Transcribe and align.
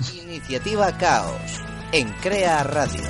Iniciativa 0.00 0.92
Caos 0.98 1.62
en 1.90 2.08
Crea 2.20 2.62
Radio. 2.62 3.00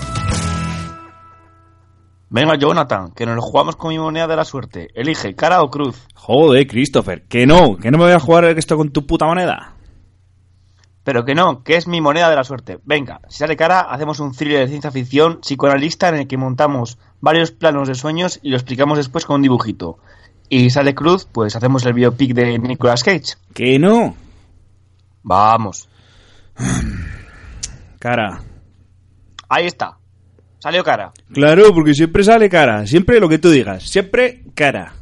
Venga, 2.29 2.57
Jonathan, 2.57 3.11
que 3.13 3.27
nos 3.27 3.35
lo 3.35 3.43
jugamos 3.43 3.75
con 3.75 3.91
mi 3.91 3.99
moneda 3.99 4.29
de 4.29 4.37
la 4.37 4.45
suerte. 4.45 4.89
Elige, 4.95 5.35
cara 5.35 5.63
o 5.63 5.71
cruz. 5.71 6.07
Joder, 6.15 6.67
Christopher, 6.67 7.25
que 7.27 7.45
no, 7.45 7.77
que 7.77 7.91
no 7.91 7.99
me 7.99 8.05
voy 8.05 8.13
a 8.13 8.21
jugar 8.21 8.45
esto 8.45 8.77
con 8.77 8.91
tu 8.91 9.05
puta 9.05 9.27
moneda. 9.27 9.75
Pero 11.03 11.25
que 11.25 11.35
no, 11.35 11.65
que 11.65 11.77
es 11.77 11.89
mi 11.89 12.01
moneda 12.01 12.31
de 12.31 12.37
la 12.37 12.45
suerte. 12.45 12.79
Venga, 12.85 13.21
si 13.29 13.39
sale 13.39 13.57
cara, 13.57 13.81
hacemos 13.81 14.21
un 14.21 14.33
thriller 14.33 14.61
de 14.61 14.69
ciencia 14.69 14.93
ficción 14.93 15.41
psicoanalista 15.41 16.09
en 16.09 16.17
el 16.17 16.29
que 16.29 16.37
montamos 16.37 16.99
varios 17.21 17.51
planos 17.51 17.89
de 17.89 17.97
sueños 17.97 18.39
y 18.43 18.51
lo 18.51 18.57
explicamos 18.57 18.99
después 18.99 19.25
con 19.25 19.37
un 19.37 19.43
dibujito. 19.43 19.99
Y 20.49 20.71
sale 20.71 20.95
cruz, 20.95 21.27
pues 21.31 21.57
hacemos 21.57 21.85
el 21.85 21.95
biopic 21.95 22.33
de 22.33 22.59
Nicolas 22.59 23.03
Cage. 23.03 23.35
Que 23.55 23.79
no. 23.81 24.15
Vamos. 25.25 25.89
Cara. 27.99 28.41
Ahí 29.49 29.67
está. 29.67 29.97
Salió 30.59 30.83
cara. 30.83 31.13
Claro, 31.33 31.73
porque 31.73 31.95
siempre 31.95 32.25
sale 32.25 32.49
cara. 32.49 32.87
Siempre 32.87 33.21
lo 33.21 33.29
que 33.29 33.39
tú 33.39 33.51
digas. 33.51 33.85
Siempre 33.85 34.43
cara. 34.55 34.93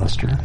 Lester, 0.00 0.38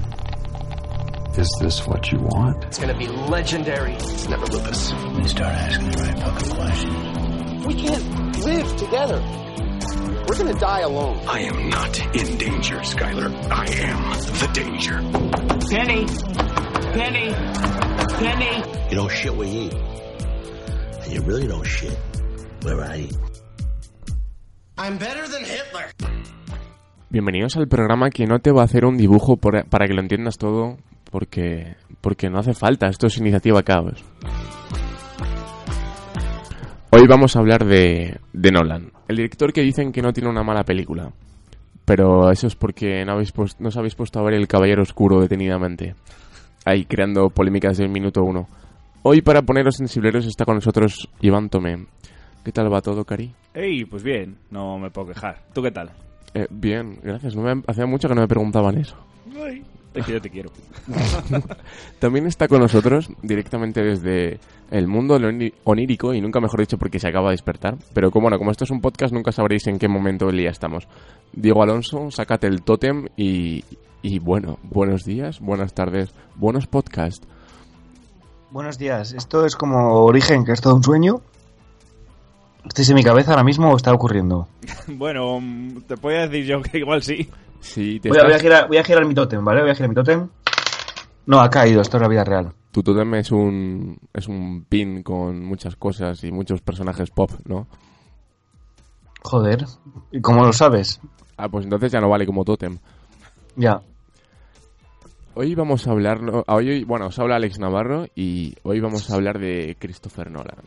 is 1.37 1.49
this 1.61 1.85
what 1.87 2.11
you 2.11 2.19
want? 2.19 2.63
It's 2.65 2.77
gonna 2.77 2.97
be 2.97 3.07
legendary. 3.07 3.93
It's 3.93 4.29
never 4.29 4.45
Lucas. 4.45 4.91
They 4.91 5.27
start 5.27 5.53
asking 5.53 5.91
the 5.91 5.97
right 5.97 6.19
fucking 6.19 6.49
questions. 6.55 7.18
We 7.65 7.73
can't 7.75 8.03
live 8.45 8.75
together. 8.77 9.19
We're 10.27 10.37
gonna 10.37 10.59
die 10.59 10.81
alone. 10.81 11.17
I 11.27 11.39
am 11.41 11.69
not 11.69 11.99
in 12.15 12.37
danger, 12.37 12.77
Skylar. 12.83 13.29
I 13.51 13.65
am 13.83 14.01
the 14.41 14.49
danger. 14.53 14.97
Penny! 15.69 16.05
Penny! 16.93 17.33
Penny! 18.19 18.63
You 18.89 18.95
don't 18.97 19.11
shit 19.11 19.35
where 19.35 19.47
you 19.47 19.61
eat. 19.69 19.73
And 21.03 21.13
you 21.13 21.21
really 21.21 21.47
don't 21.47 21.65
shit 21.65 21.97
where 22.63 22.81
I 22.81 22.97
eat. 23.09 23.17
I'm 24.77 24.97
better 24.97 25.27
than 25.27 25.43
Hitler. 25.43 25.91
Bienvenidos 27.09 27.57
al 27.57 27.67
programa 27.67 28.09
que 28.11 28.25
no 28.27 28.39
te 28.39 28.51
va 28.51 28.61
a 28.61 28.65
hacer 28.65 28.85
un 28.85 28.97
dibujo 28.97 29.37
por- 29.37 29.65
para 29.65 29.87
que 29.87 29.93
lo 29.93 30.01
entiendas 30.01 30.37
todo, 30.37 30.77
porque, 31.11 31.75
porque 32.01 32.29
no 32.29 32.37
hace 32.39 32.53
falta, 32.53 32.87
esto 32.87 33.07
es 33.07 33.17
iniciativa 33.17 33.63
caos. 33.63 34.03
Hoy 36.91 37.03
vamos 37.07 37.35
a 37.35 37.39
hablar 37.39 37.65
de, 37.65 38.19
de 38.33 38.51
Nolan, 38.51 38.91
el 39.07 39.17
director 39.17 39.53
que 39.53 39.61
dicen 39.61 39.91
que 39.91 40.01
no 40.01 40.11
tiene 40.13 40.29
una 40.29 40.43
mala 40.43 40.63
película. 40.63 41.11
Pero 41.85 42.29
eso 42.31 42.47
es 42.47 42.55
porque 42.55 43.03
no, 43.05 43.13
habéis 43.13 43.33
puest- 43.33 43.57
no 43.59 43.69
os 43.69 43.77
habéis 43.77 43.95
puesto 43.95 44.19
a 44.19 44.23
ver 44.23 44.33
El 44.35 44.47
Caballero 44.47 44.81
Oscuro 44.83 45.19
detenidamente. 45.21 45.95
Ahí, 46.65 46.85
creando 46.85 47.29
polémicas 47.29 47.77
del 47.77 47.89
minuto 47.89 48.23
uno. 48.23 48.47
Hoy, 49.01 49.21
para 49.21 49.41
poneros 49.41 49.75
sensibleros, 49.77 50.25
está 50.25 50.45
con 50.45 50.55
nosotros 50.55 51.09
Iván 51.21 51.49
Tomé. 51.49 51.85
¿Qué 52.43 52.51
tal 52.51 52.71
va 52.71 52.81
todo, 52.81 53.05
Cari? 53.05 53.31
Ey, 53.53 53.85
pues 53.85 54.03
bien, 54.03 54.37
no 54.51 54.77
me 54.77 54.89
puedo 54.91 55.07
quejar. 55.07 55.41
¿Tú 55.53 55.61
qué 55.63 55.71
tal? 55.71 55.91
Eh, 56.33 56.47
bien, 56.49 56.99
gracias. 57.01 57.35
No 57.35 57.41
me, 57.43 57.63
hacía 57.67 57.85
mucho 57.85 58.07
que 58.07 58.15
no 58.15 58.21
me 58.21 58.27
preguntaban 58.27 58.77
eso. 58.77 58.95
Ay, 59.43 59.63
es 59.93 60.05
que 60.05 60.11
yo 60.13 60.21
te 60.21 60.29
quiero. 60.29 60.51
También 61.99 62.27
está 62.27 62.47
con 62.47 62.61
nosotros 62.61 63.09
directamente 63.21 63.81
desde 63.81 64.39
el 64.71 64.87
mundo 64.87 65.17
onírico 65.63 66.13
y 66.13 66.21
nunca 66.21 66.39
mejor 66.39 66.59
dicho 66.59 66.77
porque 66.77 66.99
se 66.99 67.07
acaba 67.07 67.29
de 67.29 67.33
despertar. 67.33 67.77
Pero 67.93 68.11
como, 68.11 68.25
bueno, 68.25 68.37
como 68.37 68.51
esto 68.51 68.65
es 68.65 68.71
un 68.71 68.81
podcast 68.81 69.13
nunca 69.13 69.31
sabréis 69.31 69.65
en 69.67 69.79
qué 69.79 69.87
momento 69.87 70.27
del 70.27 70.37
día 70.37 70.51
estamos. 70.51 70.87
Diego 71.33 71.63
Alonso, 71.63 72.11
sácate 72.11 72.47
el 72.47 72.61
tótem 72.61 73.07
y, 73.17 73.63
y 74.01 74.19
bueno, 74.19 74.59
buenos 74.63 75.05
días, 75.05 75.39
buenas 75.39 75.73
tardes, 75.73 76.13
buenos 76.35 76.67
podcasts. 76.67 77.27
Buenos 78.51 78.77
días. 78.77 79.13
Esto 79.13 79.45
es 79.45 79.55
como 79.55 80.03
Origen, 80.05 80.43
que 80.43 80.53
es 80.53 80.61
todo 80.61 80.75
un 80.75 80.83
sueño. 80.83 81.21
¿Estáis 82.65 82.89
en 82.89 82.95
mi 82.95 83.03
cabeza 83.03 83.31
ahora 83.31 83.43
mismo 83.43 83.71
o 83.71 83.75
está 83.75 83.93
ocurriendo? 83.93 84.47
bueno, 84.87 85.39
mm, 85.39 85.81
te 85.81 85.97
podía 85.97 86.27
decir 86.27 86.45
yo 86.45 86.61
que 86.61 86.79
igual 86.79 87.03
sí. 87.03 87.29
Sí, 87.59 87.99
te 87.99 88.09
Voy 88.09 88.17
a, 88.17 88.21
voy 88.23 88.31
a 88.31 88.35
estás- 88.35 88.41
girar, 88.41 88.67
voy 88.67 88.77
a 88.77 88.83
girar 88.83 89.05
mi 89.05 89.13
tótem, 89.13 89.43
¿vale? 89.43 89.61
Voy 89.61 89.71
a 89.71 89.75
girar 89.75 89.89
mi 89.89 89.95
tótem. 89.95 90.27
No, 91.25 91.39
ha 91.41 91.49
caído, 91.49 91.81
esto 91.81 91.97
es 91.97 92.01
la 92.01 92.07
vida 92.09 92.23
real. 92.23 92.53
Tu 92.71 92.81
tótem 92.83 93.15
es 93.15 93.31
un, 93.31 93.97
es 94.13 94.27
un 94.27 94.65
pin 94.67 95.03
con 95.03 95.43
muchas 95.43 95.75
cosas 95.75 96.23
y 96.23 96.31
muchos 96.31 96.61
personajes 96.61 97.09
pop, 97.11 97.31
¿no? 97.45 97.67
Joder. 99.23 99.65
¿Y 100.11 100.21
cómo 100.21 100.43
lo 100.45 100.53
sabes? 100.53 100.99
Ah, 101.37 101.49
pues 101.49 101.65
entonces 101.65 101.91
ya 101.91 101.99
no 101.99 102.09
vale 102.09 102.25
como 102.25 102.45
tótem. 102.45 102.77
Ya. 103.55 103.81
Hoy 105.35 105.55
vamos 105.55 105.87
a 105.87 105.91
hablar, 105.91 106.19
hoy, 106.47 106.83
bueno, 106.83 107.07
os 107.07 107.19
habla 107.19 107.35
Alex 107.37 107.59
Navarro 107.59 108.07
y 108.15 108.55
hoy 108.63 108.79
vamos 108.79 109.09
a 109.09 109.15
hablar 109.15 109.39
de 109.39 109.75
Christopher 109.79 110.31
Nolan. 110.31 110.57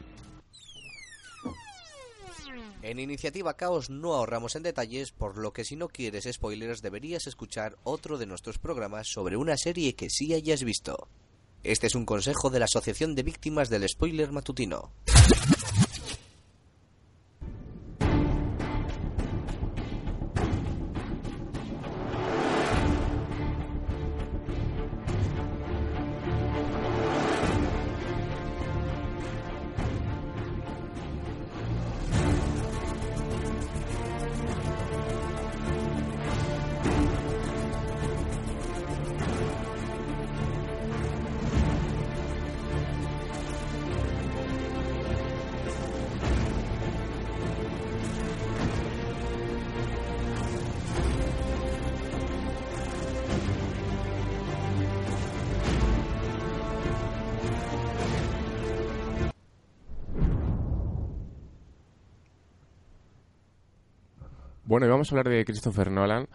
En 2.83 2.99
Iniciativa 2.99 3.55
Caos 3.55 3.91
no 3.91 4.15
ahorramos 4.15 4.57
en 4.57 4.65
detalles, 4.65 5.13
por 5.13 5.39
lo 5.39 5.53
que 5.53 5.65
si 5.65 5.77
no 5.77 5.87
quieres 5.87 6.29
spoilers 6.31 6.83
deberías 6.83 7.29
escuchar 7.29 7.79
otro 7.85 8.19
de 8.19 8.27
nuestros 8.27 8.59
programas 8.59 9.07
sobre 9.07 9.37
una 9.37 9.57
serie 9.57 9.95
que 9.95 10.11
sí 10.11 10.35
hayas 10.35 10.65
visto. 10.65 11.07
Este 11.63 11.87
es 11.87 11.95
un 11.95 12.05
consejo 12.05 12.51
de 12.51 12.59
la 12.59 12.65
Asociación 12.65 13.15
de 13.15 13.23
Víctimas 13.23 13.71
del 13.71 13.89
Spoiler 13.89 14.33
Matutino. 14.33 14.91
Bueno, 64.73 64.87
y 64.87 64.89
vamos 64.89 65.13
a 65.13 65.15
hablar 65.15 65.29
de 65.29 65.45
Christopher 65.45 65.91
Nolan, 65.91 66.27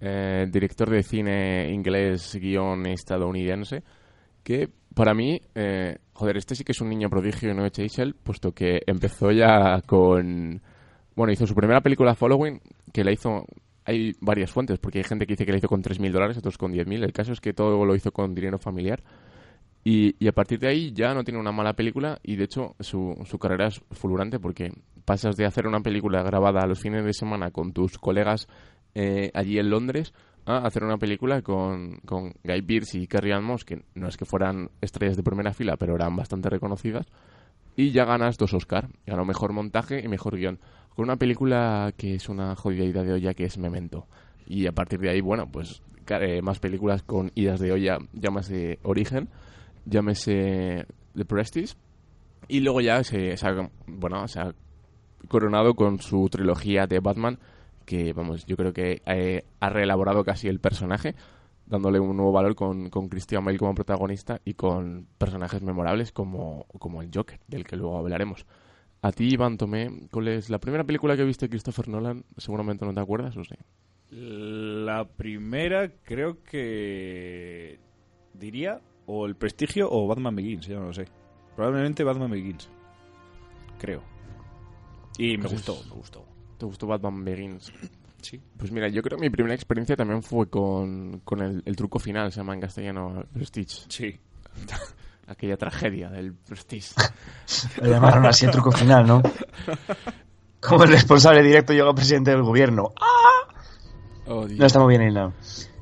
eh, 0.00 0.46
director 0.50 0.88
de 0.88 1.02
cine 1.02 1.70
inglés 1.70 2.38
guion 2.40 2.86
estadounidense, 2.86 3.82
que 4.42 4.70
para 4.94 5.12
mí, 5.12 5.38
eh, 5.54 5.98
joder, 6.14 6.38
este 6.38 6.54
sí 6.54 6.64
que 6.64 6.72
es 6.72 6.80
un 6.80 6.88
niño 6.88 7.10
prodigio 7.10 7.52
no 7.52 7.66
él, 7.66 8.14
puesto 8.14 8.52
que 8.52 8.80
empezó 8.86 9.30
ya 9.30 9.82
con... 9.82 10.62
Bueno, 11.14 11.34
hizo 11.34 11.46
su 11.46 11.54
primera 11.54 11.82
película 11.82 12.14
Following, 12.14 12.62
que 12.94 13.04
la 13.04 13.12
hizo... 13.12 13.44
Hay 13.84 14.14
varias 14.22 14.50
fuentes, 14.50 14.78
porque 14.78 15.00
hay 15.00 15.04
gente 15.04 15.26
que 15.26 15.34
dice 15.34 15.44
que 15.44 15.52
la 15.52 15.58
hizo 15.58 15.68
con 15.68 15.82
3.000 15.82 16.12
dólares, 16.12 16.38
otros 16.38 16.56
con 16.56 16.72
10.000. 16.72 17.04
El 17.04 17.12
caso 17.12 17.32
es 17.34 17.42
que 17.42 17.52
todo 17.52 17.84
lo 17.84 17.94
hizo 17.94 18.10
con 18.10 18.34
dinero 18.34 18.58
familiar. 18.58 19.02
Y, 19.84 20.16
y 20.18 20.28
a 20.28 20.32
partir 20.32 20.60
de 20.60 20.68
ahí 20.68 20.92
ya 20.94 21.12
no 21.12 21.24
tiene 21.24 21.38
una 21.38 21.52
mala 21.52 21.74
película 21.74 22.18
y 22.22 22.36
de 22.36 22.44
hecho 22.44 22.74
su, 22.80 23.18
su 23.26 23.38
carrera 23.38 23.66
es 23.66 23.82
fulgurante 23.90 24.38
porque 24.38 24.72
pasas 25.04 25.36
de 25.36 25.46
hacer 25.46 25.66
una 25.66 25.80
película 25.80 26.22
grabada 26.22 26.60
a 26.62 26.66
los 26.66 26.80
fines 26.80 27.04
de 27.04 27.12
semana 27.12 27.50
con 27.50 27.72
tus 27.72 27.98
colegas 27.98 28.48
eh, 28.94 29.30
allí 29.34 29.58
en 29.58 29.70
Londres 29.70 30.12
a 30.44 30.58
hacer 30.58 30.84
una 30.84 30.98
película 30.98 31.42
con, 31.42 31.98
con 32.04 32.34
Guy 32.42 32.62
Pearce 32.62 32.98
y 32.98 33.06
Carrie 33.06 33.32
Ann 33.32 33.44
Moss, 33.44 33.64
que 33.64 33.84
no 33.94 34.08
es 34.08 34.16
que 34.16 34.24
fueran 34.24 34.70
estrellas 34.80 35.16
de 35.16 35.22
primera 35.22 35.52
fila, 35.52 35.76
pero 35.76 35.94
eran 35.94 36.16
bastante 36.16 36.50
reconocidas. 36.50 37.06
Y 37.76 37.92
ya 37.92 38.04
ganas 38.04 38.36
dos 38.36 38.52
Oscar. 38.52 38.88
Ganó 39.06 39.24
mejor 39.24 39.52
montaje 39.52 40.00
y 40.04 40.08
mejor 40.08 40.36
guion. 40.36 40.58
Con 40.94 41.04
una 41.04 41.16
película 41.16 41.92
que 41.96 42.14
es 42.16 42.28
una 42.28 42.54
jodida 42.54 42.84
ida 42.84 43.02
de 43.02 43.12
olla 43.14 43.34
que 43.34 43.44
es 43.44 43.56
Memento. 43.56 44.06
Y 44.46 44.66
a 44.66 44.72
partir 44.72 45.00
de 45.00 45.10
ahí, 45.10 45.20
bueno, 45.20 45.50
pues 45.50 45.82
eh, 46.08 46.42
más 46.42 46.58
películas 46.58 47.02
con 47.02 47.30
idas 47.34 47.60
de 47.60 47.72
olla, 47.72 47.98
llámase 48.12 48.78
Origen, 48.82 49.28
llámese 49.86 50.86
The 51.14 51.24
Prestige. 51.24 51.74
Y 52.48 52.60
luego 52.60 52.80
ya 52.80 53.02
se, 53.04 53.36
se 53.36 53.46
bueno, 53.86 54.26
coronado 55.28 55.74
con 55.74 56.00
su 56.00 56.28
trilogía 56.28 56.86
de 56.86 57.00
Batman, 57.00 57.38
que 57.84 58.12
vamos, 58.12 58.46
yo 58.46 58.56
creo 58.56 58.72
que 58.72 59.02
eh, 59.06 59.44
ha 59.60 59.68
reelaborado 59.68 60.24
casi 60.24 60.48
el 60.48 60.60
personaje, 60.60 61.14
dándole 61.66 62.00
un 62.00 62.16
nuevo 62.16 62.32
valor 62.32 62.54
con, 62.54 62.90
con 62.90 63.08
Christian 63.08 63.44
Bale 63.44 63.58
como 63.58 63.74
protagonista 63.74 64.40
y 64.44 64.54
con 64.54 65.06
personajes 65.18 65.62
memorables 65.62 66.12
como, 66.12 66.66
como 66.78 67.02
el 67.02 67.10
Joker, 67.12 67.40
del 67.48 67.64
que 67.64 67.76
luego 67.76 67.98
hablaremos. 67.98 68.46
A 69.00 69.10
ti, 69.10 69.28
Iván 69.32 69.58
Tomé, 69.58 70.08
¿cuál 70.12 70.28
es 70.28 70.48
la 70.48 70.58
primera 70.58 70.84
película 70.84 71.16
que 71.16 71.24
viste 71.24 71.48
Christopher 71.48 71.88
Nolan? 71.88 72.24
Seguramente 72.36 72.84
no 72.84 72.94
te 72.94 73.00
acuerdas, 73.00 73.36
no 73.36 73.42
sé. 73.44 73.56
La 74.10 75.08
primera 75.08 75.90
creo 76.04 76.42
que 76.44 77.80
diría 78.34 78.80
o 79.06 79.26
El 79.26 79.34
Prestigio 79.34 79.88
o 79.90 80.06
Batman 80.06 80.36
Begins, 80.36 80.66
ya 80.66 80.76
no 80.76 80.86
lo 80.86 80.92
sé. 80.92 81.06
Probablemente 81.56 82.04
Batman 82.04 82.30
Begins. 82.30 82.70
Creo. 83.78 84.11
Y 85.18 85.36
me 85.36 85.42
Pues- 85.44 85.52
gustó, 85.54 85.76
me 85.88 85.94
gustó. 85.96 86.24
¿Te 86.58 86.66
gustó 86.66 86.86
Batman 86.86 87.24
Begins? 87.24 87.72
Sí. 88.20 88.40
Pues 88.56 88.70
mira, 88.70 88.88
yo 88.88 89.02
creo 89.02 89.18
que 89.18 89.22
mi 89.24 89.30
primera 89.30 89.54
experiencia 89.54 89.96
también 89.96 90.22
fue 90.22 90.48
con, 90.48 91.20
con 91.24 91.40
el, 91.42 91.62
el 91.66 91.74
truco 91.76 91.98
final, 91.98 92.30
se 92.30 92.38
llama 92.38 92.54
en 92.54 92.60
castellano 92.60 93.24
Prestige. 93.32 93.84
Sí. 93.88 94.20
Aquella 95.26 95.56
tragedia 95.56 96.08
del 96.10 96.34
Prestige. 96.34 96.94
Lo 97.80 97.88
llamaron 97.88 98.26
así 98.26 98.44
el 98.44 98.50
truco 98.52 98.70
final, 98.72 99.06
¿no? 99.06 99.22
Como 100.60 100.84
el 100.84 100.90
responsable 100.90 101.42
directo 101.42 101.72
llegó 101.72 101.94
presidente 101.94 102.30
del 102.30 102.42
gobierno. 102.42 102.92
Oh, 104.26 104.46
Dios. 104.46 104.58
No 104.60 104.66
está 104.66 104.78
muy 104.80 104.96
bien 104.96 105.10
hilado. 105.10 105.32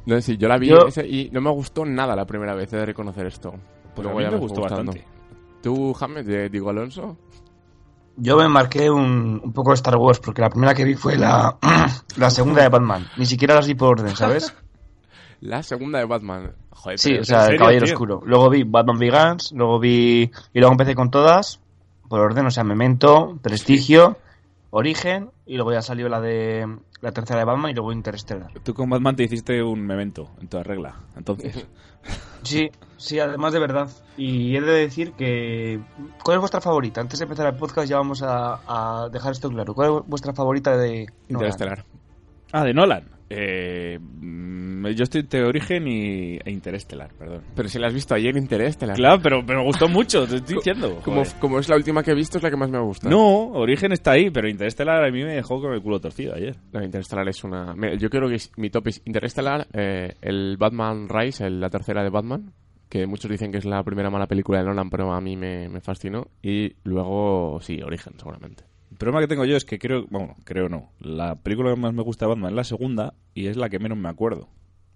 No, 0.07 0.21
sí, 0.23 0.37
yo 0.39 0.49
la 0.49 0.57
vi 0.57 0.69
Yo- 0.69 0.87
ese 0.89 1.07
y 1.07 1.31
no 1.31 1.41
me 1.43 1.51
gustó 1.51 1.85
nada 1.85 2.17
la 2.17 2.25
primera 2.27 2.55
vez, 2.55 2.73
he 2.73 2.77
de 2.77 2.87
reconocer 2.87 3.27
esto. 3.27 3.53
Pues 3.95 4.05
Luego 4.05 4.19
a 4.19 4.23
mí 4.23 4.25
ya 4.27 4.31
me 4.31 4.39
gustó 4.39 4.61
gustando. 4.63 4.93
bastante. 4.93 5.05
¿Tú, 5.63 5.93
James, 5.93 6.25
de 6.27 6.49
Diego 6.49 6.71
Alonso? 6.71 7.19
Yo 8.23 8.37
me 8.37 8.49
marqué 8.49 8.91
un, 8.91 9.41
un 9.43 9.53
poco 9.53 9.73
Star 9.73 9.97
Wars 9.97 10.21
porque 10.21 10.43
la 10.43 10.51
primera 10.51 10.75
que 10.75 10.85
vi 10.85 10.95
fue 10.95 11.17
la, 11.17 11.57
la 12.17 12.31
segunda 12.31 12.63
de 12.63 12.69
Batman. 12.69 13.07
Ni 13.17 13.25
siquiera 13.25 13.55
las 13.55 13.67
vi 13.67 13.75
por 13.75 14.01
orden, 14.01 14.15
¿sabes? 14.15 14.55
La 15.41 15.63
segunda 15.63 15.99
de 15.99 16.05
Batman. 16.05 16.53
Joder, 16.69 16.99
Sí, 16.99 17.15
o 17.15 17.25
sea, 17.25 17.47
el 17.47 17.57
Caballero 17.57 17.87
tío? 17.87 17.95
Oscuro. 17.95 18.21
Luego 18.27 18.51
vi 18.51 18.63
Batman 18.63 18.99
Begins, 18.99 19.53
luego 19.53 19.79
vi... 19.79 20.31
Y 20.53 20.59
luego 20.59 20.73
empecé 20.73 20.95
con 20.95 21.11
todas, 21.11 21.61
por 22.11 22.21
orden, 22.21 22.45
o 22.45 22.51
sea, 22.51 22.63
Memento, 22.63 23.39
Prestigio, 23.41 24.19
Origen, 24.69 25.31
y 25.47 25.55
luego 25.57 25.73
ya 25.73 25.81
salió 25.81 26.11
la 26.11 26.21
de... 26.21 26.67
La 27.01 27.13
tercera 27.13 27.41
de 27.41 27.47
Batman 27.47 27.71
y 27.71 27.75
luego 27.75 27.93
Interstellar. 27.93 28.53
Tú 28.63 28.75
con 28.75 28.91
Batman 28.91 29.17
te 29.17 29.25
hiciste 29.25 29.63
un 29.63 29.81
memento 29.81 30.31
en 30.41 30.49
toda 30.49 30.63
regla. 30.63 30.97
Entonces, 31.17 31.67
Sí, 32.43 32.71
sí, 32.97 33.19
además 33.19 33.53
de 33.53 33.59
verdad. 33.59 33.89
Y 34.17 34.57
he 34.57 34.61
de 34.61 34.73
decir 34.73 35.13
que... 35.13 35.81
¿Cuál 36.23 36.37
es 36.37 36.41
vuestra 36.41 36.61
favorita? 36.61 37.01
Antes 37.01 37.19
de 37.19 37.25
empezar 37.25 37.47
el 37.47 37.59
podcast 37.59 37.89
ya 37.89 37.97
vamos 37.97 38.23
a, 38.23 38.61
a 38.67 39.09
dejar 39.09 39.33
esto 39.33 39.51
claro. 39.51 39.75
¿Cuál 39.75 39.99
es 39.99 40.09
vuestra 40.09 40.33
favorita 40.33 40.77
de... 40.77 41.07
Nolan? 41.29 41.49
Interestelar. 41.49 41.85
Ah, 42.53 42.65
de 42.65 42.75
Nolan. 42.75 43.20
Eh, 43.33 43.99
mm, 44.01 44.87
yo 44.89 45.05
estoy 45.05 45.23
de 45.23 45.45
Origen 45.45 45.87
y, 45.87 46.37
e 46.45 46.51
Interestelar, 46.51 47.13
perdón. 47.17 47.43
Pero 47.55 47.69
si 47.69 47.79
la 47.79 47.87
has 47.87 47.95
visto 47.95 48.15
ayer, 48.15 48.37
Interestelar. 48.37 48.97
Claro, 48.97 49.21
pero, 49.23 49.47
pero 49.47 49.61
me 49.61 49.67
gustó 49.67 49.89
mucho, 49.89 50.27
te 50.27 50.37
estoy 50.37 50.57
diciendo. 50.57 51.01
Como, 51.05 51.23
como 51.39 51.59
es 51.61 51.69
la 51.69 51.77
última 51.77 52.03
que 52.03 52.11
he 52.11 52.15
visto, 52.15 52.39
es 52.39 52.43
la 52.43 52.51
que 52.51 52.57
más 52.57 52.71
me 52.71 52.81
gusta. 52.81 53.09
No, 53.09 53.53
Origen 53.53 53.93
está 53.93 54.13
ahí, 54.13 54.31
pero 54.31 54.49
Interestelar 54.49 55.05
a 55.05 55.11
mí 55.13 55.23
me 55.23 55.35
dejó 55.37 55.61
con 55.61 55.73
el 55.73 55.81
culo 55.81 56.01
torcido 56.01 56.35
ayer. 56.35 56.57
No, 56.73 56.83
Interestelar 56.83 57.29
es 57.29 57.45
una... 57.45 57.75
me- 57.75 57.97
Yo 57.99 58.11
creo 58.11 58.29
que 58.29 58.35
es- 58.35 58.51
mi 58.57 58.69
top 58.71 58.89
es 58.89 59.01
Interestelar, 59.05 59.69
eh, 59.73 60.15
el 60.23 60.57
Batman 60.59 61.09
Rise, 61.09 61.47
el- 61.47 61.61
la 61.61 61.71
tercera 61.71 62.03
de 62.03 62.11
Batman, 62.11 62.53
que 62.89 63.07
muchos 63.07 63.31
dicen 63.31 63.53
que 63.53 63.59
es 63.59 63.65
la 63.65 63.85
primera 63.85 64.11
mala 64.11 64.27
película 64.27 64.59
de 64.59 64.65
Nolan, 64.65 64.91
pero 64.91 65.13
a 65.13 65.21
mí 65.21 65.37
me, 65.37 65.69
me 65.69 65.81
fascinó. 65.81 66.27
Y 66.43 66.73
luego, 66.83 67.61
sí, 67.61 67.81
Origen, 67.81 68.15
seguramente. 68.19 68.65
El 68.91 68.97
problema 68.97 69.21
que 69.21 69.29
tengo 69.29 69.45
yo 69.45 69.57
es 69.57 69.65
que 69.65 69.79
creo, 69.79 70.07
bueno, 70.11 70.35
creo 70.45 70.69
no. 70.69 70.91
La 71.01 71.37
película 71.37 71.73
que 71.75 71.81
más 71.81 71.95
me 71.95 72.03
gusta 72.03 72.25
de 72.27 72.31
Batman 72.31 72.51
es 72.51 72.57
la 72.57 72.65
segunda 72.65 73.15
y 73.35 73.47
es 73.47 73.57
la 73.57 73.69
que 73.69 73.79
menos 73.79 73.97
me 73.99 74.09
acuerdo. 74.09 74.49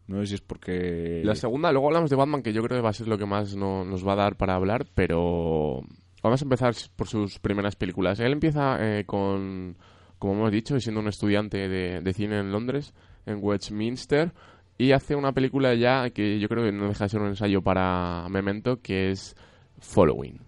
No 0.06 0.20
sé 0.20 0.26
si 0.26 0.35
es 0.35 0.41
porque... 0.41 1.23
La 1.25 1.35
segunda, 1.35 1.73
luego 1.73 1.87
hablamos 1.88 2.11
de 2.11 2.17
Batman, 2.17 2.43
que 2.43 2.52
yo 2.52 2.62
creo 2.62 2.76
que 2.79 2.82
va 2.82 2.91
a 2.91 2.94
ser 2.94 3.08
lo 3.08 3.17
que 3.17 3.25
más 3.25 3.55
no- 3.56 3.85
nos 3.85 4.06
va 4.06 4.12
a 4.12 4.17
dar 4.17 4.37
para 4.37 4.55
hablar, 4.56 4.87
pero 4.94 5.81
vamos 6.23 6.43
a 6.43 6.44
empezar 6.44 6.75
por 6.96 7.06
sus 7.08 7.38
primeras 7.38 7.76
películas. 7.76 8.20
Él 8.20 8.32
empieza 8.32 8.76
eh, 8.81 9.05
con, 9.06 9.76
como 10.19 10.35
hemos 10.35 10.52
dicho, 10.52 10.79
siendo 10.81 11.00
un 11.00 11.08
estudiante 11.08 11.69
de, 11.69 12.00
de 12.02 12.12
cine 12.12 12.38
en 12.41 12.52
Londres, 12.52 12.93
en 13.25 13.38
Westminster, 13.41 14.32
y 14.76 14.91
hace 14.93 15.14
una 15.14 15.32
película 15.32 15.73
ya 15.75 16.11
que 16.11 16.38
yo 16.41 16.49
creo 16.49 16.64
que 16.64 16.73
no 16.73 16.88
deja 16.88 17.05
de 17.05 17.08
ser 17.11 17.20
un 17.23 17.29
ensayo 17.29 17.62
para 17.62 18.26
Memento, 18.29 18.82
que 18.82 19.11
es 19.12 19.37
Following. 19.79 20.41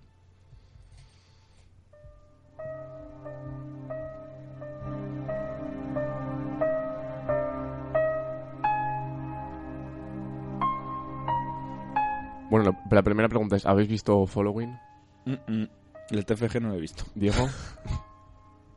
Bueno, 12.56 12.70
la, 12.90 12.96
la 12.96 13.02
primera 13.02 13.28
pregunta 13.28 13.56
es, 13.56 13.66
¿habéis 13.66 13.88
visto 13.88 14.26
Following, 14.26 14.76
Mm, 15.24 15.32
mm. 15.52 15.68
El 16.10 16.24
TFG 16.24 16.60
no 16.62 16.68
lo 16.68 16.74
he 16.74 16.80
visto. 16.80 17.04
Diego? 17.14 17.48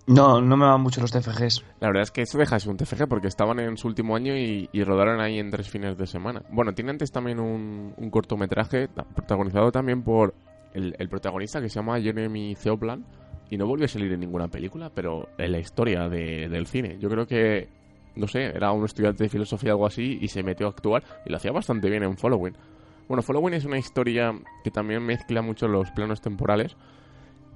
No, 0.07 0.41
no 0.41 0.57
me 0.57 0.65
van 0.65 0.81
mucho 0.81 1.01
los 1.01 1.11
TFGs. 1.11 1.63
La 1.81 1.87
verdad 1.89 2.01
es 2.01 2.09
que 2.09 2.23
eso 2.23 2.39
deja 2.39 2.55
de 2.55 2.61
ser 2.61 2.71
un 2.71 2.77
TFG 2.77 3.07
porque 3.07 3.27
estaban 3.27 3.59
en 3.59 3.77
su 3.77 3.87
último 3.87 4.15
año 4.15 4.35
y, 4.35 4.67
y 4.73 4.83
rodaron 4.83 5.21
ahí 5.21 5.37
en 5.37 5.51
tres 5.51 5.69
fines 5.69 5.97
de 5.99 6.07
semana. 6.07 6.41
Bueno, 6.51 6.73
tiene 6.73 6.89
antes 6.89 7.11
también 7.11 7.39
un, 7.39 7.93
un 7.95 8.09
cortometraje 8.09 8.87
ta- 8.87 9.03
protagonizado 9.03 9.71
también 9.71 10.01
por 10.01 10.33
el, 10.73 10.95
el 10.97 11.09
protagonista 11.09 11.61
que 11.61 11.69
se 11.69 11.75
llama 11.75 12.01
Jeremy 12.01 12.55
Theoplan 12.55 13.05
y 13.51 13.57
no 13.57 13.67
volvió 13.67 13.85
a 13.85 13.87
salir 13.87 14.11
en 14.11 14.21
ninguna 14.21 14.47
película, 14.47 14.89
pero 14.89 15.29
en 15.37 15.51
la 15.51 15.59
historia 15.59 16.09
de- 16.09 16.49
del 16.49 16.65
cine. 16.65 16.97
Yo 16.99 17.07
creo 17.07 17.27
que, 17.27 17.69
no 18.15 18.27
sé, 18.27 18.45
era 18.45 18.71
un 18.71 18.85
estudiante 18.85 19.25
de 19.25 19.29
filosofía 19.29 19.73
o 19.73 19.75
algo 19.75 19.85
así 19.85 20.17
y 20.19 20.27
se 20.29 20.41
metió 20.41 20.65
a 20.65 20.69
actuar 20.71 21.03
y 21.23 21.29
lo 21.29 21.37
hacía 21.37 21.51
bastante 21.51 21.87
bien 21.87 22.01
en 22.01 22.17
Following. 22.17 22.55
Bueno, 23.09 23.23
Following 23.23 23.55
es 23.55 23.65
una 23.65 23.79
historia 23.79 24.31
que 24.63 24.69
también 24.69 25.03
mezcla 25.03 25.41
mucho 25.41 25.67
los 25.67 25.89
planos 25.89 26.21
temporales 26.21 26.77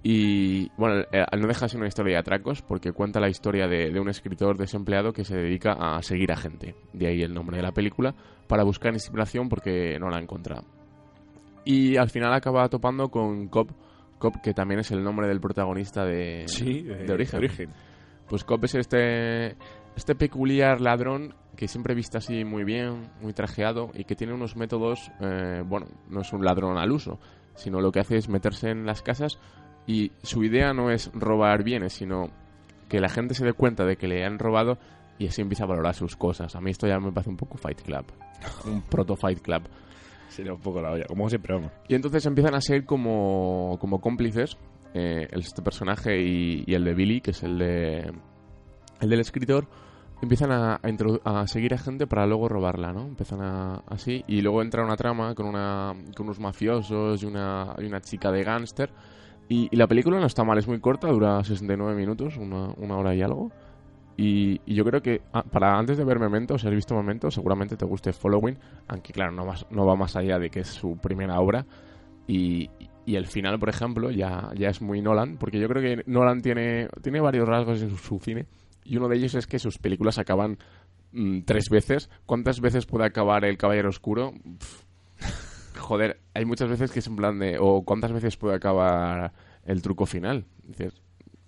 y 0.01 0.67
bueno, 0.77 1.05
eh, 1.11 1.23
no 1.39 1.47
deja 1.47 1.65
de 1.65 1.69
ser 1.69 1.79
una 1.79 1.87
historia 1.87 2.15
de 2.15 2.19
atracos 2.19 2.63
porque 2.63 2.91
cuenta 2.91 3.19
la 3.19 3.29
historia 3.29 3.67
de, 3.67 3.91
de 3.91 3.99
un 3.99 4.09
escritor 4.09 4.57
desempleado 4.57 5.13
que 5.13 5.23
se 5.23 5.37
dedica 5.37 5.73
a 5.73 6.01
seguir 6.01 6.31
a 6.31 6.37
gente. 6.37 6.75
De 6.91 7.05
ahí 7.05 7.21
el 7.21 7.35
nombre 7.35 7.57
de 7.57 7.63
la 7.63 7.71
película, 7.71 8.15
para 8.47 8.63
buscar 8.63 8.93
inspiración 8.93 9.47
porque 9.47 9.99
no 9.99 10.09
la 10.09 10.19
encuentra. 10.19 10.63
Y 11.65 11.97
al 11.97 12.09
final 12.09 12.33
acaba 12.33 12.67
topando 12.67 13.09
con 13.09 13.47
Cobb, 13.47 13.73
Cobb 14.17 14.41
que 14.41 14.55
también 14.55 14.79
es 14.79 14.89
el 14.89 15.03
nombre 15.03 15.27
del 15.27 15.39
protagonista 15.39 16.03
de, 16.03 16.45
eh, 16.45 17.05
de 17.05 17.13
origen. 17.13 17.69
Pues 18.27 18.43
Cobb 18.43 18.65
es 18.65 18.73
este, 18.73 19.55
este 19.95 20.15
peculiar 20.15 20.81
ladrón 20.81 21.35
que 21.55 21.67
siempre 21.67 21.93
viste 21.93 22.17
así 22.17 22.43
muy 22.43 22.63
bien, 22.63 23.09
muy 23.21 23.33
trajeado 23.33 23.91
y 23.93 24.05
que 24.05 24.15
tiene 24.15 24.33
unos 24.33 24.55
métodos, 24.55 25.11
eh, 25.19 25.63
bueno, 25.65 25.87
no 26.09 26.21
es 26.21 26.33
un 26.33 26.43
ladrón 26.43 26.77
al 26.77 26.91
uso, 26.91 27.19
sino 27.55 27.81
lo 27.81 27.91
que 27.91 27.99
hace 27.99 28.17
es 28.17 28.29
meterse 28.29 28.69
en 28.69 28.85
las 28.85 29.01
casas 29.01 29.39
y 29.85 30.11
su 30.23 30.43
idea 30.43 30.73
no 30.73 30.91
es 30.91 31.11
robar 31.13 31.63
bienes, 31.63 31.93
sino 31.93 32.29
que 32.89 32.99
la 32.99 33.09
gente 33.09 33.33
se 33.33 33.45
dé 33.45 33.53
cuenta 33.53 33.85
de 33.85 33.97
que 33.97 34.07
le 34.07 34.25
han 34.25 34.39
robado 34.39 34.77
y 35.19 35.27
así 35.27 35.41
empieza 35.41 35.65
a 35.65 35.67
valorar 35.67 35.93
sus 35.93 36.15
cosas. 36.15 36.55
A 36.55 36.61
mí 36.61 36.71
esto 36.71 36.87
ya 36.87 36.99
me 36.99 37.11
parece 37.11 37.29
un 37.29 37.37
poco 37.37 37.57
Fight 37.57 37.81
Club, 37.81 38.05
un 38.65 38.81
proto 38.89 39.15
Fight 39.15 39.41
Club. 39.41 39.63
Sería 40.29 40.53
un 40.53 40.61
poco 40.61 40.81
la 40.81 40.91
olla, 40.91 41.05
como 41.05 41.29
siempre 41.29 41.53
vamos. 41.53 41.71
Y 41.87 41.93
entonces 41.93 42.25
empiezan 42.25 42.55
a 42.55 42.61
ser 42.61 42.85
como, 42.85 43.77
como 43.79 44.01
cómplices 44.01 44.57
eh, 44.95 45.27
este 45.31 45.61
personaje 45.61 46.19
y, 46.23 46.63
y 46.65 46.73
el 46.73 46.83
de 46.83 46.93
Billy, 46.95 47.21
que 47.21 47.31
es 47.31 47.43
el 47.43 47.59
de 47.59 48.11
el 48.99 49.09
del 49.09 49.19
escritor, 49.19 49.67
empiezan 50.23 50.51
a, 50.51 50.79
a, 51.25 51.41
a 51.41 51.47
seguir 51.47 51.73
a 51.73 51.77
gente 51.77 52.07
para 52.07 52.25
luego 52.25 52.47
robarla, 52.47 52.93
¿no? 52.93 53.01
Empiezan 53.07 53.41
a, 53.41 53.83
así 53.87 54.23
y 54.27 54.41
luego 54.41 54.61
entra 54.61 54.83
una 54.83 54.95
trama 54.95 55.35
con, 55.35 55.45
una, 55.45 55.93
con 56.15 56.25
unos 56.27 56.39
mafiosos 56.39 57.21
y 57.23 57.25
una, 57.25 57.75
y 57.77 57.85
una 57.85 58.01
chica 58.01 58.31
de 58.31 58.43
gángster. 58.43 58.89
Y, 59.49 59.75
la 59.75 59.87
película 59.87 60.19
no 60.19 60.25
está 60.25 60.43
mal, 60.43 60.57
es 60.57 60.67
muy 60.67 60.79
corta, 60.79 61.07
dura 61.09 61.43
69 61.43 61.95
minutos, 61.95 62.37
una, 62.37 62.69
una 62.77 62.97
hora 62.97 63.13
y 63.13 63.21
algo. 63.21 63.51
Y, 64.15 64.61
yo 64.73 64.85
creo 64.85 65.01
que 65.01 65.21
ah, 65.33 65.43
para 65.43 65.77
antes 65.77 65.97
de 65.97 66.05
ver 66.05 66.19
Memento, 66.19 66.57
si 66.57 66.67
has 66.67 66.73
visto 66.73 66.95
Memento, 66.95 67.29
seguramente 67.29 67.75
te 67.75 67.85
guste 67.85 68.13
Following, 68.13 68.57
aunque 68.87 69.11
claro, 69.11 69.31
no, 69.33 69.45
vas- 69.45 69.65
no 69.69 69.85
va 69.85 69.95
más 69.95 70.15
allá 70.15 70.39
de 70.39 70.49
que 70.49 70.61
es 70.61 70.67
su 70.69 70.97
primera 70.97 71.39
obra. 71.39 71.65
Y, 72.27 72.69
y 73.05 73.15
el 73.15 73.27
final, 73.27 73.59
por 73.59 73.69
ejemplo, 73.69 74.09
ya, 74.11 74.51
ya 74.55 74.69
es 74.69 74.81
muy 74.81 75.01
Nolan, 75.01 75.37
porque 75.37 75.59
yo 75.59 75.67
creo 75.67 75.81
que 75.81 76.03
Nolan 76.09 76.41
tiene, 76.41 76.87
tiene 77.01 77.19
varios 77.19 77.47
rasgos 77.47 77.81
en 77.81 77.95
su 77.97 78.19
cine, 78.19 78.45
y 78.85 78.97
uno 78.97 79.07
de 79.07 79.17
ellos 79.17 79.35
es 79.35 79.47
que 79.47 79.59
sus 79.59 79.77
películas 79.77 80.17
acaban 80.17 80.57
mm, 81.11 81.41
tres 81.41 81.69
veces. 81.69 82.09
¿Cuántas 82.25 82.59
veces 82.61 82.85
puede 82.85 83.05
acabar 83.05 83.45
El 83.45 83.57
Caballero 83.57 83.89
Oscuro? 83.89 84.33
Pff, 84.59 84.83
joder, 85.79 86.19
hay 86.33 86.45
muchas 86.45 86.69
veces 86.69 86.91
que 86.91 86.99
es 86.99 87.07
en 87.07 87.15
plan 87.15 87.39
de, 87.39 87.57
o 87.59 87.83
¿cuántas 87.83 88.11
veces 88.11 88.37
puede 88.37 88.55
acabar 88.55 89.33
el 89.65 89.81
truco 89.81 90.05
final? 90.05 90.45
Dices, 90.63 90.93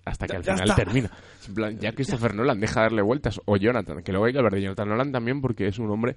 hasta 0.06 0.27
que 0.27 0.36
al 0.38 0.44
final 0.44 0.75
termina. 0.75 1.10
Es 1.42 1.48
en 1.50 1.56
plan, 1.56 1.80
ya 1.80 1.92
Christopher 1.96 2.36
Nolan 2.36 2.60
deja 2.60 2.82
de 2.82 2.86
darle 2.86 3.01
vueltas, 3.01 3.39
o 3.46 3.58
Jonathan, 3.58 4.04
que 4.04 4.12
luego 4.12 4.25
hay 4.25 4.34
que 4.34 4.38
hablar 4.39 4.54
de 4.54 4.62
Jonathan 4.62 4.89
Nolan 4.89 5.12
también 5.12 5.42
porque 5.42 5.68
es 5.68 5.80
un 5.80 5.89
hombre 5.89 6.15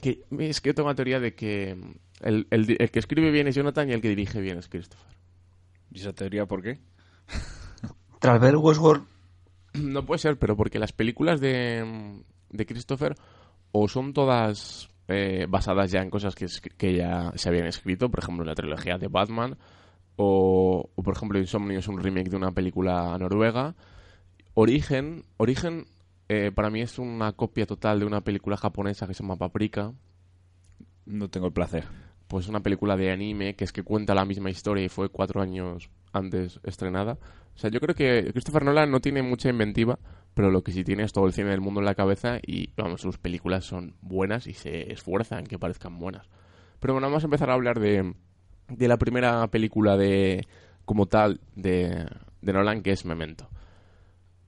que 0.00 0.22
es 0.38 0.60
que 0.60 0.68
yo 0.70 0.74
tengo 0.74 0.90
la 0.90 0.94
teoría 0.94 1.18
de 1.20 1.34
que 1.34 1.70
el, 2.20 2.46
el 2.50 2.66
di- 2.66 2.76
el 2.78 2.90
que 2.90 2.98
escribe 2.98 3.30
bien 3.30 3.48
es 3.48 3.54
Jonathan 3.54 3.88
y 3.88 3.92
el 3.94 4.02
que 4.02 4.10
dirige 4.10 4.40
bien 4.42 4.58
es 4.58 4.68
Christopher. 4.68 5.06
¿Y 5.90 6.00
esa 6.00 6.12
teoría 6.12 6.44
por 6.44 6.62
qué? 6.62 6.78
Tras 8.20 8.40
ver 8.40 8.56
Westworld, 8.56 9.06
No 9.82 10.04
puede 10.04 10.18
ser, 10.18 10.38
pero 10.38 10.56
porque 10.56 10.78
las 10.78 10.92
películas 10.92 11.40
de, 11.40 12.22
de 12.50 12.66
Christopher 12.66 13.14
o 13.72 13.88
son 13.88 14.12
todas 14.12 14.88
eh, 15.08 15.46
basadas 15.48 15.90
ya 15.90 16.00
en 16.02 16.10
cosas 16.10 16.34
que, 16.34 16.46
que 16.76 16.94
ya 16.94 17.32
se 17.36 17.48
habían 17.48 17.66
escrito, 17.66 18.10
por 18.10 18.20
ejemplo, 18.20 18.44
la 18.44 18.54
trilogía 18.54 18.98
de 18.98 19.08
Batman, 19.08 19.56
O, 20.16 20.90
o, 20.94 21.02
por 21.02 21.14
ejemplo, 21.14 21.38
Insomnio 21.38 21.78
es 21.78 21.88
un 21.88 22.02
remake 22.02 22.30
de 22.30 22.36
una 22.36 22.52
película 22.52 23.16
noruega. 23.18 23.74
Origen, 24.54 25.24
Origen 25.36 25.86
eh, 26.28 26.50
para 26.54 26.70
mí 26.70 26.80
es 26.80 26.98
una 26.98 27.32
copia 27.32 27.66
total 27.66 28.00
de 28.00 28.06
una 28.06 28.22
película 28.22 28.56
japonesa 28.56 29.06
que 29.06 29.14
se 29.14 29.22
llama 29.22 29.36
Paprika. 29.36 29.92
No 31.04 31.28
tengo 31.28 31.46
el 31.46 31.52
placer. 31.52 31.84
Pues 32.28 32.48
una 32.48 32.60
película 32.60 32.96
de 32.96 33.10
anime 33.10 33.54
que 33.54 33.64
es 33.64 33.72
que 33.72 33.82
cuenta 33.82 34.14
la 34.14 34.24
misma 34.24 34.50
historia 34.50 34.84
y 34.84 34.88
fue 34.88 35.08
cuatro 35.08 35.40
años 35.40 35.90
antes 36.12 36.60
estrenada. 36.64 37.18
O 37.54 37.58
sea, 37.58 37.70
yo 37.70 37.80
creo 37.80 37.94
que 37.94 38.30
Christopher 38.32 38.64
Nolan 38.64 38.90
no 38.90 39.00
tiene 39.00 39.22
mucha 39.22 39.48
inventiva, 39.48 39.98
pero 40.34 40.50
lo 40.50 40.62
que 40.62 40.72
sí 40.72 40.84
tiene 40.84 41.04
es 41.04 41.12
todo 41.12 41.26
el 41.26 41.32
cine 41.32 41.50
del 41.50 41.60
mundo 41.60 41.80
en 41.80 41.86
la 41.86 41.94
cabeza 41.94 42.38
y, 42.46 42.70
vamos, 42.76 43.00
sus 43.00 43.16
películas 43.16 43.64
son 43.64 43.94
buenas 44.02 44.46
y 44.46 44.52
se 44.52 44.92
esfuerzan 44.92 45.46
que 45.46 45.58
parezcan 45.58 45.98
buenas. 45.98 46.28
Pero 46.80 46.92
bueno, 46.94 47.08
vamos 47.08 47.24
a 47.24 47.26
empezar 47.26 47.48
a 47.48 47.54
hablar 47.54 47.80
de, 47.80 48.14
de 48.68 48.88
la 48.88 48.98
primera 48.98 49.46
película 49.48 49.96
de 49.96 50.46
como 50.84 51.06
tal 51.06 51.40
de, 51.54 52.06
de 52.42 52.52
Nolan, 52.52 52.82
que 52.82 52.92
es 52.92 53.04
Memento. 53.04 53.48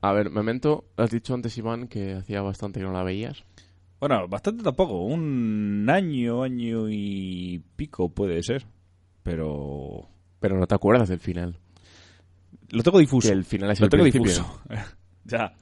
A 0.00 0.12
ver, 0.12 0.30
Memento, 0.30 0.84
has 0.96 1.10
dicho 1.10 1.34
antes, 1.34 1.56
Iván, 1.58 1.88
que 1.88 2.14
hacía 2.14 2.40
bastante 2.40 2.80
que 2.80 2.86
no 2.86 2.92
la 2.92 3.02
veías. 3.02 3.44
Bueno, 4.00 4.28
bastante 4.28 4.62
tampoco. 4.62 5.02
Un 5.02 5.86
año, 5.90 6.42
año 6.42 6.88
y 6.88 7.62
pico 7.76 8.08
puede 8.08 8.42
ser. 8.42 8.64
Pero... 9.22 10.08
Pero 10.40 10.58
no 10.58 10.66
te 10.66 10.74
acuerdas 10.74 11.08
del 11.08 11.18
final. 11.18 11.58
Lo 12.70 12.82
tengo 12.82 12.98
difuso. 12.98 13.28
Que 13.28 13.34
el 13.34 13.44
final 13.44 13.70
es 13.72 13.80
Lo 13.80 13.86
el 13.86 13.90
tengo 13.90 14.02
principio. 14.04 14.30
difuso. 14.30 14.60
ya. 15.24 15.52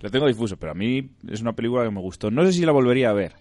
Lo 0.00 0.10
tengo 0.10 0.28
difuso, 0.28 0.56
pero 0.56 0.72
a 0.72 0.74
mí 0.74 1.10
es 1.28 1.40
una 1.40 1.54
película 1.54 1.84
que 1.84 1.90
me 1.90 2.00
gustó. 2.00 2.30
No 2.30 2.44
sé 2.44 2.52
si 2.52 2.64
la 2.64 2.72
volvería 2.72 3.10
a 3.10 3.14
ver. 3.14 3.34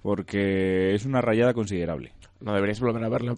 Porque 0.00 0.94
es 0.94 1.04
una 1.04 1.20
rayada 1.20 1.52
considerable. 1.54 2.12
No 2.40 2.54
deberías 2.54 2.80
volver 2.80 3.02
a 3.02 3.08
verla. 3.08 3.36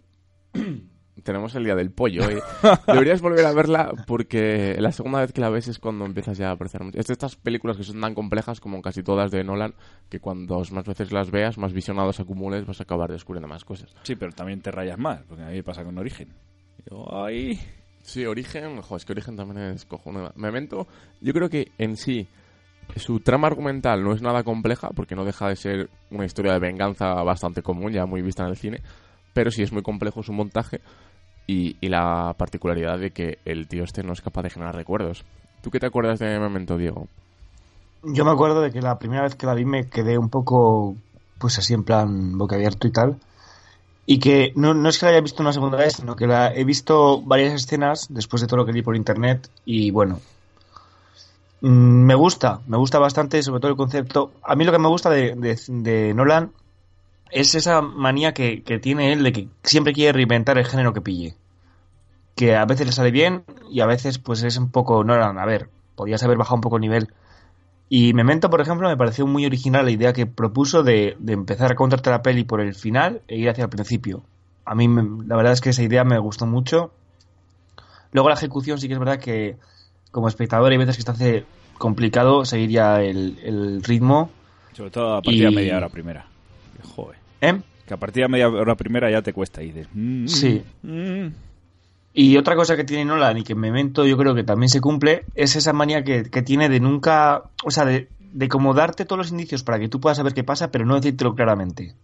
Tenemos 1.23 1.55
el 1.55 1.65
día 1.65 1.75
del 1.75 1.91
pollo. 1.91 2.29
¿eh? 2.29 2.41
deberías 2.87 3.21
volver 3.21 3.45
a 3.47 3.53
verla 3.53 3.93
porque 4.07 4.77
la 4.79 4.93
segunda 4.93 5.21
vez 5.21 5.33
que 5.33 5.41
la 5.41 5.51
ves 5.51 5.69
es 5.69 5.79
cuando 5.79 6.05
empiezas 6.05 6.39
ya 6.39 6.49
a 6.49 6.53
apreciar 6.53 6.85
mucho. 6.85 6.99
Es 6.99 7.07
de 7.07 7.13
estas 7.13 7.37
películas 7.37 7.77
que 7.77 7.85
son 7.85 8.01
tan 8.01 8.15
complejas 8.15 8.61
como 8.61 8.83
casi 8.83 9.03
todas 9.03 9.31
de 9.31 9.45
Nolan 9.45 9.75
que 10.09 10.21
cuando 10.21 10.63
más 10.71 10.85
veces 10.85 11.13
las 11.13 11.31
veas, 11.31 11.59
más 11.59 11.73
visionados 11.73 12.21
acumules, 12.21 12.67
vas 12.67 12.81
a 12.81 12.85
acabar 12.85 13.11
descubriendo 13.11 13.49
más 13.49 13.65
cosas. 13.65 13.95
Sí, 14.03 14.17
pero 14.17 14.33
también 14.33 14.61
te 14.61 14.71
rayas 14.71 14.99
más, 14.99 15.23
porque 15.29 15.43
a 15.43 15.49
mí 15.49 15.55
me 15.55 15.63
pasa 15.63 15.85
con 15.85 15.99
Origen. 15.99 16.35
Yo, 16.89 17.07
ay... 17.25 17.61
Sí, 18.03 18.25
Origen, 18.25 18.81
jo, 18.81 18.97
es 18.97 19.05
que 19.05 19.13
Origen 19.13 19.37
también 19.37 19.73
es 19.73 19.85
cojonuda. 19.85 20.33
Memento, 20.35 20.89
yo 21.21 21.33
creo 21.33 21.51
que 21.51 21.71
en 21.79 21.97
sí 21.97 22.27
su 22.97 23.21
trama 23.21 23.47
argumental 23.47 24.03
no 24.03 24.13
es 24.13 24.23
nada 24.23 24.43
compleja 24.43 24.91
porque 24.91 25.15
no 25.15 25.25
deja 25.25 25.49
de 25.49 25.57
ser 25.57 25.91
una 26.11 26.25
historia 26.25 26.53
de 26.53 26.59
venganza 26.59 27.15
bastante 27.23 27.63
común, 27.63 27.93
ya 27.93 28.07
muy 28.07 28.23
vista 28.23 28.43
en 28.43 28.51
el 28.51 28.57
cine, 28.57 28.83
pero 29.33 29.51
sí 29.51 29.63
es 29.63 29.73
muy 29.73 29.83
complejo 29.83 30.23
su 30.23 30.33
montaje 30.33 30.81
y, 31.51 31.89
la 31.89 32.35
particularidad 32.39 32.99
de 32.99 33.11
que 33.11 33.39
el 33.45 33.67
tío 33.67 33.83
este 33.83 34.03
no 34.03 34.13
es 34.13 34.21
capaz 34.21 34.43
de 34.43 34.51
generar 34.51 34.77
recuerdos. 34.77 35.25
¿Tú 35.63 35.71
qué 35.71 35.81
te 35.81 35.87
acuerdas 35.87 36.19
de 36.19 36.39
Memento, 36.39 36.77
Diego? 36.77 37.09
Yo 38.05 38.25
me 38.25 38.31
acuerdo 38.31 38.61
de 38.61 38.71
que 38.71 38.81
la 38.81 38.99
primera 38.99 39.23
vez 39.23 39.35
que 39.35 39.47
la 39.47 39.55
vi 39.55 39.65
me 39.65 39.89
quedé 39.89 40.17
un 40.17 40.31
poco, 40.31 40.97
pues 41.39 41.59
así 41.59 41.75
en 41.75 41.85
plan 41.85 42.39
boquiabierto 42.39 42.87
y 42.87 42.93
tal. 42.93 43.17
Y 44.07 44.19
que 44.19 44.53
no, 44.55 44.89
es 44.89 44.99
que 44.99 45.07
la 45.07 45.13
haya 45.13 45.21
visto 45.21 45.43
una 45.43 45.53
segunda 45.53 45.77
vez, 45.77 45.95
sino 45.95 46.17
que 46.17 46.27
la 46.27 46.55
he 46.55 46.65
visto 46.65 47.21
varias 47.23 47.53
escenas 47.53 48.07
después 48.09 48.41
de 48.41 48.47
todo 48.47 48.59
lo 48.59 48.67
que 48.67 48.73
vi 48.73 48.83
por 48.83 48.97
internet. 48.97 49.51
Y 49.65 49.91
bueno, 49.91 50.21
mm, 51.61 52.05
me 52.07 52.15
gusta, 52.15 52.61
me 52.67 52.77
gusta 52.77 52.99
bastante, 52.99 53.43
sobre 53.43 53.61
todo 53.61 53.73
el 53.73 53.77
concepto. 53.77 54.33
A 54.43 54.55
mí 54.55 54.65
lo 54.65 54.73
que 54.73 54.79
me 54.79 54.89
gusta 54.89 55.11
de, 55.11 56.13
Nolan 56.15 56.53
es 57.31 57.55
esa 57.55 57.83
manía 57.83 58.33
que 58.33 58.81
tiene 58.81 59.13
él 59.13 59.23
de 59.23 59.33
que 59.33 59.49
siempre 59.63 59.93
quiere 59.93 60.13
reinventar 60.13 60.59
el 60.59 60.67
género 60.67 60.93
que 60.95 61.01
pille. 61.01 61.37
Que 62.35 62.57
a 62.57 62.65
veces 62.65 62.87
le 62.87 62.93
sale 62.93 63.11
bien 63.11 63.45
y 63.71 63.81
a 63.81 63.87
veces 63.87 64.19
pues 64.19 64.43
es 64.43 64.57
un 64.57 64.71
poco 64.71 65.05
Nolan. 65.05 65.39
A 65.39 65.45
ver, 65.47 65.69
podías 65.97 66.23
haber 66.23 66.39
bajado 66.39 66.57
un 66.57 66.61
poco 66.63 66.77
el 66.77 66.83
nivel. 66.83 67.09
Y 67.89 68.15
Memento, 68.15 68.51
por 68.51 68.61
ejemplo, 68.61 68.89
me 68.89 68.97
pareció 68.97 69.27
muy 69.27 69.45
original 69.47 69.85
la 69.85 69.91
idea 69.91 70.13
que 70.13 70.25
propuso 70.27 70.83
de, 70.83 71.17
de 71.19 71.33
empezar 71.33 71.73
a 71.73 71.75
contarte 71.75 72.09
la 72.11 72.23
peli 72.23 72.45
por 72.45 72.61
el 72.61 72.75
final 72.75 73.21
e 73.29 73.37
ir 73.37 73.51
hacia 73.51 73.65
el 73.65 73.71
principio. 73.71 74.23
A 74.65 74.75
mí, 74.77 74.87
me- 74.89 75.27
la 75.27 75.37
verdad 75.37 75.53
es 75.53 75.61
que 75.61 75.71
esa 75.71 75.83
idea 75.83 76.05
me 76.05 76.19
gustó 76.19 76.47
mucho. 76.47 76.93
Luego 78.13 78.29
la 78.29 78.37
ejecución 78.37 78.79
sí 78.79 78.87
que 78.87 78.95
es 78.95 78.99
verdad 79.01 79.19
que 79.19 79.57
como 80.13 80.29
espectador 80.29 80.71
hay 80.73 80.79
veces 80.79 80.97
que 80.97 81.03
se 81.03 81.11
hace 81.11 81.45
complicado 81.79 82.45
seguir 82.45 82.71
ya 82.71 83.01
el, 83.03 83.39
el 83.43 83.83
ritmo. 83.83 84.31
Sobre 84.73 84.91
todo 84.91 85.15
a 85.17 85.23
partir 85.23 85.43
de 85.45 85.51
Y- 85.51 85.55
media 85.55 85.77
hora 85.77 85.89
primera. 85.89 86.27
Joder. 86.95 87.19
¿Eh? 87.41 87.61
Que 87.87 87.95
a 87.95 87.97
partir 87.97 88.23
de 88.23 88.29
media 88.29 88.49
hora 88.49 88.77
primera 88.77 89.11
ya 89.11 89.21
te 89.23 89.33
cuesta 89.33 89.63
y 89.63 89.67
dices... 89.73 89.89
mm, 89.93 90.27
Sí. 90.27 90.63
mm. 90.83 91.27
Y 92.13 92.37
otra 92.37 92.57
cosa 92.57 92.77
que 92.77 92.85
tiene 92.85 93.05
Nolan 93.05 93.39
y 93.39 93.45
que 93.45 93.53
en 93.53 93.61
Memento 93.61 94.05
yo 94.05 94.17
creo 94.17 94.35
que 94.35 94.43
también 94.43 94.69
se 94.69 94.81
cumple 94.81 95.25
es 95.35 95.55
esa 95.55 95.73
manía 95.73 96.03
que, 96.03 96.25
que 96.25 96.43
tiene 96.43 96.69
de 96.69 96.81
nunca, 96.81 97.45
o 97.65 97.71
sea, 97.71 97.85
de, 97.85 98.09
de 98.33 98.49
como 98.49 98.75
darte 98.75 99.05
todos 99.05 99.19
los 99.19 99.31
indicios 99.31 99.63
para 99.63 99.79
que 99.79 99.89
tú 99.89 100.01
puedas 100.01 100.17
saber 100.17 100.35
qué 100.35 100.43
pasa, 100.43 100.71
pero 100.71 100.85
no 100.85 100.97
decírtelo 100.97 101.35
claramente. 101.35 101.95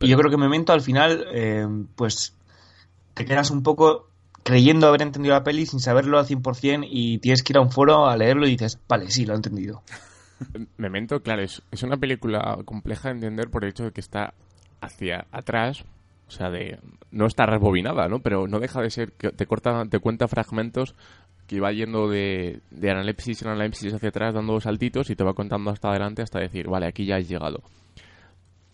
Y 0.00 0.08
yo 0.08 0.16
creo 0.16 0.30
que 0.30 0.36
Memento 0.36 0.72
al 0.72 0.80
final, 0.80 1.26
eh, 1.32 1.66
pues 1.96 2.34
te 3.14 3.24
quedas 3.24 3.50
un 3.50 3.62
poco 3.62 4.08
creyendo 4.42 4.86
haber 4.86 5.02
entendido 5.02 5.34
la 5.34 5.44
peli 5.44 5.66
sin 5.66 5.80
saberlo 5.80 6.18
al 6.18 6.26
100% 6.26 6.86
y 6.88 7.18
tienes 7.18 7.42
que 7.42 7.52
ir 7.52 7.58
a 7.58 7.60
un 7.60 7.70
foro 7.70 8.06
a 8.06 8.16
leerlo 8.16 8.46
y 8.46 8.52
dices, 8.52 8.78
vale, 8.88 9.10
sí, 9.10 9.26
lo 9.26 9.34
he 9.34 9.36
entendido. 9.36 9.82
Memento, 10.78 11.20
claro, 11.22 11.42
es, 11.42 11.62
es 11.70 11.82
una 11.82 11.98
película 11.98 12.58
compleja 12.64 13.08
de 13.08 13.16
entender 13.16 13.50
por 13.50 13.64
el 13.64 13.70
hecho 13.70 13.84
de 13.84 13.92
que 13.92 14.00
está 14.00 14.32
hacia 14.80 15.26
atrás, 15.30 15.84
o 16.30 16.32
sea, 16.32 16.48
de 16.48 16.78
no 17.10 17.26
está 17.26 17.44
rebobinada, 17.44 18.08
¿no? 18.08 18.20
Pero 18.20 18.46
no 18.46 18.60
deja 18.60 18.80
de 18.80 18.90
ser 18.90 19.10
que 19.12 19.30
te 19.30 19.46
corta, 19.46 19.84
te 19.86 19.98
cuenta 19.98 20.28
fragmentos 20.28 20.94
que 21.48 21.58
va 21.58 21.72
yendo 21.72 22.08
de, 22.08 22.60
de 22.70 22.90
analepsis 22.92 23.42
en 23.42 23.48
analepsis 23.48 23.92
hacia 23.92 24.10
atrás, 24.10 24.32
dando 24.32 24.60
saltitos 24.60 25.10
y 25.10 25.16
te 25.16 25.24
va 25.24 25.34
contando 25.34 25.72
hasta 25.72 25.90
adelante 25.90 26.22
hasta 26.22 26.38
decir, 26.38 26.68
vale, 26.68 26.86
aquí 26.86 27.04
ya 27.04 27.16
has 27.16 27.28
llegado. 27.28 27.64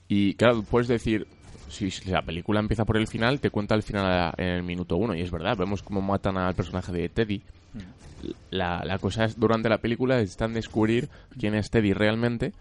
Y 0.07 0.35
claro, 0.35 0.63
puedes 0.65 0.87
decir, 0.87 1.27
si, 1.71 1.89
la 2.11 2.21
película 2.21 2.61
empieza 2.61 2.85
por 2.85 2.99
el 2.99 3.07
final, 3.07 3.41
te 3.41 3.49
cuenta 3.49 3.75
el 3.75 3.83
final 3.83 4.35
en 4.37 4.49
el 4.49 4.63
minuto 4.63 4.99
uno, 4.99 5.15
y 5.15 5.23
es 5.23 5.31
verdad, 5.31 5.57
vemos 5.57 5.83
cómo 5.83 6.03
matan 6.03 6.37
al 6.37 6.55
personaje 6.55 6.93
de 6.93 7.09
Teddy. 7.09 7.43
La, 8.51 8.83
la 8.85 8.99
cosa 8.99 9.25
es, 9.25 9.41
durante 9.41 9.71
la 9.71 9.79
película, 9.79 10.21
están 10.21 10.53
descubrir 10.53 11.09
quién 11.39 11.55
es 11.55 11.71
Teddy 11.71 11.95
realmente 11.95 12.53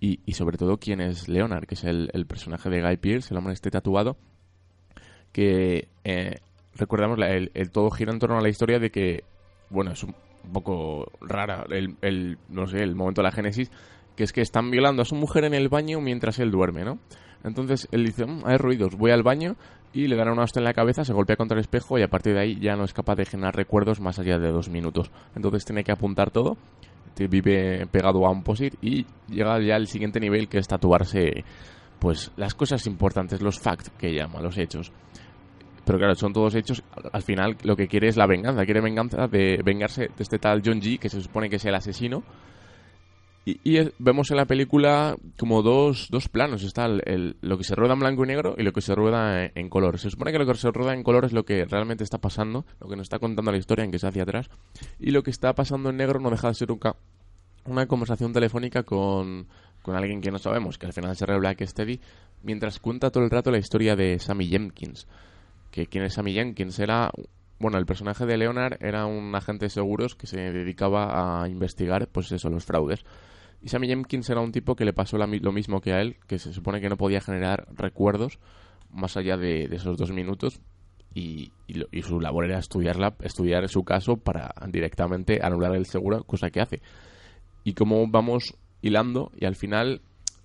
y, 0.00 0.18
y 0.26 0.32
sobre 0.32 0.58
todo 0.58 0.78
quién 0.78 1.00
es 1.00 1.28
Leonard, 1.28 1.66
que 1.66 1.76
es 1.76 1.84
el, 1.84 2.10
el 2.12 2.26
personaje 2.26 2.68
de 2.68 2.82
Guy 2.82 2.96
Pearce, 2.96 3.32
el 3.32 3.38
hombre 3.38 3.54
este 3.54 3.70
tatuado, 3.70 4.16
que 5.32 5.88
eh, 6.04 6.36
recordamos, 6.76 7.18
la- 7.18 7.30
el, 7.32 7.50
todo 7.72 7.90
gira 7.90 8.12
en 8.12 8.18
torno 8.18 8.38
a 8.38 8.42
la 8.42 8.48
historia 8.48 8.78
de 8.78 8.90
que, 8.90 9.24
bueno, 9.70 9.92
es 9.92 10.02
un 10.04 10.14
poco 10.52 11.10
rara 11.20 11.64
el, 11.70 11.96
el, 12.02 12.38
no 12.48 12.66
sé, 12.66 12.82
el 12.82 12.94
momento 12.94 13.20
de 13.22 13.28
la 13.28 13.32
génesis, 13.32 13.70
que 14.16 14.24
es 14.24 14.32
que 14.32 14.40
están 14.42 14.70
violando 14.70 15.02
a 15.02 15.04
su 15.04 15.14
mujer 15.14 15.44
en 15.44 15.54
el 15.54 15.68
baño 15.68 16.00
mientras 16.00 16.38
él 16.38 16.50
duerme, 16.50 16.84
¿no? 16.84 16.98
Entonces 17.44 17.88
él 17.90 18.04
dice, 18.04 18.24
"Mm, 18.26 18.42
hay 18.44 18.56
ruidos, 18.56 18.96
voy 18.96 19.10
al 19.10 19.22
baño 19.22 19.56
y 19.92 20.06
le 20.06 20.16
dan 20.16 20.28
una 20.28 20.42
hostia 20.42 20.60
en 20.60 20.64
la 20.64 20.74
cabeza, 20.74 21.04
se 21.04 21.12
golpea 21.12 21.36
contra 21.36 21.56
el 21.56 21.60
espejo 21.60 21.98
y 21.98 22.02
a 22.02 22.08
partir 22.08 22.34
de 22.34 22.40
ahí 22.40 22.58
ya 22.60 22.76
no 22.76 22.84
es 22.84 22.92
capaz 22.92 23.16
de 23.16 23.24
generar 23.26 23.54
recuerdos 23.56 24.00
más 24.00 24.18
allá 24.18 24.38
de 24.38 24.50
dos 24.52 24.68
minutos. 24.68 25.10
Entonces 25.34 25.64
tiene 25.64 25.82
que 25.84 25.92
apuntar 25.92 26.30
todo, 26.30 26.56
vive 27.28 27.86
pegado 27.86 28.26
a 28.26 28.30
un 28.30 28.42
posit 28.42 28.74
y 28.82 29.06
llega 29.28 29.60
ya 29.60 29.76
al 29.76 29.86
siguiente 29.86 30.18
nivel 30.20 30.48
que 30.48 30.58
es 30.58 30.66
tatuarse 30.68 31.44
pues 31.98 32.32
las 32.36 32.54
cosas 32.54 32.84
importantes, 32.86 33.40
los 33.42 33.60
facts 33.60 33.90
que 33.98 34.12
llama, 34.12 34.40
los 34.40 34.58
hechos. 34.58 34.90
Pero 35.84 35.98
claro, 35.98 36.14
son 36.14 36.32
todos 36.32 36.54
hechos. 36.54 36.82
Al- 36.96 37.10
Al 37.12 37.22
final 37.22 37.56
lo 37.64 37.74
que 37.76 37.88
quiere 37.88 38.08
es 38.08 38.16
la 38.16 38.26
venganza. 38.26 38.64
Quiere 38.64 38.80
venganza 38.80 39.26
de 39.28 39.60
vengarse 39.64 40.02
de 40.02 40.22
este 40.22 40.38
tal 40.38 40.62
John 40.64 40.80
G, 40.80 40.98
que 40.98 41.08
se 41.08 41.20
supone 41.20 41.50
que 41.50 41.56
es 41.56 41.64
el 41.64 41.74
asesino. 41.74 42.22
Y, 43.44 43.76
es- 43.78 43.92
vemos 43.98 44.30
en 44.30 44.36
la 44.36 44.44
película 44.44 45.16
como 45.36 45.62
dos, 45.62 46.06
dos 46.12 46.28
planos. 46.28 46.62
Está 46.62 46.86
el, 46.86 47.36
lo 47.40 47.58
que 47.58 47.64
se 47.64 47.74
rueda 47.74 47.94
en 47.94 47.98
blanco 48.00 48.22
y 48.24 48.28
negro 48.28 48.54
y 48.56 48.62
lo 48.62 48.72
que 48.72 48.80
se 48.80 48.94
rueda 48.94 49.46
en, 49.52 49.68
color. 49.68 49.98
Se 49.98 50.10
supone 50.10 50.30
que 50.30 50.38
lo 50.38 50.46
que 50.46 50.54
se 50.54 50.70
rueda 50.70 50.94
en 50.94 51.02
color 51.02 51.24
es 51.24 51.32
lo 51.32 51.44
que 51.44 51.64
realmente 51.64 52.04
está 52.04 52.18
pasando, 52.18 52.64
lo 52.80 52.88
que 52.88 52.94
nos 52.94 53.06
está 53.06 53.18
contando 53.18 53.50
la 53.50 53.58
historia 53.58 53.84
en 53.84 53.90
que 53.90 53.98
se 53.98 54.06
hacia 54.06 54.22
atrás. 54.22 54.48
Y 55.00 55.10
lo 55.10 55.24
que 55.24 55.30
está 55.30 55.52
pasando 55.56 55.90
en 55.90 55.96
negro 55.96 56.20
no 56.20 56.30
deja 56.30 56.46
de 56.48 56.54
ser 56.54 56.70
un 56.70 56.78
ca- 56.78 56.94
una 57.64 57.86
conversación 57.86 58.32
telefónica 58.32 58.84
con, 58.84 59.48
con 59.82 59.96
alguien 59.96 60.20
que 60.20 60.30
no 60.30 60.38
sabemos, 60.38 60.78
que 60.78 60.86
al 60.86 60.92
final 60.92 61.16
se 61.16 61.26
revela 61.26 61.56
que 61.56 61.64
es 61.64 61.74
mientras 62.44 62.78
cuenta 62.78 63.10
todo 63.10 63.24
el 63.24 63.30
rato 63.30 63.50
la 63.50 63.58
historia 63.58 63.96
de 63.96 64.20
Sammy 64.20 64.46
Jenkins. 64.46 65.08
Que 65.72 65.86
quién 65.86 66.04
es 66.04 66.14
Sammy 66.14 66.34
Jenkins 66.34 66.78
era, 66.78 67.10
bueno, 67.58 67.78
el 67.78 67.86
personaje 67.86 68.24
de 68.26 68.36
Leonard 68.36 68.76
era 68.80 69.06
un 69.06 69.34
agente 69.34 69.64
de 69.64 69.70
seguros 69.70 70.14
que 70.14 70.28
se 70.28 70.52
dedicaba 70.52 71.42
a 71.42 71.48
investigar, 71.48 72.06
pues 72.06 72.30
eso, 72.30 72.48
los 72.48 72.64
fraudes. 72.64 73.04
Y 73.60 73.68
Sammy 73.68 73.88
Jenkins 73.88 74.30
era 74.30 74.40
un 74.40 74.52
tipo 74.52 74.76
que 74.76 74.84
le 74.84 74.92
pasó 74.92 75.18
lo 75.18 75.26
mismo 75.52 75.80
que 75.80 75.92
a 75.92 76.00
él, 76.00 76.18
que 76.28 76.38
se 76.38 76.52
supone 76.52 76.80
que 76.80 76.88
no 76.88 76.96
podía 76.96 77.20
generar 77.20 77.66
recuerdos 77.74 78.38
más 78.90 79.16
allá 79.16 79.36
de, 79.36 79.64
esos 79.64 79.96
dos 79.96 80.12
minutos. 80.12 80.60
Y, 81.14 81.52
y 81.66 82.02
su 82.02 82.20
labor 82.20 82.46
era 82.46 82.58
estudiarla, 82.58 83.16
estudiar 83.20 83.68
su 83.68 83.84
caso 83.84 84.16
para 84.16 84.54
directamente 84.68 85.40
anular 85.42 85.74
el 85.74 85.84
seguro, 85.84 86.24
cosa 86.24 86.50
que 86.50 86.60
hace 86.60 86.80
y 87.64 87.74
cómo 87.74 88.06
vamos 88.08 88.54
hilando 88.80 89.30
y 89.36 89.46
al 89.46 89.56
final 89.56 90.02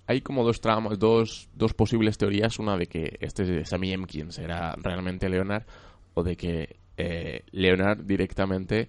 hay 0.08 0.20
como 0.22 0.42
dos 0.42 0.60
tramas, 0.60 0.98
dos, 0.98 1.48
dos 1.54 1.72
posibles 1.74 2.18
teorías. 2.18 2.58
Una 2.58 2.76
de 2.76 2.86
que 2.86 3.16
este 3.20 3.64
Sammy 3.64 3.92
Emkins 3.92 4.38
era 4.38 4.74
realmente 4.82 5.28
Leonard 5.28 5.62
o 6.14 6.22
de 6.24 6.36
que 6.36 6.76
eh, 6.96 7.42
Leonard 7.52 8.04
directamente 8.04 8.88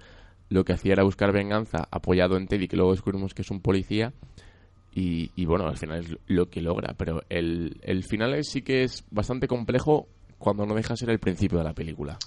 lo 0.49 0.63
que 0.65 0.73
hacía 0.73 0.93
era 0.93 1.03
buscar 1.03 1.31
venganza 1.31 1.88
apoyado 1.91 2.35
en 2.38 2.47
Teddy, 2.47 2.67
que 2.67 2.75
luego 2.77 2.93
descubrimos 2.93 3.35
que 3.35 3.43
es 3.43 3.51
un 3.51 3.61
policía. 3.61 4.13
Y, 5.01 5.45
bueno, 5.45 5.65
al 5.67 5.77
final 5.77 5.99
es 5.99 6.17
lo 6.27 6.49
que 6.49 6.61
logra. 6.61 6.93
Pero 6.97 7.21
el, 7.29 7.77
el 7.83 8.03
final 8.03 8.33
es- 8.33 8.49
sí 8.49 8.61
que 8.63 8.83
es 8.83 9.05
bastante 9.11 9.47
complejo 9.47 10.07
cuando 10.39 10.65
no 10.65 10.73
deja 10.75 10.95
ser 10.97 11.09
el 11.09 11.19
principio 11.19 11.57
de 11.59 11.63
la 11.63 11.73
película. 11.73 12.17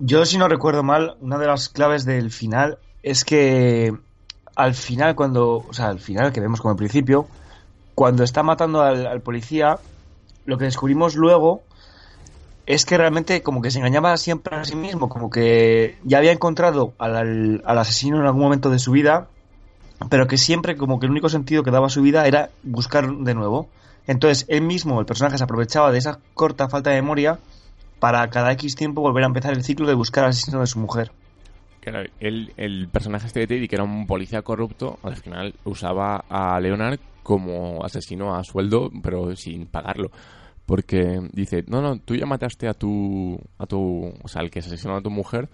Yo, 0.00 0.24
si 0.24 0.38
no 0.38 0.48
recuerdo 0.48 0.82
mal, 0.82 1.16
una 1.20 1.38
de 1.38 1.46
las 1.46 1.68
claves 1.68 2.04
del 2.04 2.30
final 2.32 2.78
es 3.04 3.24
que 3.24 3.92
al 4.56 4.74
final, 4.74 5.14
cuando. 5.14 5.58
O 5.58 5.72
sea, 5.72 5.88
al 5.88 6.00
final, 6.00 6.32
que 6.32 6.40
vemos 6.40 6.60
como 6.60 6.72
al 6.72 6.76
principio, 6.78 7.28
cuando 7.94 8.24
está 8.24 8.42
matando 8.42 8.82
al, 8.82 9.20
policía, 9.20 9.78
lo 10.46 10.58
que 10.58 10.64
descubrimos 10.64 11.14
luego 11.14 11.62
es 12.66 12.86
que 12.86 12.96
realmente 12.96 13.42
como 13.42 13.60
que 13.60 13.70
se 13.70 13.78
engañaba 13.78 14.16
siempre 14.16 14.56
a 14.56 14.64
sí 14.64 14.76
mismo, 14.76 15.08
como 15.08 15.30
que 15.30 15.96
ya 16.04 16.18
había 16.18 16.32
encontrado 16.32 16.94
al, 16.98 17.62
al- 17.64 17.78
asesino 17.78 18.18
en 18.20 18.26
algún 18.26 18.42
momento 18.42 18.70
de 18.70 18.78
su 18.78 18.92
vida, 18.92 19.26
pero 20.08 20.26
que 20.26 20.38
siempre 20.38 20.76
como 20.76 20.98
que 21.00 21.06
el 21.06 21.12
único 21.12 21.28
sentido 21.28 21.62
que 21.62 21.70
daba 21.70 21.86
a 21.88 21.90
su 21.90 22.02
vida 22.02 22.26
era 22.26 22.50
buscar 22.62 23.08
de 23.10 23.34
nuevo. 23.34 23.68
Entonces, 24.06 24.46
él 24.48 24.62
mismo, 24.62 24.98
el 25.00 25.06
personaje, 25.06 25.38
se 25.38 25.44
aprovechaba 25.44 25.92
de 25.92 25.98
esa 25.98 26.18
corta 26.34 26.68
falta 26.68 26.90
de 26.90 26.96
memoria 27.02 27.38
para 28.00 28.28
cada 28.30 28.50
X 28.52 28.74
tiempo 28.74 29.00
volver 29.00 29.22
a 29.24 29.28
empezar 29.28 29.52
el 29.52 29.62
ciclo 29.62 29.86
de 29.86 29.94
buscar 29.94 30.24
al 30.24 30.30
asesino 30.30 30.60
de 30.60 30.66
su 30.66 30.78
mujer. 30.80 31.12
Claro, 31.80 32.08
él- 32.20 32.52
el 32.56 32.88
personaje 32.88 33.26
este 33.26 33.40
de 33.40 33.46
Teddy, 33.48 33.68
que 33.68 33.74
era 33.76 33.84
un 33.84 34.06
policía 34.06 34.42
corrupto, 34.42 34.98
al 35.02 35.16
final 35.16 35.54
usaba 35.64 36.24
a 36.28 36.58
Leonard 36.60 36.98
como 37.22 37.84
asesino 37.84 38.34
a 38.34 38.44
sueldo, 38.44 38.90
pero 39.02 39.34
sin 39.36 39.66
pagarlo. 39.66 40.10
Porque 40.66 41.20
dice, 41.32 41.64
no, 41.66 41.82
no, 41.82 41.98
tú 41.98 42.14
ya 42.14 42.26
mataste 42.26 42.68
a 42.68 42.74
tu, 42.74 43.38
a 43.58 43.66
tu, 43.66 44.12
o 44.22 44.28
sea, 44.28 44.42
al 44.42 44.50
que 44.50 44.60
asesinó 44.60 44.96
a 44.96 45.02
tu 45.02 45.10
mujer 45.10 45.48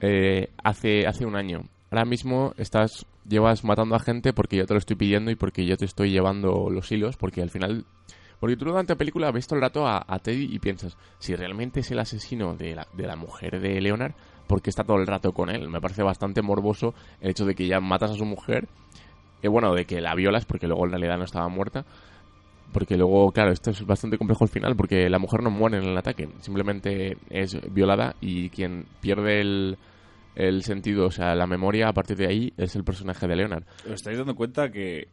eh, 0.00 0.50
hace, 0.62 1.06
hace 1.06 1.26
un 1.26 1.36
año. 1.36 1.64
Ahora 1.90 2.04
mismo 2.04 2.54
estás, 2.56 3.06
llevas 3.28 3.64
matando 3.64 3.94
a 3.94 4.00
gente 4.00 4.32
porque 4.32 4.56
yo 4.56 4.66
te 4.66 4.74
lo 4.74 4.78
estoy 4.78 4.96
pidiendo 4.96 5.30
y 5.30 5.36
porque 5.36 5.66
yo 5.66 5.76
te 5.76 5.84
estoy 5.84 6.10
llevando 6.10 6.68
los 6.70 6.90
hilos, 6.90 7.16
porque 7.16 7.42
al 7.42 7.50
final 7.50 7.84
porque 8.44 8.56
tú 8.56 8.66
durante 8.66 8.92
la 8.92 8.98
película 8.98 9.30
ves 9.30 9.46
todo 9.46 9.56
el 9.56 9.62
rato 9.62 9.86
a, 9.86 10.18
Teddy 10.18 10.54
y 10.54 10.58
piensas, 10.58 10.98
si 11.18 11.34
realmente 11.34 11.80
es 11.80 11.90
el 11.90 11.98
asesino 11.98 12.54
de 12.54 12.74
la, 12.74 12.86
de 12.92 13.06
la 13.06 13.16
mujer 13.16 13.58
de 13.58 13.80
Leonard, 13.80 14.12
¿por 14.46 14.60
qué 14.60 14.70
está 14.70 14.84
todo 14.84 14.98
el 14.98 15.06
rato 15.06 15.32
con 15.32 15.48
él? 15.48 15.68
Me 15.70 15.80
parece 15.80 16.02
bastante 16.02 16.42
morboso 16.42 16.92
el 17.22 17.30
hecho 17.30 17.46
de 17.46 17.54
que 17.54 17.66
ya 17.66 17.80
matas 17.80 18.10
a 18.10 18.16
su 18.16 18.26
mujer, 18.26 18.68
y 19.44 19.48
bueno, 19.48 19.74
de 19.74 19.84
que 19.84 20.00
la 20.00 20.14
violas, 20.14 20.44
porque 20.46 20.66
luego 20.66 20.84
en 20.86 20.90
realidad 20.92 21.18
no 21.18 21.24
estaba 21.24 21.48
muerta, 21.48 21.84
porque 22.72 22.96
luego, 22.96 23.30
claro, 23.30 23.52
esto 23.52 23.70
es 23.70 23.84
bastante 23.86 24.18
complejo 24.18 24.42
al 24.44 24.48
final, 24.50 24.74
porque 24.74 25.08
la 25.08 25.18
mujer 25.18 25.42
no 25.42 25.50
muere 25.50 25.78
en 25.78 25.84
el 25.84 25.96
ataque, 25.96 26.28
simplemente 26.40 27.16
es 27.30 27.56
violada 27.72 28.16
y 28.20 28.48
quien 28.50 28.86
pierde 29.00 29.40
el, 29.40 29.76
el 30.34 30.62
sentido, 30.64 31.06
o 31.06 31.10
sea, 31.10 31.34
la 31.36 31.46
memoria 31.46 31.88
a 31.88 31.92
partir 31.92 32.16
de 32.16 32.26
ahí 32.26 32.52
es 32.56 32.74
el 32.74 32.82
personaje 32.82 33.28
de 33.28 33.36
Leonard. 33.36 33.64
¿Os 33.86 33.92
estáis 33.92 34.18
dando 34.18 34.34
cuenta 34.34 34.72
que 34.72 35.06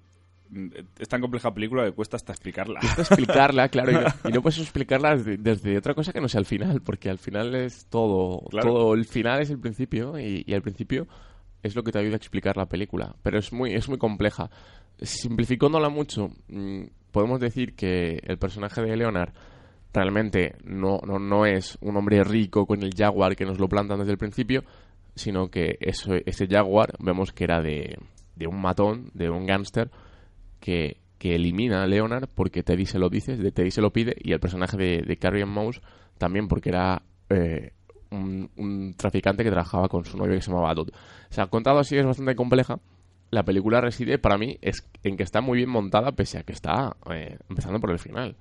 mm, 0.50 0.68
es 0.98 1.08
tan 1.10 1.22
compleja 1.22 1.54
película 1.54 1.84
que 1.86 1.92
cuesta 1.92 2.16
hasta 2.16 2.32
explicarla? 2.32 2.80
Cuesta 2.96 3.02
explicarla, 3.02 3.70
claro, 3.70 3.92
y 3.92 3.96
no, 3.96 4.30
y 4.30 4.32
no 4.32 4.42
puedes 4.42 4.58
explicarla 4.60 5.18
desde, 5.18 5.38
desde 5.38 5.78
otra 5.78 5.94
cosa 5.94 6.14
que 6.14 6.22
no 6.22 6.30
sea 6.30 6.40
el 6.40 6.46
final, 6.48 6.82
porque 6.82 7.10
al 7.12 7.20
final 7.20 7.54
es 7.54 7.86
todo, 7.88 8.40
Claro. 8.50 8.70
todo 8.70 8.94
el 8.96 9.06
final 9.06 9.42
es 9.42 9.50
el 9.52 9.60
principio 9.60 10.18
y, 10.18 10.44
y 10.48 10.54
el 10.54 10.62
principio 10.64 11.06
es 11.64 11.76
lo 11.76 11.84
que 11.84 11.92
te 11.92 12.00
ayuda 12.00 12.14
a 12.14 12.18
explicar 12.18 12.58
la 12.58 12.68
película, 12.68 13.16
pero 13.24 13.40
es 13.40 13.52
muy, 13.54 13.74
es 13.74 13.90
muy 13.90 13.98
compleja. 13.98 14.50
Simplificándola 15.00 15.90
mucho, 15.90 16.30
mm, 16.48 16.84
podemos 17.12 17.40
decir 17.40 17.76
que 17.76 18.20
el 18.24 18.38
personaje 18.38 18.82
de 18.82 18.96
Leonard 18.96 19.34
realmente 19.94 20.56
no, 20.64 21.00
no, 21.06 21.20
no 21.20 21.46
es 21.46 21.78
un 21.82 21.98
hombre 21.98 22.24
rico 22.24 22.66
con 22.66 22.84
el 22.84 22.94
jaguar 22.96 23.36
que 23.36 23.46
nos 23.46 23.60
lo 23.60 23.68
plantan 23.68 24.00
desde 24.00 24.12
el 24.12 24.18
principio, 24.18 24.64
sino 25.16 25.50
que 25.50 25.78
eso, 25.82 26.14
ese 26.26 26.48
jaguar 26.48 26.94
vemos 27.00 27.32
que 27.34 27.44
era 27.44 27.62
de, 27.62 27.98
de 28.36 28.48
un 28.48 28.62
matón, 28.62 29.12
de 29.14 29.30
un 29.30 29.46
gángster, 29.46 29.92
que, 30.60 30.98
que 31.18 31.36
elimina 31.36 31.84
a 31.84 31.88
Leonard 31.88 32.30
porque 32.34 32.64
Teddy 32.64 32.86
se 32.86 33.00
lo 33.00 33.10
dice, 33.10 33.36
Teddy 33.52 33.72
se 33.72 33.82
lo 33.82 33.92
pide, 33.92 34.16
y 34.20 34.32
el 34.32 34.40
personaje 34.40 34.78
de, 34.78 35.02
de 35.02 35.18
Carrie 35.18 35.44
Ann 35.44 35.50
Mouse 35.50 35.82
también 36.18 36.48
porque 36.48 36.70
era 36.70 37.04
eh, 37.30 37.74
un, 38.12 38.50
un 38.58 38.94
traficante 38.96 39.44
que 39.44 39.50
trabajaba 39.50 39.90
con 39.90 40.06
su 40.06 40.18
novio 40.18 40.36
que 40.36 40.42
se 40.42 40.52
llamaba 40.52 40.74
Dodd. 40.74 40.90
O 40.90 41.34
sea, 41.34 41.48
contado 41.48 41.80
así 41.80 41.98
es 41.98 42.06
bastante 42.06 42.36
compleja. 42.36 42.80
La 43.32 43.44
película 43.44 43.80
reside 43.82 44.18
para 44.18 44.38
mí 44.38 44.58
es 44.62 44.88
en 45.04 45.18
que 45.18 45.24
está 45.24 45.42
muy 45.42 45.58
bien 45.58 45.70
montada 45.70 46.12
pese 46.12 46.38
a 46.38 46.44
que 46.44 46.52
está 46.52 46.98
eh, 47.10 47.38
empezando 47.50 47.80
por 47.80 47.92
el 47.92 48.00
final. 48.00 48.36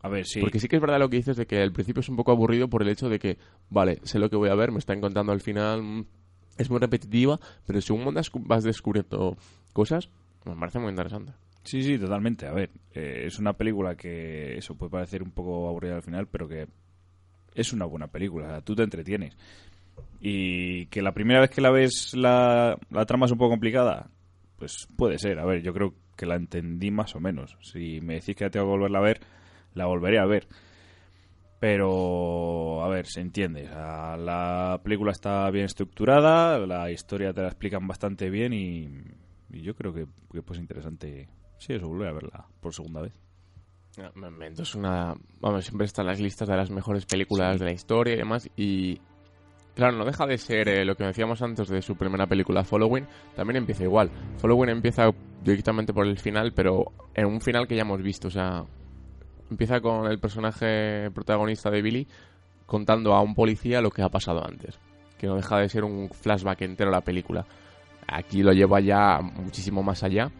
A 0.00 0.08
ver, 0.08 0.24
sí. 0.26 0.40
Porque 0.40 0.60
sí 0.60 0.68
que 0.68 0.76
es 0.76 0.82
verdad 0.82 1.00
lo 1.00 1.10
que 1.10 1.16
dices 1.16 1.36
de 1.36 1.46
que 1.46 1.60
al 1.60 1.72
principio 1.72 2.00
es 2.00 2.08
un 2.08 2.16
poco 2.16 2.30
aburrido 2.30 2.68
por 2.68 2.82
el 2.82 2.88
hecho 2.88 3.08
de 3.08 3.18
que, 3.18 3.38
vale, 3.68 3.98
sé 4.04 4.20
lo 4.20 4.30
que 4.30 4.36
voy 4.36 4.50
a 4.50 4.54
ver, 4.54 4.70
me 4.70 4.78
están 4.78 5.00
contando 5.00 5.32
al 5.32 5.40
final, 5.40 5.82
mm, 5.82 6.06
es 6.58 6.70
muy 6.70 6.78
repetitiva, 6.78 7.40
pero 7.66 7.80
según 7.80 8.14
vas 8.14 8.62
descubriendo 8.62 9.36
cosas, 9.72 10.08
me 10.44 10.54
parece 10.54 10.78
muy 10.78 10.90
interesante. 10.90 11.32
Sí, 11.64 11.82
sí, 11.82 11.98
totalmente. 11.98 12.46
A 12.46 12.52
ver, 12.52 12.70
eh, 12.94 13.24
es 13.26 13.40
una 13.40 13.54
película 13.54 13.96
que 13.96 14.56
eso 14.56 14.76
puede 14.76 14.90
parecer 14.90 15.24
un 15.24 15.32
poco 15.32 15.68
aburrida 15.68 15.96
al 15.96 16.02
final, 16.02 16.28
pero 16.28 16.46
que 16.46 16.68
es 17.56 17.72
una 17.72 17.86
buena 17.86 18.08
película. 18.08 18.58
o 18.58 18.62
tú 18.62 18.76
te 18.76 18.82
entretienes. 18.82 19.36
Y 20.20 20.86
que 20.86 21.02
la 21.02 21.12
primera 21.12 21.40
vez 21.40 21.50
que 21.50 21.60
la 21.60 21.70
ves 21.70 22.14
la, 22.14 22.78
la 22.90 23.06
trama 23.06 23.26
es 23.26 23.32
un 23.32 23.38
poco 23.38 23.50
complicada, 23.50 24.10
pues 24.56 24.88
puede 24.96 25.18
ser. 25.18 25.38
A 25.38 25.44
ver, 25.44 25.62
yo 25.62 25.72
creo 25.72 25.94
que 26.16 26.26
la 26.26 26.36
entendí 26.36 26.90
más 26.90 27.14
o 27.14 27.20
menos. 27.20 27.56
Si 27.60 28.00
me 28.00 28.14
decís 28.14 28.36
que 28.36 28.44
la 28.44 28.50
tengo 28.50 28.66
que 28.66 28.70
volverla 28.70 28.98
a 28.98 29.02
ver, 29.02 29.20
la 29.74 29.86
volveré 29.86 30.18
a 30.18 30.26
ver. 30.26 30.48
Pero, 31.60 32.84
a 32.84 32.88
ver, 32.88 33.06
se 33.06 33.20
entiende. 33.20 33.64
La 33.64 34.80
película 34.82 35.12
está 35.12 35.50
bien 35.50 35.64
estructurada, 35.64 36.58
la 36.58 36.90
historia 36.90 37.32
te 37.32 37.42
la 37.42 37.48
explican 37.48 37.86
bastante 37.86 38.30
bien 38.30 38.52
y, 38.52 38.88
yo 39.50 39.74
creo 39.74 39.92
que, 39.92 40.06
que 40.32 40.42
pues 40.42 40.58
interesante. 40.58 41.28
Sí, 41.58 41.72
eso, 41.72 41.88
volver 41.88 42.08
a 42.08 42.12
verla 42.12 42.46
por 42.60 42.74
segunda 42.74 43.00
vez. 43.00 43.25
Ah, 43.98 44.10
Memento 44.14 44.62
es 44.62 44.74
una... 44.74 45.14
Vamos, 45.40 45.64
siempre 45.64 45.86
está 45.86 46.02
en 46.02 46.08
las 46.08 46.20
listas 46.20 46.48
de 46.48 46.56
las 46.56 46.70
mejores 46.70 47.06
películas 47.06 47.58
de 47.58 47.64
la 47.64 47.72
historia 47.72 48.14
y 48.14 48.18
demás. 48.18 48.48
Y 48.56 49.00
claro, 49.74 49.96
no 49.96 50.04
deja 50.04 50.26
de 50.26 50.36
ser 50.36 50.68
eh, 50.68 50.84
lo 50.84 50.96
que 50.96 51.04
decíamos 51.04 51.40
antes 51.40 51.68
de 51.68 51.80
su 51.80 51.96
primera 51.96 52.26
película, 52.26 52.64
Following. 52.64 53.06
También 53.34 53.56
empieza 53.56 53.84
igual. 53.84 54.10
Following 54.36 54.68
empieza 54.68 55.10
directamente 55.42 55.94
por 55.94 56.06
el 56.06 56.18
final, 56.18 56.52
pero 56.52 56.92
en 57.14 57.26
un 57.26 57.40
final 57.40 57.66
que 57.66 57.76
ya 57.76 57.82
hemos 57.82 58.02
visto. 58.02 58.28
O 58.28 58.30
sea, 58.30 58.64
empieza 59.50 59.80
con 59.80 60.10
el 60.10 60.18
personaje 60.18 61.10
protagonista 61.12 61.70
de 61.70 61.80
Billy 61.80 62.06
contando 62.66 63.14
a 63.14 63.22
un 63.22 63.34
policía 63.34 63.80
lo 63.80 63.90
que 63.90 64.02
ha 64.02 64.10
pasado 64.10 64.44
antes. 64.44 64.78
Que 65.16 65.26
no 65.26 65.36
deja 65.36 65.58
de 65.58 65.70
ser 65.70 65.84
un 65.84 66.10
flashback 66.10 66.60
entero 66.62 66.90
la 66.90 67.00
película. 67.00 67.46
Aquí 68.06 68.42
lo 68.42 68.52
lleva 68.52 68.80
ya 68.80 69.20
muchísimo 69.22 69.82
más 69.82 70.02
allá. 70.02 70.30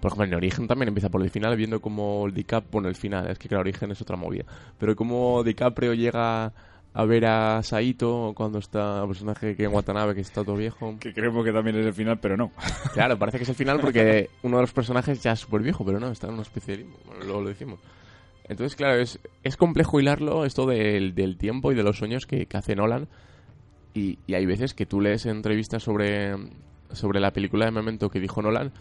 Por 0.00 0.12
ejemplo, 0.12 0.26
en 0.26 0.34
Origen 0.34 0.66
también 0.66 0.88
empieza 0.88 1.08
por 1.08 1.22
el 1.22 1.30
final, 1.30 1.56
viendo 1.56 1.80
cómo 1.80 2.28
DiCaprio, 2.30 2.70
bueno, 2.70 2.88
el 2.88 2.96
final, 2.96 3.30
es 3.30 3.38
que 3.38 3.48
claro, 3.48 3.62
Origen 3.62 3.90
es 3.90 4.00
otra 4.00 4.16
movida, 4.16 4.44
pero 4.78 4.94
cómo 4.94 5.42
DiCaprio 5.42 5.94
llega 5.94 6.52
a 6.96 7.04
ver 7.04 7.26
a 7.26 7.62
Saito 7.62 8.32
cuando 8.34 8.58
está 8.58 9.02
el 9.02 9.08
personaje 9.08 9.54
que 9.54 9.64
en 9.64 9.74
Watanabe, 9.74 10.14
que 10.14 10.22
está 10.22 10.42
todo 10.42 10.56
viejo. 10.56 10.96
Que 10.98 11.12
creemos 11.12 11.44
que 11.44 11.52
también 11.52 11.76
es 11.76 11.84
el 11.84 11.92
final, 11.92 12.18
pero 12.18 12.38
no. 12.38 12.52
Claro, 12.94 13.18
parece 13.18 13.36
que 13.36 13.42
es 13.42 13.50
el 13.50 13.54
final 13.54 13.80
porque 13.80 14.30
uno 14.42 14.56
de 14.56 14.62
los 14.62 14.72
personajes 14.72 15.22
ya 15.22 15.32
es 15.32 15.40
súper 15.40 15.60
viejo, 15.60 15.84
pero 15.84 16.00
no, 16.00 16.10
está 16.10 16.28
en 16.28 16.32
una 16.32 16.42
especie 16.42 16.74
de 16.74 16.82
limbo. 16.84 16.96
Bueno, 17.04 17.24
luego 17.24 17.40
lo 17.42 17.48
decimos. 17.48 17.80
Entonces, 18.48 18.76
claro, 18.76 18.98
es, 18.98 19.18
es 19.42 19.58
complejo 19.58 20.00
hilarlo 20.00 20.46
esto 20.46 20.66
del, 20.66 21.14
del 21.14 21.36
tiempo 21.36 21.70
y 21.70 21.74
de 21.74 21.82
los 21.82 21.98
sueños 21.98 22.26
que, 22.26 22.46
que 22.46 22.56
hace 22.56 22.74
Nolan. 22.74 23.08
Y, 23.92 24.18
y 24.26 24.32
hay 24.32 24.46
veces 24.46 24.72
que 24.72 24.86
tú 24.86 25.02
lees 25.02 25.26
entrevistas 25.26 25.82
sobre, 25.82 26.34
sobre 26.92 27.20
la 27.20 27.34
película 27.34 27.66
de 27.66 27.72
Memento 27.72 28.08
que 28.08 28.20
dijo 28.20 28.40
Nolan 28.40 28.72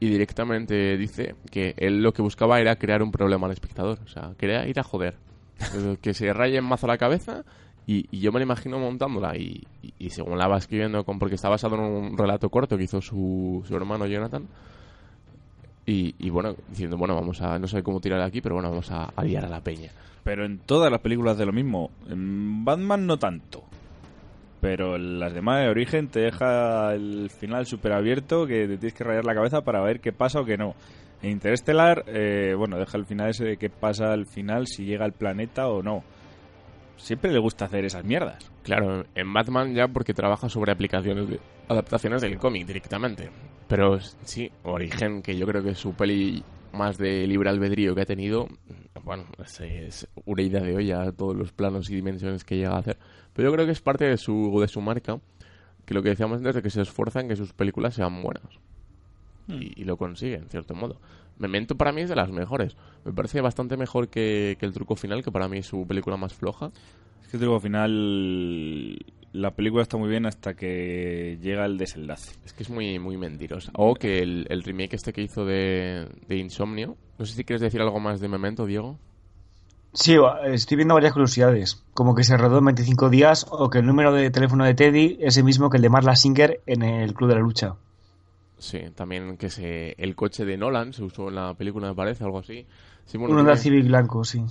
y 0.00 0.08
directamente 0.08 0.96
dice 0.96 1.34
que 1.50 1.74
él 1.78 2.02
lo 2.02 2.12
que 2.12 2.22
buscaba 2.22 2.60
era 2.60 2.76
crear 2.76 3.02
un 3.02 3.10
problema 3.12 3.46
al 3.46 3.52
espectador. 3.52 3.98
O 4.04 4.08
sea, 4.08 4.32
quería 4.38 4.66
ir 4.66 4.78
a 4.78 4.82
joder. 4.82 5.14
que 6.02 6.12
se 6.12 6.32
raye 6.34 6.58
en 6.58 6.64
mazo 6.64 6.86
la 6.86 6.98
cabeza 6.98 7.42
y, 7.86 8.04
yo 8.18 8.30
me 8.32 8.40
lo 8.40 8.44
imagino 8.44 8.78
montándola 8.78 9.36
y, 9.36 9.64
y- 9.98 10.10
según 10.10 10.36
la 10.38 10.48
va 10.48 10.58
escribiendo, 10.58 11.04
con, 11.04 11.18
porque 11.18 11.36
está 11.36 11.48
basado 11.48 11.76
en 11.76 11.82
un 11.82 12.18
relato 12.18 12.50
corto 12.50 12.76
que 12.76 12.84
hizo 12.84 13.00
su, 13.00 13.64
su 13.66 13.74
hermano 13.76 14.06
Jonathan. 14.06 14.46
Y, 15.86 16.14
y 16.18 16.30
bueno, 16.30 16.56
diciendo, 16.68 16.96
bueno, 16.96 17.14
vamos 17.14 17.40
a, 17.42 17.58
no 17.58 17.68
sé 17.68 17.82
cómo 17.82 18.00
tirar 18.00 18.20
aquí, 18.20 18.40
pero 18.40 18.56
bueno, 18.56 18.70
vamos 18.70 18.90
a, 18.90 19.04
a 19.04 19.22
liar 19.24 19.44
a 19.44 19.48
la 19.48 19.60
peña. 19.60 19.90
Pero 20.24 20.44
en 20.44 20.58
todas 20.58 20.90
las 20.90 21.00
películas 21.00 21.38
de 21.38 21.46
lo 21.46 21.52
mismo. 21.52 21.90
En 22.10 22.64
Batman 22.64 23.06
no 23.06 23.16
tanto. 23.18 23.62
Pero 24.66 24.98
las 24.98 25.32
demás 25.32 25.62
de 25.62 25.68
origen 25.68 26.08
te 26.08 26.18
deja 26.18 26.92
el 26.92 27.30
final 27.30 27.66
súper 27.66 27.92
abierto 27.92 28.48
que 28.48 28.66
te 28.66 28.78
tienes 28.78 28.94
que 28.94 29.04
rayar 29.04 29.24
la 29.24 29.32
cabeza 29.32 29.60
para 29.60 29.80
ver 29.80 30.00
qué 30.00 30.12
pasa 30.12 30.40
o 30.40 30.44
qué 30.44 30.56
no. 30.56 30.74
En 31.22 31.30
Interestelar, 31.30 32.02
eh, 32.08 32.52
bueno, 32.58 32.76
deja 32.76 32.98
el 32.98 33.06
final 33.06 33.30
ese 33.30 33.44
de 33.44 33.58
qué 33.58 33.70
pasa 33.70 34.12
al 34.12 34.26
final, 34.26 34.66
si 34.66 34.84
llega 34.84 35.04
al 35.04 35.12
planeta 35.12 35.68
o 35.68 35.84
no. 35.84 36.02
Siempre 36.96 37.30
le 37.30 37.38
gusta 37.38 37.66
hacer 37.66 37.84
esas 37.84 38.04
mierdas. 38.04 38.50
Claro, 38.64 39.04
en 39.14 39.32
Batman 39.32 39.72
ya 39.72 39.86
porque 39.86 40.14
trabaja 40.14 40.48
sobre 40.48 40.72
aplicaciones, 40.72 41.28
de, 41.28 41.38
adaptaciones 41.68 42.20
del 42.20 42.36
cómic 42.36 42.66
directamente. 42.66 43.30
Pero 43.68 44.00
sí, 44.00 44.50
Origen, 44.64 45.22
que 45.22 45.36
yo 45.36 45.46
creo 45.46 45.62
que 45.62 45.70
es 45.70 45.78
su 45.78 45.94
peli 45.94 46.42
más 46.72 46.98
de 46.98 47.24
libre 47.28 47.50
albedrío 47.50 47.94
que 47.94 48.02
ha 48.02 48.06
tenido, 48.06 48.48
bueno, 49.04 49.26
es, 49.38 50.08
una 50.24 50.42
idea 50.42 50.60
de 50.60 50.74
olla 50.74 51.12
todos 51.12 51.36
los 51.36 51.52
planos 51.52 51.88
y 51.88 51.94
dimensiones 51.94 52.44
que 52.44 52.56
llega 52.56 52.72
a 52.72 52.78
hacer. 52.78 52.98
Pero 53.36 53.50
yo 53.50 53.54
creo 53.54 53.66
que 53.66 53.72
es 53.72 53.82
parte 53.82 54.06
de 54.06 54.16
su, 54.16 54.58
de 54.60 54.66
su 54.66 54.80
marca, 54.80 55.20
que 55.84 55.92
lo 55.92 56.02
que 56.02 56.08
decíamos 56.08 56.38
antes 56.38 56.54
de 56.54 56.62
que 56.62 56.70
se 56.70 56.80
esfuerza 56.80 57.20
en 57.20 57.28
que 57.28 57.36
sus 57.36 57.52
películas 57.52 57.94
sean 57.94 58.22
buenas. 58.22 58.48
Y, 59.46 59.80
y 59.80 59.84
lo 59.84 59.98
consigue, 59.98 60.36
en 60.36 60.48
cierto 60.48 60.74
modo. 60.74 60.98
Memento 61.38 61.76
para 61.76 61.92
mí 61.92 62.00
es 62.00 62.08
de 62.08 62.16
las 62.16 62.30
mejores. 62.30 62.76
Me 63.04 63.12
parece 63.12 63.42
bastante 63.42 63.76
mejor 63.76 64.08
que, 64.08 64.56
que 64.58 64.64
El 64.64 64.72
Truco 64.72 64.96
Final, 64.96 65.22
que 65.22 65.30
para 65.30 65.48
mí 65.48 65.58
es 65.58 65.66
su 65.66 65.86
película 65.86 66.16
más 66.16 66.32
floja. 66.32 66.72
Es 67.22 67.28
que 67.28 67.36
digo, 67.36 67.56
al 67.56 67.60
final 67.60 68.98
la 69.32 69.50
película 69.50 69.82
está 69.82 69.98
muy 69.98 70.08
bien 70.08 70.24
hasta 70.24 70.54
que 70.54 71.38
llega 71.42 71.66
el 71.66 71.76
desenlace. 71.76 72.38
Es 72.46 72.54
que 72.54 72.62
es 72.62 72.70
muy, 72.70 72.98
muy 72.98 73.18
mentirosa. 73.18 73.70
O 73.74 73.94
que 73.94 74.20
el, 74.20 74.46
el 74.48 74.62
remake 74.62 74.94
este 74.94 75.12
que 75.12 75.20
hizo 75.20 75.44
de, 75.44 76.08
de 76.26 76.36
Insomnio. 76.38 76.96
No 77.18 77.26
sé 77.26 77.34
si 77.34 77.44
quieres 77.44 77.60
decir 77.60 77.82
algo 77.82 78.00
más 78.00 78.18
de 78.18 78.28
Memento, 78.28 78.64
Diego. 78.64 78.98
Sí, 79.98 80.14
estoy 80.44 80.76
viendo 80.76 80.94
varias 80.94 81.12
curiosidades, 81.14 81.82
como 81.94 82.14
que 82.14 82.22
se 82.22 82.36
rodó 82.36 82.58
en 82.58 82.66
25 82.66 83.08
días 83.08 83.46
o 83.50 83.70
que 83.70 83.78
el 83.78 83.86
número 83.86 84.12
de 84.12 84.30
teléfono 84.30 84.64
de 84.64 84.74
Teddy 84.74 85.16
es 85.20 85.38
el 85.38 85.44
mismo 85.44 85.70
que 85.70 85.78
el 85.78 85.82
de 85.82 85.88
Marla 85.88 86.14
Singer 86.16 86.60
en 86.66 86.82
el 86.82 87.14
Club 87.14 87.30
de 87.30 87.34
la 87.36 87.40
Lucha. 87.40 87.76
Sí, 88.58 88.78
también 88.94 89.36
que 89.38 89.48
se, 89.48 89.94
el 89.98 90.14
coche 90.14 90.44
de 90.44 90.56
Nolan 90.58 90.92
se 90.92 91.02
usó 91.02 91.28
en 91.28 91.36
la 91.36 91.54
película, 91.54 91.88
me 91.88 91.94
parece, 91.94 92.24
algo 92.24 92.38
así. 92.38 92.66
Sí, 93.06 93.16
bueno, 93.16 93.32
Un 93.34 93.40
Honda 93.40 93.52
tiene- 93.54 93.62
Civic 93.78 93.86
blanco, 93.88 94.22
sí. 94.24 94.42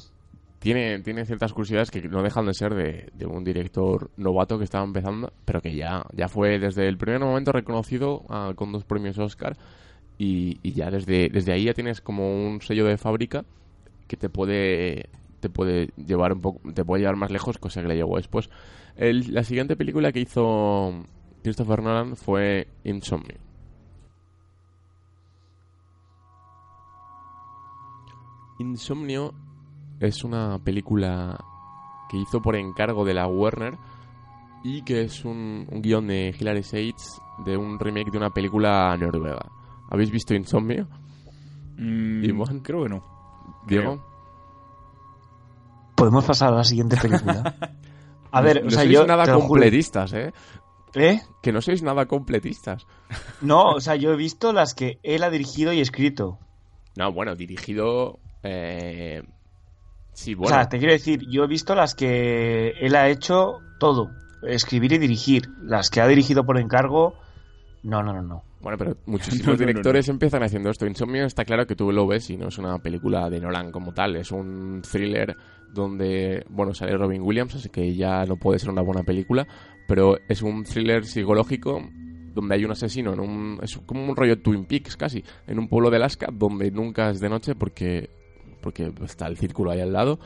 tiene, 0.59 0.99
tiene 1.01 1.25
ciertas 1.25 1.53
curiosidades 1.53 1.91
que 1.91 2.01
no 2.01 2.23
dejan 2.23 2.47
de 2.47 2.53
ser 2.55 2.73
de, 2.73 3.09
de 3.13 3.25
un 3.27 3.43
director 3.43 4.09
novato 4.17 4.57
que 4.57 4.63
estaba 4.63 4.83
empezando, 4.83 5.31
pero 5.45 5.61
que 5.61 5.75
ya, 5.75 6.03
ya 6.13 6.27
fue 6.27 6.57
desde 6.57 6.87
el 6.87 6.97
primer 6.97 7.19
momento 7.19 7.51
reconocido 7.51 8.23
ah, 8.29 8.51
con 8.55 8.71
dos 8.71 8.83
premios 8.83 9.17
Oscar 9.19 9.55
y, 10.17 10.59
y 10.63 10.71
ya 10.73 10.89
desde, 10.89 11.29
desde 11.29 11.51
ahí 11.53 11.65
ya 11.65 11.73
tienes 11.75 12.01
como 12.01 12.31
un 12.47 12.61
sello 12.61 12.85
de 12.85 12.97
fábrica 12.97 13.45
que 14.07 14.17
te 14.17 14.29
puede 14.29 15.09
te 15.45 15.49
puede 15.49 15.89
llevar 15.95 16.33
un 16.33 16.41
poco 16.41 16.59
te 16.73 16.83
puede 16.83 17.01
llevar 17.01 17.15
más 17.17 17.29
lejos 17.31 17.57
cosa 17.57 17.81
que 17.81 17.87
le 17.87 17.95
llegó 17.95 18.17
después 18.17 18.49
El- 18.95 19.33
la 19.33 19.43
siguiente 19.43 19.75
película 19.75 20.11
que 20.11 20.21
hizo 20.21 20.91
Christopher 21.43 21.81
Nolan 21.83 22.15
fue 22.15 22.67
Insomnio 22.83 23.37
Insomnio 28.59 29.33
es 29.99 30.23
una 30.23 30.59
película 30.63 31.37
que 32.09 32.17
hizo 32.17 32.41
por 32.41 32.55
encargo 32.55 33.03
de 33.05 33.13
la 33.13 33.27
Warner 33.27 33.77
y 34.63 34.81
que 34.83 35.01
es 35.01 35.25
un, 35.25 35.67
un 35.71 35.81
guion 35.81 36.07
de 36.07 36.33
Hilary 36.37 36.63
Sachs 36.63 37.21
de 37.45 37.57
un 37.57 37.77
remake 37.79 38.11
de 38.11 38.17
una 38.17 38.29
película 38.29 38.95
noruega. 38.97 39.51
¿Habéis 39.89 40.09
visto 40.11 40.33
Insomnio? 40.33 40.87
Mm, 41.77 42.23
Iván. 42.23 42.59
creo 42.61 42.83
que 42.83 42.89
no. 42.89 43.03
Diego. 43.67 44.03
Podemos 46.05 46.25
pasar 46.25 46.53
a 46.53 46.57
la 46.57 46.63
siguiente 46.63 46.97
película. 47.01 47.55
A 48.31 48.41
ver, 48.41 48.61
no 48.61 48.67
o 48.67 48.69
sea, 48.69 48.81
sois 48.81 48.91
yo 48.93 49.07
nada 49.07 49.25
completistas, 49.33 50.13
¿eh? 50.13 50.33
¿Eh? 50.93 51.19
Que 51.41 51.51
no 51.51 51.61
sois 51.61 51.81
nada 51.81 52.05
completistas. 52.05 52.85
No, 53.41 53.71
o 53.71 53.81
sea, 53.81 53.95
yo 53.95 54.13
he 54.13 54.15
visto 54.15 54.53
las 54.53 54.75
que 54.75 54.99
él 55.01 55.23
ha 55.23 55.31
dirigido 55.31 55.73
y 55.73 55.79
escrito. 55.81 56.37
No, 56.95 57.11
bueno, 57.11 57.35
dirigido... 57.35 58.19
eh, 58.43 59.23
Sí, 60.13 60.35
O 60.35 60.37
bueno. 60.37 60.55
sea, 60.55 60.69
te 60.69 60.77
quiero 60.77 60.93
decir, 60.93 61.25
yo 61.27 61.43
he 61.43 61.47
visto 61.47 61.73
las 61.73 61.95
que 61.95 62.69
él 62.79 62.95
ha 62.95 63.09
hecho 63.09 63.57
todo, 63.79 64.11
escribir 64.43 64.93
y 64.93 64.97
dirigir. 64.99 65.49
Las 65.63 65.89
que 65.89 66.01
ha 66.01 66.07
dirigido 66.07 66.45
por 66.45 66.59
encargo, 66.59 67.15
no, 67.83 68.03
no, 68.03 68.13
no, 68.13 68.21
no. 68.21 68.43
Bueno, 68.61 68.77
pero 68.77 68.97
muchísimos 69.05 69.45
No, 69.45 69.53
no, 69.53 69.59
no, 69.59 69.65
directores 69.65 70.09
empiezan 70.09 70.43
haciendo 70.43 70.69
esto. 70.69 70.85
Insomnio 70.87 71.25
está 71.25 71.45
claro 71.45 71.65
que 71.65 71.75
tú 71.75 71.91
lo 71.91 72.07
ves 72.07 72.29
y 72.29 72.37
no 72.37 72.47
es 72.47 72.57
una 72.57 72.79
película 72.79 73.29
de 73.29 73.39
Nolan 73.39 73.71
como 73.71 73.93
tal. 73.93 74.15
Es 74.15 74.31
un 74.31 74.81
thriller 74.81 75.35
donde, 75.73 76.45
bueno, 76.49 76.73
sale 76.73 76.97
Robin 76.97 77.21
Williams, 77.21 77.55
así 77.55 77.69
que 77.69 77.95
ya 77.95 78.25
no 78.25 78.37
puede 78.37 78.59
ser 78.59 78.69
una 78.69 78.81
buena 78.81 79.03
película. 79.03 79.47
Pero 79.87 80.17
es 80.27 80.41
un 80.41 80.63
thriller 80.63 81.05
psicológico 81.05 81.81
donde 82.33 82.55
hay 82.55 82.65
un 82.65 82.71
asesino 82.71 83.13
en 83.13 83.19
un... 83.19 83.59
Es 83.61 83.77
como 83.85 84.03
un 84.03 84.15
rollo 84.15 84.41
Twin 84.41 84.65
Peaks 84.65 84.97
casi. 84.97 85.23
En 85.47 85.59
un 85.59 85.67
pueblo 85.67 85.89
de 85.89 85.97
Alaska 85.97 86.27
donde 86.31 86.71
nunca 86.71 87.09
es 87.09 87.19
de 87.19 87.29
noche 87.29 87.55
porque, 87.55 88.09
porque 88.61 88.91
está 89.03 89.27
el 89.27 89.37
círculo 89.37 89.71
ahí 89.71 89.79
al 89.79 89.93
lado. 89.93 90.19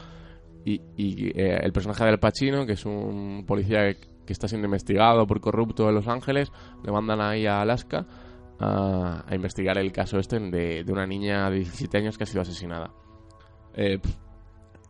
Y, 0.65 0.81
y, 0.97 1.27
eh, 1.39 1.59
el 1.61 1.71
personaje 1.71 2.03
del 2.05 2.19
Pacino, 2.19 2.65
que 2.65 2.73
es 2.73 2.85
un 2.85 3.45
policía 3.45 3.95
que, 4.29 4.33
está 4.33 4.47
siendo 4.47 4.67
investigado 4.67 5.25
por 5.27 5.39
corrupto 5.41 5.89
en 5.89 5.95
Los 5.95 6.07
Ángeles, 6.07 6.51
le 6.83 6.91
mandan 6.91 7.19
ahí 7.21 7.45
a 7.45 7.61
Alaska 7.61 8.05
a, 8.59 9.23
investigar 9.31 9.77
el 9.77 9.91
caso 9.91 10.19
este 10.19 10.39
de, 10.39 10.83
de 10.83 10.91
una 10.91 11.05
niña 11.07 11.49
de 11.49 11.57
17 11.57 11.97
años 11.97 12.17
que 12.17 12.23
ha 12.23 12.27
sido 12.27 12.41
asesinada. 12.41 12.91
Eh, 13.73 13.99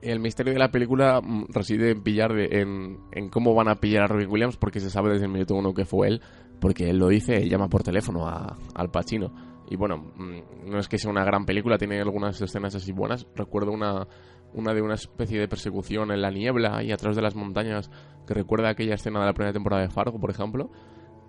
el 0.01 0.19
misterio 0.19 0.53
de 0.53 0.59
la 0.59 0.71
película 0.71 1.19
mm, 1.21 1.45
reside 1.49 1.91
en 1.91 2.01
pillar 2.03 2.33
de- 2.33 2.61
en, 2.61 2.99
en 3.11 3.29
cómo 3.29 3.53
van 3.53 3.67
a 3.67 3.75
pillar 3.75 4.03
a 4.03 4.07
Robin 4.07 4.29
Williams 4.29 4.57
porque 4.57 4.79
se 4.79 4.89
sabe 4.89 5.09
desde 5.11 5.25
el 5.25 5.31
minuto 5.31 5.55
uno 5.55 5.73
que 5.73 5.85
fue 5.85 6.07
él, 6.07 6.21
porque 6.61 6.89
él 6.89 6.97
lo 6.97 7.07
dice, 7.09 7.33
él 7.35 7.49
llama 7.49 7.67
por 7.67 7.83
teléfono 7.83 8.27
a- 8.27 8.57
al 8.75 8.89
Pacino. 8.91 9.33
Y 9.69 9.75
bueno, 9.75 9.97
mm, 9.97 10.69
no 10.71 10.79
es 10.79 10.87
que 10.87 10.97
sea 10.97 11.11
una 11.11 11.23
gran 11.23 11.45
película, 11.45 11.77
tiene 11.77 11.99
algunas 12.01 12.41
escenas 12.41 12.73
así 12.75 12.91
buenas. 12.91 13.27
Recuerdo 13.35 13.71
una, 13.71 14.07
una 14.53 14.73
de 14.73 14.81
una 14.81 14.95
especie 14.95 15.39
de 15.39 15.47
persecución 15.47 16.11
en 16.11 16.21
la 16.21 16.31
niebla 16.31 16.83
y 16.83 16.91
atrás 16.91 17.15
de 17.15 17.21
las 17.21 17.35
montañas 17.35 17.89
que 18.25 18.33
recuerda 18.33 18.69
aquella 18.69 18.95
escena 18.95 19.19
de 19.19 19.25
la 19.25 19.33
primera 19.33 19.53
temporada 19.53 19.81
de 19.81 19.89
Fargo, 19.89 20.19
por 20.19 20.29
ejemplo, 20.29 20.69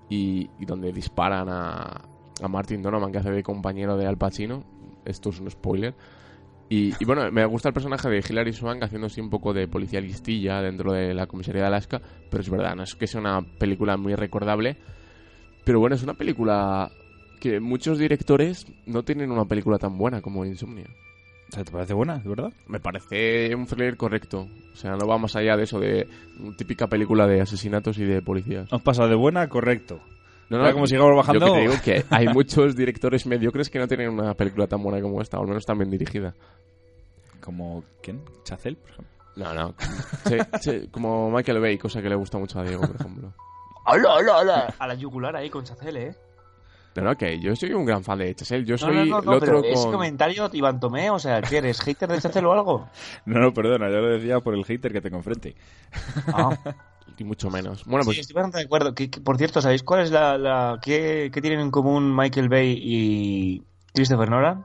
y, 0.08 0.50
donde 0.64 0.92
disparan 0.92 1.48
a, 1.48 2.08
a 2.42 2.48
Martin 2.48 2.82
Donovan, 2.82 3.12
que 3.12 3.18
hace 3.18 3.30
de 3.30 3.42
compañero 3.42 3.96
de 3.96 4.06
Al 4.06 4.18
Pacino. 4.18 4.64
Esto 5.04 5.30
es 5.30 5.40
un 5.40 5.50
spoiler. 5.50 5.94
Y, 6.68 6.92
y 7.00 7.04
bueno, 7.04 7.30
me 7.32 7.44
gusta 7.46 7.68
el 7.68 7.74
personaje 7.74 8.08
de 8.08 8.22
Hilary 8.26 8.52
Swank 8.52 8.82
haciendo 8.82 9.06
así 9.06 9.20
un 9.20 9.30
poco 9.30 9.52
de 9.52 9.66
policía 9.66 10.00
listilla 10.00 10.60
dentro 10.62 10.92
de 10.92 11.14
la 11.14 11.26
comisaría 11.26 11.62
de 11.62 11.68
Alaska, 11.68 12.00
pero 12.30 12.42
es 12.42 12.50
verdad, 12.50 12.76
no 12.76 12.84
es 12.84 12.94
que 12.94 13.06
sea 13.06 13.20
una 13.20 13.40
película 13.58 13.96
muy 13.96 14.14
recordable, 14.14 14.76
pero 15.64 15.80
bueno, 15.80 15.96
es 15.96 16.02
una 16.04 16.14
película 16.14 16.90
que 17.40 17.58
muchos 17.58 17.98
directores 17.98 18.66
no 18.86 19.02
tienen 19.02 19.32
una 19.32 19.46
película 19.46 19.78
tan 19.78 19.98
buena 19.98 20.20
como 20.20 20.44
Insomnia. 20.44 20.86
O 21.50 21.52
sea, 21.52 21.64
¿te 21.64 21.72
parece 21.72 21.94
buena, 21.94 22.18
de 22.18 22.28
verdad? 22.28 22.52
Me 22.68 22.78
parece 22.78 23.52
un 23.56 23.66
thriller 23.66 23.96
correcto. 23.96 24.46
O 24.72 24.76
sea, 24.76 24.92
no 24.92 25.06
va 25.08 25.18
más 25.18 25.34
allá 25.34 25.56
de 25.56 25.64
eso, 25.64 25.80
de 25.80 26.06
típica 26.56 26.86
película 26.86 27.26
de 27.26 27.40
asesinatos 27.40 27.98
y 27.98 28.04
de 28.04 28.22
policías. 28.22 28.68
Hemos 28.70 28.82
pasado 28.82 29.08
de 29.08 29.16
buena 29.16 29.42
a 29.42 29.48
correcto. 29.48 30.00
No, 30.48 30.58
Ahora, 30.58 30.72
como 30.72 30.86
sigamos 30.86 31.16
bajando- 31.16 31.46
Yo 31.46 31.52
que 31.54 31.58
te 31.58 31.68
digo 31.68 31.74
que 31.82 32.04
hay 32.14 32.28
muchos 32.32 32.76
directores 32.76 33.26
mediocres 33.26 33.68
que 33.70 33.78
no 33.80 33.88
tienen 33.88 34.10
una 34.10 34.34
película 34.34 34.66
tan 34.68 34.82
buena 34.82 35.00
como 35.00 35.20
esta, 35.20 35.38
o 35.38 35.42
al 35.42 35.48
menos 35.48 35.64
tan 35.66 35.78
bien 35.78 35.90
dirigida. 35.90 36.34
Como, 37.40 37.84
¿quién? 38.02 38.22
¿Chacel, 38.44 38.76
por 38.76 38.90
ejemplo? 38.90 39.10
No, 39.36 39.54
no. 39.54 39.74
Como 40.90 41.30
Michael 41.30 41.60
Bay, 41.60 41.78
cosa 41.78 42.02
que 42.02 42.08
le 42.08 42.14
gusta 42.16 42.38
mucho 42.38 42.60
a 42.60 42.64
Diego, 42.64 42.82
por 42.82 42.96
ejemplo. 42.96 43.32
¡Hola, 43.86 44.14
hola, 44.14 44.36
hola! 44.38 44.74
A 44.78 44.86
la 44.86 44.94
yugular 44.94 45.34
ahí 45.36 45.48
con 45.50 45.64
Chacel, 45.64 45.96
¿eh? 45.96 46.14
No, 46.96 47.02
no, 47.02 47.16
que 47.16 47.38
yo 47.38 47.54
soy 47.54 47.72
un 47.72 47.84
gran 47.84 48.02
fan 48.02 48.18
de 48.18 48.34
Chazelle. 48.34 48.64
Yo 48.64 48.76
soy 48.76 48.94
no, 48.94 49.04
no, 49.04 49.22
no, 49.22 49.32
el 49.32 49.36
otro 49.38 49.60
pero 49.60 49.64
ese 49.64 49.82
con... 49.84 49.92
comentario, 49.92 50.50
Iván 50.52 50.80
Tomé, 50.80 51.10
o 51.10 51.18
sea, 51.18 51.40
¿qué 51.40 51.58
eres? 51.58 51.80
¿Hater 51.80 52.08
de 52.10 52.20
Chacel 52.20 52.44
o 52.46 52.52
algo? 52.52 52.88
No, 53.24 53.38
no, 53.40 53.54
perdona, 53.54 53.88
yo 53.88 54.00
lo 54.00 54.08
decía 54.08 54.40
por 54.40 54.54
el 54.54 54.64
hater 54.64 54.92
que 54.92 55.00
tengo 55.00 55.16
enfrente. 55.16 55.54
Ah. 56.28 56.56
Y 57.18 57.24
mucho 57.24 57.50
menos. 57.50 57.84
Bueno, 57.84 58.02
pues 58.04 58.16
Sí, 58.16 58.20
estoy 58.22 58.32
bastante 58.34 58.58
de 58.58 58.64
acuerdo. 58.64 58.94
Que, 58.94 59.10
que, 59.10 59.20
por 59.20 59.36
cierto, 59.36 59.60
¿sabéis 59.60 59.82
cuál 59.82 60.00
es 60.00 60.10
la... 60.10 60.38
la 60.38 60.78
qué, 60.80 61.30
qué 61.30 61.42
tienen 61.42 61.60
en 61.60 61.70
común 61.70 62.16
Michael 62.16 62.48
Bay 62.48 62.80
y 62.82 63.62
Christopher 63.92 64.30
Nolan? 64.30 64.64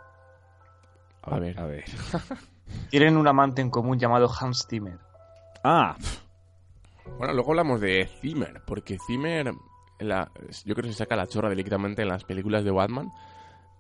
a 1.23 1.37
ver. 1.37 1.59
A 1.59 1.65
ver. 1.65 1.83
Tienen 2.89 3.17
un 3.17 3.27
amante 3.27 3.61
en 3.61 3.69
común 3.69 3.99
llamado 3.99 4.29
Hans 4.39 4.67
Zimmer. 4.69 4.97
Ah, 5.65 5.97
Bueno, 7.17 7.33
luego 7.33 7.51
hablamos 7.51 7.81
de 7.81 8.07
Zimmer, 8.21 8.61
porque 8.65 8.99
Zimmer, 9.05 9.51
la- 9.99 10.31
yo 10.65 10.73
creo 10.75 10.83
que 10.87 10.91
se 10.93 10.97
saca 10.99 11.15
la 11.15 11.27
chorra 11.27 11.49
directamente 11.49 12.01
en 12.01 12.09
las 12.09 12.23
películas 12.23 12.63
de 12.63 12.71
Batman 12.71 13.11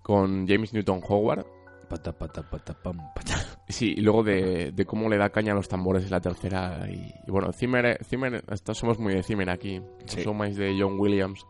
con 0.01 0.47
James 0.47 0.73
Newton 0.73 1.01
Howard. 1.07 1.45
pata, 1.89 2.11
pata, 2.13 2.41
pata, 2.49 2.73
pam, 2.81 2.97
pata. 3.13 3.35
Sí, 3.67 3.93
y 3.97 4.01
luego 4.01 4.23
de, 4.23 4.71
de 4.71 4.85
cómo 4.85 5.07
le 5.09 5.17
da 5.17 5.29
caña 5.29 5.51
a 5.51 5.55
los 5.55 5.67
tambores 5.67 6.03
en 6.05 6.11
la 6.11 6.19
tercera. 6.19 6.87
Y, 6.89 7.13
y 7.27 7.31
bueno, 7.31 7.51
Zimmer, 7.51 8.03
Zimmer, 8.03 8.43
estos 8.51 8.77
somos 8.77 8.97
muy 8.99 9.13
de 9.13 9.21
Zimmer 9.23 9.49
aquí. 9.49 9.81
Sí. 10.05 10.23
Somos 10.23 10.55
de 10.55 10.75
John 10.79 10.99
Williams. 10.99 11.45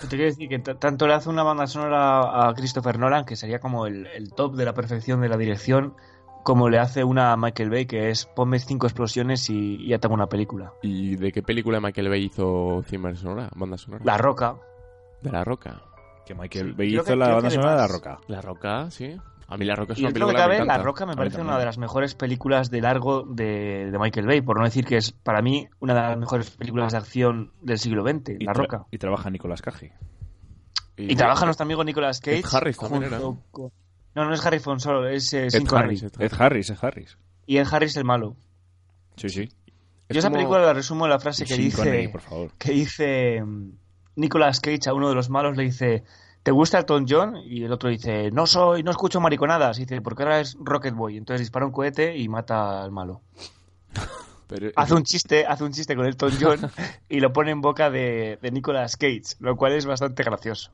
Te 0.00 0.08
quiero 0.08 0.24
decir 0.24 0.48
que 0.48 0.58
tanto 0.58 1.06
le 1.06 1.14
hace 1.14 1.28
una 1.28 1.42
banda 1.42 1.66
sonora 1.66 2.48
a 2.48 2.54
Christopher 2.54 2.98
Nolan, 2.98 3.24
que 3.24 3.36
sería 3.36 3.58
como 3.58 3.86
el, 3.86 4.06
el 4.06 4.32
top 4.32 4.54
de 4.56 4.64
la 4.64 4.72
perfección 4.72 5.20
de 5.20 5.28
la 5.28 5.36
dirección, 5.36 5.94
como 6.46 6.68
le 6.68 6.78
hace 6.78 7.02
una 7.02 7.32
a 7.32 7.36
Michael 7.36 7.70
Bay, 7.70 7.86
que 7.86 8.08
es 8.10 8.24
ponme 8.24 8.60
cinco 8.60 8.86
explosiones 8.86 9.50
y, 9.50 9.74
y 9.82 9.88
ya 9.88 9.98
tengo 9.98 10.14
una 10.14 10.28
película. 10.28 10.72
¿Y 10.80 11.16
de 11.16 11.32
qué 11.32 11.42
película 11.42 11.80
Michael 11.80 12.08
Bay 12.08 12.22
hizo 12.26 12.84
Zimmer 12.86 13.16
sonora? 13.16 13.50
Banda 13.56 13.76
sonora. 13.76 14.04
La 14.04 14.16
Roca. 14.16 14.54
De 15.22 15.32
La 15.32 15.42
Roca. 15.42 15.82
Que 16.24 16.34
Michael 16.36 16.68
Sí, 16.70 16.74
Bay 16.78 16.94
hizo 16.94 17.02
que- 17.02 17.16
la 17.16 17.34
banda 17.34 17.50
sonora 17.50 17.72
de 17.72 17.76
La 17.78 17.88
Roca. 17.88 18.18
La 18.28 18.40
Roca, 18.40 18.90
sí. 18.92 19.16
A 19.48 19.56
mí 19.56 19.64
La 19.64 19.74
Roca 19.74 19.92
es 19.94 19.98
Y 19.98 20.02
una 20.02 20.12
película 20.12 20.32
que 20.32 20.36
me 20.38 20.42
cabe, 20.42 20.58
La 20.58 20.64
encanta. 20.64 20.82
Roca 20.84 21.06
me 21.06 21.16
parece 21.16 21.40
una 21.40 21.58
de 21.58 21.64
las 21.64 21.78
mejores 21.78 22.14
películas 22.14 22.70
de 22.70 22.80
largo 22.80 23.22
de, 23.22 23.90
de 23.90 23.98
Michael 23.98 24.26
Bay, 24.26 24.40
por 24.40 24.58
no 24.58 24.64
decir 24.64 24.84
que 24.84 24.96
es 24.98 25.10
para 25.12 25.42
mí 25.42 25.68
una 25.80 25.94
de 25.94 26.00
las 26.00 26.16
mejores 26.18 26.50
películas 26.50 26.92
de 26.92 26.98
acción 26.98 27.52
del 27.60 27.78
siglo 27.78 28.02
XX, 28.02 28.30
Y 28.40 28.44
La 28.44 28.52
tra- 28.52 28.56
Roca. 28.56 28.86
Y 28.92 28.98
trabaja 28.98 29.30
Nicolás 29.30 29.62
Cage. 29.62 29.92
Y 30.96 31.14
trabaja 31.16 31.44
nuestro 31.44 31.64
amigo 31.64 31.84
Nicolas 31.84 32.20
Cage 32.20 32.38
Ed 32.38 32.44
Harris 32.52 32.76
también 32.78 33.02
junto 33.10 33.16
era. 33.16 33.24
con- 33.50 33.70
No, 34.16 34.24
no 34.24 34.34
es 34.34 34.44
Harrison 34.44 34.80
solo, 34.80 35.06
es 35.06 35.32
eh, 35.34 35.46
Ed. 35.52 35.62
Harris, 35.72 36.02
Ed 36.02 36.12
Ed 36.18 36.32
Harris, 36.36 36.70
Ed 36.70 36.78
Harris. 36.80 37.16
Y 37.46 37.58
Ed 37.58 37.66
Harris 37.70 37.96
el 37.96 38.04
malo. 38.04 38.34
Sí, 39.16 39.28
sí. 39.28 39.42
Es 40.08 40.14
Yo 40.14 40.18
esa 40.18 40.28
como- 40.28 40.38
película 40.38 40.60
la 40.62 40.72
resumo 40.72 41.04
en 41.04 41.10
la 41.10 41.20
frase 41.20 41.44
que 41.44 41.54
dice... 41.56 41.76
Connery, 41.76 42.08
por 42.08 42.20
favor. 42.22 42.50
que 42.58 42.72
dice 42.72 43.42
mm, 43.44 43.70
Nicolas 44.16 44.60
Cage 44.60 44.88
a 44.88 44.94
uno 44.94 45.08
de 45.10 45.14
los 45.14 45.28
malos 45.30 45.56
le 45.56 45.64
dice 45.64 46.02
¿te 46.42 46.50
gusta 46.50 46.78
Elton 46.78 47.06
John? 47.08 47.36
y 47.44 47.64
el 47.64 47.72
otro 47.72 47.90
dice 47.90 48.30
no 48.30 48.46
soy, 48.46 48.82
no 48.82 48.90
escucho 48.92 49.20
mariconadas 49.20 49.78
y 49.78 49.82
dice 49.84 50.00
porque 50.00 50.22
ahora 50.22 50.40
es 50.40 50.56
Rocket 50.60 50.94
Boy 50.94 51.16
entonces 51.18 51.40
dispara 51.40 51.66
un 51.66 51.72
cohete 51.72 52.16
y 52.16 52.28
mata 52.28 52.82
al 52.84 52.92
malo 52.92 53.20
Pero- 54.48 54.70
hace 54.76 54.94
un 54.94 55.02
chiste 55.02 55.44
hace 55.44 55.64
un 55.64 55.72
chiste 55.72 55.96
con 55.96 56.06
Elton 56.06 56.32
John 56.40 56.70
y 57.08 57.18
lo 57.20 57.32
pone 57.32 57.50
en 57.50 57.60
boca 57.60 57.90
de, 57.90 58.38
de 58.40 58.50
Nicolas 58.52 58.96
Cage 58.96 59.34
lo 59.40 59.56
cual 59.56 59.72
es 59.72 59.86
bastante 59.86 60.22
gracioso 60.22 60.70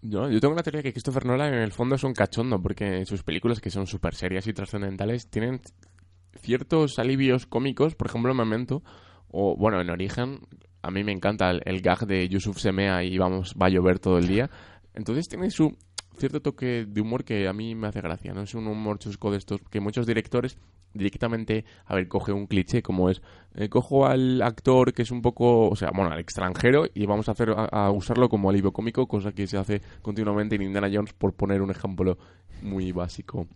Yo, 0.00 0.30
yo 0.30 0.40
tengo 0.40 0.54
la 0.54 0.62
teoría 0.62 0.82
que 0.82 0.92
Christopher 0.92 1.26
Nolan 1.26 1.54
en 1.54 1.60
el 1.60 1.72
fondo 1.72 1.96
es 1.96 2.04
un 2.04 2.14
cachondo 2.14 2.62
porque 2.62 3.04
sus 3.04 3.22
películas, 3.22 3.60
que 3.60 3.70
son 3.70 3.86
súper 3.86 4.14
serias 4.14 4.46
y 4.46 4.52
trascendentales, 4.52 5.28
tienen 5.28 5.60
ciertos 6.40 6.98
alivios 6.98 7.46
cómicos, 7.46 7.94
por 7.94 8.06
ejemplo, 8.06 8.32
Memento, 8.32 8.82
o 9.28 9.56
bueno, 9.56 9.80
en 9.80 9.90
Origen, 9.90 10.40
a 10.82 10.90
mí 10.90 11.02
me 11.02 11.12
encanta 11.12 11.50
el, 11.50 11.62
el 11.64 11.80
gag 11.80 12.06
de 12.06 12.28
Yusuf 12.28 12.58
Semea 12.58 13.02
y 13.02 13.18
vamos, 13.18 13.54
va 13.60 13.66
a 13.66 13.70
llover 13.70 13.98
todo 13.98 14.18
el 14.18 14.28
día. 14.28 14.50
Entonces 14.94 15.28
tiene 15.28 15.50
su 15.50 15.76
cierto 16.18 16.42
toque 16.42 16.86
de 16.86 17.00
humor 17.00 17.24
que 17.24 17.48
a 17.48 17.52
mí 17.52 17.74
me 17.74 17.88
hace 17.88 18.00
gracia, 18.00 18.32
¿no? 18.34 18.42
Es 18.42 18.54
un 18.54 18.66
humor 18.66 18.98
chusco 18.98 19.30
de 19.30 19.38
estos 19.38 19.60
que 19.70 19.80
muchos 19.80 20.06
directores 20.06 20.58
directamente, 20.94 21.64
a 21.86 21.94
ver, 21.94 22.08
coge 22.08 22.32
un 22.32 22.46
cliché 22.46 22.82
como 22.82 23.10
es, 23.10 23.22
eh, 23.54 23.68
cojo 23.68 24.06
al 24.06 24.40
actor 24.42 24.92
que 24.92 25.02
es 25.02 25.10
un 25.10 25.22
poco, 25.22 25.68
o 25.68 25.76
sea, 25.76 25.90
bueno, 25.94 26.10
al 26.10 26.18
extranjero 26.18 26.86
y 26.94 27.06
vamos 27.06 27.28
a 27.28 27.32
hacer 27.32 27.50
a, 27.50 27.64
a 27.66 27.90
usarlo 27.90 28.28
como 28.28 28.50
alivio 28.50 28.72
cómico, 28.72 29.06
cosa 29.06 29.32
que 29.32 29.46
se 29.46 29.58
hace 29.58 29.82
continuamente 30.02 30.56
en 30.56 30.62
Indiana 30.62 30.88
Jones 30.92 31.12
por 31.12 31.34
poner 31.34 31.62
un 31.62 31.70
ejemplo 31.70 32.18
muy 32.62 32.92
básico. 32.92 33.46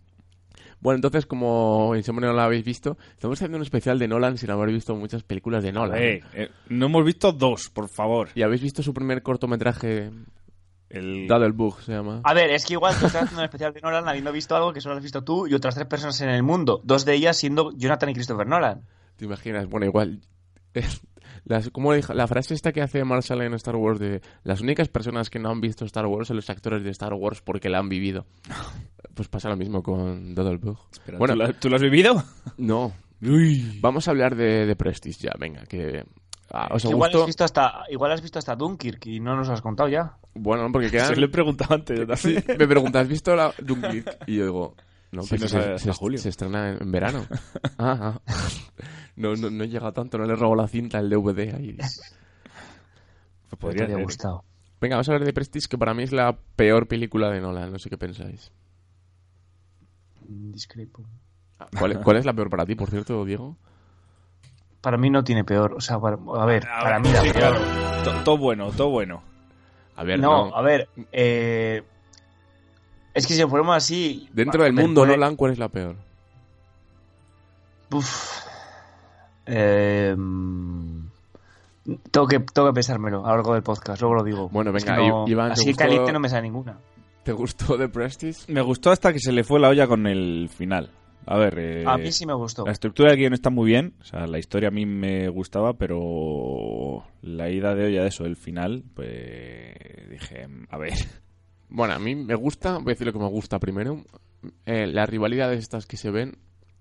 Bueno, 0.83 0.97
entonces, 0.97 1.25
como 1.25 1.91
en 1.93 1.99
Insomnio 1.99 2.27
no 2.27 2.33
lo 2.33 2.41
habéis 2.41 2.65
visto, 2.65 2.97
estamos 3.11 3.37
haciendo 3.37 3.55
un 3.55 3.63
especial 3.63 3.97
de 3.99 4.07
Nolan 4.09 4.37
sin 4.37 4.51
haber 4.51 4.69
visto 4.69 4.93
muchas 4.95 5.23
películas 5.23 5.63
de 5.63 5.71
Nolan. 5.71 5.97
Eh, 5.97 6.21
eh, 6.33 6.49
no 6.67 6.87
hemos 6.87 7.05
visto 7.05 7.31
dos, 7.31 7.69
por 7.69 7.87
favor. 7.87 8.29
¿Y 8.35 8.41
habéis 8.41 8.61
visto 8.61 8.83
su 8.83 8.93
primer 8.93 9.23
cortometraje? 9.23 10.11
El... 10.93 11.27
Daddlebug 11.27 11.81
se 11.81 11.91
llama. 11.91 12.21
a 12.23 12.33
ver 12.33 12.51
es 12.51 12.65
que 12.65 12.73
igual 12.73 12.95
tú 12.99 13.07
estás 13.07 13.23
haciendo 13.23 13.41
un 13.41 13.45
especial 13.45 13.73
de 13.73 13.81
Nolan 13.81 14.07
habiendo 14.07 14.31
visto 14.31 14.55
algo 14.55 14.71
que 14.73 14.79
solo 14.79 14.95
has 14.95 15.01
visto 15.03 15.23
tú 15.23 15.47
y 15.47 15.53
otras 15.53 15.75
tres 15.75 15.87
personas 15.87 16.19
en 16.21 16.29
el 16.29 16.43
mundo 16.43 16.81
dos 16.83 17.03
de 17.05 17.13
ellas 17.15 17.35
siendo 17.37 17.71
Jonathan 17.75 18.09
y 18.09 18.13
Christopher 18.13 18.47
Nolan 18.47 18.85
¿Te 19.17 19.25
imaginas? 19.25 19.67
Bueno, 19.67 19.85
igual. 19.85 20.21
Las, 21.45 21.69
como 21.71 21.93
dijo- 21.93 22.13
la 22.13 22.25
frase 22.27 22.53
esta 22.53 22.71
que 22.71 22.81
hace 22.81 23.03
Marshall 23.03 23.41
en 23.41 23.53
Star 23.55 23.75
Wars 23.75 23.99
de 23.99 24.21
las 24.43 24.61
únicas 24.61 24.87
personas 24.87 25.29
que 25.29 25.39
no 25.39 25.49
han 25.49 25.61
visto 25.61 25.83
Star 25.85 26.05
Wars 26.05 26.27
son 26.29 26.37
los 26.37 26.49
actores 26.49 26.83
de 26.83 26.89
Star 26.91 27.13
Wars 27.13 27.41
porque 27.41 27.69
la 27.69 27.79
han 27.79 27.89
vivido. 27.89 28.25
Pues 29.15 29.27
pasa 29.27 29.47
lo 29.47 29.55
mismo 29.57 29.83
con 29.83 30.33
Daddlebug. 30.33 30.75
Espera, 30.91 31.19
Bueno, 31.19 31.35
¿tú, 31.35 31.39
la- 31.39 31.53
tú 31.53 31.69
lo 31.69 31.75
has 31.75 31.81
vivido? 31.83 32.23
no. 32.57 32.93
Vamos 33.79 34.07
a 34.07 34.11
hablar 34.11 34.35
de, 34.35 34.65
de 34.65 34.75
Prestige 34.75 35.19
ya, 35.27 35.31
venga, 35.39 35.63
que... 35.65 36.03
ah, 36.53 36.69
¿Os 36.71 36.85
ha 36.85 36.89
igual 36.89 37.11
has 37.13 37.25
visto 37.25 37.43
hasta 37.43 37.83
igual 37.89 38.11
has 38.11 38.21
visto 38.21 38.39
hasta 38.39 38.55
Dunkirk 38.55 39.05
y 39.07 39.19
no 39.19 39.35
nos 39.35 39.49
has 39.49 39.61
contado 39.61 39.89
ya 39.89 40.17
Bueno, 40.33 40.71
porque 40.71 40.89
quedan... 40.89 41.09
Se 41.09 41.15
lo 41.17 41.25
he 41.25 41.29
preguntado 41.29 41.75
antes. 41.75 41.97
yo 42.07 42.15
Sí, 42.15 42.33
también. 42.35 42.57
me 42.59 42.67
preguntas, 42.67 43.01
¿has 43.03 43.07
visto 43.09 43.35
la 43.35 43.53
Dunkirk? 43.61 44.17
Y 44.27 44.37
yo 44.37 44.45
digo, 44.45 44.75
no, 45.11 45.23
Sí, 45.23 45.29
pues 45.37 45.41
no 45.41 45.47
se, 45.47 45.79
se- 45.79 45.91
julio. 45.93 46.17
se 46.19 46.29
estrena 46.29 46.69
en, 46.71 46.81
en 46.81 46.91
verano. 46.91 47.25
Ah, 47.77 48.19
ah. 48.27 48.33
No, 49.15 49.35
no, 49.35 49.49
no 49.51 49.63
he 49.63 49.67
llegado 49.67 49.93
tanto, 49.93 50.17
no 50.17 50.25
le 50.25 50.35
robo 50.35 50.55
la 50.55 50.67
cinta, 50.67 50.97
el 50.99 51.09
DVD 51.09 51.53
ahí. 51.55 51.75
Pues 51.75 53.59
podría 53.59 53.83
habría 53.83 53.97
ser. 53.97 54.03
gustado 54.05 54.43
Venga, 54.81 54.95
vamos 54.95 55.07
a 55.07 55.11
hablar 55.13 55.25
de 55.25 55.33
Prestige, 55.33 55.67
que 55.69 55.77
para 55.77 55.93
mí 55.93 56.03
es 56.03 56.11
la 56.11 56.35
peor 56.55 56.87
película 56.87 57.29
de 57.29 57.39
Nolan, 57.39 57.71
no 57.71 57.77
sé 57.79 57.89
qué 57.89 57.97
pensáis. 57.97 58.51
discrepo 60.27 61.03
¿Cuál, 61.77 62.01
cuál 62.01 62.17
es 62.17 62.25
la 62.25 62.33
peor 62.33 62.49
para 62.49 62.65
ti, 62.65 62.75
por 62.75 62.89
cierto, 62.89 63.23
Diego? 63.23 63.55
Para 64.83 64.97
mí 64.97 65.09
no 65.09 65.23
tiene 65.23 65.43
peor. 65.43 65.73
O 65.75 65.81
sea, 65.81 65.97
para- 65.99 66.17
a 66.37 66.45
ver, 66.45 66.67
A 66.67 66.83
para 66.83 66.99
ver, 66.99 67.07
mí 67.07 67.13
la 67.13 67.21
sí, 67.21 67.29
peor. 67.31 67.55
claro. 67.57 68.03
To- 68.03 68.23
Todo 68.23 68.37
bueno, 68.37 68.69
todo 68.71 68.89
bueno. 68.89 69.23
A 69.95 70.03
ver, 70.03 70.19
No, 70.19 70.49
no. 70.49 70.55
a 70.55 70.61
ver. 70.61 70.89
eh, 71.11 71.81
es 73.15 73.25
que 73.25 73.33
si 73.33 73.45
ponemos 73.45 73.75
así. 73.77 74.27
Dentro 74.33 74.63
del 74.63 74.73
mundo 74.73 75.01
puede- 75.01 75.13
Nolan, 75.13 75.35
¿cuál 75.35 75.53
es 75.53 75.57
la 75.59 75.69
peor? 75.69 75.95
Uf. 77.91 78.43
Eh, 79.45 80.15
tengo, 82.11 82.27
que, 82.27 82.39
tengo 82.39 82.67
que 82.69 82.73
pensármelo 82.73 83.19
a 83.25 83.29
lo 83.29 83.35
largo 83.37 83.53
del 83.53 83.63
podcast, 83.63 84.01
luego 84.01 84.15
lo 84.15 84.23
digo. 84.23 84.49
Bueno, 84.49 84.75
Es 84.75 84.83
venga, 84.83 84.99
que 85.01 85.07
no- 85.07 85.25
Iván, 85.27 85.47
¿te 85.49 85.53
así 85.53 85.65
gustó? 85.69 85.83
caliente 85.83 86.11
no 86.11 86.19
me 86.19 86.29
sale 86.29 86.43
ninguna. 86.43 86.77
¿Te 87.23 87.31
gustó 87.31 87.77
The 87.77 87.87
Prestige? 87.87 88.51
Me 88.51 88.61
gustó 88.61 88.91
hasta 88.91 89.13
que 89.13 89.19
se 89.19 89.31
le 89.31 89.43
fue 89.43 89.59
la 89.59 89.69
olla 89.69 89.87
con 89.87 90.07
el 90.07 90.49
final. 90.53 90.89
A 91.25 91.37
ver, 91.37 91.57
eh, 91.59 91.83
A 91.87 91.97
mí 91.97 92.11
sí 92.11 92.25
me 92.25 92.33
gustó. 92.33 92.65
la 92.65 92.71
estructura 92.71 93.09
del 93.11 93.19
guion 93.19 93.33
está 93.33 93.49
muy 93.49 93.67
bien. 93.69 93.93
O 94.01 94.03
sea, 94.03 94.27
la 94.27 94.39
historia 94.39 94.69
a 94.69 94.71
mí 94.71 94.85
me 94.85 95.29
gustaba, 95.29 95.73
pero 95.77 97.03
la 97.21 97.49
ida 97.49 97.75
de 97.75 97.85
olla 97.85 98.01
de 98.03 98.09
eso, 98.09 98.25
el 98.25 98.35
final, 98.35 98.83
pues 98.93 100.09
dije, 100.09 100.47
a 100.69 100.77
ver. 100.77 100.93
Bueno, 101.69 101.93
a 101.93 101.99
mí 101.99 102.15
me 102.15 102.35
gusta, 102.35 102.73
voy 102.77 102.91
a 102.91 102.93
decir 102.93 103.07
lo 103.07 103.13
que 103.13 103.19
me 103.19 103.29
gusta 103.29 103.59
primero. 103.59 104.03
Eh, 104.65 104.87
las 104.87 105.09
rivalidades 105.09 105.59
estas 105.59 105.85
que 105.85 105.97
se 105.97 106.11
ven, 106.11 106.37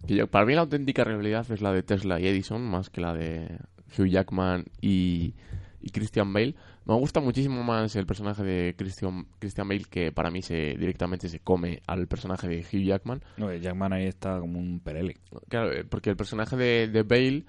que 0.07 0.17
yo, 0.17 0.27
para 0.27 0.45
mí 0.45 0.55
la 0.55 0.63
auténtica 0.63 1.05
rivalidad 1.05 1.51
es 1.51 1.63
la 1.63 1.73
de 1.73 1.83
Tesla 1.83 2.21
y 2.21 2.27
Edison, 2.27 2.63
más 2.63 2.91
que 2.91 3.01
la 3.01 3.15
de 3.15 3.59
Hugh 3.97 4.09
Jackman 4.09 4.65
y, 4.81 5.35
y 5.81 5.91
Christian 5.91 6.33
Bale. 6.33 6.57
Me 6.85 6.95
gusta 6.95 7.21
muchísimo 7.21 7.63
más 7.63 7.95
el 7.95 8.07
personaje 8.07 8.43
de 8.43 8.75
Christian, 8.77 9.27
Christian 9.39 9.69
Bale, 9.69 9.85
que 9.89 10.11
para 10.11 10.31
mí 10.31 10.43
se 10.43 10.77
directamente 10.77 11.29
se 11.29 11.41
come 11.41 11.81
al 11.87 12.09
personaje 12.09 12.49
de 12.49 12.61
Hugh 12.61 12.85
Jackman. 12.85 13.23
No, 13.37 13.55
Jackman 13.55 13.93
ahí 13.93 14.07
está 14.07 14.41
como 14.41 14.59
un 14.59 14.81
perele. 14.81 15.17
Claro, 15.49 15.73
eh, 15.73 15.85
porque 15.85 16.11
el 16.11 16.17
personaje 16.17 16.57
de, 16.57 16.89
de 16.89 17.03
Bale, 17.03 17.45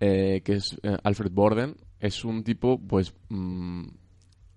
eh, 0.00 0.42
que 0.44 0.54
es 0.54 0.78
eh, 0.82 0.96
Alfred 1.02 1.32
Borden, 1.32 1.76
es 1.98 2.24
un 2.24 2.44
tipo, 2.44 2.78
pues, 2.78 3.14
mm, 3.30 3.86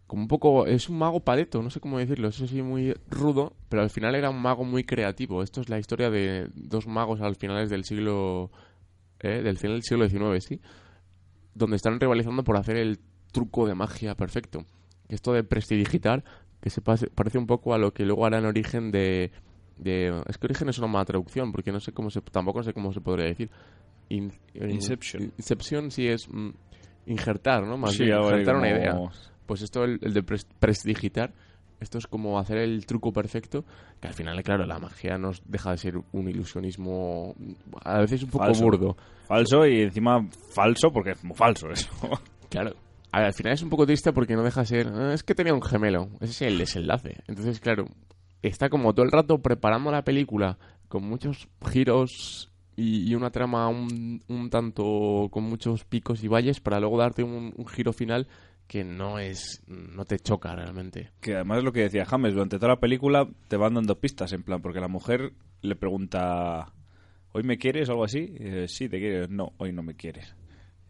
como 0.07 0.23
un 0.23 0.27
poco, 0.27 0.65
es 0.65 0.89
un 0.89 0.97
mago 0.97 1.21
paleto, 1.21 1.61
no 1.63 1.69
sé 1.69 1.79
cómo 1.79 1.97
decirlo, 1.97 2.27
eso 2.27 2.45
sí, 2.45 2.61
muy 2.61 2.93
rudo, 3.09 3.53
pero 3.69 3.81
al 3.81 3.89
final 3.89 4.13
era 4.13 4.29
un 4.29 4.41
mago 4.41 4.65
muy 4.65 4.83
creativo. 4.83 5.41
Esto 5.41 5.61
es 5.61 5.69
la 5.69 5.79
historia 5.79 6.09
de 6.09 6.49
dos 6.53 6.85
magos 6.85 7.21
al 7.21 7.37
finales 7.37 7.69
del 7.69 7.85
siglo, 7.85 8.51
eh, 9.21 9.41
del 9.41 9.57
final 9.57 9.77
del 9.77 9.83
siglo 9.83 10.09
XIX, 10.09 10.43
sí, 10.43 10.59
donde 11.53 11.77
están 11.77 11.97
rivalizando 11.97 12.43
por 12.43 12.57
hacer 12.57 12.75
el 12.75 12.99
truco 13.31 13.65
de 13.67 13.75
magia 13.75 14.15
perfecto. 14.15 14.65
Esto 15.09 15.33
de 15.33 15.43
prestidigitar, 15.43 16.23
que 16.61 16.69
se 16.69 16.81
parece 16.81 17.37
un 17.37 17.47
poco 17.47 17.73
a 17.73 17.77
lo 17.77 17.93
que 17.93 18.05
luego 18.05 18.25
hará 18.25 18.37
en 18.37 18.45
origen 18.45 18.91
de, 18.91 19.31
de- 19.77 20.21
es 20.27 20.37
que 20.37 20.47
origen 20.47 20.69
es 20.69 20.77
una 20.77 20.87
mala 20.87 21.05
traducción 21.05 21.51
porque 21.51 21.71
no 21.71 21.79
sé 21.79 21.91
cómo 21.91 22.09
se 22.09 22.21
tampoco 22.21 22.61
sé 22.63 22.73
cómo 22.73 22.93
se 22.93 23.01
podría 23.01 23.25
decir 23.27 23.49
In- 24.09 24.31
in- 24.53 24.69
Inception. 24.71 25.31
Inception 25.37 25.89
sí 25.91 26.07
es 26.07 26.27
mm, 26.29 26.49
injertar 27.07 27.63
no 27.65 27.77
más 27.77 27.93
Sí, 27.93 28.03
bien 28.03 28.19
injertar 28.21 28.55
una 28.57 28.69
idea 28.69 28.95
pues 29.45 29.61
esto 29.63 29.83
el, 29.83 29.99
el 30.01 30.13
de 30.13 30.23
pres- 30.23 30.45
prestidigitar 30.59 31.33
esto 31.79 31.97
es 31.97 32.05
como 32.07 32.37
hacer 32.37 32.57
el 32.57 32.85
truco 32.85 33.11
perfecto 33.11 33.65
que 33.99 34.07
al 34.07 34.13
final 34.13 34.41
claro 34.43 34.65
la 34.65 34.77
magia 34.79 35.17
nos 35.17 35.41
deja 35.45 35.71
de 35.71 35.77
ser 35.77 35.95
un 36.11 36.29
ilusionismo 36.29 37.33
a 37.83 37.99
veces 38.01 38.21
un 38.23 38.29
poco 38.29 38.45
Falso. 38.45 38.63
burdo 38.63 38.97
Falso 39.27 39.65
y 39.65 39.81
encima 39.81 40.23
falso 40.53 40.91
porque 40.91 41.11
es 41.11 41.23
muy 41.23 41.35
falso 41.35 41.69
eso. 41.71 41.89
Claro. 42.49 42.75
Al 43.11 43.33
final 43.33 43.53
es 43.53 43.61
un 43.61 43.69
poco 43.69 43.85
triste 43.85 44.13
porque 44.13 44.35
no 44.35 44.43
deja 44.43 44.61
de 44.61 44.67
ser. 44.67 44.87
"Ah, 44.87 45.13
es 45.13 45.23
que 45.23 45.35
tenía 45.35 45.53
un 45.53 45.61
gemelo. 45.61 46.09
Ese 46.21 46.31
es 46.31 46.41
el 46.53 46.57
desenlace. 46.57 47.17
Entonces, 47.27 47.59
claro, 47.59 47.85
está 48.41 48.69
como 48.69 48.93
todo 48.93 49.05
el 49.05 49.11
rato 49.11 49.41
preparando 49.41 49.91
la 49.91 50.03
película 50.03 50.57
con 50.87 51.03
muchos 51.03 51.47
giros 51.69 52.51
y, 52.75 53.13
una 53.15 53.31
trama 53.31 53.67
un, 53.67 54.49
tanto 54.49 55.27
con 55.29 55.43
muchos 55.43 55.83
picos 55.85 56.23
y 56.23 56.27
valles 56.27 56.59
para 56.59 56.79
luego 56.79 56.97
darte 56.97 57.23
un, 57.23 57.53
giro 57.67 57.93
final 57.93 58.27
que 58.67 58.83
no 58.83 59.19
es. 59.19 59.61
no 59.67 60.05
te 60.05 60.17
choca 60.19 60.55
realmente. 60.55 61.11
Que 61.19 61.35
además 61.35 61.59
es 61.59 61.63
lo 61.65 61.73
que 61.73 61.81
decía 61.81 62.05
James, 62.05 62.33
durante 62.33 62.57
toda 62.57 62.69
la 62.73 62.79
película 62.79 63.27
te 63.49 63.57
van 63.57 63.73
dando 63.73 63.99
pistas, 63.99 64.31
en 64.33 64.43
plan, 64.43 64.61
porque 64.61 64.79
la 64.79 64.87
mujer 64.87 65.33
le 65.61 65.75
pregunta, 65.75 66.73
¿hoy 67.33 67.43
me 67.43 67.57
quieres 67.57 67.89
o 67.89 67.91
algo 67.91 68.05
así? 68.05 68.33
Sí, 68.67 68.87
te 68.87 68.99
quieres. 68.99 69.29
No, 69.29 69.53
hoy 69.57 69.73
no 69.73 69.83
me 69.83 69.95
quieres. 69.95 70.33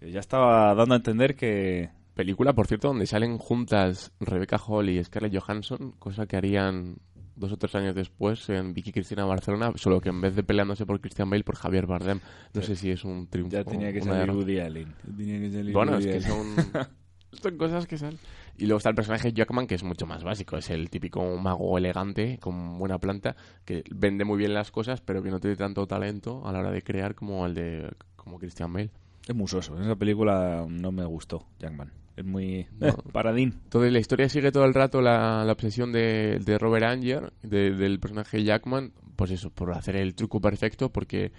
Ya 0.02 0.20
estaba 0.20 0.74
dando 0.76 0.94
a 0.94 0.98
entender 0.98 1.36
que... 1.36 1.90
Película, 2.16 2.54
por 2.54 2.68
cierto, 2.68 2.90
donde 2.90 3.06
salen 3.06 3.38
juntas 3.38 4.12
Rebecca 4.20 4.58
Hall 4.58 4.90
y 4.90 5.04
Scarlett 5.04 5.38
Johansson, 5.38 5.94
cosa 5.98 6.26
que 6.28 6.36
harían 6.36 6.98
dos 7.36 7.52
o 7.52 7.58
tres 7.58 7.74
años 7.76 7.96
después 7.96 8.50
en 8.50 8.74
Vicky 8.74 8.92
Cristina 8.92 9.26
Barcelona, 9.26 9.72
solo 9.76 10.02
que 10.02 10.10
en 10.10 10.22
vez 10.22 10.36
de 10.36 10.44
peleándose 10.44 10.86
por 10.86 11.00
Christian 11.00 11.30
Bale, 11.30 11.44
por 11.44 11.56
Javier 11.56 11.88
Bardem. 11.88 12.20
No 12.54 12.62
sé 12.62 12.76
si 12.76 12.92
es 12.92 13.04
un 13.04 13.28
triunfo. 13.28 13.56
Ya 13.56 13.64
tenía 13.64 13.92
que 13.92 14.02
salir. 14.02 14.32
Woody 14.32 14.60
Allen. 14.60 14.94
Ya 15.06 15.16
tenía 15.16 15.40
que 15.40 15.52
salir 15.52 15.74
Bueno, 15.74 15.98
es 15.98 16.06
que 16.06 16.22
son 17.42 17.58
cosas 17.58 17.88
que 17.88 17.98
salen. 17.98 18.20
Y 18.58 18.66
luego 18.66 18.78
está 18.78 18.90
el 18.90 18.96
personaje 18.96 19.34
Jackman, 19.34 19.66
que 19.66 19.76
es 19.76 19.84
mucho 19.84 20.06
más 20.06 20.24
básico. 20.24 20.58
Es 20.58 20.70
el 20.70 20.90
típico 20.90 21.38
mago 21.38 21.78
elegante, 21.78 22.38
con 22.40 22.78
buena 22.78 23.00
planta, 23.00 23.36
que 23.66 23.84
vende 23.90 24.26
muy 24.26 24.38
bien 24.38 24.54
las 24.54 24.70
cosas, 24.70 25.02
pero 25.02 25.24
que 25.24 25.32
no 25.32 25.40
tiene 25.40 25.56
tanto 25.56 25.88
talento 25.88 26.46
a 26.46 26.52
la 26.52 26.60
hora 26.60 26.72
de 26.72 26.82
crear 26.84 27.16
como 27.16 27.46
el 27.46 27.56
de 27.56 27.90
como 28.16 28.38
Christian 28.38 28.72
Bale. 28.72 28.92
Es 29.28 29.36
muy 29.36 29.48
soso. 29.48 29.76
En 29.78 29.84
esa 29.84 29.96
película 29.96 30.66
no 30.68 30.92
me 30.92 31.06
gustó, 31.06 31.46
Jackman. 31.60 31.92
Es 32.18 32.26
muy... 32.26 32.68
No. 32.80 32.88
eh, 32.88 32.94
paradín. 33.14 33.60
Entonces 33.64 33.92
la 33.94 34.00
historia 34.00 34.28
sigue 34.30 34.52
todo 34.52 34.66
el 34.66 34.74
rato 34.74 35.02
la, 35.02 35.44
la 35.46 35.52
obsesión 35.52 35.92
de, 35.92 36.40
de 36.44 36.58
Robert 36.58 36.86
Anger, 36.86 37.32
de- 37.44 37.72
del 37.72 38.00
personaje 38.00 38.44
Jackman, 38.44 38.94
pues 39.16 39.32
eso, 39.32 39.50
por 39.50 39.72
hacer 39.74 39.96
el 39.96 40.16
truco 40.16 40.42
perfecto, 40.42 40.92
porque 40.92 41.32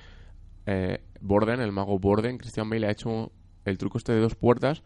eh, 0.67 1.03
Borden, 1.21 1.61
el 1.61 1.73
mago 1.73 1.99
Borden, 1.99 2.39
Christian 2.39 2.71
Bale 2.71 2.87
ha 2.87 2.91
hecho 2.93 3.33
el 3.65 3.79
truco 3.79 3.99
este 3.99 4.13
de 4.13 4.21
dos 4.21 4.35
puertas 4.37 4.83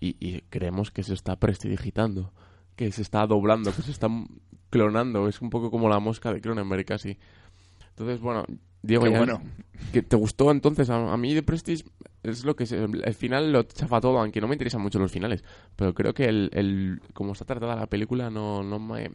y, 0.00 0.16
y 0.20 0.42
creemos 0.50 0.90
que 0.90 1.02
se 1.02 1.14
está 1.14 1.36
prestidigitando, 1.36 2.32
que 2.76 2.90
se 2.92 3.02
está 3.02 3.26
doblando, 3.26 3.72
que 3.74 3.82
se 3.82 3.90
está 3.92 4.08
clonando. 4.70 5.28
Es 5.28 5.40
un 5.40 5.50
poco 5.50 5.70
como 5.70 5.88
la 5.88 6.00
mosca 6.00 6.32
de 6.32 6.40
Cronenberg 6.40 6.84
casi. 6.84 7.16
Entonces, 7.90 8.20
bueno, 8.20 8.44
Diego, 8.82 9.04
Qué 9.04 9.10
ya- 9.12 9.18
bueno. 9.18 9.42
¿que 9.92 10.02
¿te 10.02 10.16
gustó 10.16 10.50
entonces? 10.50 10.88
A, 10.90 11.12
a 11.12 11.16
mí 11.16 11.34
de 11.34 11.42
Prestige 11.42 11.84
es 12.22 12.44
lo 12.44 12.54
que 12.56 12.66
se- 12.66 12.82
el 12.84 13.14
final 13.14 13.52
lo 13.52 13.62
chafa 13.64 14.00
todo, 14.00 14.18
aunque 14.20 14.40
no 14.40 14.48
me 14.48 14.54
interesan 14.54 14.80
mucho 14.80 14.98
los 14.98 15.10
finales. 15.12 15.42
Pero 15.76 15.94
creo 15.94 16.14
que 16.14 16.26
el, 16.26 16.50
el 16.52 17.00
como 17.14 17.32
está 17.32 17.44
tratada 17.44 17.76
la 17.76 17.86
película 17.86 18.30
no, 18.30 18.62
no 18.62 18.78
me... 18.78 19.10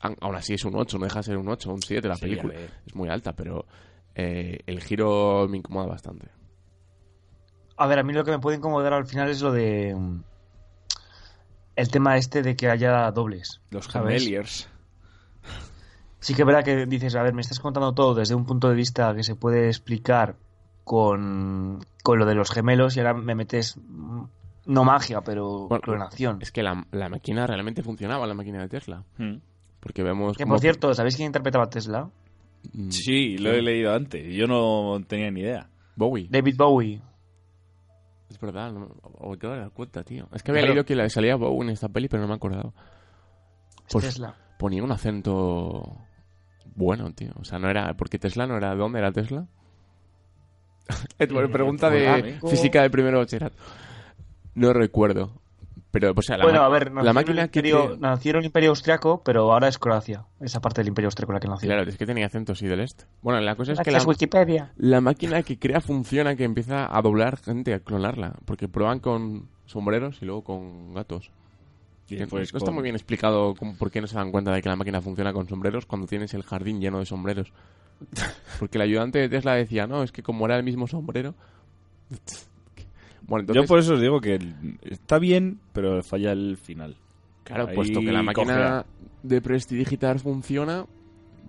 aun- 0.00 0.16
Aún 0.20 0.34
así 0.36 0.54
es 0.54 0.64
un 0.64 0.74
8, 0.76 0.98
no 0.98 1.04
deja 1.04 1.20
de 1.20 1.22
ser 1.24 1.36
un 1.36 1.48
8, 1.48 1.72
un 1.72 1.82
7 1.82 2.08
la 2.08 2.16
Sí, 2.16 2.22
película. 2.22 2.54
Es 2.86 2.94
muy 2.94 3.08
alta, 3.08 3.34
pero 3.34 3.66
eh, 4.14 4.60
el 4.66 4.80
giro 4.82 5.46
me 5.48 5.58
incomoda 5.58 5.86
bastante. 5.86 6.28
A 7.76 7.86
ver, 7.88 7.98
a 7.98 8.02
mí 8.04 8.12
lo 8.12 8.24
que 8.24 8.30
me 8.30 8.38
puede 8.38 8.56
incomodar 8.58 8.92
al 8.92 9.06
final 9.06 9.28
es 9.30 9.42
lo 9.42 9.50
de. 9.52 9.94
mm, 9.96 10.22
El 11.76 11.88
tema 11.90 12.16
este 12.16 12.42
de 12.42 12.54
que 12.56 12.68
haya 12.70 13.10
dobles. 13.10 13.60
Los 13.70 13.86
¿sabes? 13.86 14.68
Sí 16.24 16.34
que 16.34 16.42
es 16.42 16.46
verdad 16.46 16.64
que 16.64 16.86
dices, 16.86 17.14
a 17.16 17.22
ver, 17.22 17.34
me 17.34 17.42
estás 17.42 17.60
contando 17.60 17.92
todo 17.92 18.14
desde 18.14 18.34
un 18.34 18.46
punto 18.46 18.68
de 18.70 18.74
vista 18.74 19.14
que 19.14 19.22
se 19.22 19.36
puede 19.36 19.66
explicar 19.68 20.36
con, 20.82 21.80
con 22.02 22.18
lo 22.18 22.24
de 22.26 22.34
los 22.34 22.50
gemelos 22.50 22.96
y 22.96 23.00
ahora 23.00 23.14
me 23.14 23.34
metes. 23.34 23.76
mm, 23.76 24.22
No 24.66 24.84
magia, 24.84 25.20
pero 25.20 25.68
Bueno, 25.68 25.82
clonación. 25.82 26.38
Es 26.40 26.50
que 26.50 26.62
la, 26.62 26.86
la 26.92 27.08
máquina 27.10 27.46
realmente 27.46 27.82
funcionaba, 27.82 28.26
la 28.26 28.32
máquina 28.34 28.60
de 28.62 28.68
Tesla. 28.68 29.04
Mm. 29.18 29.34
Porque 29.80 30.02
vemos... 30.02 30.36
Que 30.38 30.44
cómo- 30.44 30.54
por 30.54 30.60
cierto, 30.60 30.94
¿sabéis 30.94 31.16
quién 31.16 31.26
interpretaba 31.26 31.64
a 31.64 31.68
Tesla? 31.70 32.08
Mm, 32.72 32.88
Sí, 32.88 33.36
lo 33.36 33.50
he 33.52 33.60
leído 33.60 33.92
antes. 33.92 34.24
y 34.26 34.34
Yo 34.36 34.46
no 34.46 34.98
tenía 35.06 35.30
ni 35.30 35.40
idea. 35.40 35.68
Bowie. 35.96 36.28
David 36.30 36.56
Bowie. 36.56 37.02
Es 38.30 38.40
verdad, 38.40 38.72
no, 38.72 38.88
o 39.02 39.28
me 39.28 39.34
acabo 39.36 39.52
de 39.54 39.60
dar 39.60 39.70
cuenta, 39.72 40.02
tío. 40.02 40.26
Es 40.32 40.42
que 40.42 40.50
había 40.50 40.62
Claro. 40.62 40.74
leído 40.74 40.84
que 40.86 40.96
la- 40.96 41.08
salía 41.10 41.36
Bowie 41.36 41.68
en 41.68 41.68
esta 41.74 41.88
peli, 41.90 42.08
pero 42.08 42.22
no 42.22 42.28
me 42.28 42.32
he 42.34 42.36
acordado. 42.36 42.72
Es 43.86 43.92
Pues- 43.92 44.04
Tesla. 44.06 44.34
ponía 44.58 44.82
un 44.82 44.90
acento 44.90 45.98
bueno, 46.74 47.12
tío. 47.12 47.32
O 47.40 47.44
sea, 47.44 47.58
no 47.58 47.68
era. 47.70 47.94
Porque 47.94 48.18
Tesla 48.18 48.46
no 48.46 48.56
era. 48.56 48.70
¿De 48.70 48.76
dónde 48.76 48.98
era 48.98 49.12
Tesla? 49.12 49.46
Bueno, 51.32 51.48
pregunta 51.50 51.88
de 51.88 52.06
Monaco. 52.08 52.48
física 52.48 52.82
de 52.82 52.90
primero 52.90 53.18
de 53.18 53.24
bachillerato. 53.24 53.56
No 54.54 54.72
recuerdo. 54.72 55.40
Pero, 55.90 56.12
o 56.14 56.22
sea, 56.22 56.36
la, 56.36 56.44
bueno, 56.44 56.60
a 56.62 56.68
ver, 56.68 56.90
la 56.90 57.12
máquina 57.12 57.42
el 57.44 57.50
que. 57.50 57.60
imperio, 57.60 57.92
te- 57.92 57.98
nació 58.00 58.32
en 58.32 58.36
el 58.38 58.44
Imperio 58.46 58.70
Austriaco, 58.70 59.22
pero 59.24 59.52
ahora 59.52 59.68
es 59.68 59.78
Croacia. 59.78 60.24
Esa 60.40 60.60
parte 60.60 60.80
del 60.80 60.88
Imperio 60.88 61.06
Austriaco 61.06 61.32
la 61.32 61.38
que 61.38 61.46
nació. 61.46 61.68
Claro, 61.68 61.88
es 61.88 61.96
que 61.96 62.04
tenía 62.04 62.26
acento 62.26 62.54
sí 62.56 62.66
del 62.66 62.80
este. 62.80 63.04
Bueno, 63.22 63.40
la 63.40 63.54
cosa 63.54 63.72
es 63.72 63.80
que 63.80 63.92
la, 63.92 64.02
Wikipedia. 64.02 64.72
la 64.76 65.00
máquina 65.00 65.42
que 65.44 65.56
crea 65.58 65.80
funciona, 65.80 66.34
que 66.34 66.42
empieza 66.44 66.94
a 66.94 67.00
doblar 67.00 67.36
gente, 67.38 67.72
a 67.74 67.78
clonarla. 67.80 68.34
Porque 68.44 68.66
prueban 68.68 68.98
con 68.98 69.48
sombreros 69.66 70.20
y 70.20 70.24
luego 70.26 70.42
con 70.42 70.94
gatos. 70.94 71.30
Después 72.08 72.52
no 72.52 72.58
está 72.58 72.70
muy 72.70 72.82
bien 72.82 72.94
explicado 72.94 73.54
cómo- 73.58 73.74
por 73.76 73.90
qué 73.90 74.00
no 74.00 74.06
se 74.06 74.14
dan 74.16 74.30
cuenta 74.30 74.52
de 74.52 74.60
que 74.62 74.68
la 74.68 74.76
máquina 74.76 75.00
funciona 75.00 75.32
con 75.32 75.48
sombreros 75.48 75.86
cuando 75.86 76.06
tienes 76.06 76.34
el 76.34 76.42
jardín 76.42 76.80
lleno 76.80 76.98
de 76.98 77.06
sombreros. 77.06 77.52
Porque 78.58 78.78
el 78.78 78.82
ayudante 78.82 79.18
de 79.18 79.28
Tesla 79.28 79.54
decía, 79.54 79.86
no, 79.86 80.02
es 80.02 80.12
que 80.12 80.22
como 80.22 80.44
era 80.46 80.56
el 80.56 80.62
mismo 80.64 80.86
sombrero... 80.86 81.34
Bueno, 83.26 83.40
entonces, 83.40 83.62
Yo 83.62 83.66
por 83.66 83.78
eso 83.78 83.94
os 83.94 84.00
digo 84.00 84.20
que 84.20 84.38
está 84.82 85.18
bien, 85.18 85.58
pero 85.72 86.02
falla 86.02 86.32
el 86.32 86.58
final. 86.58 86.96
claro, 87.42 87.68
ahí 87.68 87.74
puesto 87.74 88.00
que 88.00 88.12
la 88.12 88.22
máquina 88.22 88.54
cojea. 88.54 88.86
de 89.22 89.40
prestidigitar 89.40 90.18
funciona, 90.20 90.84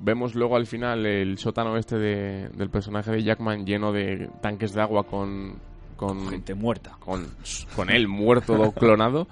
vemos 0.01 0.35
luego 0.35 0.55
al 0.55 0.67
final 0.67 1.05
el 1.05 1.37
sótano 1.37 1.75
este 1.77 1.97
de- 1.97 2.49
del 2.49 2.69
personaje 2.69 3.11
de 3.11 3.23
Jackman 3.23 3.65
lleno 3.65 3.91
de 3.91 4.29
tanques 4.41 4.73
de 4.73 4.81
agua 4.81 5.05
con... 5.05 5.55
con 5.97 6.29
Gente 6.29 6.53
muerta. 6.53 6.95
con, 6.99 7.27
con 7.75 7.89
él 7.89 8.07
muerto 8.07 8.53
o 8.53 8.71
clonado. 8.73 9.27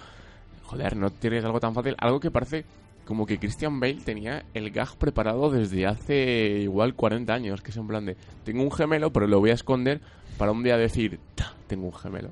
Joder, 0.74 0.96
no 0.98 1.10
tienes 1.12 1.46
algo 1.46 1.60
tan 1.60 1.74
fácil. 1.74 1.96
Algo 2.00 2.20
que 2.20 2.32
parece 2.32 2.66
como 3.06 3.26
que 3.26 3.38
Christian 3.38 3.80
Bale 3.80 4.02
tenía 4.04 4.44
el 4.54 4.72
gag 4.72 4.96
preparado 4.98 5.52
desde 5.52 5.86
hace 5.86 6.62
igual 6.62 6.96
40 6.96 7.32
años. 7.34 7.62
Que 7.62 7.70
es 7.72 7.78
en 7.78 7.88
plan 7.88 8.06
de, 8.06 8.18
tengo 8.44 8.64
un 8.64 8.72
gemelo, 8.72 9.12
pero 9.14 9.28
lo 9.28 9.40
voy 9.40 9.52
a 9.52 9.54
esconder 9.54 10.02
para 10.38 10.52
un 10.52 10.64
día 10.64 10.78
decir, 10.78 11.20
"Ta, 11.36 11.54
tengo 11.68 11.86
un 11.86 11.94
gemelo. 11.94 12.30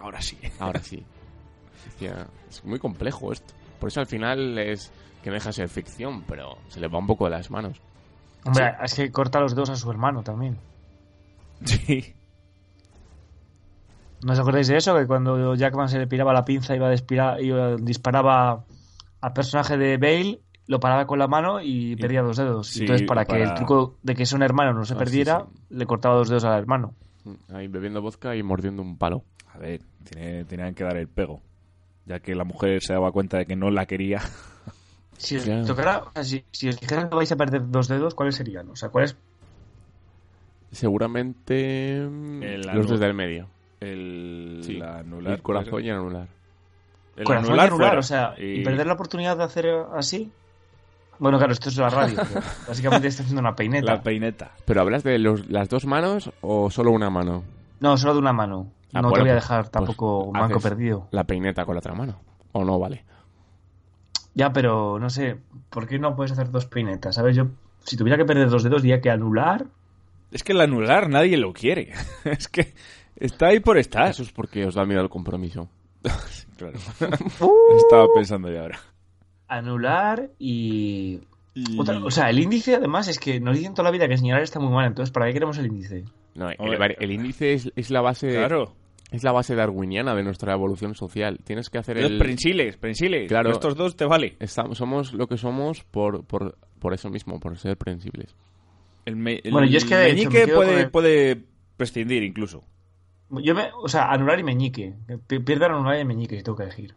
Ahora 0.00 0.22
sí. 0.22 0.38
Ahora 0.60 0.80
sí. 0.80 1.02
Hostia, 1.88 2.26
es 2.48 2.64
muy 2.64 2.78
complejo 2.78 3.32
esto. 3.32 3.54
Por 3.80 3.88
eso 3.88 4.00
al 4.00 4.06
final 4.06 4.56
es 4.58 4.92
que 5.22 5.30
no 5.30 5.34
deja 5.34 5.48
de 5.48 5.54
ser 5.54 5.68
ficción, 5.68 6.22
pero 6.22 6.58
se 6.68 6.80
le 6.80 6.88
va 6.88 6.98
un 6.98 7.06
poco 7.06 7.24
de 7.24 7.30
las 7.32 7.50
manos. 7.50 7.80
Hombre, 8.44 8.74
es 8.82 8.94
que 8.94 9.10
corta 9.10 9.40
los 9.40 9.54
dedos 9.54 9.70
a 9.70 9.76
su 9.76 9.90
hermano 9.90 10.22
también. 10.22 10.56
Sí. 11.64 12.14
¿No 14.22 14.32
os 14.32 14.38
acordáis 14.38 14.68
de 14.68 14.76
eso? 14.76 14.94
Que 14.96 15.06
cuando 15.06 15.54
Jackman 15.54 15.88
se 15.88 15.98
le 15.98 16.06
piraba 16.06 16.32
la 16.32 16.44
pinza 16.44 16.76
iba 16.76 16.86
a 16.86 16.90
despirar, 16.90 17.42
iba- 17.42 17.76
disparaba 17.76 18.64
al 19.20 19.32
personaje 19.32 19.76
de 19.78 19.96
Bale, 19.96 20.40
lo 20.66 20.78
paraba 20.80 21.06
con 21.06 21.18
la 21.18 21.26
mano 21.26 21.60
y 21.62 21.96
perdía 21.96 22.22
dos 22.22 22.36
dedos. 22.36 22.68
sí, 22.68 22.80
Entonces, 22.80 23.06
para, 23.06 23.24
que 23.24 23.42
el 23.42 23.54
truco 23.54 23.96
de 24.02 24.14
que 24.14 24.22
es 24.24 24.32
un 24.32 24.42
hermano 24.42 24.72
no 24.74 24.84
se 24.84 24.94
Ah, 24.94 24.98
perdiera, 24.98 25.46
sí, 25.50 25.74
le 25.76 25.86
cortaba 25.86 26.14
dos 26.16 26.28
dedos 26.28 26.44
al 26.44 26.58
hermano. 26.58 26.94
Ahí 27.52 27.68
bebiendo 27.68 28.00
vodka 28.02 28.36
y 28.36 28.42
mordiendo 28.42 28.82
un 28.82 28.96
palo. 28.98 29.24
A 29.52 29.58
ver, 29.58 29.80
tiene- 30.04 30.44
tenían 30.44 30.74
que 30.74 30.84
dar 30.84 30.96
el 30.96 31.08
pego. 31.08 31.40
Ya 32.06 32.20
que 32.20 32.34
la 32.34 32.44
mujer 32.44 32.82
se 32.82 32.92
daba 32.92 33.12
cuenta 33.12 33.38
de 33.38 33.46
que 33.46 33.56
no 33.56 33.70
la 33.70 33.86
quería. 33.86 34.20
Si 35.18 35.36
os 35.36 35.44
Claro. 35.44 35.66
tocara, 35.66 35.98
o 35.98 36.10
sea, 36.14 36.24
si, 36.24 36.44
si 36.50 36.68
os 36.70 36.80
dijeran 36.80 37.10
que 37.10 37.14
vais 37.16 37.30
a 37.30 37.36
perder 37.36 37.68
dos 37.70 37.88
dedos, 37.88 38.14
¿cuáles 38.14 38.36
serían? 38.36 38.70
O 38.70 38.76
sea, 38.76 38.88
¿cuáles? 38.88 39.16
Seguramente 40.72 42.06
mm, 42.08 42.42
El 42.42 42.62
los 42.62 42.86
anu- 42.86 42.90
desde 42.92 43.06
el 43.06 43.14
medio. 43.14 43.46
El, 43.80 44.60
Sí, 44.62 44.80
anular. 44.80 45.34
el 45.34 45.42
corazón 45.42 45.84
y 45.84 45.88
el 45.88 45.96
anular. 45.96 46.28
El 47.16 47.24
Corazón 47.24 47.46
y 47.46 47.48
anular 47.48 47.66
anular, 47.68 47.88
fuera. 47.88 47.98
o 47.98 48.02
sea, 48.02 48.34
y... 48.38 48.60
Y- 48.60 48.64
perder 48.64 48.86
la 48.86 48.92
oportunidad 48.94 49.36
de 49.36 49.44
hacer 49.44 49.66
así. 49.94 50.30
Bueno, 51.18 51.36
claro, 51.38 51.52
esto 51.52 51.68
es 51.68 51.76
la 51.76 51.90
radio. 51.90 52.16
básicamente 52.68 53.08
está 53.08 53.22
haciendo 53.22 53.40
una 53.40 53.54
peineta. 53.54 53.92
La 53.94 54.02
peineta. 54.02 54.52
¿Pero 54.64 54.80
hablas 54.80 55.02
de 55.02 55.18
los- 55.18 55.48
las 55.50 55.68
dos 55.68 55.84
manos 55.86 56.30
o 56.40 56.70
solo 56.70 56.92
una 56.92 57.10
mano? 57.10 57.42
No, 57.80 57.96
solo 57.96 58.14
de 58.14 58.20
una 58.20 58.32
mano. 58.32 58.68
Ah, 58.92 59.02
no 59.02 59.08
bueno, 59.08 59.14
te 59.14 59.20
voy 59.20 59.30
a 59.30 59.34
pues- 59.34 59.42
dejar 59.44 59.60
pues 59.62 59.70
tampoco 59.72 60.24
un 60.24 60.32
banco 60.32 60.60
perdido. 60.60 61.08
La 61.10 61.24
peineta 61.24 61.64
con 61.64 61.74
la 61.74 61.80
otra 61.80 61.94
mano. 61.94 62.20
¿O 62.52 62.64
no 62.64 62.78
vale? 62.78 63.04
Ya, 64.34 64.52
pero 64.52 64.98
no 64.98 65.10
sé, 65.10 65.38
¿por 65.70 65.86
qué 65.86 65.98
no 65.98 66.14
puedes 66.16 66.32
hacer 66.32 66.50
dos 66.50 66.66
peinetas? 66.66 67.14
¿Sabes? 67.16 67.36
Yo, 67.36 67.48
si 67.84 67.96
tuviera 67.96 68.16
que 68.16 68.24
perder 68.24 68.48
dos 68.48 68.62
dedos, 68.62 68.82
diría 68.82 69.00
que 69.00 69.10
anular. 69.10 69.66
Es 70.30 70.44
que 70.44 70.52
el 70.52 70.60
anular 70.60 71.08
nadie 71.08 71.36
lo 71.36 71.52
quiere. 71.52 71.92
es 72.24 72.48
que 72.48 72.72
está 73.16 73.48
ahí 73.48 73.60
por 73.60 73.78
estar. 73.78 74.10
Eso 74.10 74.22
es 74.22 74.32
porque 74.32 74.64
os 74.66 74.74
da 74.74 74.84
miedo 74.84 75.00
el 75.02 75.08
compromiso. 75.08 75.68
Claro. 76.56 76.78
Estaba 77.78 78.06
pensando 78.14 78.50
yo 78.52 78.60
ahora. 78.60 78.78
Anular 79.48 80.30
y. 80.38 81.20
Otra- 81.78 81.98
o 82.04 82.10
sea, 82.10 82.28
el 82.30 82.38
índice, 82.38 82.74
además, 82.76 83.08
es 83.08 83.18
que 83.18 83.40
nos 83.40 83.56
dicen 83.56 83.72
toda 83.74 83.84
la 83.88 83.90
vida 83.92 84.06
que 84.06 84.16
señalar 84.18 84.42
está 84.42 84.60
muy 84.60 84.70
mal. 84.72 84.86
Entonces, 84.86 85.10
¿para 85.10 85.26
qué 85.26 85.32
queremos 85.32 85.56
el 85.58 85.66
índice? 85.66 86.04
No, 86.34 86.48
el, 86.50 87.10
índice 87.10 87.54
es, 87.54 87.72
es 87.74 87.90
la 87.90 88.02
base 88.02 88.28
Claro. 88.28 88.74
es 89.10 89.24
la 89.24 89.32
base 89.32 89.54
darwiniana 89.56 90.14
de 90.14 90.22
nuestra 90.22 90.52
evolución 90.52 90.94
social. 90.94 91.38
Tienes 91.44 91.70
que 91.70 91.78
hacer 91.78 91.96
Los 92.00 92.10
el 92.12 92.18
prensiles, 92.18 92.76
prensiles. 92.76 93.26
Claro. 93.28 93.50
Estos 93.50 93.74
dos 93.74 93.96
te 93.96 94.04
vale. 94.04 94.36
estamos, 94.38 94.78
somos 94.78 95.12
lo 95.14 95.26
que 95.26 95.36
somos 95.38 95.82
por, 95.84 96.24
por, 96.24 96.56
por 96.78 96.92
eso 96.94 97.08
mismo, 97.10 97.40
por 97.40 97.58
ser 97.58 97.76
prensibles. 97.76 98.36
El, 99.06 99.16
me- 99.16 99.40
el 99.42 99.50
Bueno, 99.50 99.66
yo 99.66 99.78
es 99.78 99.84
que, 99.86 99.94
hecho, 100.08 100.14
meñique 100.30 100.46
me 100.46 100.52
puede, 100.54 100.80
el- 100.82 100.90
puede 100.90 101.42
prescindir 101.76 102.22
incluso. 102.22 102.62
Yo 103.30 103.54
me, 103.54 103.70
o 103.82 103.88
sea, 103.88 104.10
anular 104.10 104.38
y 104.38 104.42
meñique. 104.42 104.94
Pi- 105.26 105.38
Pierdan 105.40 105.72
anular 105.72 105.98
y 106.00 106.04
meñique 106.04 106.36
si 106.36 106.42
tengo 106.42 106.56
que 106.56 106.64
elegir. 106.64 106.94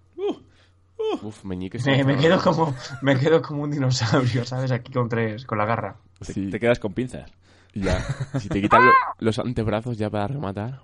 Uf, 1.21 1.43
meñique 1.45 1.77
es 1.77 1.85
Me, 1.85 2.03
me 2.03 2.17
quedo 2.17 2.41
como, 2.41 2.75
me 3.01 3.17
quedo 3.17 3.41
como 3.41 3.63
un 3.63 3.71
dinosaurio, 3.71 4.43
¿sabes? 4.45 4.71
Aquí 4.71 4.91
con 4.91 5.07
tres, 5.09 5.45
con 5.45 5.57
la 5.57 5.65
garra. 5.65 5.97
Te, 6.25 6.33
Sí, 6.33 6.49
te 6.49 6.59
quedas 6.59 6.79
con 6.79 6.93
pinzas. 6.93 7.31
ya. 7.73 7.99
Si 8.39 8.49
te 8.49 8.61
quitan 8.61 8.85
lo- 8.85 8.93
los 9.19 9.39
antebrazos 9.39 9.97
ya 9.97 10.09
para 10.09 10.27
rematar. 10.27 10.81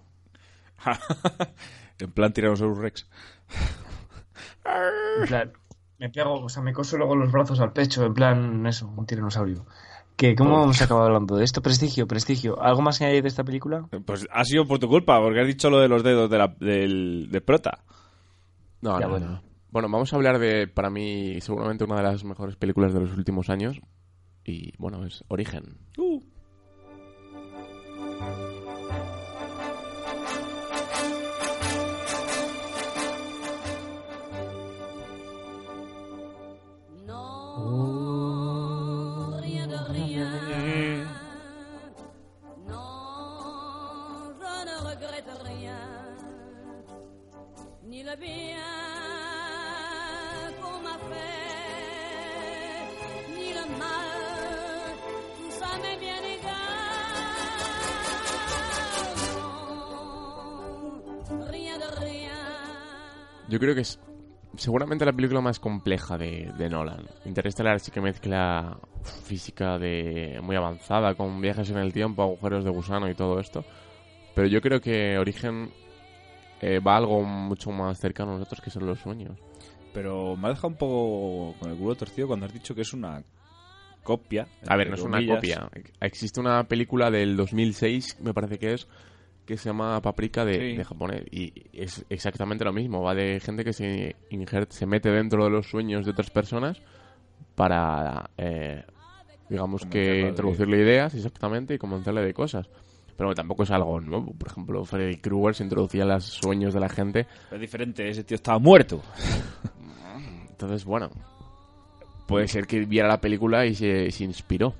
en 1.99 2.11
plan 2.11 2.32
Tyrannosaurus 2.32 2.78
Rex. 2.78 3.07
En 5.21 5.26
plan, 5.28 5.51
me 5.97 6.09
pego, 6.09 6.41
o 6.43 6.49
sea, 6.49 6.61
me 6.63 6.74
coso 6.74 6.97
luego 6.97 7.15
los 7.15 7.32
brazos 7.32 7.59
al 7.59 7.74
pecho, 7.74 8.05
en 8.05 8.13
plan, 8.13 8.65
eso, 8.67 8.88
un 8.95 9.05
tiranosaurio. 9.05 9.65
¿Qué, 10.20 10.36
¿Cómo 10.36 10.61
hemos 10.61 10.82
acabado 10.82 11.05
hablando 11.07 11.38
de 11.38 11.45
esto? 11.45 11.61
Prestigio, 11.61 12.05
prestigio. 12.05 12.61
¿Algo 12.61 12.82
más 12.82 12.99
que 12.99 13.05
hay 13.05 13.22
de 13.22 13.28
esta 13.30 13.45
película? 13.45 13.88
Pues 14.05 14.28
ha 14.30 14.43
sido 14.43 14.67
por 14.67 14.78
tu 14.78 14.89
culpa, 14.89 15.17
porque 15.22 15.39
has 15.39 15.47
dicho 15.47 15.70
lo 15.70 15.80
de 15.80 15.88
los 15.88 16.03
dedos 16.03 16.30
de 16.30 16.38
la, 16.38 16.49
del, 16.59 17.30
de 17.32 17.39
prota. 17.39 17.86
No, 18.82 18.99
Ya, 18.99 19.05
no, 19.05 19.11
bueno. 19.11 19.26
no. 19.28 19.41
Bueno, 19.72 19.88
vamos 19.89 20.11
a 20.11 20.17
hablar 20.17 20.38
de, 20.38 20.67
para 20.67 20.89
mí, 20.89 21.39
seguramente 21.39 21.86
una 21.86 21.95
de 21.95 22.03
las 22.03 22.26
mejores 22.26 22.57
películas 22.57 22.93
de 22.93 22.99
los 22.99 23.15
últimos 23.17 23.49
años. 23.49 23.80
Y 24.43 24.74
bueno, 24.78 25.05
es 25.05 25.24
Origen. 25.30 25.78
rien 25.95 26.28
Yo 63.50 63.60
creo 63.60 63.74
que 63.74 63.82
es 63.82 64.00
seguramente 64.56 65.06
la 65.06 65.14
película 65.14 65.41
más 65.41 65.60
compleja 65.60 66.18
de, 66.18 66.52
de 66.58 66.70
Nolan. 66.70 67.08
Interestelar 67.26 67.80
sí 67.80 67.91
que 67.91 68.02
mezcla 68.02 68.80
física 69.24 69.80
de 69.80 70.39
muy 70.43 70.56
avanzada 70.56 71.16
con 71.16 71.41
viajes 71.41 71.70
en 71.72 71.78
el 71.78 71.93
tiempo, 71.93 72.24
agujeros 72.24 72.64
de 72.64 72.70
gusano 72.70 73.10
y 73.10 73.16
todo 73.16 73.39
esto. 73.39 73.66
Pero 74.36 74.47
yo 74.47 74.62
creo 74.62 74.80
que 74.80 75.18
Origen 75.18 75.72
eh, 76.62 76.80
va 76.80 76.93
a 76.93 76.97
algo 76.97 77.24
mucho 77.24 77.72
más 77.72 78.00
cercano 78.00 78.32
a 78.32 78.34
nosotros 78.36 78.62
que 78.62 78.70
son 78.70 78.86
los 78.86 79.00
sueños. 79.00 79.38
Pero 79.93 80.36
me 80.36 80.47
ha 80.47 80.50
dejado 80.52 80.68
un 80.68 80.78
poco 80.78 81.56
con 81.60 81.72
el 81.72 81.78
culo 81.78 81.95
torcido 81.95 82.28
cuando 82.28 82.45
has 82.45 82.54
dicho 82.54 82.76
que 82.76 82.82
es 82.82 82.93
una 82.93 83.24
copia. 84.04 84.47
A 84.68 84.76
ver, 84.76 84.89
no 84.89 84.95
es 84.95 85.02
una 85.02 85.18
comillas. 85.18 85.36
copia. 85.38 85.70
Existe 86.02 86.39
una 86.39 86.64
película 86.66 87.10
del 87.10 87.36
2006, 87.36 88.20
me 88.22 88.34
parece 88.34 88.60
que 88.60 88.74
es, 88.74 88.88
que 89.50 89.58
se 89.58 89.70
llama 89.70 90.00
Paprika 90.02 90.45
de, 90.45 90.54
Sí. 90.72 90.78
de 90.78 90.84
japonés. 90.86 91.24
Y 91.32 91.52
es 91.74 92.06
exactamente 92.10 92.64
lo 92.64 92.72
mismo. 92.72 93.02
Va 93.02 93.16
de 93.16 93.39
gente 93.39 93.64
que 93.66 93.74
se, 93.74 94.16
se 94.70 94.86
mete 94.86 95.10
dentro 95.10 95.43
de 95.43 95.50
los 95.50 95.68
sueños 95.68 96.06
de 96.06 96.12
otras 96.12 96.30
personas 96.30 96.80
para, 97.56 98.30
eh, 98.38 98.84
digamos 99.50 99.86
que, 99.88 100.00
de- 100.00 100.20
introducirle 100.30 100.78
ideas 100.78 101.16
exactamente 101.16 101.74
y 101.74 101.78
convencerle 101.80 102.22
de 102.22 102.34
cosas. 102.34 102.70
Pero 103.18 103.34
tampoco 103.34 103.64
es 103.64 103.72
algo 103.72 104.00
nuevo. 104.00 104.34
Por 104.34 104.47
ejemplo, 104.50 104.86
Freddy 104.86 105.18
Krueger 105.18 105.56
se 105.56 105.64
introducía 105.64 106.04
en 106.04 106.10
los 106.10 106.24
sueños 106.26 106.74
de 106.74 106.80
la 106.80 106.88
gente. 106.89 107.26
Es 107.52 107.60
diferente, 107.60 108.08
ese 108.08 108.24
tío 108.24 108.36
estaba 108.36 108.60
muerto. 108.60 109.02
Entonces, 110.50 110.86
bueno, 110.86 111.10
puede 112.28 112.47
ser 112.47 112.68
que 112.68 112.82
viera 112.86 113.08
la 113.08 113.20
película 113.20 113.66
y 113.66 113.76
se, 113.76 114.12
se 114.12 114.24
inspiró. 114.24 114.74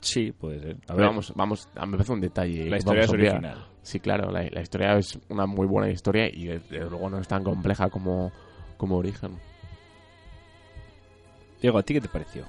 Sí, 0.00 0.32
puede 0.32 0.60
ser. 0.60 0.76
A 0.88 0.94
ver, 0.94 1.06
vamos, 1.06 1.32
vamos, 1.34 1.68
a 1.74 1.84
mí 1.84 1.92
me 1.92 1.96
parece 1.98 2.12
un 2.12 2.20
detalle. 2.20 2.70
La 2.70 2.78
historia 2.78 3.02
es 3.04 3.10
obviar. 3.10 3.32
original. 3.34 3.64
Sí, 3.82 4.00
claro, 4.00 4.30
la, 4.30 4.42
la 4.50 4.60
historia 4.60 4.96
es 4.98 5.18
una 5.28 5.46
muy 5.46 5.66
buena 5.66 5.90
historia 5.90 6.28
y 6.28 6.46
desde, 6.46 6.80
luego 6.80 7.08
no 7.10 7.18
es 7.18 7.26
tan 7.28 7.42
compleja 7.42 7.88
como, 7.90 8.30
como 8.76 8.96
Origen. 8.98 9.32
Diego, 11.60 11.78
¿a 11.78 11.82
ti 11.82 11.94
qué 11.94 12.00
te 12.00 12.08
pareció? 12.08 12.44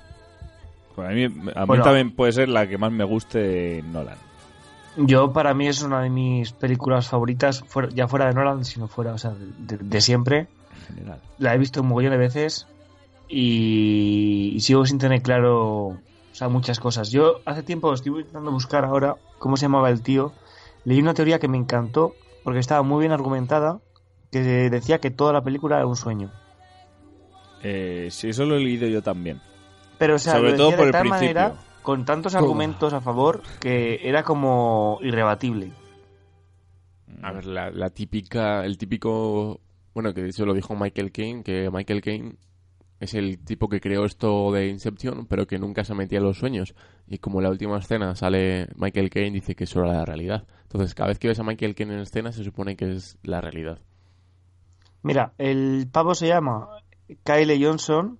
Pues 0.95 1.07
a 1.09 1.11
mí, 1.11 1.23
a 1.23 1.29
mí 1.29 1.41
Bueno. 1.65 1.83
también 1.83 2.11
puede 2.15 2.31
ser 2.33 2.49
la 2.49 2.67
que 2.67 2.77
más 2.77 2.91
me 2.91 3.03
guste 3.03 3.83
Nolan. 3.91 4.17
Yo, 4.97 5.31
para 5.31 5.53
mí, 5.53 5.67
es 5.67 5.81
una 5.81 6.01
de 6.01 6.09
mis 6.09 6.51
películas 6.51 7.07
favoritas, 7.07 7.63
fuera- 7.67 7.89
ya 7.89 8.07
fuera 8.07 8.27
de 8.27 8.33
Nolan, 8.33 8.65
sino 8.65 8.87
fuera, 8.87 9.13
o 9.13 9.17
sea, 9.17 9.31
de, 9.31 9.77
de 9.77 10.01
siempre. 10.01 10.47
En 10.89 10.95
general. 10.95 11.21
La 11.37 11.55
he 11.55 11.57
visto 11.57 11.81
un 11.81 11.87
mogollón 11.87 12.11
de 12.11 12.17
veces 12.17 12.67
y, 13.29 14.51
y 14.55 14.59
sigo 14.59 14.85
sin 14.85 14.97
tener 14.97 15.21
claro, 15.21 15.97
sea, 16.39 16.49
muchas 16.49 16.79
cosas. 16.79 17.11
Yo 17.11 17.41
hace 17.45 17.63
tiempo 17.63 17.93
estoy 17.93 18.19
intentando 18.19 18.51
buscar 18.51 18.85
ahora 18.85 19.15
cómo 19.37 19.57
se 19.57 19.65
llamaba 19.65 19.89
el 19.89 20.01
tío. 20.01 20.31
Leí 20.85 20.99
una 21.01 21.13
teoría 21.13 21.39
que 21.39 21.47
me 21.47 21.57
encantó 21.57 22.15
porque 22.43 22.59
estaba 22.59 22.81
muy 22.81 23.01
bien 23.01 23.11
argumentada, 23.11 23.79
que 24.31 24.41
decía 24.69 24.99
que 24.99 25.11
toda 25.11 25.33
la 25.33 25.43
película 25.43 25.75
era 25.77 25.85
un 25.87 25.95
sueño. 25.95 26.31
Eh, 27.61 28.07
sí, 28.11 28.29
eso 28.29 28.45
lo 28.45 28.55
he 28.55 28.59
leído 28.59 28.87
yo 28.87 29.01
también. 29.01 29.41
Pero, 29.97 30.15
o 30.15 30.19
sea, 30.19 30.33
Sobre 30.35 30.51
lo 30.51 30.57
todo 30.57 30.69
por 30.71 30.79
de 30.79 30.85
el 30.85 30.91
tal 30.91 31.01
principio. 31.01 31.27
manera, 31.35 31.55
con 31.81 32.05
tantos 32.05 32.35
argumentos 32.35 32.93
a 32.93 33.01
favor, 33.01 33.41
que 33.59 33.99
era 34.07 34.23
como 34.23 34.97
irrebatible. 35.01 35.71
A 37.21 37.33
ver, 37.33 37.45
la, 37.45 37.69
la 37.69 37.89
típica, 37.89 38.63
el 38.65 38.77
típico, 38.77 39.59
bueno, 39.93 40.13
que 40.13 40.21
de 40.23 40.29
hecho 40.29 40.45
lo 40.45 40.53
dijo 40.53 40.75
Michael 40.75 41.11
Caine, 41.11 41.43
que 41.43 41.69
Michael 41.69 42.01
Caine 42.01 42.35
es 42.99 43.13
el 43.13 43.39
tipo 43.39 43.69
que 43.69 43.79
creó 43.79 44.05
esto 44.05 44.51
de 44.51 44.67
Inception, 44.67 45.25
pero 45.25 45.47
que 45.47 45.57
nunca 45.57 45.83
se 45.83 45.95
metía 45.95 46.17
en 46.17 46.25
los 46.25 46.37
sueños. 46.37 46.75
Y 47.07 47.19
como 47.19 47.39
en 47.39 47.43
la 47.45 47.49
última 47.49 47.77
escena 47.77 48.15
sale 48.15 48.67
Michael 48.75 49.09
Caine, 49.09 49.31
dice 49.31 49.55
que 49.55 49.63
eso 49.63 49.79
era 49.79 49.93
la 49.93 50.05
realidad. 50.05 50.45
Entonces, 50.63 50.93
cada 50.93 51.07
vez 51.07 51.19
que 51.19 51.29
ves 51.29 51.39
a 51.39 51.43
Michael 51.43 51.75
Caine 51.75 51.93
en 51.93 52.01
escena, 52.01 52.31
se 52.31 52.43
supone 52.43 52.75
que 52.75 52.91
es 52.91 53.17
la 53.23 53.39
realidad. 53.39 53.79
Mira, 55.01 55.33
el 55.37 55.87
pavo 55.91 56.13
se 56.13 56.27
llama 56.27 56.67
Kyle 57.23 57.65
Johnson. 57.65 58.19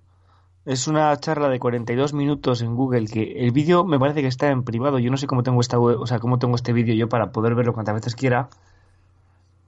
Es 0.64 0.88
una 0.88 1.14
charla 1.18 1.48
de 1.48 1.58
42 1.58 2.14
minutos 2.14 2.62
en 2.62 2.74
Google 2.74 3.06
que 3.06 3.44
el 3.44 3.50
vídeo 3.50 3.84
me 3.84 3.98
parece 3.98 4.22
que 4.22 4.28
está 4.28 4.48
en 4.48 4.62
privado. 4.62 4.98
Yo 4.98 5.10
no 5.10 5.16
sé 5.16 5.26
cómo 5.26 5.42
tengo 5.42 5.60
esta 5.60 5.78
o 5.78 6.06
sea, 6.06 6.20
cómo 6.20 6.38
tengo 6.38 6.54
este 6.54 6.72
vídeo 6.72 6.94
yo 6.94 7.08
para 7.08 7.32
poder 7.32 7.54
verlo 7.54 7.74
cuantas 7.74 7.96
veces 7.96 8.14
quiera. 8.14 8.48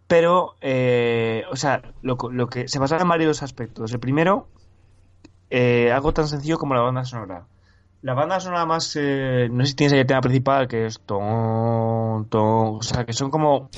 Pero, 0.07 0.57
eh, 0.61 1.45
o 1.51 1.57
sea, 1.57 1.83
lo, 2.03 2.17
lo 2.31 2.47
que 2.49 2.69
se 2.69 2.79
basa 2.79 2.99
en 2.99 3.09
varios 3.09 3.43
aspectos. 3.43 3.93
El 3.93 4.01
primero, 4.01 4.49
eh, 5.55 5.93
algo 5.93 6.15
tan 6.15 6.27
sencillo 6.29 6.57
como 6.57 6.75
la 6.75 6.81
banda 6.81 7.05
sonora. 7.05 7.45
La 8.01 8.15
banda 8.15 8.41
sonora 8.41 8.65
más, 8.65 8.97
eh, 8.97 9.49
no 9.51 9.65
sé 9.65 9.71
si 9.71 9.77
tienes 9.77 9.93
ahí 9.93 10.01
el 10.01 10.07
tema 10.07 10.23
principal, 10.23 10.67
que 10.67 10.87
es 10.87 10.99
ton, 11.01 12.27
ton, 12.31 12.77
o 12.77 12.83
sea, 12.83 13.05
que 13.05 13.13
son 13.13 13.31
como 13.31 13.69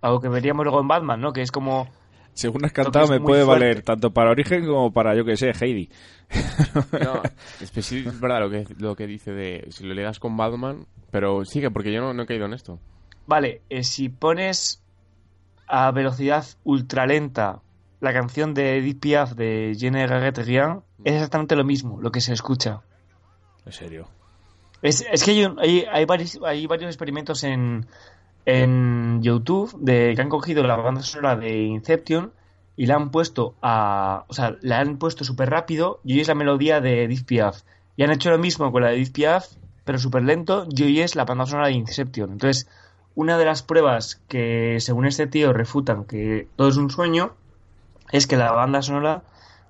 algo 0.00 0.20
que 0.20 0.28
veríamos 0.28 0.64
luego 0.64 0.80
en 0.80 0.88
Batman, 0.88 1.20
¿no? 1.20 1.32
Que 1.34 1.42
es 1.42 1.52
como 1.52 1.86
Según 2.32 2.64
has 2.64 2.72
cantado, 2.72 3.08
me 3.08 3.20
puede 3.20 3.44
fuerte. 3.44 3.64
valer 3.66 3.82
tanto 3.82 4.10
para 4.10 4.30
Origen 4.30 4.66
como 4.66 4.90
para, 4.90 5.14
yo 5.14 5.24
que 5.26 5.36
sé, 5.36 5.52
Heidi. 5.60 5.90
No, 7.04 7.22
es 7.60 7.70
que 7.70 7.82
sí, 7.82 8.04
es 8.06 8.18
verdad 8.18 8.40
lo 8.40 8.50
que, 8.50 8.66
lo 8.78 8.96
que 8.96 9.06
dice 9.06 9.32
de 9.32 9.66
si 9.70 9.84
lo 9.84 9.92
le 9.94 10.02
das 10.02 10.18
con 10.18 10.36
Batman, 10.36 10.86
pero 11.10 11.44
sigue, 11.44 11.70
porque 11.70 11.92
yo 11.92 12.00
no, 12.00 12.14
no 12.14 12.22
he 12.22 12.26
caído 12.26 12.46
en 12.46 12.54
esto. 12.54 12.78
Vale, 13.26 13.60
eh, 13.68 13.84
si 13.84 14.08
pones 14.08 14.82
a 15.66 15.90
velocidad 15.90 16.46
ultralenta 16.64 17.60
la 18.00 18.12
canción 18.12 18.54
de 18.54 18.78
Edith 18.78 19.00
Piaf 19.00 19.32
de 19.34 19.76
Je 19.78 19.90
ne 19.90 20.06
regrette 20.06 20.38
rien, 20.44 20.80
es 21.04 21.14
exactamente 21.14 21.56
lo 21.56 21.64
mismo, 21.64 22.00
lo 22.00 22.10
que 22.12 22.20
se 22.20 22.32
escucha. 22.32 22.80
En 23.66 23.72
serio. 23.72 24.08
Es, 24.82 25.04
es 25.10 25.24
que 25.24 25.32
hay, 25.32 25.44
un- 25.44 25.58
hay, 25.58 25.84
hay 25.90 26.04
varios, 26.04 26.38
hay 26.44 26.66
varios 26.66 26.88
experimentos 26.88 27.42
en, 27.44 27.86
en 28.46 29.22
YouTube 29.22 29.76
de 29.80 30.14
que 30.14 30.22
han 30.22 30.28
cogido 30.28 30.62
la 30.62 30.76
banda 30.76 31.02
sonora 31.02 31.36
de 31.36 31.62
Inception 31.64 32.32
y 32.76 32.86
la 32.86 32.94
han 32.94 33.10
puesto 33.10 33.54
a. 33.60 34.24
O 34.28 34.34
sea, 34.34 34.56
la 34.60 34.78
han 34.78 34.98
puesto 34.98 35.24
súper 35.24 35.50
rápido 35.50 36.00
y 36.04 36.14
oyes 36.14 36.28
la 36.28 36.34
melodía 36.34 36.80
de 36.80 37.04
Edith 37.04 37.26
Piaf. 37.26 37.62
Y 37.96 38.04
han 38.04 38.12
hecho 38.12 38.30
lo 38.30 38.38
mismo 38.38 38.70
con 38.70 38.82
la 38.82 38.90
de 38.90 38.96
Edith 38.96 39.12
Piaf, 39.12 39.48
pero 39.84 39.98
súper 39.98 40.22
lento, 40.22 40.66
y 40.70 40.84
oyes 40.84 41.16
la 41.16 41.24
banda 41.24 41.46
sonora 41.46 41.66
de 41.68 41.74
Inception. 41.74 42.30
Entonces, 42.30 42.68
una 43.16 43.36
de 43.36 43.44
las 43.44 43.64
pruebas 43.64 44.22
que, 44.28 44.76
según 44.78 45.06
este 45.06 45.26
tío, 45.26 45.52
refutan 45.52 46.04
que 46.04 46.46
todo 46.54 46.68
es 46.68 46.76
un 46.76 46.88
sueño 46.90 47.32
es 48.12 48.26
que 48.26 48.36
la 48.36 48.52
banda 48.52 48.82
sonora 48.82 49.22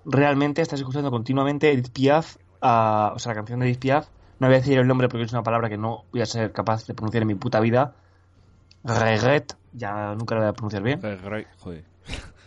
realmente 0.04 0.62
estás 0.62 0.80
escuchando 0.80 1.10
continuamente 1.10 1.70
Edith 1.72 1.90
Piaf, 1.92 2.36
a- 2.60 3.12
o 3.14 3.18
sea, 3.18 3.30
la 3.32 3.36
canción 3.36 3.60
de 3.60 3.66
Edith 3.66 3.78
Piaf. 3.80 4.06
No 4.40 4.46
voy 4.46 4.54
a 4.56 4.58
decir 4.60 4.78
el 4.78 4.86
nombre 4.86 5.08
porque 5.08 5.24
es 5.24 5.32
una 5.32 5.42
palabra 5.42 5.68
que 5.68 5.76
no 5.76 6.04
voy 6.12 6.20
a 6.22 6.26
ser 6.26 6.52
capaz 6.52 6.86
de 6.86 6.94
pronunciar 6.94 7.22
en 7.22 7.26
mi 7.28 7.34
puta 7.34 7.60
vida. 7.60 7.94
Regret, 8.84 9.56
ya 9.72 10.14
nunca 10.14 10.34
la 10.36 10.42
voy 10.42 10.50
a 10.50 10.52
pronunciar 10.52 10.82
bien. 10.82 11.00
Joder. 11.58 11.84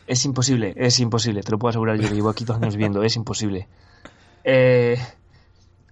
Es 0.08 0.26
imposible, 0.26 0.74
es 0.78 1.00
imposible, 1.00 1.42
te 1.44 1.52
lo 1.52 1.60
puedo 1.60 1.70
asegurar 1.70 1.98
yo 1.98 2.08
que 2.10 2.16
llevo 2.16 2.30
aquí 2.30 2.44
dos 2.46 2.58
años 2.58 2.76
viendo, 2.76 3.04
es 3.04 3.16
imposible. 3.16 3.68
Eh, 4.44 4.98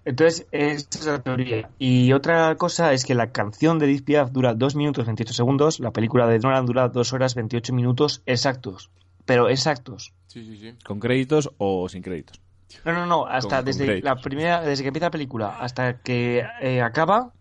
entonces, 0.05 0.47
esa 0.51 0.87
es 0.91 1.05
la 1.05 1.19
teoría. 1.21 1.69
Y 1.77 2.13
otra 2.13 2.55
cosa 2.55 2.93
es 2.93 3.05
que 3.05 3.13
la 3.13 3.31
canción 3.31 3.77
de 3.79 3.85
Edith 3.85 4.05
Piaf 4.05 4.31
dura 4.31 4.53
2 4.55 4.75
minutos 4.75 5.05
28 5.05 5.33
segundos, 5.33 5.79
la 5.79 5.91
película 5.91 6.25
de 6.27 6.39
Nolan 6.39 6.65
dura 6.65 6.87
2 6.89 7.13
horas 7.13 7.35
28 7.35 7.73
minutos 7.73 8.23
exactos. 8.25 8.89
Pero 9.29 9.47
exactos. 9.47 10.11
Sí, 10.25 10.43
sí, 10.43 10.57
sí. 10.57 10.73
¿Con 10.83 10.99
créditos 10.99 11.51
o 11.59 11.87
sin 11.87 12.01
créditos? 12.01 12.41
No, 12.83 12.93
no, 12.93 13.05
no, 13.05 13.27
hasta 13.27 13.57
Con- 13.57 13.65
desde 13.65 14.01
la 14.01 14.15
primera, 14.15 14.61
desde 14.61 14.83
que 14.83 14.87
empieza 14.87 15.05
la 15.05 15.11
película 15.11 15.57
hasta 15.59 15.99
que 16.01 16.43
eh, 16.61 16.81
acaba, 16.81 17.31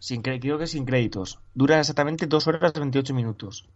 sin 0.00 0.24
cre- 0.24 0.40
creo 0.40 0.58
que 0.58 0.66
sin 0.66 0.84
créditos. 0.84 1.38
Dura 1.54 1.78
exactamente 1.78 2.26
2 2.26 2.48
horas 2.48 2.72
28 2.74 3.14
minutos. 3.14 3.68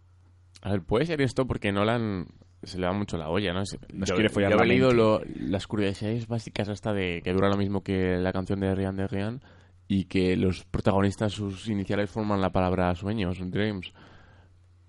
A 0.61 0.71
ver, 0.71 0.81
puede 0.81 1.05
ser 1.05 1.21
esto 1.21 1.47
porque 1.47 1.71
Nolan 1.71 2.27
se 2.63 2.77
le 2.77 2.87
va 2.87 2.93
mucho 2.93 3.17
la 3.17 3.29
olla, 3.29 3.53
¿no? 3.53 3.65
Se- 3.65 3.79
Nos 3.93 4.09
yo- 4.09 4.15
quiere 4.15 4.29
follar 4.29 4.51
yo 4.51 4.61
he 4.61 4.67
leído 4.67 4.91
lo- 4.91 5.21
las 5.39 5.65
curiosidades 5.65 6.27
básicas 6.27 6.67
hasta 6.67 6.91
de 6.91 7.21
que 7.23 7.31
dura 7.31 7.47
lo 7.47 7.55
mismo 7.55 7.83
que 7.83 8.17
la 8.17 8.33
canción 8.33 8.59
de 8.59 8.75
Rian 8.75 8.97
de 8.97 9.07
Rian 9.07 9.41
y 9.87 10.05
que 10.05 10.35
los 10.35 10.65
protagonistas, 10.65 11.31
sus 11.31 11.69
iniciales 11.69 12.09
forman 12.09 12.41
la 12.41 12.51
palabra 12.51 12.93
sueños, 12.95 13.37
dreams. 13.49 13.93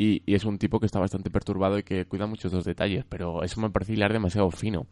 Y, 0.03 0.22
y 0.26 0.34
es 0.34 0.44
un 0.44 0.59
tipo 0.59 0.80
que 0.80 0.86
está 0.86 0.98
bastante 0.98 1.30
perturbado 1.30 1.78
y 1.78 1.82
que 1.84 2.07
cuida 2.07 2.26
muchos 2.26 2.50
dos 2.50 2.64
detalles, 2.64 3.05
pero 3.09 3.42
eso 3.44 3.61
me 3.61 3.70
parece 3.70 3.92
hilar 3.92 4.12
demasiado 4.12 4.50
fino. 4.50 4.86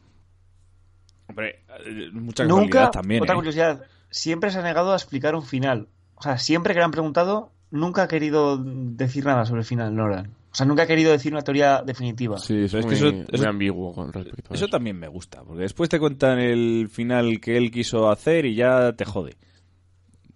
Hombre, 1.28 1.64
eh, 1.86 2.10
mucha 2.12 2.44
Nunca, 2.44 2.90
también, 2.90 3.22
otra 3.22 3.34
¿eh? 3.34 3.38
curiosidad, 3.38 3.82
siempre 4.10 4.50
se 4.50 4.58
ha 4.58 4.62
negado 4.62 4.92
a 4.92 4.96
explicar 4.96 5.34
un 5.34 5.42
final. 5.42 5.88
O 6.16 6.22
sea, 6.22 6.38
siempre 6.38 6.74
que 6.74 6.80
le 6.80 6.84
han 6.84 6.90
preguntado, 6.90 7.50
nunca 7.70 8.02
ha 8.02 8.08
querido 8.08 8.58
decir 8.58 9.24
nada 9.24 9.44
sobre 9.46 9.60
el 9.60 9.66
final 9.66 9.94
Nolan. 9.94 10.32
O 10.52 10.54
sea, 10.54 10.66
nunca 10.66 10.82
ha 10.82 10.86
querido 10.86 11.12
decir 11.12 11.32
una 11.32 11.42
teoría 11.42 11.82
definitiva. 11.82 12.36
Sí, 12.38 12.56
es, 12.64 12.72
Pero 12.72 12.80
es 12.80 12.86
muy, 12.86 12.90
que 12.90 12.96
eso- 12.96 13.12
muy 13.12 13.26
eso- 13.32 13.48
ambiguo 13.48 13.94
con 13.94 14.12
respecto 14.12 14.52
a 14.52 14.54
Eso 14.56 14.64
eso. 14.66 14.70
también 14.70 14.98
me 14.98 15.06
gusta, 15.08 15.42
porque 15.44 15.62
después 15.62 15.88
te 15.88 16.00
cuentan 16.00 16.40
el 16.40 16.88
final 16.90 17.40
que 17.40 17.56
él 17.56 17.70
quiso 17.70 18.10
hacer 18.10 18.44
y 18.46 18.54
ya 18.56 18.92
te 18.94 19.04
jode. 19.04 19.36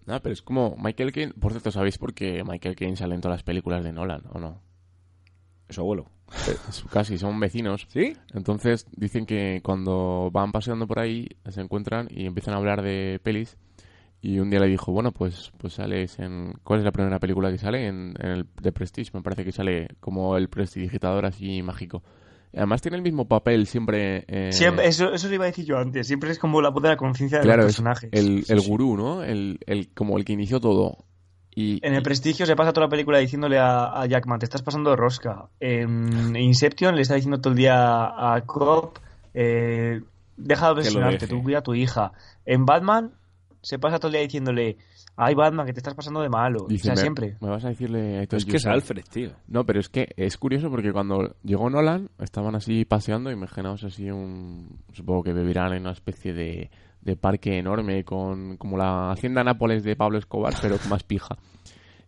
Ah, 0.06 0.20
pero 0.22 0.32
es 0.32 0.42
como 0.42 0.76
Michael 0.78 1.12
Caine. 1.12 1.32
Por 1.32 1.52
cierto, 1.52 1.70
¿sabéis 1.70 1.98
por 1.98 2.12
qué 2.14 2.44
Michael 2.44 2.76
Caine 2.76 2.96
sale 2.96 3.14
en 3.14 3.20
todas 3.20 3.36
las 3.38 3.42
películas 3.42 3.82
de 3.84 3.92
Nolan 3.92 4.22
o 4.32 4.38
no? 4.38 4.60
Es 5.68 5.76
su 5.76 5.80
abuelo. 5.80 6.06
Es- 6.46 6.84
Casi, 6.90 7.16
son 7.18 7.38
vecinos. 7.40 7.86
¿Sí? 7.88 8.16
Entonces 8.34 8.86
dicen 8.96 9.24
que 9.26 9.60
cuando 9.64 10.30
van 10.32 10.52
paseando 10.52 10.86
por 10.86 10.98
ahí 10.98 11.28
se 11.48 11.60
encuentran 11.60 12.08
y 12.10 12.26
empiezan 12.26 12.54
a 12.54 12.58
hablar 12.58 12.82
de 12.82 13.20
pelis. 13.22 13.56
Y 14.20 14.38
un 14.38 14.48
día 14.48 14.58
le 14.60 14.68
dijo, 14.68 14.90
bueno, 14.90 15.12
pues, 15.12 15.52
pues 15.58 15.74
sales 15.74 16.18
en... 16.18 16.54
¿Cuál 16.64 16.78
es 16.80 16.84
la 16.84 16.92
primera 16.92 17.18
película 17.18 17.50
que 17.50 17.58
sale? 17.58 17.86
En, 17.86 18.14
en 18.18 18.30
el 18.30 18.46
The 18.46 18.72
Prestige, 18.72 19.10
me 19.12 19.20
parece 19.22 19.44
que 19.44 19.52
sale 19.52 19.88
como 20.00 20.36
el 20.38 20.48
prestidigitador 20.48 21.26
así 21.26 21.62
mágico. 21.62 22.02
Además 22.56 22.82
tiene 22.82 22.96
el 22.96 23.02
mismo 23.02 23.26
papel 23.26 23.66
siempre... 23.66 24.24
eh, 24.28 24.52
Siempre, 24.52 24.86
eso, 24.86 25.12
eso 25.12 25.28
lo 25.28 25.34
iba 25.34 25.44
a 25.44 25.48
decir 25.48 25.64
yo 25.64 25.78
antes. 25.78 26.06
Siempre 26.06 26.30
es 26.30 26.38
como 26.38 26.60
la 26.62 26.70
voz 26.70 26.82
de 26.82 26.88
la 26.90 26.96
conciencia 26.96 27.38
de 27.38 27.44
claro, 27.44 27.62
los 27.62 27.70
es 27.70 27.76
personajes. 27.76 28.10
el, 28.12 28.44
el 28.48 28.60
gurú, 28.60 28.96
¿no? 28.96 29.22
El, 29.22 29.58
el, 29.66 29.88
como 29.94 30.16
el 30.18 30.24
que 30.24 30.32
inició 30.34 30.60
todo. 30.60 31.04
Y, 31.56 31.78
En 31.86 31.94
el 31.94 32.02
Prestigio 32.02 32.46
se 32.46 32.56
pasa 32.56 32.72
toda 32.72 32.86
la 32.86 32.90
película 32.90 33.18
diciéndole 33.18 33.58
a, 33.58 34.00
a 34.00 34.06
Jackman, 34.06 34.40
te 34.40 34.44
estás 34.46 34.62
pasando 34.62 34.90
de 34.90 34.96
rosca. 34.96 35.46
En 35.60 36.34
Inception 36.36 36.96
le 36.96 37.02
está 37.02 37.14
diciendo 37.14 37.40
todo 37.40 37.52
el 37.52 37.56
día 37.58 37.76
a 38.34 38.40
Cobb, 38.44 38.98
eh, 39.34 40.00
deja 40.36 40.66
de 40.66 40.72
obsesionarte, 40.72 41.28
tú 41.28 41.42
cuida 41.42 41.58
a 41.58 41.62
tu 41.62 41.74
hija. 41.74 42.12
En 42.44 42.66
Batman 42.66 43.12
se 43.62 43.78
pasa 43.78 43.98
todo 43.98 44.08
el 44.08 44.12
día 44.14 44.22
diciéndole, 44.22 44.78
ay 45.16 45.34
Batman, 45.34 45.66
que 45.66 45.72
te 45.72 45.80
estás 45.80 45.94
pasando 45.94 46.20
de 46.20 46.28
malo. 46.28 46.66
dice, 46.68 46.82
o 46.82 46.84
sea, 46.84 46.94
me, 46.94 47.00
siempre. 47.00 47.36
me 47.40 47.48
vas 47.48 47.64
a 47.64 47.68
decirle... 47.68 48.26
Told 48.26 48.42
Es 48.42 48.44
que 48.46 48.56
es 48.56 48.62
so". 48.62 48.70
Alfred, 48.70 49.04
tío. 49.10 49.30
No, 49.46 49.64
pero 49.64 49.80
es 49.80 49.88
que 49.88 50.12
es 50.16 50.36
curioso 50.36 50.70
porque 50.70 50.92
cuando 50.92 51.36
llegó 51.42 51.70
Nolan 51.70 52.10
estaban 52.18 52.54
así 52.54 52.84
paseando, 52.84 53.30
imaginaos 53.30 53.84
así 53.84 54.10
un... 54.10 54.80
Supongo 54.92 55.22
que 55.22 55.32
beberán 55.32 55.72
en 55.72 55.82
una 55.82 55.92
especie 55.92 56.32
de, 56.32 56.70
de 57.00 57.16
parque 57.16 57.58
enorme 57.58 58.04
con 58.04 58.56
como 58.56 58.76
la 58.76 59.12
Hacienda 59.12 59.44
Nápoles 59.44 59.84
de 59.84 59.96
Pablo 59.96 60.18
Escobar, 60.18 60.54
pero 60.60 60.78
con 60.78 60.88
más 60.90 61.02
pija. 61.02 61.36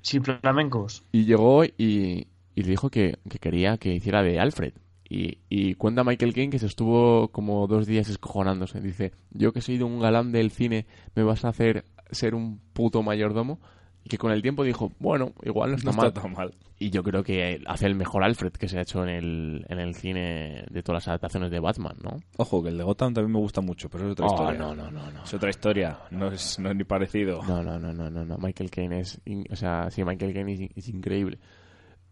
Sin 0.02 0.22
flamencos. 0.22 1.04
Y 1.12 1.24
llegó 1.24 1.64
y, 1.64 2.28
y 2.54 2.62
le 2.62 2.68
dijo 2.68 2.90
que, 2.90 3.18
que 3.28 3.38
quería 3.38 3.76
que 3.76 3.94
hiciera 3.94 4.22
de 4.22 4.38
Alfred. 4.38 4.72
Y, 5.08 5.38
y 5.48 5.74
cuenta 5.74 6.02
Michael 6.02 6.34
Caine 6.34 6.50
que 6.50 6.58
se 6.58 6.66
estuvo 6.66 7.28
como 7.28 7.68
dos 7.68 7.86
días 7.86 8.08
escojonándose. 8.08 8.80
Dice, 8.80 9.12
yo 9.30 9.52
que 9.52 9.60
soy 9.60 9.78
de 9.78 9.84
un 9.84 10.00
galán 10.00 10.32
del 10.32 10.50
cine, 10.50 10.86
me 11.14 11.22
vas 11.22 11.44
a 11.44 11.48
hacer 11.50 11.84
ser 12.10 12.34
un 12.34 12.60
puto 12.72 13.02
mayordomo. 13.02 13.60
Y 14.04 14.08
que 14.08 14.18
con 14.18 14.30
el 14.30 14.40
tiempo 14.40 14.62
dijo, 14.62 14.92
bueno, 15.00 15.32
igual 15.42 15.70
no 15.70 15.76
está, 15.78 15.90
No 15.90 15.96
mal. 15.96 16.06
está 16.08 16.22
tan 16.22 16.32
mal. 16.32 16.54
Y 16.78 16.90
yo 16.90 17.02
creo 17.02 17.24
que 17.24 17.60
hace 17.66 17.86
el 17.86 17.96
mejor 17.96 18.22
Alfred 18.22 18.52
que 18.52 18.68
se 18.68 18.78
ha 18.78 18.82
hecho 18.82 19.02
en 19.02 19.08
el, 19.08 19.66
en 19.68 19.80
el 19.80 19.96
cine 19.96 20.64
de 20.70 20.82
todas 20.84 21.02
las 21.02 21.08
adaptaciones 21.08 21.50
de 21.50 21.58
Batman, 21.58 21.96
¿no? 22.04 22.20
Ojo, 22.36 22.62
que 22.62 22.68
el 22.68 22.78
de 22.78 22.84
Gotham 22.84 23.14
también 23.14 23.32
me 23.32 23.38
gusta 23.40 23.60
mucho, 23.62 23.88
pero 23.88 24.04
es 24.06 24.12
otra 24.12 24.26
Oh, 24.26 24.30
historia. 24.34 24.58
no, 24.60 24.74
no, 24.76 24.90
no, 24.92 25.10
no. 25.10 25.24
Es 25.24 25.34
otra 25.34 25.50
historia, 25.50 25.98
no 26.12 26.28
es, 26.30 26.56
no 26.60 26.70
es 26.70 26.76
ni 26.76 26.84
parecido. 26.84 27.42
No, 27.48 27.64
no, 27.64 27.80
no, 27.80 27.92
no, 27.92 28.08
no, 28.08 28.24
no. 28.24 28.36
Michael 28.38 28.70
Caine 28.70 29.00
es... 29.00 29.20
in- 29.24 29.46
O 29.50 29.56
sea, 29.56 29.90
sí, 29.90 30.04
Michael 30.04 30.32
Caine 30.34 30.52
es, 30.52 30.70
es 30.76 30.88
increíble. 30.88 31.38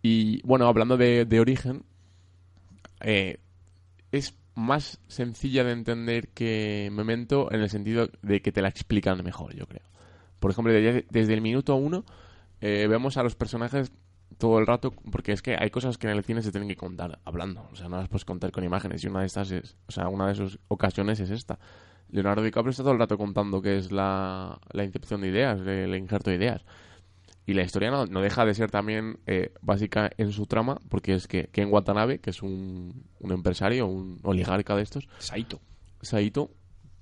Y, 0.02 0.40
bueno, 0.44 0.66
hablando 0.66 0.96
de, 0.96 1.26
de 1.26 1.38
origen, 1.40 1.84
eh, 3.02 3.38
es 4.12 4.34
más 4.54 5.00
sencilla 5.08 5.64
de 5.64 5.72
entender 5.72 6.28
que 6.28 6.88
Memento 6.92 7.52
en 7.52 7.60
el 7.60 7.70
sentido 7.70 8.08
de 8.22 8.40
que 8.40 8.52
te 8.52 8.62
la 8.62 8.68
explican 8.68 9.22
mejor, 9.24 9.54
yo 9.54 9.66
creo. 9.66 9.82
Por 10.40 10.50
ejemplo, 10.50 10.72
desde, 10.72 11.34
el 11.34 11.40
minuto 11.40 11.74
uno 11.74 12.04
eh, 12.60 12.86
vemos 12.88 13.16
a 13.16 13.22
los 13.22 13.34
personajes 13.34 13.90
todo 14.38 14.58
el 14.58 14.66
rato, 14.66 14.92
porque 15.10 15.32
es 15.32 15.42
que 15.42 15.56
hay 15.58 15.70
cosas 15.70 15.98
que 15.98 16.08
en 16.08 16.16
el 16.16 16.24
cine 16.24 16.42
se 16.42 16.50
tienen 16.50 16.68
que 16.68 16.76
contar 16.76 17.20
hablando, 17.24 17.68
o 17.72 17.76
sea, 17.76 17.88
no 17.88 17.96
las 17.96 18.08
puedes 18.08 18.24
contar 18.24 18.50
con 18.50 18.64
imágenes, 18.64 19.04
y 19.04 19.06
una 19.06 19.20
de 19.20 19.26
estas 19.26 19.50
es, 19.50 19.76
o 19.86 19.92
sea, 19.92 20.08
una 20.08 20.26
de 20.26 20.32
esas 20.32 20.58
ocasiones 20.68 21.20
es 21.20 21.30
esta. 21.30 21.58
Leonardo 22.10 22.42
DiCaprio 22.42 22.70
está 22.70 22.82
todo 22.82 22.92
el 22.92 22.98
rato 22.98 23.16
contando 23.16 23.62
que 23.62 23.78
es 23.78 23.90
la, 23.90 24.58
la 24.72 24.84
incepción 24.84 25.20
de 25.20 25.28
ideas, 25.28 25.60
el 25.60 25.94
injerto 25.94 26.30
de 26.30 26.36
ideas. 26.36 26.64
Y 27.46 27.52
la 27.54 27.62
historia 27.62 27.90
no, 27.90 28.06
no 28.06 28.20
deja 28.22 28.44
de 28.46 28.54
ser 28.54 28.70
también 28.70 29.18
eh, 29.26 29.52
básica 29.60 30.10
en 30.16 30.32
su 30.32 30.46
trama, 30.46 30.78
porque 30.88 31.14
es 31.14 31.26
que 31.28 31.48
Ken 31.48 31.70
Watanabe, 31.70 32.18
que 32.18 32.30
es 32.30 32.42
un, 32.42 33.04
un 33.20 33.32
empresario, 33.32 33.86
un 33.86 34.18
oligarca 34.22 34.74
de 34.76 34.82
estos, 34.82 35.06
Saito. 35.18 35.60
Saito, 36.00 36.50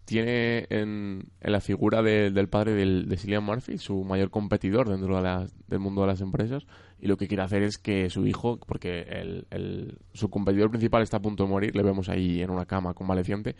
tiene 0.04 0.66
en, 0.70 1.28
en 1.40 1.52
la 1.52 1.60
figura 1.60 2.02
de- 2.02 2.30
del 2.32 2.48
padre 2.48 2.72
del- 2.74 3.08
de 3.08 3.16
Cillian 3.16 3.44
Murphy, 3.44 3.78
su 3.78 4.02
mayor 4.02 4.30
competidor 4.30 4.88
dentro 4.88 5.16
de 5.16 5.22
las- 5.22 5.54
del 5.68 5.78
mundo 5.78 6.00
de 6.00 6.08
las 6.08 6.20
empresas, 6.20 6.66
y 6.98 7.06
lo 7.06 7.16
que 7.16 7.28
quiere 7.28 7.44
hacer 7.44 7.62
es 7.62 7.78
que 7.78 8.10
su 8.10 8.26
hijo, 8.26 8.58
porque 8.66 9.02
el, 9.02 9.46
el- 9.50 9.98
su 10.12 10.28
competidor 10.28 10.70
principal 10.70 11.02
está 11.02 11.18
a 11.18 11.22
punto 11.22 11.44
de 11.44 11.50
morir, 11.50 11.76
le 11.76 11.84
vemos 11.84 12.08
ahí 12.08 12.42
en 12.42 12.50
una 12.50 12.66
cama 12.66 12.94
convaleciente, 12.94 13.54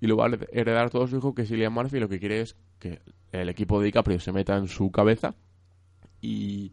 y 0.00 0.06
lo 0.06 0.16
va 0.16 0.26
a 0.26 0.30
heredar 0.50 0.88
todo 0.88 1.06
su 1.06 1.18
hijo, 1.18 1.34
que 1.34 1.42
es 1.42 1.48
Cillian 1.48 1.72
Murphy, 1.74 1.98
y 1.98 2.00
lo 2.00 2.08
que 2.08 2.18
quiere 2.18 2.40
es 2.40 2.56
que 2.78 3.00
el 3.32 3.50
equipo 3.50 3.78
de 3.78 3.84
DiCaprio 3.86 4.18
se 4.18 4.32
meta 4.32 4.56
en 4.56 4.66
su 4.68 4.90
cabeza 4.90 5.34
y, 6.22 6.72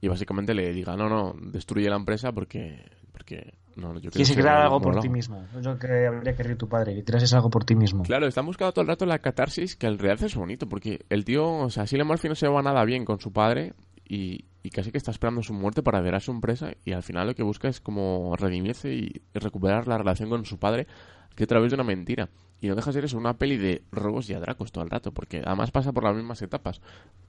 y 0.00 0.06
básicamente 0.08 0.54
le 0.54 0.72
diga, 0.72 0.94
no, 0.96 1.08
no, 1.08 1.34
destruye 1.50 1.88
la 1.90 1.96
empresa 1.96 2.30
porque... 2.30 2.84
porque 3.12 3.54
no, 3.76 3.98
yo 3.98 4.10
Quieres 4.10 4.32
crear 4.36 4.58
algo 4.58 4.78
por 4.80 4.88
monólogo". 4.88 5.02
ti 5.02 5.08
mismo. 5.08 5.44
Lo 5.62 5.78
que 5.78 6.06
habría 6.06 6.34
querido 6.36 6.56
tu 6.56 6.68
padre, 6.68 6.94
que 6.94 7.04
creases 7.04 7.32
algo 7.34 7.48
por 7.50 7.64
ti 7.64 7.74
mismo. 7.74 8.02
Claro, 8.02 8.26
están 8.26 8.44
buscando 8.44 8.72
todo 8.72 8.82
el 8.82 8.88
rato 8.88 9.06
la 9.06 9.20
catarsis, 9.20 9.74
que 9.76 9.86
en 9.86 9.98
realidad 9.98 10.26
es 10.26 10.34
bonito, 10.36 10.68
porque 10.68 11.00
el 11.08 11.24
tío, 11.24 11.48
o 11.48 11.70
sea, 11.70 11.86
Cillian 11.86 12.06
Murphy 12.06 12.28
no 12.28 12.34
se 12.34 12.46
va 12.48 12.62
nada 12.62 12.84
bien 12.84 13.04
con 13.04 13.20
su 13.20 13.32
padre 13.32 13.72
y, 14.06 14.44
y 14.62 14.70
casi 14.70 14.90
que 14.90 14.98
está 14.98 15.12
esperando 15.12 15.42
su 15.42 15.54
muerte 15.54 15.82
para 15.82 16.00
ver 16.00 16.14
a 16.16 16.20
su 16.20 16.32
empresa 16.32 16.72
y 16.84 16.92
al 16.92 17.02
final 17.04 17.28
lo 17.28 17.34
que 17.34 17.42
busca 17.44 17.68
es 17.68 17.80
como 17.80 18.34
redimirse 18.36 18.92
y 18.92 19.22
recuperar 19.32 19.86
la 19.86 19.96
relación 19.98 20.28
con 20.28 20.44
su 20.44 20.58
padre 20.58 20.86
que 21.34 21.44
a 21.44 21.46
través 21.46 21.70
de 21.70 21.74
una 21.76 21.84
mentira. 21.84 22.28
Y 22.60 22.68
no 22.68 22.74
deja 22.74 22.90
de 22.90 22.94
ser 22.94 23.04
eso, 23.06 23.16
una 23.16 23.38
peli 23.38 23.56
de 23.56 23.82
robos 23.90 24.28
y 24.28 24.34
atracos 24.34 24.70
todo 24.72 24.84
el 24.84 24.90
rato, 24.90 25.12
porque 25.12 25.42
además 25.44 25.70
pasa 25.70 25.92
por 25.92 26.04
las 26.04 26.14
mismas 26.14 26.42
etapas. 26.42 26.80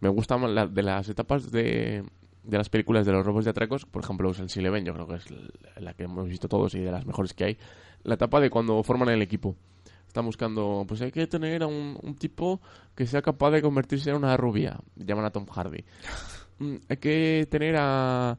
Me 0.01 0.09
gustan 0.09 0.41
más 0.41 0.51
la- 0.51 0.67
de 0.67 0.83
las 0.83 1.07
etapas 1.07 1.51
de, 1.51 2.03
de 2.43 2.57
las 2.57 2.67
películas 2.69 3.05
de 3.05 3.13
los 3.13 3.25
robos 3.25 3.45
y 3.45 3.49
atracos, 3.49 3.85
por 3.85 4.03
ejemplo, 4.03 4.29
Ocean's 4.29 4.57
Eleven, 4.57 4.83
yo 4.83 4.93
creo 4.93 5.07
que 5.07 5.15
es 5.15 5.25
la 5.77 5.93
que 5.93 6.03
hemos 6.03 6.27
visto 6.27 6.49
todos 6.49 6.75
y 6.75 6.79
de 6.79 6.91
las 6.91 7.05
mejores 7.05 7.33
que 7.33 7.45
hay. 7.45 7.57
La 8.03 8.15
etapa 8.15 8.39
de 8.41 8.49
cuando 8.49 8.83
forman 8.83 9.09
el 9.09 9.21
equipo. 9.21 9.55
Están 10.07 10.25
buscando, 10.25 10.83
pues 10.85 11.01
hay 11.01 11.11
que 11.13 11.25
tener 11.27 11.63
a 11.63 11.67
un, 11.67 11.97
un 12.03 12.15
tipo 12.15 12.59
que 12.93 13.07
sea 13.07 13.21
capaz 13.21 13.51
de 13.51 13.61
convertirse 13.61 14.09
en 14.09 14.17
una 14.17 14.35
rubia. 14.35 14.77
Llaman 14.97 15.23
a 15.25 15.31
Tom 15.31 15.45
Hardy. 15.45 15.83
Mm, 16.59 16.75
hay 16.89 16.97
que 16.97 17.47
tener 17.49 17.75
a, 17.79 18.37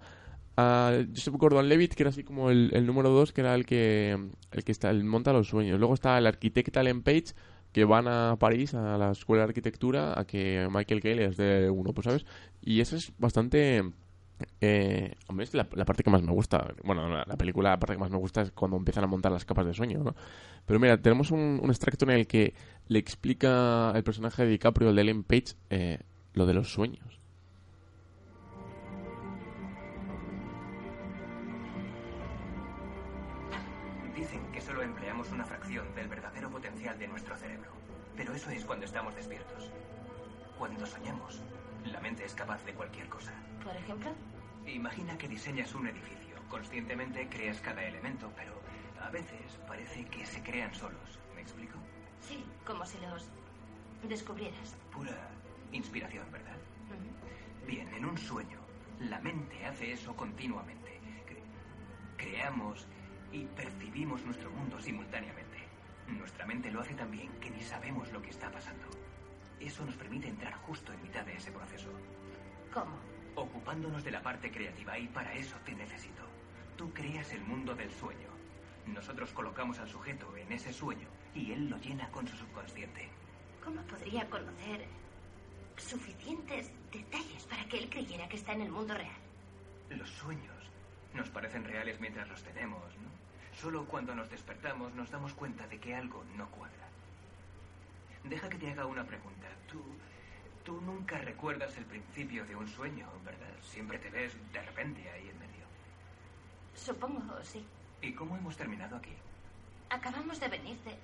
Joseph 1.14 1.34
Gordon-Levitt, 1.36 1.94
que 1.94 2.02
era 2.02 2.10
así 2.10 2.24
como 2.24 2.50
el, 2.50 2.86
número 2.86 3.10
dos, 3.10 3.32
que 3.32 3.40
era 3.40 3.54
el 3.54 3.66
que 3.66 4.18
el 4.50 4.64
que 4.64 4.72
está, 4.72 4.90
el 4.90 5.04
monta 5.04 5.32
los 5.32 5.48
sueños. 5.48 5.78
Luego 5.78 5.94
está 5.94 6.18
el 6.18 6.26
arquitecto 6.26 6.80
Ellen 6.80 7.02
Page, 7.02 7.34
que 7.72 7.84
van 7.84 8.08
a 8.08 8.36
París, 8.38 8.74
a 8.74 8.98
la 8.98 9.12
escuela 9.12 9.42
de 9.42 9.48
arquitectura, 9.48 10.18
a 10.18 10.24
que 10.24 10.68
Michael 10.70 11.00
Caine 11.00 11.24
es 11.26 11.36
de 11.36 11.70
uno, 11.70 11.92
pues 11.92 12.04
sabes. 12.04 12.26
Y 12.60 12.80
eso 12.80 12.96
es 12.96 13.12
bastante... 13.18 13.82
Eh, 14.60 15.14
hombre, 15.28 15.44
es 15.44 15.54
la, 15.54 15.64
parte 15.64 16.02
que 16.02 16.10
más 16.10 16.22
me 16.22 16.32
gusta. 16.32 16.74
Bueno, 16.82 17.08
la, 17.08 17.24
la 17.26 17.36
película, 17.36 17.70
la 17.70 17.78
parte 17.78 17.94
que 17.94 18.00
más 18.00 18.10
me 18.10 18.18
gusta 18.18 18.42
es 18.42 18.50
cuando 18.50 18.76
empiezan 18.76 19.04
a 19.04 19.06
montar 19.06 19.30
las 19.30 19.44
capas 19.44 19.66
de 19.66 19.72
sueño, 19.72 20.02
¿no? 20.02 20.16
Pero 20.66 20.80
mira, 20.80 21.00
tenemos 21.00 21.30
un, 21.30 21.60
un 21.62 21.70
extracto 21.70 22.04
en 22.04 22.10
el 22.10 22.26
que 22.26 22.54
le 22.88 22.98
explica 22.98 23.92
el 23.94 24.02
personaje 24.02 24.44
de 24.44 24.50
DiCaprio, 24.50 24.90
el 24.90 24.96
de 24.96 25.02
Ellen 25.02 25.22
Page, 25.22 25.54
eh, 25.70 26.00
lo 26.34 26.46
de 26.46 26.54
los 26.54 26.72
sueños. 26.72 27.21
Eso 38.42 38.50
es 38.50 38.64
cuando 38.64 38.84
estamos 38.86 39.14
despiertos. 39.14 39.70
Cuando 40.58 40.84
soñamos, 40.86 41.40
la 41.84 42.00
mente 42.00 42.24
es 42.24 42.34
capaz 42.34 42.64
de 42.64 42.74
cualquier 42.74 43.08
cosa. 43.08 43.32
Por 43.62 43.76
ejemplo, 43.76 44.10
Imagina 44.66 45.18
que 45.18 45.26
diseñas 45.28 45.74
un 45.74 45.86
edificio. 45.88 46.36
Conscientemente 46.48 47.28
creas 47.28 47.60
cada 47.60 47.82
elemento, 47.84 48.30
pero 48.36 48.52
a 49.00 49.10
veces 49.10 49.58
parece 49.66 50.04
que 50.06 50.24
se 50.24 50.40
crean 50.42 50.72
solos. 50.74 51.18
¿Me 51.34 51.42
explico? 51.42 51.78
sí, 52.20 52.44
como 52.64 52.84
si 52.86 52.98
los 53.00 53.28
descubrieras. 54.08 54.76
Pura 54.92 55.16
inspiración, 55.72 56.30
¿verdad? 56.30 56.56
Bien, 57.66 57.88
en 57.94 58.04
un 58.04 58.16
sueño, 58.18 58.58
la 59.00 59.18
mente 59.20 59.64
hace 59.66 59.92
eso 59.92 60.14
continuamente. 60.14 61.00
Cre- 61.28 62.16
creamos 62.16 62.86
y 63.32 63.44
percibimos 63.46 64.22
nuestro 64.24 64.50
mundo 64.52 64.80
simultáneamente. 64.80 65.41
Nuestra 66.18 66.46
mente 66.46 66.70
lo 66.70 66.80
hace 66.80 66.94
tan 66.94 67.10
bien 67.10 67.30
que 67.40 67.50
ni 67.50 67.60
sabemos 67.62 68.10
lo 68.12 68.20
que 68.22 68.30
está 68.30 68.50
pasando. 68.50 68.84
Eso 69.60 69.84
nos 69.84 69.94
permite 69.96 70.28
entrar 70.28 70.54
justo 70.54 70.92
en 70.92 71.02
mitad 71.02 71.24
de 71.24 71.36
ese 71.36 71.52
proceso, 71.52 71.88
¿Cómo? 72.72 72.96
ocupándonos 73.34 74.04
de 74.04 74.10
la 74.10 74.22
parte 74.22 74.50
creativa 74.50 74.98
y 74.98 75.08
para 75.08 75.32
eso 75.34 75.56
te 75.64 75.74
necesito. 75.74 76.22
Tú 76.76 76.92
creas 76.92 77.32
el 77.32 77.42
mundo 77.42 77.74
del 77.74 77.90
sueño. 77.92 78.28
Nosotros 78.86 79.32
colocamos 79.32 79.78
al 79.78 79.88
sujeto 79.88 80.36
en 80.36 80.50
ese 80.52 80.72
sueño 80.72 81.06
y 81.34 81.52
él 81.52 81.68
lo 81.70 81.78
llena 81.78 82.08
con 82.10 82.26
su 82.26 82.36
subconsciente. 82.36 83.08
¿Cómo 83.64 83.80
podría 83.82 84.28
conocer 84.28 84.84
suficientes 85.76 86.70
detalles 86.92 87.44
para 87.44 87.64
que 87.66 87.78
él 87.78 87.88
creyera 87.88 88.28
que 88.28 88.36
está 88.36 88.52
en 88.52 88.62
el 88.62 88.70
mundo 88.70 88.94
real? 88.94 89.16
Los 89.90 90.10
sueños 90.10 90.70
nos 91.14 91.28
parecen 91.30 91.64
reales 91.64 92.00
mientras 92.00 92.28
los 92.28 92.42
tenemos, 92.42 92.82
¿no? 92.98 93.11
Solo 93.60 93.84
cuando 93.86 94.14
nos 94.14 94.30
despertamos 94.30 94.92
nos 94.94 95.10
damos 95.10 95.32
cuenta 95.34 95.66
de 95.66 95.78
que 95.78 95.94
algo 95.94 96.24
no 96.36 96.48
cuadra. 96.50 96.88
Deja 98.24 98.48
que 98.48 98.58
te 98.58 98.70
haga 98.70 98.86
una 98.86 99.04
pregunta. 99.04 99.48
Tú, 99.68 99.82
tú 100.64 100.80
nunca 100.80 101.18
recuerdas 101.18 101.76
el 101.76 101.84
principio 101.84 102.44
de 102.46 102.56
un 102.56 102.68
sueño, 102.68 103.08
¿verdad? 103.24 103.54
Siempre 103.62 103.98
te 103.98 104.10
ves 104.10 104.32
de 104.52 104.62
repente 104.62 105.10
ahí 105.10 105.28
en 105.28 105.38
medio. 105.38 105.66
Supongo, 106.74 107.42
sí. 107.42 107.64
¿Y 108.00 108.12
cómo 108.12 108.36
hemos 108.36 108.56
terminado 108.56 108.96
aquí? 108.96 109.14
Acabamos 109.90 110.40
de 110.40 110.48
venir 110.48 110.76
de... 110.84 110.96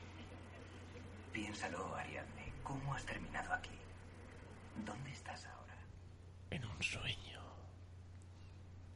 Piénsalo, 1.33 1.95
Ariadne. 1.95 2.53
¿Cómo 2.63 2.95
has 2.95 3.05
terminado 3.05 3.53
aquí? 3.53 3.79
¿Dónde 4.85 5.11
estás 5.13 5.45
ahora? 5.47 5.77
En 6.51 6.65
un 6.65 6.83
sueño. 6.83 7.28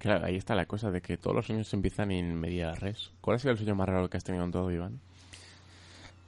Claro, 0.03 0.27
ahí 0.27 0.35
está 0.35 0.57
la 0.57 0.67
cosa 0.67 0.91
de 0.91 1.01
que 1.01 1.17
todos 1.17 1.37
los 1.37 1.47
sueños 1.47 1.73
empiezan 1.75 2.11
en 2.11 2.35
media 2.35 2.75
res. 2.75 3.13
¿Cuál 3.21 3.37
ha 3.37 3.39
sido 3.39 3.53
el 3.53 3.57
sueño 3.57 3.77
más 3.77 3.89
raro 3.89 4.11
que 4.11 4.17
has 4.17 4.25
tenido 4.25 4.43
en 4.45 4.51
todo, 4.51 4.69
Iván? 4.73 4.99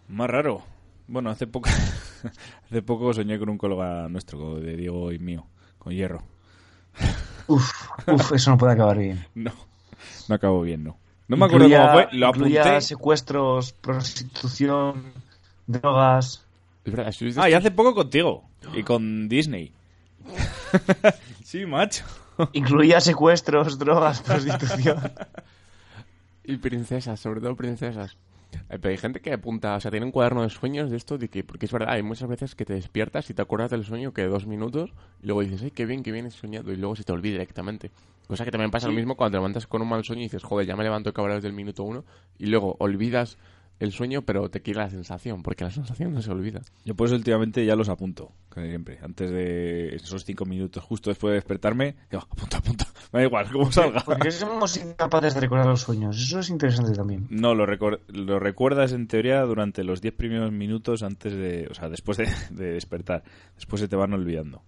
Más 0.07 0.31
raro. 0.31 0.63
Bueno, 1.09 1.31
hace 1.31 1.49
poco 1.49 1.69
hace 2.67 2.83
poco 2.83 3.13
soñé 3.13 3.37
con 3.37 3.49
un 3.49 3.59
colega 3.59 4.09
nuestro, 4.09 4.61
de 4.61 4.77
Diego 4.77 5.11
y 5.11 5.19
mío, 5.19 5.49
con 5.81 5.93
hierro. 5.93 6.23
Uf, 7.49 7.69
uf, 8.07 8.33
eso 8.33 8.53
no 8.53 8.59
puede 8.59 8.75
acabar 8.75 8.97
bien. 8.97 9.27
No, 9.35 9.51
no 10.29 10.35
acabó 10.37 10.63
bien, 10.63 10.85
no. 10.85 10.97
No 11.27 11.37
me 11.37 11.47
acuerdo 11.47 11.69
cómo 11.69 11.93
fue, 11.95 12.09
lo 12.13 12.29
apunté. 12.29 12.81
secuestros, 12.81 13.73
prostitución, 13.73 15.15
drogas. 15.67 16.47
Ah, 17.39 17.51
y 17.51 17.55
hace 17.55 17.73
poco 17.73 17.93
contigo. 17.93 18.45
Y 18.73 18.85
con 18.85 19.29
Disney. 19.29 19.73
sí, 21.43 21.67
macho. 21.67 22.05
Incluía 22.53 23.01
secuestros, 23.01 23.79
drogas, 23.81 24.23
prostitución. 24.23 24.99
Y 26.47 26.59
princesas, 26.59 27.21
sobre 27.21 27.41
todo 27.41 27.57
princesas. 27.57 28.19
Eh, 28.69 28.79
Pero 28.79 28.91
hay 28.91 28.99
gente 28.99 29.21
que 29.21 29.33
apunta, 29.33 29.77
o 29.77 29.81
sea, 29.81 29.91
tiene 29.91 30.05
un 30.05 30.13
cuaderno 30.13 30.43
de 30.43 30.51
sueños 30.51 30.91
de 30.91 30.99
esto, 30.99 31.17
de 31.17 31.29
que, 31.29 31.43
porque 31.43 31.65
es 31.65 31.73
verdad, 31.73 31.95
hay 31.95 32.03
muchas 32.03 32.29
veces 32.29 32.55
que 32.55 32.67
te 32.67 32.75
despiertas 32.75 33.31
y 33.31 33.35
te 33.35 33.41
acuerdas 33.41 33.71
del 33.71 33.85
sueño 33.85 34.13
que 34.13 34.25
dos 34.27 34.47
minutos 34.47 34.93
y 35.23 35.27
luego 35.27 35.41
dices, 35.41 35.63
ay, 35.63 35.71
qué 35.71 35.87
bien, 35.87 36.03
qué 36.03 36.13
bien 36.13 36.27
he 36.27 36.31
soñado, 36.31 36.71
y 36.71 36.77
luego 36.77 36.97
se 36.97 37.05
te 37.05 37.13
olvida 37.13 37.33
directamente. 37.33 37.91
Cosa 38.27 38.45
que 38.45 38.51
también 38.51 38.71
pasa 38.71 38.89
lo 38.89 38.95
mismo 38.95 39.17
cuando 39.17 39.33
te 39.33 39.39
levantas 39.39 39.67
con 39.67 39.81
un 39.81 39.89
mal 39.89 40.05
sueño 40.05 40.21
y 40.21 40.25
dices, 40.25 40.43
joder, 40.43 40.67
ya 40.67 40.77
me 40.77 40.85
levanto 40.85 41.15
que 41.15 41.21
ahora 41.21 41.35
desde 41.37 41.49
el 41.49 41.55
minuto 41.55 41.83
uno, 41.83 42.05
y 42.39 42.47
luego 42.47 42.77
olvidas 42.79 43.39
el 43.81 43.93
sueño, 43.93 44.23
pero 44.23 44.49
te 44.51 44.63
quiere 44.63 44.81
la 44.81 44.91
sensación, 44.91 45.43
porque 45.43 45.65
la 45.65 45.71
sensación 45.71 46.13
no 46.15 46.23
se 46.23 46.31
olvida. 46.31 46.61
Yo 46.85 46.95
por 46.95 47.07
eso 47.09 47.17
últimamente 47.17 47.65
ya 47.67 47.75
los 47.77 47.89
apunto, 47.89 48.33
casi 48.49 48.69
siempre. 48.69 48.99
Antes 49.03 49.31
de 49.31 49.97
esos 49.97 50.25
cinco 50.25 50.45
minutos, 50.47 50.83
justo 50.85 51.11
después 51.11 51.31
de 51.33 51.35
despertarme, 51.37 51.97
digo, 52.11 52.23
apunta, 52.23 52.59
apunta. 52.59 52.87
Me 53.13 53.21
da 53.21 53.27
igual, 53.27 53.51
como 53.53 53.71
salga. 53.71 54.01
Porque 54.05 54.31
somos 54.31 54.77
incapaces 54.77 55.35
de 55.35 55.41
recordar 55.41 55.67
los 55.67 55.81
sueños. 55.83 56.17
Eso 56.21 56.41
es 56.41 56.51
interesante 56.51 56.93
también. 56.93 57.27
No, 57.31 57.55
lo, 57.55 57.67
recor- 57.67 58.01
lo 58.09 58.39
recuerdas 58.41 58.93
en 58.93 59.07
teoría 59.07 59.41
durante 59.43 59.85
los 59.85 60.01
10 60.01 60.15
primeros 60.15 60.51
minutos 60.53 61.03
antes 61.03 61.33
de. 61.33 61.69
O 61.71 61.75
sea, 61.75 61.89
después 61.89 62.17
de, 62.19 62.29
de 62.51 62.73
despertar. 62.73 63.23
Después 63.57 63.81
se 63.81 63.89
te 63.89 63.97
van 63.97 64.13
olvidando. 64.15 64.63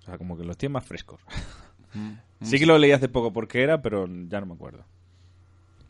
O 0.00 0.02
sea, 0.02 0.18
como 0.18 0.36
que 0.36 0.44
los 0.44 0.56
tienes 0.56 0.74
más 0.74 0.84
frescos. 0.84 1.20
Sí 2.42 2.58
que 2.58 2.66
lo 2.66 2.78
leí 2.78 2.92
hace 2.92 3.08
poco 3.08 3.32
porque 3.32 3.62
era, 3.62 3.82
pero 3.82 4.06
ya 4.28 4.40
no 4.40 4.46
me 4.46 4.54
acuerdo. 4.54 4.84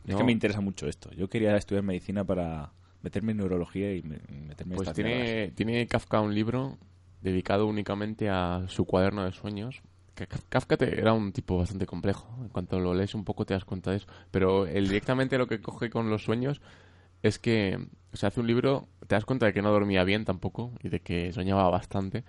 Es 0.05 0.11
No. 0.13 0.17
que 0.17 0.23
me 0.23 0.31
interesa 0.31 0.61
mucho 0.61 0.87
esto. 0.87 1.11
Yo 1.11 1.29
quería 1.29 1.55
estudiar 1.55 1.83
medicina 1.83 2.23
para 2.23 2.71
meterme 3.01 3.31
en 3.31 3.37
neurología 3.39 3.95
y 3.95 4.01
me- 4.03 4.19
meterme 4.47 4.73
en 4.73 4.77
Pues 4.77 4.89
estas 4.89 5.03
mierdas. 5.03 5.25
tiene, 5.25 5.51
tiene 5.51 5.87
Kafka 5.87 6.21
un 6.21 6.33
libro 6.35 6.77
dedicado 7.21 7.67
únicamente 7.67 8.29
a 8.29 8.63
su 8.67 8.85
cuaderno 8.85 9.23
de 9.25 9.31
sueños. 9.31 9.81
Que 10.15 10.27
Kafka 10.27 10.77
te- 10.77 10.99
era 10.99 11.13
un 11.13 11.31
tipo 11.31 11.57
bastante 11.57 11.85
complejo. 11.85 12.27
En 12.41 12.49
cuanto 12.49 12.79
lo 12.79 12.93
lees 12.93 13.15
un 13.15 13.23
poco 13.23 13.45
te 13.45 13.53
das 13.53 13.63
cuenta 13.65 13.91
de 13.91 13.97
eso. 13.97 14.07
Pero 14.31 14.65
él 14.67 14.87
directamente 14.87 15.37
lo 15.37 15.47
que 15.47 15.61
coge 15.61 15.89
con 15.89 16.09
los 16.09 16.23
sueños 16.23 16.61
es 17.23 17.37
que 17.39 17.77
se 18.13 18.25
hace 18.27 18.39
un 18.39 18.47
libro, 18.47 18.87
te 19.07 19.15
das 19.15 19.25
cuenta 19.25 19.45
de 19.45 19.53
que 19.53 19.61
no 19.61 19.71
dormía 19.71 20.03
bien 20.03 20.25
tampoco 20.25 20.73
y 20.83 20.89
de 20.89 20.99
que 20.99 21.31
soñaba 21.31 21.69
bastante. 21.69 22.23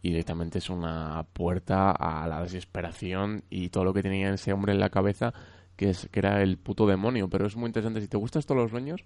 Y 0.00 0.10
directamente 0.10 0.58
es 0.58 0.70
una 0.70 1.26
puerta 1.32 1.90
a 1.90 2.26
la 2.26 2.42
desesperación 2.42 3.44
y 3.50 3.68
todo 3.70 3.84
lo 3.84 3.92
que 3.94 4.02
tenía 4.02 4.32
ese 4.32 4.52
hombre 4.52 4.72
en 4.72 4.80
la 4.80 4.90
cabeza, 4.90 5.32
que, 5.78 5.88
es, 5.90 6.08
que 6.12 6.18
era 6.20 6.42
el 6.42 6.58
puto 6.58 6.86
demonio. 6.86 7.28
Pero 7.30 7.46
es 7.46 7.56
muy 7.56 7.68
interesante. 7.68 8.02
Si 8.02 8.08
te 8.08 8.18
gustan 8.18 8.42
todos 8.42 8.60
los 8.60 8.70
sueños, 8.70 9.02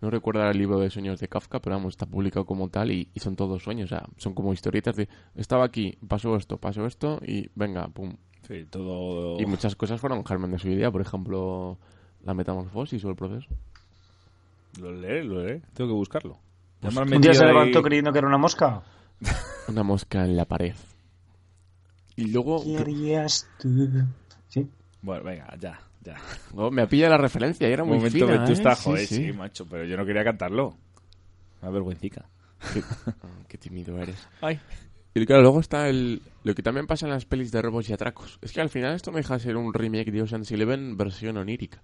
no 0.00 0.08
recuerdo 0.10 0.48
el 0.48 0.56
libro 0.56 0.78
de 0.80 0.88
sueños 0.88 1.20
de 1.20 1.28
Kafka, 1.28 1.60
pero 1.60 1.76
vamos, 1.76 1.92
está 1.94 2.06
publicado 2.06 2.46
como 2.46 2.68
tal 2.70 2.90
y, 2.90 3.08
y 3.12 3.20
son 3.20 3.36
todos 3.36 3.62
sueños. 3.62 3.92
O 3.92 3.96
sea, 3.96 4.06
son 4.16 4.32
como 4.32 4.52
historietas 4.54 4.96
de 4.96 5.08
estaba 5.34 5.64
aquí, 5.66 5.98
pasó 6.08 6.34
esto, 6.36 6.56
pasó 6.56 6.86
esto 6.86 7.20
y 7.26 7.50
venga, 7.54 7.88
pum. 7.88 8.16
Sí, 8.48 8.64
todo. 8.70 9.38
Y 9.40 9.44
muchas 9.46 9.74
cosas 9.76 10.00
fueron 10.00 10.24
germen 10.24 10.52
de 10.52 10.58
su 10.58 10.68
idea, 10.68 10.90
por 10.90 11.00
ejemplo, 11.02 11.76
la 12.24 12.32
metamorfosis 12.32 13.04
o 13.04 13.10
el 13.10 13.16
proceso. 13.16 13.48
Lo 14.80 14.92
leeré, 14.92 15.24
lo 15.24 15.42
leeré. 15.42 15.62
Tengo 15.74 15.90
que 15.90 15.94
buscarlo. 15.96 16.38
Has 16.82 16.94
Un 16.96 17.20
día 17.20 17.34
se 17.34 17.42
ahí- 17.44 17.48
levantó 17.52 17.82
creyendo 17.82 18.12
que 18.12 18.18
era 18.18 18.28
una 18.28 18.38
mosca. 18.38 18.82
Una 19.68 19.82
mosca 19.82 20.24
en 20.24 20.36
la 20.36 20.44
pared. 20.44 20.74
Y 22.16 22.26
luego. 22.30 22.62
¿Qué 22.62 22.76
harías 22.78 23.48
tú? 23.58 23.88
¿Sí? 24.48 24.68
Bueno, 25.02 25.24
venga, 25.24 25.56
ya, 25.58 25.80
ya. 26.06 26.16
Oh, 26.54 26.70
me 26.70 26.86
pilla 26.86 27.08
la 27.10 27.18
referencia 27.18 27.68
y 27.68 27.72
era 27.72 27.82
Un 27.82 27.90
muy 27.90 27.98
momento, 27.98 28.26
fina, 28.26 28.44
tú 28.44 28.50
¿eh? 28.50 28.54
estás, 28.54 28.78
Sí, 28.78 28.84
joder, 28.84 29.06
sí. 29.06 29.14
sí, 29.26 29.32
macho, 29.32 29.66
pero 29.68 29.84
yo 29.84 29.96
no 29.96 30.06
quería 30.06 30.24
cantarlo. 30.24 30.74
Una 31.62 31.70
vergüencica. 31.70 32.28
Qué, 32.72 32.82
qué 33.48 33.58
tímido 33.58 33.98
eres. 33.98 34.26
Ay. 34.40 34.58
Y 35.14 35.24
claro, 35.24 35.42
luego 35.42 35.60
está 35.60 35.88
el, 35.88 36.20
lo 36.44 36.54
que 36.54 36.62
también 36.62 36.86
pasa 36.86 37.06
en 37.06 37.12
las 37.12 37.24
pelis 37.24 37.50
de 37.50 37.62
robos 37.62 37.88
y 37.88 37.92
atracos. 37.94 38.38
Es 38.42 38.52
que 38.52 38.60
al 38.60 38.68
final 38.68 38.94
esto 38.94 39.10
no 39.10 39.16
deja 39.16 39.34
de 39.34 39.40
ser 39.40 39.56
un 39.56 39.72
remake 39.72 40.10
de 40.12 40.22
Ocean's 40.22 40.50
Eleven 40.52 40.96
versión 40.96 41.36
onírica. 41.38 41.80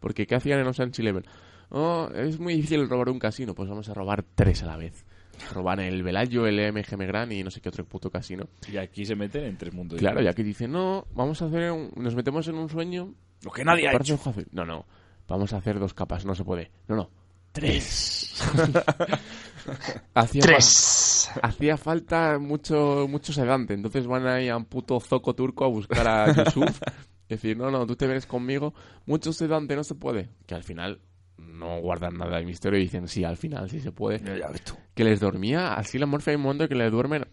Porque 0.00 0.26
¿qué 0.26 0.34
hacían 0.34 0.60
en 0.60 0.66
Ocean's 0.66 0.98
Eleven? 0.98 1.24
Oh, 1.70 2.08
es 2.14 2.38
muy 2.38 2.54
difícil 2.54 2.86
robar 2.88 3.08
un 3.08 3.18
casino. 3.18 3.54
Pues 3.54 3.70
vamos 3.70 3.88
a 3.88 3.94
robar 3.94 4.22
tres 4.34 4.62
a 4.62 4.66
la 4.66 4.76
vez. 4.76 5.06
Robar 5.52 5.80
el 5.80 6.02
Velayo, 6.02 6.46
el 6.46 6.72
MGM 6.72 7.06
Grand 7.06 7.32
y 7.32 7.42
no 7.42 7.50
sé 7.50 7.60
qué 7.62 7.70
otro 7.70 7.84
puto 7.86 8.10
casino. 8.10 8.44
Y 8.70 8.76
aquí 8.76 9.04
se 9.06 9.16
meten 9.16 9.44
en 9.44 9.56
tres 9.56 9.72
mundos. 9.72 9.98
Claro, 9.98 10.16
diferentes. 10.20 10.36
que 10.36 10.44
dicen, 10.44 10.70
no, 10.72 11.06
vamos 11.14 11.40
a 11.40 11.46
hacer 11.46 11.72
un- 11.72 11.90
nos 11.96 12.14
metemos 12.14 12.46
en 12.48 12.56
un 12.56 12.68
sueño. 12.68 13.14
Lo 13.42 13.50
que 13.50 13.64
nadie 13.64 13.88
ha 13.88 13.92
hecho. 13.94 14.16
fácil. 14.18 14.46
No, 14.52 14.64
no, 14.64 14.86
vamos 15.28 15.52
a 15.52 15.58
hacer 15.58 15.78
dos 15.78 15.94
capas, 15.94 16.24
no 16.24 16.34
se 16.34 16.44
puede. 16.44 16.70
No, 16.88 16.96
no, 16.96 17.10
tres. 17.52 18.34
Hacía 20.14 20.42
Tres. 20.42 21.30
fa- 21.34 21.40
Hacía 21.48 21.76
falta 21.76 22.38
mucho, 22.38 23.06
mucho 23.08 23.32
sedante, 23.32 23.74
entonces 23.74 24.06
van 24.06 24.26
ahí 24.26 24.48
a 24.48 24.56
un 24.56 24.66
puto 24.66 25.00
zoco 25.00 25.34
turco 25.34 25.64
a 25.64 25.68
buscar 25.68 26.06
a 26.06 26.32
Yusuf. 26.44 26.80
decir, 27.28 27.56
no, 27.56 27.70
no, 27.70 27.86
tú 27.86 27.96
te 27.96 28.06
vienes 28.06 28.26
conmigo, 28.26 28.74
mucho 29.06 29.32
sedante, 29.32 29.74
no 29.74 29.82
se 29.84 29.94
puede. 29.94 30.28
Que 30.46 30.54
al 30.54 30.62
final 30.62 31.00
no 31.38 31.80
guardan 31.80 32.16
nada 32.18 32.36
de 32.38 32.44
misterio 32.44 32.78
y 32.78 32.82
dicen, 32.82 33.08
sí, 33.08 33.24
al 33.24 33.36
final 33.38 33.68
sí 33.70 33.80
se 33.80 33.90
puede. 33.92 34.38
Ya 34.38 34.48
ves 34.48 34.62
tú. 34.62 34.74
Que 34.94 35.04
les 35.04 35.20
dormía, 35.20 35.74
así 35.74 35.98
la 35.98 36.06
morfia 36.06 36.32
hay 36.32 36.36
un 36.36 36.42
momento 36.42 36.68
que 36.68 36.74
le 36.74 36.90
duermen, 36.90 37.26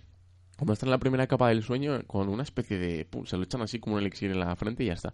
como 0.58 0.74
está 0.74 0.86
en 0.86 0.92
la 0.92 0.98
primera 0.98 1.28
capa 1.28 1.50
del 1.50 1.62
sueño, 1.64 2.02
con 2.08 2.30
una 2.30 2.44
especie 2.44 2.78
de... 2.78 3.06
pum, 3.06 3.26
se 3.26 3.36
lo 3.38 3.44
echan 3.44 3.62
así 3.62 3.80
como 3.80 3.96
un 3.98 4.02
elixir 4.02 4.32
en 4.32 4.40
la 4.40 4.56
frente 4.56 4.84
y 4.84 4.88
ya 4.88 4.94
está. 4.94 5.14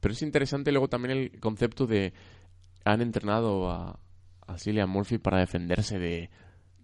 Pero 0.00 0.12
es 0.12 0.22
interesante 0.22 0.72
luego 0.72 0.88
también 0.88 1.16
el 1.16 1.40
concepto 1.40 1.86
de... 1.86 2.12
Han 2.84 3.02
entrenado 3.02 3.70
a, 3.70 3.98
a 4.46 4.58
Cillian 4.58 4.88
Murphy 4.88 5.18
para 5.18 5.38
defenderse 5.38 5.98
de, 5.98 6.30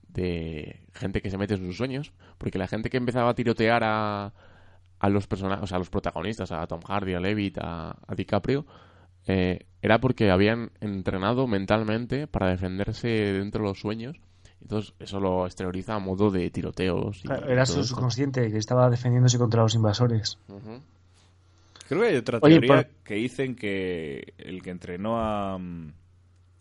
de 0.08 0.86
gente 0.92 1.22
que 1.22 1.30
se 1.30 1.38
mete 1.38 1.54
en 1.54 1.66
sus 1.66 1.76
sueños. 1.76 2.12
Porque 2.38 2.58
la 2.58 2.66
gente 2.66 2.90
que 2.90 2.96
empezaba 2.96 3.30
a 3.30 3.34
tirotear 3.34 3.82
a, 3.84 4.32
a 4.98 5.08
los 5.08 5.26
personajes, 5.26 5.64
o 5.64 5.66
sea, 5.66 5.76
a 5.76 5.78
los 5.78 5.90
protagonistas, 5.90 6.52
a 6.52 6.66
Tom 6.66 6.80
Hardy, 6.80 7.14
a 7.14 7.20
Levitt, 7.20 7.58
a, 7.58 7.90
a 8.06 8.14
DiCaprio, 8.14 8.66
eh, 9.26 9.66
era 9.80 10.00
porque 10.00 10.30
habían 10.30 10.70
entrenado 10.80 11.46
mentalmente 11.46 12.26
para 12.26 12.50
defenderse 12.50 13.08
dentro 13.08 13.62
de 13.62 13.68
los 13.68 13.80
sueños. 13.80 14.20
Entonces, 14.60 14.94
eso 14.98 15.20
lo 15.20 15.44
exterioriza 15.44 15.94
a 15.94 15.98
modo 15.98 16.30
de 16.30 16.50
tiroteos. 16.50 17.18
y 17.24 17.28
Claro, 17.28 17.48
Era 17.48 17.66
su 17.66 17.84
subconsciente 17.84 18.50
que 18.50 18.56
estaba 18.56 18.88
defendiéndose 18.88 19.38
contra 19.38 19.62
los 19.62 19.74
invasores. 19.74 20.38
Creo 21.88 22.00
que 22.02 22.08
hay 22.08 22.16
otra 22.16 22.38
Oye, 22.42 22.54
teoría 22.60 22.76
por- 22.82 22.86
que 23.04 23.14
dicen 23.14 23.54
que 23.56 24.34
el 24.38 24.62
que 24.62 24.70
entrenó 24.70 25.18
a. 25.20 25.58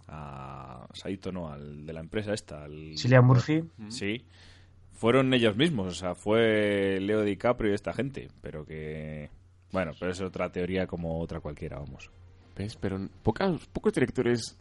a 0.08 0.88
Saito, 0.94 1.32
no, 1.32 1.50
al 1.52 1.86
de 1.86 1.94
la 1.94 2.00
empresa 2.02 2.34
esta. 2.34 2.64
Al, 2.66 2.98
Cillian 2.98 3.26
Murphy. 3.26 3.64
Sí. 3.90 4.26
Fueron 4.92 5.34
ellos 5.34 5.56
mismos, 5.58 5.88
o 5.88 5.96
sea, 5.96 6.16
fue 6.16 7.00
Leo 7.02 7.24
DiCaprio 7.24 7.72
y 7.72 7.76
esta 7.76 7.94
gente, 7.94 8.30
pero 8.42 8.66
que. 8.66 9.30
Bueno, 9.72 9.92
pero 10.00 10.12
es 10.12 10.22
otra 10.22 10.52
teoría 10.52 10.86
como 10.88 11.20
otra 11.20 11.40
cualquiera, 11.40 11.80
vamos. 11.80 12.10
¿Ves? 12.56 12.76
Pero 12.76 13.10
pocas, 13.24 13.66
pocos 13.68 13.92
directores 13.94 14.58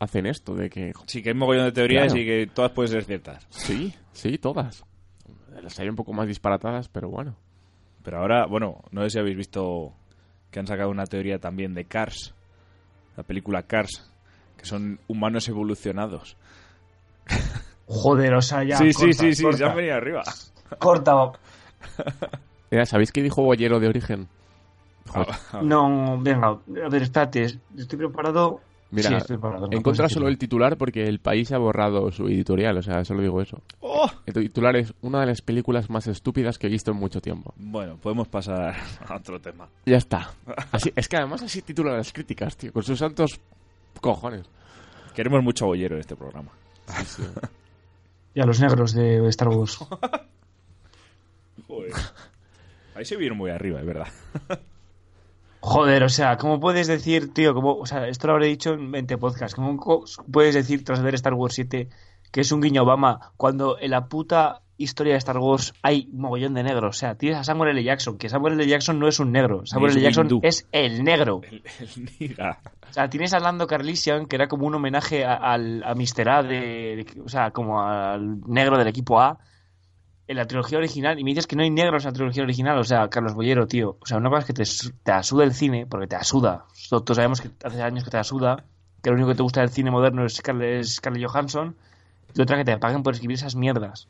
hacen 0.00 0.24
esto 0.26 0.54
de 0.54 0.70
que... 0.70 0.92
Sí, 1.06 1.22
que 1.22 1.28
hay 1.28 1.34
mogollón 1.34 1.66
de 1.66 1.72
teorías 1.72 2.06
Claro. 2.06 2.20
y 2.20 2.24
que 2.24 2.46
todas 2.52 2.72
pueden 2.72 2.90
ser 2.90 3.04
ciertas. 3.04 3.46
Sí, 3.50 3.92
sí, 4.12 4.38
todas. 4.38 4.82
Las 5.62 5.78
hay 5.78 5.88
un 5.90 5.96
poco 5.96 6.14
más 6.14 6.26
disparatadas, 6.26 6.88
pero 6.88 7.10
bueno. 7.10 7.36
Pero 8.02 8.18
ahora, 8.20 8.46
bueno, 8.46 8.82
no 8.90 9.02
sé 9.02 9.10
si 9.10 9.18
habéis 9.18 9.36
visto 9.36 9.92
que 10.54 10.60
han 10.60 10.68
sacado 10.68 10.88
una 10.88 11.06
teoría 11.06 11.40
también 11.40 11.74
de 11.74 11.84
Cars, 11.84 12.32
la 13.16 13.24
película 13.24 13.64
Cars, 13.64 14.08
que 14.56 14.64
son 14.64 15.00
humanos 15.08 15.48
evolucionados. 15.48 16.36
Joder, 17.88 18.34
o 18.34 18.40
sea, 18.40 18.62
ya. 18.62 18.76
sí, 18.76 18.92
corta, 18.92 19.12
sí, 19.12 19.12
sí, 19.14 19.34
sí, 19.34 19.42
corta. 19.42 19.58
se 19.58 19.64
han 19.64 19.74
venido 19.74 19.96
arriba. 19.96 20.22
Corta. 20.78 21.32
Mira, 22.70 22.86
¿sabéis 22.86 23.10
qué 23.10 23.20
dijo 23.20 23.42
Bollero 23.42 23.80
de 23.80 23.88
origen? 23.88 24.28
No, 25.60 26.20
venga, 26.20 26.50
a 26.50 26.88
ver, 26.88 27.02
espérate, 27.02 27.58
estoy 27.76 27.98
preparado. 27.98 28.60
Mira, 28.94 29.18
Sí, 29.20 29.34
puedes 29.82 30.12
solo 30.12 30.28
el 30.28 30.38
titular 30.38 30.76
porque 30.78 31.02
el 31.04 31.18
país 31.18 31.50
ha 31.50 31.58
borrado 31.58 32.12
su 32.12 32.28
editorial, 32.28 32.78
o 32.78 32.82
sea, 32.82 33.04
solo 33.04 33.22
digo 33.22 33.42
eso. 33.42 33.60
¡Oh! 33.80 34.08
El 34.24 34.34
titular 34.34 34.76
es 34.76 34.94
una 35.00 35.20
de 35.20 35.26
las 35.26 35.42
películas 35.42 35.90
más 35.90 36.06
estúpidas 36.06 36.58
que 36.58 36.68
he 36.68 36.70
visto 36.70 36.92
en 36.92 36.98
mucho 36.98 37.20
tiempo. 37.20 37.52
Bueno, 37.56 37.96
podemos 37.96 38.28
pasar 38.28 38.76
a 39.08 39.16
otro 39.16 39.40
tema. 39.40 39.68
Ya 39.84 39.96
está. 39.96 40.30
Así, 40.70 40.92
es 40.94 41.08
que 41.08 41.16
además 41.16 41.42
así 41.42 41.62
titulan 41.62 41.96
las 41.96 42.12
críticas, 42.12 42.56
tío, 42.56 42.72
con 42.72 42.84
sus 42.84 43.00
santos 43.00 43.40
cojones. 44.00 44.46
Queremos 45.12 45.42
mucho 45.42 45.66
bollero 45.66 45.96
en 45.96 46.00
este 46.00 46.14
programa. 46.14 46.52
Y 48.32 48.40
a 48.40 48.46
los 48.46 48.60
negros 48.60 48.92
de 48.94 49.26
Star 49.28 49.48
Wars. 49.48 49.78
Joder. 51.66 51.92
Ahí 52.94 53.04
se 53.04 53.16
viene 53.16 53.34
muy 53.34 53.50
arriba, 53.50 53.80
es 53.80 53.86
verdad. 53.86 54.08
Joder, 55.66 56.02
o 56.04 56.08
sea, 56.10 56.36
¿cómo 56.36 56.60
puedes 56.60 56.86
decir, 56.88 57.32
tío? 57.32 57.54
Como, 57.54 57.76
o 57.76 57.86
sea, 57.86 58.06
esto 58.06 58.26
lo 58.26 58.34
habré 58.34 58.48
dicho 58.48 58.74
en 58.74 58.90
20 58.92 59.16
podcasts. 59.16 59.54
¿Cómo 59.54 60.04
puedes 60.30 60.54
decir 60.54 60.84
tras 60.84 61.00
ver 61.02 61.14
Star 61.14 61.32
Wars 61.32 61.54
7 61.54 61.88
que 62.30 62.40
es 62.42 62.52
un 62.52 62.60
guiño 62.60 62.82
a 62.82 62.84
Obama 62.84 63.32
cuando 63.38 63.78
en 63.80 63.90
la 63.92 64.06
puta 64.08 64.60
historia 64.76 65.12
de 65.14 65.18
Star 65.18 65.38
Wars 65.38 65.72
hay 65.82 66.06
mogollón 66.12 66.52
de 66.52 66.64
negros? 66.64 66.96
O 66.96 66.98
sea, 66.98 67.14
tienes 67.14 67.38
a 67.38 67.44
Samuel 67.44 67.70
L. 67.70 67.82
Jackson, 67.82 68.18
que 68.18 68.28
Samuel 68.28 68.54
L. 68.54 68.66
Jackson 68.66 68.98
no 68.98 69.08
es 69.08 69.18
un 69.20 69.32
negro. 69.32 69.64
Samuel 69.64 69.92
L. 69.92 70.02
Jackson 70.02 70.26
hindú. 70.26 70.40
es 70.42 70.68
el 70.70 71.02
negro. 71.02 71.40
El 71.50 72.10
niga. 72.20 72.58
O 72.90 72.92
sea, 72.92 73.08
tienes 73.08 73.32
a 73.32 73.40
Lando 73.40 73.66
Carlisian, 73.66 74.26
que 74.26 74.36
era 74.36 74.48
como 74.48 74.66
un 74.66 74.74
homenaje 74.74 75.24
a, 75.24 75.34
al- 75.34 75.82
a 75.82 75.94
Mr. 75.94 76.28
A, 76.28 76.42
de, 76.42 77.06
de- 77.06 77.22
o 77.24 77.28
sea, 77.28 77.52
como 77.52 77.80
al 77.80 78.40
negro 78.46 78.76
del 78.76 78.88
equipo 78.88 79.18
A, 79.18 79.38
en 80.26 80.36
la 80.36 80.46
trilogía 80.46 80.78
original, 80.78 81.18
y 81.18 81.24
me 81.24 81.30
dices 81.30 81.46
que 81.46 81.54
no 81.56 81.62
hay 81.62 81.70
negros 81.70 82.04
en 82.04 82.10
la 82.10 82.14
trilogía 82.14 82.42
original, 82.44 82.78
o 82.78 82.84
sea, 82.84 83.08
Carlos 83.08 83.34
Bollero, 83.34 83.66
tío. 83.66 83.96
O 84.00 84.06
sea, 84.06 84.16
una 84.16 84.30
cosa 84.30 84.40
es 84.40 84.46
que 84.46 84.52
te, 84.54 84.94
te 85.02 85.12
asuda 85.12 85.44
el 85.44 85.52
cine, 85.54 85.86
porque 85.86 86.06
te 86.06 86.16
asuda. 86.16 86.64
Todos 86.88 87.16
sabemos 87.16 87.40
que 87.40 87.50
hace 87.62 87.82
años 87.82 88.04
que 88.04 88.10
te 88.10 88.16
asuda, 88.18 88.64
que 89.02 89.10
lo 89.10 89.16
único 89.16 89.28
que 89.30 89.34
te 89.36 89.42
gusta 89.42 89.60
del 89.60 89.70
cine 89.70 89.90
moderno 89.90 90.24
es 90.24 90.36
Scarlett, 90.36 90.80
es 90.80 90.94
Scarlett 90.96 91.26
Johansson, 91.28 91.76
y 92.34 92.40
otra 92.40 92.56
que 92.56 92.64
te 92.64 92.76
paguen 92.78 93.02
por 93.02 93.12
escribir 93.14 93.34
esas 93.36 93.54
mierdas. 93.54 94.08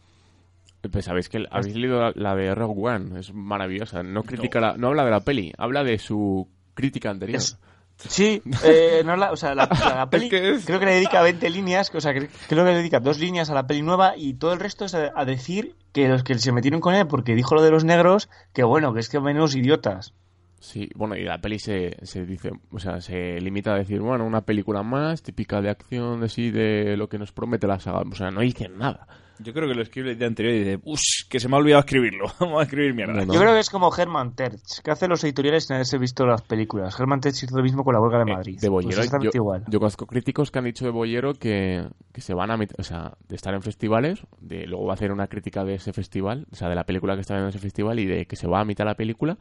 Pues 0.90 1.06
sabéis 1.06 1.28
que 1.30 1.44
habéis 1.50 1.74
leído 1.76 1.98
la, 2.00 2.12
la 2.14 2.34
de 2.36 2.54
Rogue 2.54 2.80
One, 2.90 3.18
es 3.18 3.32
maravillosa. 3.32 4.02
No 4.02 4.22
critica 4.22 4.60
la- 4.60 4.76
no 4.76 4.88
habla 4.88 5.04
de 5.04 5.10
la 5.10 5.20
peli, 5.20 5.52
habla 5.56 5.82
de 5.82 5.98
su 5.98 6.46
crítica 6.74 7.10
anterior. 7.10 7.38
Es- 7.38 7.58
Sí, 7.96 8.42
eh, 8.64 9.02
no 9.04 9.16
la, 9.16 9.32
o 9.32 9.36
sea, 9.36 9.54
la, 9.54 9.66
la- 9.70 9.94
la 9.96 10.10
peli 10.10 10.28
Es 10.32 10.64
creo 10.66 10.78
que 10.80 10.86
le 10.86 10.94
dedica 10.94 11.22
20 11.22 11.48
líneas, 11.50 11.90
o 11.94 12.00
sea, 12.00 12.12
cre- 12.12 12.28
creo 12.48 12.64
que 12.64 12.70
le 12.72 12.76
dedica 12.78 13.00
dos 13.00 13.18
líneas 13.18 13.50
a 13.50 13.54
la 13.54 13.66
peli 13.66 13.82
nueva 13.82 14.14
y 14.16 14.34
todo 14.34 14.52
el 14.52 14.60
resto 14.60 14.84
es 14.84 14.94
a, 14.94 15.12
a 15.14 15.24
decir 15.24 15.74
que 15.92 16.08
los 16.08 16.22
que 16.24 16.38
se 16.38 16.52
metieron 16.52 16.80
con 16.80 16.94
él 16.94 17.06
porque 17.06 17.34
dijo 17.34 17.54
lo 17.54 17.62
de 17.62 17.70
los 17.70 17.84
negros, 17.84 18.28
que 18.52 18.64
bueno, 18.64 18.92
que 18.94 19.00
es 19.00 19.08
que 19.08 19.20
menos 19.20 19.54
idiotas. 19.54 20.12
Sí, 20.60 20.88
bueno, 20.94 21.14
y 21.14 21.24
la 21.24 21.40
peli 21.42 21.58
se, 21.58 21.96
se 22.04 22.24
dice, 22.24 22.50
o 22.72 22.78
sea, 22.78 23.00
se 23.02 23.38
limita 23.40 23.74
a 23.74 23.78
decir, 23.78 24.00
bueno, 24.00 24.24
una 24.24 24.40
película 24.40 24.82
más, 24.82 25.22
típica 25.22 25.60
de 25.60 25.68
acción, 25.68 26.20
de 26.22 26.28
sí, 26.30 26.50
de 26.50 26.96
lo 26.96 27.08
que 27.10 27.18
nos 27.18 27.32
promete 27.32 27.66
la 27.66 27.78
saga. 27.80 28.00
O 28.00 28.14
sea, 28.14 28.30
no 28.30 28.40
dicen 28.40 28.78
nada. 28.78 29.06
Yo 29.38 29.52
creo 29.52 29.68
que 29.68 29.74
lo 29.74 29.82
escribe 29.82 30.12
el 30.12 30.18
día 30.18 30.28
anterior 30.28 30.54
y 30.54 30.58
dice, 30.58 30.80
uff, 30.84 31.00
que 31.28 31.40
se 31.40 31.48
me 31.48 31.56
ha 31.56 31.58
olvidado 31.58 31.80
escribirlo. 31.80 32.26
Vamos 32.40 32.60
a 32.60 32.62
escribir 32.64 32.94
mierda. 32.94 33.24
No, 33.24 33.32
Yo 33.32 33.40
creo 33.40 33.52
que 33.52 33.60
es 33.60 33.70
como 33.70 33.94
Herman 33.94 34.34
Terch, 34.34 34.80
que 34.82 34.90
hace 34.90 35.08
los 35.08 35.24
editoriales 35.24 35.66
sin 35.66 35.74
haberse 35.74 35.98
visto 35.98 36.24
las 36.24 36.42
películas. 36.42 36.98
Herman 36.98 37.20
Terch 37.20 37.42
hizo 37.42 37.56
lo 37.56 37.62
mismo 37.62 37.84
con 37.84 37.94
la 37.94 38.00
huelga 38.00 38.18
de 38.18 38.32
Madrid. 38.32 38.56
Eh, 38.56 38.60
De 38.60 38.68
Bollero, 38.68 38.88
Pues 38.90 38.98
exactamente 38.98 39.36
yo, 39.36 39.42
igual. 39.42 39.64
yo 39.68 39.78
conozco 39.80 40.06
críticos 40.06 40.50
que 40.50 40.58
han 40.58 40.64
dicho 40.66 40.84
de 40.84 40.90
Bollero 40.92 41.34
que, 41.34 41.88
que 42.12 42.20
se 42.20 42.34
van 42.34 42.50
a 42.50 42.58
o 42.78 42.82
sea, 42.82 43.14
de 43.28 43.36
estar 43.36 43.54
en 43.54 43.62
festivales, 43.62 44.22
de 44.40 44.66
luego 44.66 44.86
va 44.86 44.92
a 44.92 44.94
hacer 44.94 45.10
una 45.10 45.26
crítica 45.26 45.64
de 45.64 45.74
ese 45.74 45.92
festival, 45.92 46.46
o 46.52 46.56
sea, 46.56 46.68
de 46.68 46.76
la 46.76 46.84
película 46.84 47.14
que 47.14 47.20
está 47.20 47.38
en 47.38 47.46
ese 47.46 47.58
festival 47.58 47.98
y 47.98 48.06
de 48.06 48.26
que 48.26 48.36
se 48.36 48.46
va 48.46 48.60
a 48.60 48.64
mitad 48.64 48.84
la 48.84 48.94
película 48.94 49.36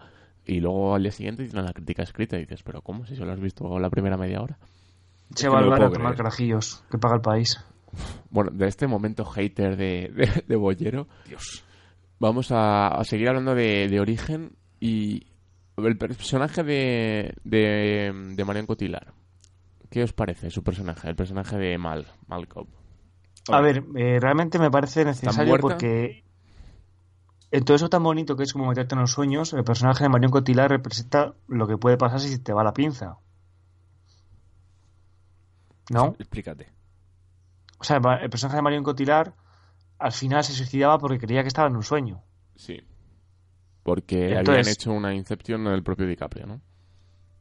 y 0.45 0.59
luego 0.59 0.95
al 0.95 1.03
día 1.03 1.11
siguiente 1.11 1.45
tienen 1.45 1.65
la 1.65 1.73
crítica 1.73 2.03
escrita 2.03 2.37
y 2.37 2.41
dices, 2.41 2.63
pero 2.63 2.81
¿cómo? 2.81 3.05
Si 3.05 3.15
solo 3.15 3.31
has 3.31 3.39
visto 3.39 3.79
la 3.79 3.89
primera 3.89 4.17
media 4.17 4.41
hora. 4.41 4.57
Se 5.35 5.47
va 5.47 5.59
a 5.59 5.61
no 5.61 5.67
lo 5.67 5.71
volver 5.71 5.87
a 5.87 5.91
tomar 5.91 6.15
carajillos, 6.15 6.83
que 6.91 6.97
paga 6.97 7.15
el 7.15 7.21
país. 7.21 7.63
Bueno, 8.29 8.51
de 8.51 8.67
este 8.67 8.87
momento 8.87 9.25
hater 9.25 9.77
de, 9.77 10.11
de, 10.13 10.43
de 10.47 10.55
Bollero, 10.55 11.07
Dios. 11.27 11.63
vamos 12.19 12.51
a, 12.51 12.87
a 12.87 13.03
seguir 13.03 13.29
hablando 13.29 13.53
de, 13.55 13.87
de 13.87 13.99
origen 13.99 14.55
y 14.79 15.27
el 15.77 15.97
personaje 15.97 16.63
de, 16.63 17.35
de, 17.43 18.11
de 18.35 18.45
Marion 18.45 18.65
Cotillard. 18.65 19.13
¿Qué 19.89 20.03
os 20.03 20.13
parece 20.13 20.49
su 20.49 20.63
personaje? 20.63 21.07
El 21.07 21.15
personaje 21.15 21.57
de 21.57 21.77
Mal, 21.77 22.07
Malcolm. 22.27 22.67
A 23.51 23.61
ver, 23.61 23.83
eh, 23.95 24.19
realmente 24.19 24.57
me 24.57 24.71
parece 24.71 25.05
necesario 25.05 25.57
porque 25.59 26.23
en 27.51 27.65
todo 27.65 27.75
eso 27.75 27.89
tan 27.89 28.01
bonito 28.01 28.35
que 28.35 28.43
es 28.43 28.53
como 28.53 28.67
meterte 28.67 28.95
en 28.95 29.01
los 29.01 29.11
sueños, 29.11 29.53
el 29.53 29.63
personaje 29.63 30.03
de 30.03 30.09
Marion 30.09 30.31
Cotillard 30.31 30.71
representa 30.71 31.35
lo 31.47 31.67
que 31.67 31.77
puede 31.77 31.97
pasar 31.97 32.19
si 32.19 32.29
se 32.29 32.39
te 32.39 32.53
va 32.53 32.63
la 32.63 32.73
pinza. 32.73 33.17
¿No? 35.91 36.15
Explícate. 36.17 36.69
O 37.83 37.85
sea, 37.85 37.97
el 38.21 38.29
personaje 38.29 38.55
de 38.55 38.61
Marion 38.61 38.81
Cotillard 38.85 39.33
al 39.99 40.13
final 40.13 40.41
se 40.41 40.53
suicidaba 40.53 40.97
porque 40.99 41.19
creía 41.19 41.41
que 41.41 41.49
estaba 41.49 41.67
en 41.67 41.75
un 41.75 41.83
sueño. 41.83 42.21
Sí. 42.55 42.79
Porque 43.83 44.37
habían 44.37 44.67
hecho 44.69 44.93
una 44.93 45.13
incepción 45.13 45.65
del 45.65 45.83
propio 45.83 46.07
DiCaprio, 46.07 46.45
¿no? 46.47 46.61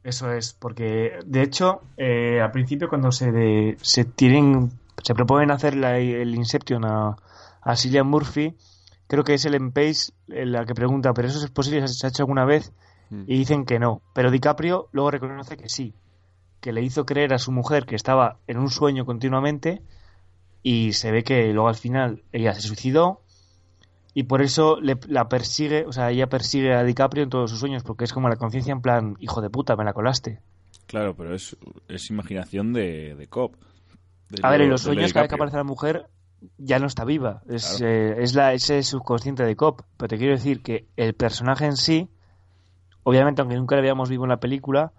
Eso 0.03 0.33
es, 0.33 0.51
porque 0.53 1.13
de 1.25 1.41
hecho, 1.43 1.81
eh, 1.95 2.41
al 2.41 2.51
principio 2.51 2.89
cuando 2.89 3.13
se, 3.13 3.31
de- 3.31 3.77
se 3.81 4.03
tienen, 4.03 4.69
se 5.01 5.13
proponen 5.15 5.49
hacer 5.49 5.77
la- 5.77 5.97
el 5.97 6.35
Inception 6.35 6.83
a, 6.83 7.15
a 7.61 7.75
Cillian 7.77 8.05
Murphy, 8.07 8.57
creo 9.07 9.23
que 9.23 9.35
es 9.35 9.45
Ellen 9.45 9.71
Page 9.71 10.11
eh, 10.27 10.45
la 10.45 10.65
que 10.65 10.73
pregunta, 10.73 11.13
¿pero 11.13 11.29
eso 11.29 11.39
es 11.43 11.49
posible? 11.51 11.87
¿Se 11.87 12.05
ha 12.05 12.09
hecho 12.09 12.23
alguna 12.23 12.43
vez? 12.43 12.73
Mm. 13.11 13.21
Y 13.27 13.37
dicen 13.37 13.63
que 13.65 13.79
no. 13.79 14.01
Pero 14.13 14.29
DiCaprio 14.29 14.89
luego 14.91 15.09
reconoce 15.09 15.55
que 15.55 15.69
sí, 15.69 15.93
que 16.59 16.73
le 16.73 16.81
hizo 16.81 17.05
creer 17.05 17.33
a 17.33 17.37
su 17.39 17.53
mujer 17.53 17.85
que 17.85 17.95
estaba 17.95 18.39
en 18.47 18.57
un 18.57 18.69
sueño 18.69 19.05
continuamente 19.05 19.81
y 20.63 20.93
se 20.93 21.11
ve 21.11 21.23
que 21.23 21.51
luego 21.53 21.67
al 21.67 21.75
final 21.75 22.23
ella 22.31 22.53
se 22.53 22.61
suicidó 22.61 23.21
y 24.13 24.23
por 24.23 24.41
eso 24.41 24.79
le, 24.79 24.97
la 25.07 25.27
persigue, 25.27 25.85
o 25.85 25.91
sea, 25.91 26.11
ella 26.11 26.27
persigue 26.27 26.73
a 26.73 26.83
DiCaprio 26.83 27.23
en 27.23 27.29
todos 27.29 27.51
sus 27.51 27.59
sueños 27.59 27.83
porque 27.83 28.05
es 28.05 28.13
como 28.13 28.29
la 28.29 28.37
conciencia 28.37 28.71
en 28.71 28.81
plan, 28.81 29.15
hijo 29.19 29.41
de 29.41 29.49
puta, 29.49 29.75
me 29.75 29.83
la 29.83 29.93
colaste. 29.93 30.39
Claro, 30.87 31.15
pero 31.15 31.33
es, 31.35 31.57
es 31.87 32.09
imaginación 32.09 32.73
de, 32.73 33.15
de 33.15 33.27
Cop. 33.27 33.55
De 34.29 34.39
A 34.43 34.49
ver, 34.49 34.61
en 34.61 34.69
los 34.69 34.81
sueños 34.81 35.13
cada 35.13 35.23
vez 35.23 35.29
que 35.29 35.35
aparece 35.35 35.57
la 35.57 35.63
mujer 35.63 36.07
ya 36.57 36.77
no 36.79 36.87
está 36.87 37.05
viva, 37.05 37.41
es, 37.49 37.77
Claro. 37.77 37.91
eh, 37.91 38.15
es 38.23 38.35
la, 38.35 38.53
ese 38.53 38.83
subconsciente 38.83 39.43
de 39.43 39.55
Cop, 39.55 39.81
pero 39.97 40.09
te 40.09 40.17
quiero 40.17 40.33
decir 40.33 40.61
que 40.61 40.87
el 40.97 41.13
personaje 41.13 41.65
en 41.65 41.77
sí, 41.77 42.09
obviamente 43.03 43.41
aunque 43.41 43.55
nunca 43.57 43.75
le 43.75 43.81
veamos 43.81 44.09
vivo 44.09 44.25
en 44.25 44.29
la 44.29 44.39
película, 44.39 44.91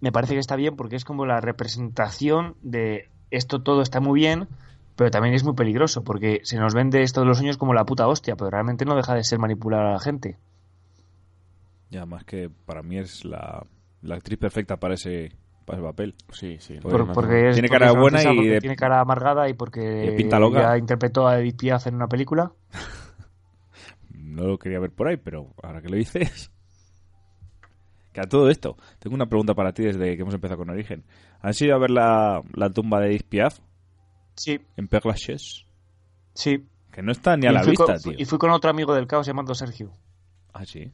me 0.00 0.12
parece 0.12 0.34
que 0.34 0.40
está 0.40 0.56
bien 0.56 0.76
porque 0.76 0.96
es 0.96 1.04
como 1.04 1.26
la 1.26 1.40
representación 1.40 2.56
de 2.62 3.08
esto 3.30 3.62
todo 3.62 3.82
está 3.82 4.00
muy 4.00 4.18
bien, 4.20 4.48
pero 5.00 5.10
también 5.10 5.34
es 5.34 5.44
muy 5.44 5.54
peligroso 5.54 6.04
porque 6.04 6.40
se 6.42 6.58
nos 6.58 6.74
vende 6.74 7.00
esto 7.00 7.20
de 7.22 7.26
los 7.26 7.38
sueños 7.38 7.56
como 7.56 7.72
la 7.72 7.86
puta 7.86 8.06
hostia, 8.06 8.36
pero 8.36 8.50
realmente 8.50 8.84
no 8.84 8.94
deja 8.94 9.14
de 9.14 9.24
ser 9.24 9.38
manipular 9.38 9.80
a 9.86 9.92
la 9.92 9.98
gente. 9.98 10.36
Ya, 11.88 12.04
más 12.04 12.22
que 12.24 12.50
para 12.66 12.82
mí 12.82 12.98
es 12.98 13.24
la, 13.24 13.64
la 14.02 14.16
actriz 14.16 14.38
perfecta 14.38 14.76
para 14.76 14.92
ese, 14.92 15.32
para 15.64 15.78
ese 15.78 15.86
papel. 15.88 16.14
Sí, 16.32 16.58
sí. 16.60 16.74
Por- 16.82 17.06
no, 17.06 17.14
porque 17.14 17.48
es, 17.48 17.54
tiene 17.54 17.68
porque 17.68 17.78
cara 17.80 17.92
es 17.92 17.98
buena 17.98 18.22
y 18.22 18.46
de- 18.46 18.60
tiene 18.60 18.76
cara 18.76 19.00
amargada 19.00 19.48
y 19.48 19.54
porque 19.54 20.12
y 20.12 20.16
pinta 20.18 20.38
loca. 20.38 20.60
ya 20.60 20.76
interpretó 20.76 21.26
a 21.26 21.40
Edith 21.40 21.56
Piaf 21.56 21.86
en 21.86 21.94
una 21.94 22.06
película. 22.06 22.52
No 24.12 24.44
lo 24.46 24.58
quería 24.58 24.78
ver 24.78 24.92
por 24.92 25.08
ahí, 25.08 25.16
pero 25.16 25.54
ahora 25.62 25.80
que 25.82 25.88
lo 25.88 25.96
dices. 25.96 26.52
Que 28.12 28.20
a 28.20 28.24
todo 28.28 28.50
esto, 28.50 28.76
tengo 28.98 29.14
una 29.14 29.26
pregunta 29.26 29.54
para 29.54 29.72
ti 29.72 29.82
desde 29.82 30.14
que 30.16 30.22
hemos 30.22 30.34
empezado 30.34 30.58
con 30.58 30.68
Origen. 30.70 31.04
¿Han 31.40 31.52
ido 31.58 31.74
a 31.74 31.78
ver 31.78 31.90
la, 31.90 32.42
la 32.54 32.70
tumba 32.70 33.00
de 33.00 33.08
Edith 33.08 33.26
Piaf 33.28 33.58
Sí, 34.42 34.58
en 34.78 34.88
Père 34.88 35.06
Lachaise? 35.06 35.66
sí. 36.34 36.64
Que 36.90 37.02
no 37.02 37.12
está 37.12 37.36
ni 37.36 37.46
a 37.46 37.50
Y 37.50 37.54
la 37.54 37.62
vista, 37.62 37.84
con- 37.84 37.98
tío. 38.00 38.12
Y 38.18 38.24
fui 38.24 38.38
con 38.38 38.50
otro 38.50 38.70
amigo 38.70 38.94
del 38.94 39.06
caos 39.06 39.26
llamado 39.26 39.54
Sergio. 39.54 39.92
Ah, 40.54 40.64
sí. 40.64 40.90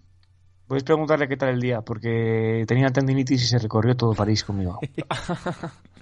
Puedes 0.67 0.83
preguntarle 0.83 1.29
qué 1.29 1.37
tal 1.37 1.51
el 1.51 1.61
día, 1.61 1.81
porque 1.81 2.65
tenía 2.67 2.91
tendinitis 2.91 3.43
y 3.45 3.47
se 3.47 3.59
recorrió 3.59 3.97
todo 3.97 4.13
París 4.15 4.43
conmigo. 4.45 4.81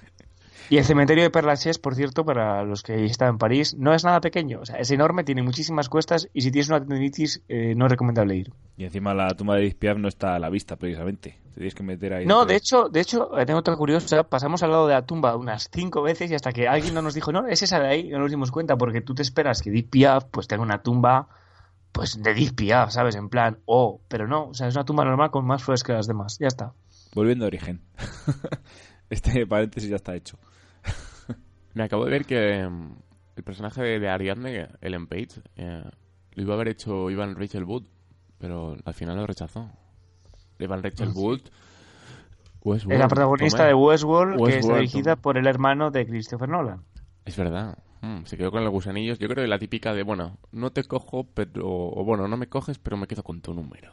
y 0.71 0.79
el 0.79 0.85
cementerio 0.85 1.25
de 1.25 1.31
Père 1.31 1.47
Lachaise, 1.47 1.79
por 1.79 1.95
cierto, 1.95 2.25
para 2.25 2.65
los 2.65 2.83
que 2.83 3.05
están 3.05 3.31
en 3.31 3.39
París, 3.39 3.77
no 3.79 3.95
es 3.95 4.05
nada 4.05 4.21
pequeño. 4.21 4.61
O 4.61 4.67
sea, 4.67 4.77
es 4.77 4.91
enorme, 4.91 5.25
tiene 5.25 5.43
muchísimas 5.43 5.89
cuestas 5.89 6.29
y 6.33 6.43
si 6.43 6.51
tienes 6.51 6.69
una 6.69 6.81
tendinitis 6.81 7.43
eh, 7.49 7.75
no 7.77 7.87
es 7.87 7.91
recomendable 7.91 8.37
ir. 8.37 8.53
Y 8.77 8.85
encima 8.85 9.15
la 9.15 9.29
tumba 9.29 9.57
de 9.57 9.63
Edith 9.63 9.79
Piaf 9.79 9.99
no 9.99 10.09
está 10.09 10.35
a 10.35 10.39
la 10.39 10.51
vista, 10.51 10.77
precisamente. 10.77 11.39
Tienes 11.55 11.75
que 11.75 11.83
meter 11.83 12.15
ahí. 12.15 12.27
No, 12.27 12.47
de 12.47 12.57
hecho, 12.57 12.89
de 12.89 13.01
hecho, 13.01 13.39
eh, 13.39 13.47
tengo 13.47 13.61
otra 13.61 13.77
curiosa. 13.77 14.25
Pasamos 14.25 14.63
al 14.63 14.71
lado 14.71 14.89
de 14.89 14.95
la 14.95 15.07
tumba 15.07 15.37
unas 15.37 15.69
cinco 15.73 16.03
veces 16.03 16.31
y 16.31 16.35
hasta 16.35 16.53
que 16.53 16.67
alguien 16.67 16.95
no 16.95 17.03
nos 17.03 17.15
dijo, 17.15 17.31
no, 17.31 17.47
es 17.47 17.63
esa 17.63 17.79
de 17.79 17.89
ahí, 17.89 18.09
no 18.09 18.19
nos 18.19 18.31
dimos 18.31 18.51
cuenta, 18.51 18.77
porque 18.77 19.01
tú 19.01 19.15
te 19.15 19.23
esperas 19.23 19.63
que 19.63 19.71
Edith 19.71 19.91
Piaf 19.91 20.25
pues 20.31 20.49
tenga 20.49 20.63
una 20.63 20.83
tumba 20.83 21.29
pues 21.93 22.21
de 22.21 22.31
Edith 22.33 22.57
Piaf, 22.57 22.91
¿sabes? 22.91 23.15
En 23.15 23.29
plan, 23.29 23.59
oh, 23.67 24.01
pero 24.09 24.27
no, 24.27 24.49
o 24.49 24.55
sea, 24.55 24.67
es 24.67 24.75
una 24.75 24.85
tumba 24.85 25.05
normal 25.05 25.31
con 25.31 25.47
más 25.47 25.63
flores 25.63 25.85
que 25.85 25.93
las 25.93 26.09
demás, 26.09 26.39
ya 26.41 26.49
está. 26.49 26.73
Volviendo 27.15 27.45
a 27.45 27.49
Origen. 27.49 27.81
este 29.11 29.47
paréntesis 29.47 29.91
ya 29.91 29.97
está 29.97 30.15
hecho. 30.15 30.39
Me 31.75 31.85
acabo 31.85 32.05
de 32.05 32.11
ver 32.11 32.25
que 32.25 32.67
mm, 32.69 32.93
el 33.37 33.43
personaje 33.43 33.83
de, 33.83 33.99
de 33.99 34.09
Ariadne, 34.09 34.69
Ellen 34.81 35.07
Page, 35.07 35.43
eh, 35.57 35.83
lo 36.33 36.43
iba 36.43 36.55
a 36.55 36.57
haber 36.57 36.69
hecho 36.69 37.11
Ivan 37.11 37.37
Rachel 37.37 37.65
Wood, 37.65 37.85
pero 38.39 38.77
al 38.85 38.95
final 38.95 39.17
lo 39.17 39.27
rechazó. 39.27 39.71
Evan 40.59 40.83
Rachel 40.83 41.11
Wood. 41.15 41.41
Westworld, 42.63 42.93
Es 42.95 42.99
la 42.99 43.09
protagonista 43.09 43.67
de 43.67 43.75
Westworld, 43.75 44.37
que 44.37 44.45
está 44.45 44.57
Westworld, 44.57 44.79
dirigida 44.79 45.13
hombre. 45.13 45.23
por 45.23 45.37
el 45.39 45.47
hermano 45.47 45.91
de 45.91 46.07
Christopher 46.07 46.49
Nolan. 46.49 46.83
Es 47.25 47.37
verdad. 47.37 47.77
Mm, 48.01 48.25
se 48.25 48.37
quedó 48.37 48.51
con 48.51 48.65
los 48.65 48.73
gusanillos. 48.73 49.19
Yo 49.19 49.29
creo 49.29 49.45
que 49.45 49.49
la 49.49 49.59
típica 49.59 49.93
de, 49.93 50.03
bueno, 50.03 50.39
no 50.53 50.71
te 50.71 50.85
cojo, 50.85 51.27
pero... 51.35 51.67
O 51.67 52.05
bueno, 52.05 52.27
no 52.27 52.37
me 52.37 52.49
coges, 52.49 52.79
pero 52.79 52.97
me 52.97 53.07
quedo 53.07 53.23
con 53.23 53.41
tu 53.41 53.53
número. 53.53 53.93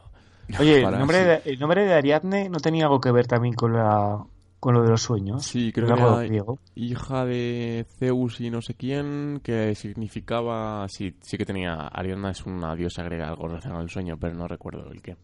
Oye, 0.58 0.82
el 0.82 0.98
nombre, 0.98 1.24
de, 1.24 1.42
el 1.44 1.58
nombre 1.58 1.84
de 1.84 1.94
Ariadne 1.94 2.48
no 2.48 2.58
tenía 2.58 2.84
algo 2.84 3.00
que 3.00 3.12
ver 3.12 3.26
también 3.26 3.54
con 3.54 3.72
la 3.74 4.24
con 4.62 4.74
lo 4.74 4.84
de 4.84 4.90
los 4.90 5.02
sueños. 5.02 5.44
Sí, 5.44 5.72
creo 5.72 5.88
que 5.88 5.94
era 5.94 6.22
griego. 6.22 6.60
hija 6.76 7.24
de 7.24 7.84
Zeus 7.98 8.40
y 8.40 8.48
no 8.48 8.62
sé 8.62 8.74
quién, 8.74 9.40
que 9.42 9.74
significaba... 9.74 10.86
Sí, 10.88 11.16
sí 11.20 11.36
que 11.36 11.44
tenía... 11.44 11.88
Ariadna 11.88 12.30
es 12.30 12.46
una 12.46 12.76
diosa 12.76 13.02
griega, 13.02 13.26
algo 13.26 13.48
relacionado 13.48 13.80
al 13.80 13.90
sueño, 13.90 14.16
pero 14.20 14.34
no 14.34 14.46
recuerdo 14.46 14.88
el 14.92 15.02
qué. 15.02 15.16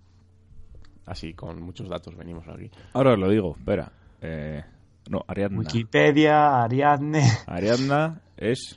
Así, 1.07 1.35
con 1.35 1.63
muchos 1.63 1.89
datos 1.89 2.17
venimos 2.17 2.49
aquí. 2.49 2.69
Ahora 2.95 3.13
os 3.13 3.19
lo 3.21 3.31
digo, 3.31 3.55
espera. 3.57 3.93
Eh, 4.21 4.61
no, 5.09 5.23
Ariadna. 5.29 5.61
Wikipedia, 5.61 6.65
Ariadne. 6.65 7.23
Ariadna 7.47 8.21
es. 8.37 8.77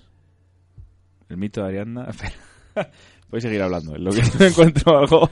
El 1.28 1.38
mito 1.38 1.62
de 1.62 1.70
Ariadna. 1.70 2.03
Espera. 2.07 2.91
Podéis 3.28 3.45
seguir 3.45 3.64
hablando. 3.64 3.95
En 3.95 4.03
lo 4.03 4.12
que 4.12 4.22
no 4.22 4.45
encuentro 4.45 4.99
algo. 4.99 5.28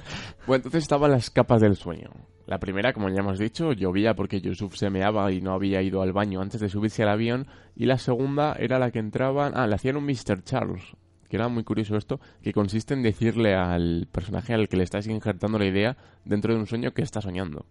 Bueno, 0.48 0.56
entonces 0.56 0.82
estaban 0.82 1.12
las 1.12 1.30
capas 1.30 1.62
del 1.62 1.76
sueño. 1.76 2.10
La 2.50 2.60
primera, 2.60 2.94
como 2.94 3.10
ya 3.10 3.20
hemos 3.20 3.38
dicho, 3.38 3.74
llovía 3.74 4.16
porque 4.16 4.42
Yusuf 4.42 4.76
se 4.76 4.90
meaba 4.90 5.32
y 5.32 5.40
no 5.40 5.54
había 5.54 5.84
ido 5.84 6.02
al 6.02 6.14
baño 6.14 6.42
antes 6.42 6.60
de 6.60 6.68
subirse 6.68 7.04
al 7.04 7.10
avión. 7.10 7.46
Y 7.76 7.86
la 7.86 8.00
segunda 8.00 8.56
era 8.58 8.80
la 8.80 8.90
que 8.90 8.98
entraban... 8.98 9.52
Ah, 9.56 9.68
le 9.68 9.76
hacían 9.76 9.98
un 9.98 10.06
Mr. 10.06 10.44
Charles. 10.44 10.82
Que 11.30 11.36
era 11.36 11.48
muy 11.48 11.64
curioso 11.64 11.96
esto, 11.96 12.20
que 12.42 12.52
consiste 12.52 12.96
en 12.96 13.04
decirle 13.04 13.54
al 13.54 14.08
personaje 14.12 14.56
al 14.56 14.68
que 14.68 14.78
le 14.78 14.84
estás 14.84 15.06
injertando 15.06 15.60
la 15.60 15.68
idea 15.68 15.96
dentro 16.26 16.52
de 16.52 16.60
un 16.60 16.66
sueño 16.66 16.92
que 16.92 17.04
está 17.04 17.22
soñando. 17.22 17.68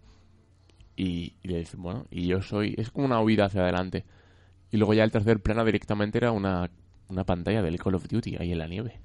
Y, 0.95 1.35
le 1.43 1.59
dice, 1.59 1.77
bueno, 1.77 2.07
y 2.09 2.29
yo 2.29 2.41
soy... 2.41 2.77
Es 2.79 2.93
como 2.93 3.05
una 3.05 3.21
huida 3.21 3.47
hacia 3.47 3.63
adelante. 3.63 4.05
Y 4.71 4.77
luego 4.77 4.95
ya 4.95 5.03
el 5.03 5.11
tercer 5.11 5.41
plano 5.41 5.65
directamente 5.65 6.19
era 6.19 6.31
una, 6.31 6.71
una 7.09 7.25
pantalla 7.25 7.63
del 7.63 7.81
Call 7.81 7.97
of 7.97 8.07
Duty 8.07 8.37
ahí 8.39 8.53
en 8.53 8.59
la 8.59 8.69
nieve. 8.69 9.01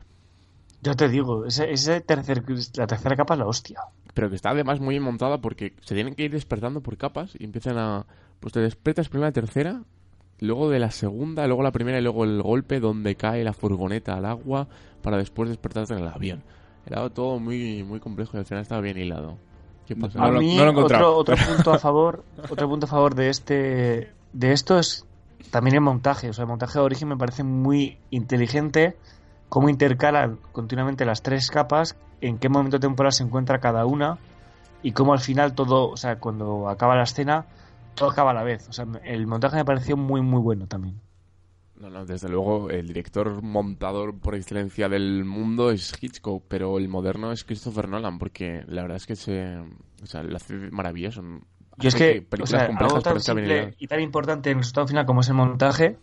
Yo 0.84 0.95
te 0.95 1.07
digo, 1.07 1.45
ese, 1.45 1.71
ese 1.71 2.01
tercer, 2.01 2.43
la 2.75 2.88
tercera 2.88 3.15
capa 3.15 3.36
es 3.36 3.39
la 3.39 3.47
hostia. 3.47 3.79
pero 4.13 4.29
que 4.29 4.36
está 4.36 4.49
además 4.49 4.81
muy 4.81 4.95
bien 4.95 5.03
montada 5.03 5.39
porque 5.39 5.73
se 5.81 5.95
tienen 5.95 6.13
que 6.13 6.23
ir 6.23 6.31
despertando 6.31 6.81
por 6.81 6.97
capas 6.97 7.31
y 7.39 7.45
empiezan 7.45 7.77
a... 7.77 8.05
Pues 8.41 8.51
te 8.51 8.59
despiertas 8.59 9.07
primero 9.07 9.29
la 9.29 9.31
tercera, 9.31 9.84
luego 10.41 10.69
de 10.69 10.79
la 10.79 10.91
segunda, 10.91 11.47
luego 11.47 11.63
la 11.63 11.71
primera 11.71 11.99
y 11.99 12.01
luego 12.01 12.25
el 12.25 12.41
golpe 12.41 12.81
donde 12.81 13.15
cae 13.15 13.45
la 13.45 13.53
furgoneta 13.53 14.15
al 14.15 14.25
agua 14.25 14.67
para 15.01 15.17
después 15.17 15.47
despertarte 15.47 15.93
en 15.93 15.99
el 15.99 16.07
avión. 16.07 16.43
Era 16.86 17.09
todo 17.09 17.39
muy, 17.39 17.84
muy 17.84 18.01
complejo 18.01 18.36
y 18.36 18.39
al 18.39 18.45
final 18.45 18.63
estaba 18.63 18.81
bien 18.81 18.97
hilado. 18.97 19.38
¿Qué 19.88 19.95
pasa? 19.95 20.21
A 20.21 20.31
mí, 20.31 20.59
otro, 20.59 21.15
otro 21.15 21.36
punto 21.38 21.73
a 21.73 21.79
favor, 21.79 22.23
otro 22.49 22.67
punto 22.67 22.86
a 22.86 22.89
favor 22.89 23.15
de 23.15 23.29
este, 23.29 24.11
de 24.34 24.51
esto 24.51 24.77
es 24.79 25.05
también 25.49 25.75
el 25.75 25.81
montaje. 25.81 26.29
O 26.29 26.34
sea, 26.34 26.43
el 26.43 26.49
montaje 26.49 26.79
de 26.79 26.86
origen 26.86 27.07
me 27.07 27.17
parece 27.17 27.43
muy 27.43 27.97
inteligente. 28.09 28.97
Cómo 29.53 29.69
intercalan 29.69 30.39
continuamente 30.51 31.05
las 31.05 31.21
tres 31.21 31.51
capas, 31.51 31.95
en 32.21 32.39
qué 32.39 32.49
momento 32.49 32.79
temporal 32.79 33.11
se 33.11 33.21
encuentra 33.21 33.59
cada 33.59 33.85
una 33.85 34.17
y 34.81 34.93
cómo 34.93 35.13
al 35.13 35.19
final 35.19 35.53
todo, 35.53 35.91
o 35.91 35.95
sea, 35.95 36.17
cuando 36.17 36.67
acaba 36.69 36.95
la 36.95 37.03
escena, 37.03 37.45
todo 37.93 38.09
acaba 38.09 38.31
a 38.31 38.33
la 38.33 38.41
vez. 38.41 38.67
O 38.67 38.73
sea, 38.73 38.87
el 39.03 39.27
montaje 39.27 39.57
me 39.57 39.63
pareció 39.63 39.95
muy, 39.95 40.21
muy 40.21 40.41
bueno 40.41 40.65
también. 40.65 40.99
No, 41.79 41.91
no, 41.91 42.03
desde 42.03 42.29
luego 42.29 42.71
el 42.71 42.87
director 42.87 43.43
montador 43.43 44.17
por 44.17 44.33
excelencia 44.33 44.89
del 44.89 45.23
mundo 45.23 45.69
es 45.69 45.93
Hitchcock, 46.01 46.45
pero 46.47 46.79
el 46.79 46.89
moderno 46.89 47.31
es 47.31 47.43
Christopher 47.43 47.87
Nolan, 47.87 48.17
porque 48.17 48.63
la 48.65 48.81
verdad 48.81 48.97
es 48.97 49.05
que 49.05 49.15
se, 49.15 49.59
o 50.01 50.05
sea, 50.07 50.23
lo 50.23 50.35
hace 50.35 50.55
maravilloso. 50.71 51.21
Yo 51.77 51.89
es 51.89 51.93
Hace 51.93 52.25
que, 52.25 52.41
o 52.41 52.47
sea, 52.47 52.71
algo 52.75 53.01
tan 53.01 53.19
simple 53.19 53.75
y 53.77 53.85
tan 53.85 53.99
importante 53.99 54.49
en 54.49 54.57
el 54.57 54.63
resultado 54.63 54.87
final 54.87 55.05
como 55.05 55.21
es 55.21 55.27
el 55.27 55.35
montaje, 55.35 55.99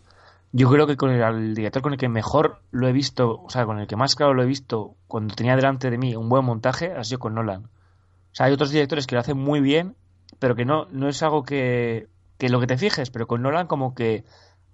yo 0.51 0.69
creo 0.69 0.85
que 0.87 0.97
con 0.97 1.11
el, 1.11 1.53
director 1.55 1.81
con 1.81 1.93
el 1.93 1.99
que 1.99 2.09
mejor 2.09 2.61
lo 2.71 2.87
he 2.87 2.91
visto, 2.91 3.41
o 3.41 3.49
sea, 3.49 3.65
con 3.65 3.79
el 3.79 3.87
que 3.87 3.95
más 3.95 4.15
claro 4.15 4.33
lo 4.33 4.43
he 4.43 4.47
visto 4.47 4.95
cuando 5.07 5.33
tenía 5.35 5.55
delante 5.55 5.89
de 5.89 5.97
mí 5.97 6.15
un 6.15 6.29
buen 6.29 6.43
montaje, 6.43 6.91
ha 6.93 7.03
sido 7.03 7.19
con 7.19 7.35
Nolan. 7.35 7.65
O 7.65 8.33
sea, 8.35 8.47
hay 8.47 8.53
otros 8.53 8.71
directores 8.71 9.07
que 9.07 9.15
lo 9.15 9.21
hacen 9.21 9.37
muy 9.37 9.61
bien, 9.61 9.95
pero 10.39 10.55
que 10.55 10.65
no, 10.65 10.85
no 10.91 11.07
es 11.07 11.23
algo 11.23 11.43
que, 11.43 12.07
que 12.37 12.49
lo 12.49 12.59
que 12.59 12.67
te 12.67 12.77
fijes, 12.77 13.11
pero 13.11 13.27
con 13.27 13.41
Nolan 13.41 13.67
como 13.67 13.95
que 13.95 14.25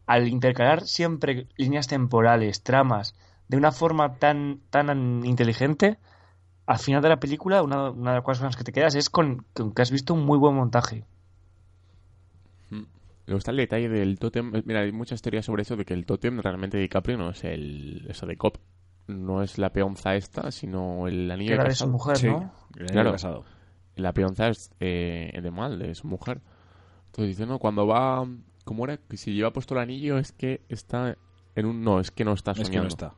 al 0.07 0.27
intercalar 0.27 0.83
siempre 0.83 1.47
líneas 1.57 1.87
temporales, 1.87 2.63
tramas, 2.63 3.13
de 3.47 3.57
una 3.57 3.71
forma 3.71 4.15
tan, 4.15 4.61
tan 4.69 5.25
inteligente, 5.25 5.99
al 6.65 6.79
final 6.79 7.01
de 7.01 7.09
la 7.09 7.19
película, 7.19 7.61
una, 7.61 7.91
una 7.91 8.11
de 8.11 8.17
las 8.17 8.25
cosas 8.25 8.55
que 8.55 8.63
te 8.63 8.71
quedas 8.71 8.95
es 8.95 9.09
con 9.09 9.45
que 9.75 9.81
has 9.81 9.91
visto 9.91 10.13
un 10.13 10.25
muy 10.25 10.37
buen 10.37 10.55
montaje. 10.55 11.05
Luego 13.27 13.37
está 13.37 13.51
el 13.51 13.57
detalle 13.57 13.89
del 13.89 14.17
tótem. 14.19 14.55
Eh, 14.55 14.63
Mira, 14.65 14.79
hay 14.81 14.91
muchas 14.91 15.21
teorías 15.21 15.45
sobre 15.45 15.61
eso 15.61 15.75
de 15.75 15.85
que 15.85 15.93
el 15.93 16.05
tótem 16.05 16.39
realmente 16.39 16.77
de 16.77 16.83
DiCaprio 16.83 17.17
no 17.17 17.29
es 17.29 17.43
el 17.43 18.05
eso 18.09 18.25
de 18.25 18.35
Cop. 18.37 18.57
No 19.07 19.41
es 19.43 19.57
la 19.57 19.71
peonza 19.71 20.15
esta, 20.15 20.51
sino 20.51 21.07
el 21.07 21.29
anillo 21.31 21.49
Que 21.49 21.53
era 21.55 21.63
de 21.63 21.69
casado. 21.69 21.91
su 21.91 21.93
mujer, 21.93 22.17
Sí, 22.17 22.27
¿no? 22.27 22.51
el 22.77 22.85
claro. 22.87 23.11
casado. 23.13 23.45
La 23.95 24.13
peonza 24.13 24.47
es 24.49 24.71
eh, 24.79 25.37
de 25.41 25.51
mal, 25.51 25.79
de 25.79 25.95
su 25.95 26.07
mujer. 26.07 26.41
Entonces 27.07 27.37
dice, 27.37 27.45
no, 27.45 27.57
cuando 27.59 27.85
va... 27.87 28.27
¿Cómo 28.65 28.83
era? 28.85 28.97
Que 28.97 29.15
si 29.17 29.33
lleva 29.33 29.51
puesto 29.53 29.73
el 29.75 29.79
anillo 29.81 30.17
es 30.17 30.33
que 30.33 30.61
está 30.67 31.17
en 31.55 31.65
un... 31.65 31.83
No, 31.83 31.99
es 32.01 32.11
que 32.11 32.25
no 32.25 32.33
está 32.33 32.51
Es 32.51 32.57
que 32.59 32.65
soñando. 32.65 32.83
no 32.83 32.87
está. 32.89 33.13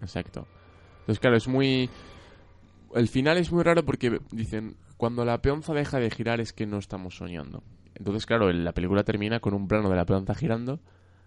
Exacto. 0.00 0.46
Entonces, 1.00 1.18
claro, 1.18 1.36
es 1.36 1.48
muy... 1.48 1.90
El 2.94 3.08
final 3.08 3.36
es 3.38 3.50
muy 3.50 3.62
raro 3.64 3.84
porque 3.84 4.20
dicen, 4.30 4.76
cuando 4.96 5.24
la 5.24 5.42
peonza 5.42 5.72
deja 5.74 5.98
de 5.98 6.10
girar 6.10 6.40
es 6.40 6.52
que 6.52 6.66
no 6.66 6.78
estamos 6.78 7.16
soñando. 7.16 7.62
Entonces, 7.94 8.26
claro, 8.26 8.52
la 8.52 8.72
película 8.72 9.04
termina 9.04 9.40
con 9.40 9.54
un 9.54 9.68
plano 9.68 9.88
de 9.90 9.96
la 9.96 10.04
peonza 10.04 10.34
girando. 10.34 10.80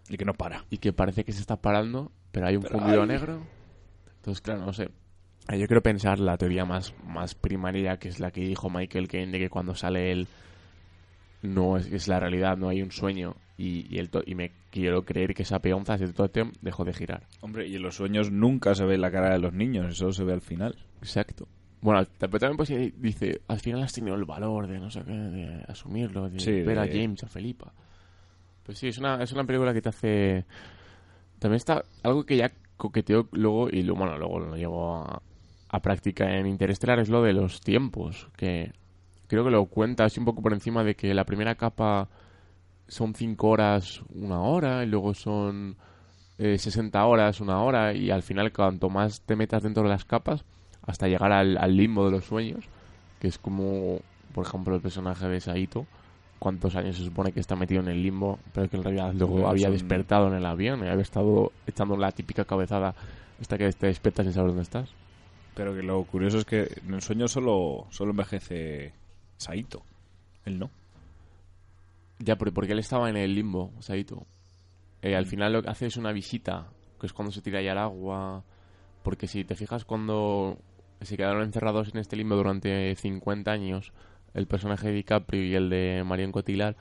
Y 0.10 0.18
que 0.18 0.26
no 0.26 0.34
para. 0.34 0.66
Y 0.70 0.78
que 0.78 0.94
parece 0.94 1.24
que 1.24 1.32
se 1.32 1.42
está 1.42 1.56
parando, 1.62 2.12
pero 2.32 2.46
hay 2.48 2.56
un 2.58 2.62
Pero 2.64 2.78
fundido 2.80 3.02
hay- 3.02 3.08
negro. 3.08 3.40
Entonces, 4.18 4.42
claro, 4.42 4.66
no 4.66 4.74
sé. 4.74 4.90
Eh, 5.50 5.60
Yo 5.60 5.68
quiero 5.68 5.82
pensar 5.82 6.20
la 6.20 6.38
teoría 6.38 6.66
más, 6.66 6.94
más 7.06 7.34
primaria, 7.36 7.98
que 7.98 8.10
es 8.10 8.20
la 8.20 8.32
que 8.32 8.42
dijo 8.42 8.70
Michael 8.70 9.08
Caine, 9.08 9.32
de 9.32 9.40
que 9.40 9.50
cuando 9.50 9.74
sale 9.76 10.12
él 10.12 10.28
no 11.42 11.78
es, 11.78 11.88
es 11.88 12.08
la 12.08 12.20
realidad, 12.20 12.58
no 12.58 12.70
hay 12.70 12.82
un 12.82 12.92
sueño. 12.92 13.36
Y, 13.58 13.88
y, 13.96 14.00
el 14.00 14.10
to- 14.10 14.24
y 14.26 14.36
me 14.36 14.52
quiero 14.70 15.06
creer 15.06 15.34
que 15.34 15.44
esa 15.44 15.60
peonza, 15.60 15.96
ese 15.96 16.12
tótem, 16.12 16.52
dejó 16.62 16.84
de 16.84 16.94
girar. 16.94 17.26
Hombre, 17.42 17.68
y 17.68 17.76
en 17.76 17.82
los 17.84 17.96
sueños 17.96 18.32
nunca 18.32 18.76
se 18.76 18.84
ve 18.86 18.98
la 18.98 19.12
cara 19.12 19.32
de 19.32 19.40
los 19.40 19.54
niños, 19.54 19.88
eso 19.92 20.12
se 20.12 20.24
ve 20.24 20.34
al 20.34 20.42
final. 20.42 20.76
Exacto. 21.00 21.48
Bueno, 21.86 22.06
pero 22.20 22.40
también 22.40 22.58
pues 22.58 22.70
dice, 23.00 23.42
al 23.48 23.60
final 23.60 23.84
has 23.84 23.94
tenido 23.94 24.16
el 24.16 24.26
valor 24.26 24.66
de 24.68 24.80
no 24.80 24.90
sé 24.90 25.04
qué, 25.04 25.12
de 25.14 25.64
asumirlo, 25.68 26.30
de 26.30 26.40
Sí, 26.40 26.62
ver 26.64 26.80
a 26.80 26.88
James, 26.88 27.24
a 27.24 27.28
Felipa. 27.28 27.72
Pues 28.64 28.80
sí, 28.80 28.88
es 28.88 28.98
una, 28.98 29.22
es 29.22 29.32
una 29.32 29.44
película 29.44 29.74
que 29.74 29.82
te 29.82 29.90
hace... 29.90 30.46
También 31.40 31.58
está 31.58 31.84
algo 32.04 32.26
que 32.26 32.38
ya 32.38 32.52
coqueteó 32.78 33.28
luego, 33.32 33.70
y 33.70 33.84
lo- 33.84 33.96
bueno, 33.96 34.18
luego 34.18 34.40
lo 34.40 34.58
llevo 34.58 34.96
a, 34.96 35.22
a 35.70 35.80
práctica 35.82 36.38
en 36.38 36.48
Interestelar, 36.48 37.00
es 37.00 37.10
lo 37.10 37.22
de 37.22 37.34
los 37.34 37.62
tiempos, 37.62 38.30
que 38.36 38.74
creo 39.28 39.44
que 39.44 39.52
lo 39.52 39.66
cuenta 39.68 40.06
así 40.06 40.20
un 40.20 40.26
poco 40.26 40.42
por 40.42 40.54
encima 40.54 40.84
de 40.84 40.96
que 40.96 41.14
la 41.14 41.26
primera 41.26 41.56
capa 41.56 42.10
son 42.88 43.14
5 43.16 43.50
horas, 43.50 44.02
una 44.14 44.42
hora, 44.42 44.84
y 44.84 44.88
luego 44.88 45.14
son 45.14 45.78
eh, 46.38 46.58
60 46.58 47.06
horas, 47.06 47.42
una 47.42 47.62
hora, 47.62 47.94
y 47.94 48.12
al 48.12 48.24
final 48.24 48.52
cuanto 48.52 48.90
más 48.90 49.22
te 49.22 49.36
metas 49.36 49.64
dentro 49.64 49.84
de 49.84 49.90
las 49.90 50.06
capas, 50.06 50.46
hasta 50.88 51.08
llegar 51.08 51.32
al, 51.32 51.58
al 51.58 51.76
limbo 51.76 52.06
de 52.06 52.12
los 52.12 52.26
sueños, 52.26 52.66
que 53.20 53.28
es 53.28 53.38
como, 53.38 54.00
por 54.34 54.46
ejemplo, 54.46 54.76
el 54.76 54.82
personaje 54.82 55.28
de 55.28 55.40
Saito, 55.42 55.86
cuántos 56.40 56.76
años 56.76 56.98
se 56.98 57.04
supone 57.04 57.32
que 57.32 57.40
está 57.40 57.56
metido 57.56 57.82
en 57.82 57.88
el 57.88 58.04
limbo, 58.04 58.38
pero 58.54 58.70
que 58.70 58.78
en 58.78 58.84
realidad 58.84 59.14
luego 59.14 59.48
había 59.48 59.68
son- 59.68 59.74
despertado 59.74 60.28
en 60.28 60.36
el 60.36 60.46
avión 60.46 60.84
y 60.86 60.88
había 60.88 61.02
estado 61.02 61.52
echando 61.66 61.98
la 61.98 62.12
típica 62.12 62.46
cabezada 62.46 62.94
esta 63.42 63.58
que 63.58 63.72
te 63.74 63.88
despiertas 63.88 64.26
sin 64.26 64.34
saber 64.34 64.50
dónde 64.50 64.64
estás. 64.64 64.90
Pero 65.56 65.74
que 65.74 65.82
lo 65.84 66.04
curioso 66.04 66.38
es 66.38 66.46
que 66.46 66.70
en 66.86 66.94
el 66.94 67.02
sueño 67.02 67.28
solo, 67.28 67.88
solo 67.90 68.12
envejece 68.12 68.94
Saito. 69.38 69.82
Él 70.46 70.60
no. 70.60 70.70
Ya, 72.20 72.38
pero 72.38 72.54
porque 72.54 72.74
él 72.74 72.80
estaba 72.80 73.10
en 73.10 73.18
el 73.18 73.34
limbo, 73.36 73.72
Saito. 73.80 74.26
Eh, 75.02 75.16
al 75.16 75.26
final 75.26 75.54
lo 75.54 75.62
que 75.64 75.70
hace 75.70 75.86
es 75.88 75.98
una 75.98 76.12
visita, 76.12 76.68
que 77.00 77.08
es 77.08 77.14
cuando 77.14 77.32
se 77.32 77.42
tira 77.42 77.62
ya 77.62 77.72
al 77.74 77.78
agua. 77.80 78.44
Porque 79.04 79.28
si 79.28 79.44
te 79.44 79.56
fijas, 79.56 79.86
cuando 79.86 80.58
se 81.02 81.18
quedaron 81.18 81.44
encerrados 81.44 81.90
en 81.94 82.00
este 82.00 82.16
limbo 82.16 82.36
durante 82.36 82.96
50 82.96 83.52
años, 83.52 83.92
el 84.34 84.48
personaje 84.48 84.88
de 84.88 84.94
DiCaprio 84.94 85.44
y 85.44 85.56
el 85.56 85.70
de 85.70 86.04
Marion 86.06 86.32
Cotillard, 86.32 86.76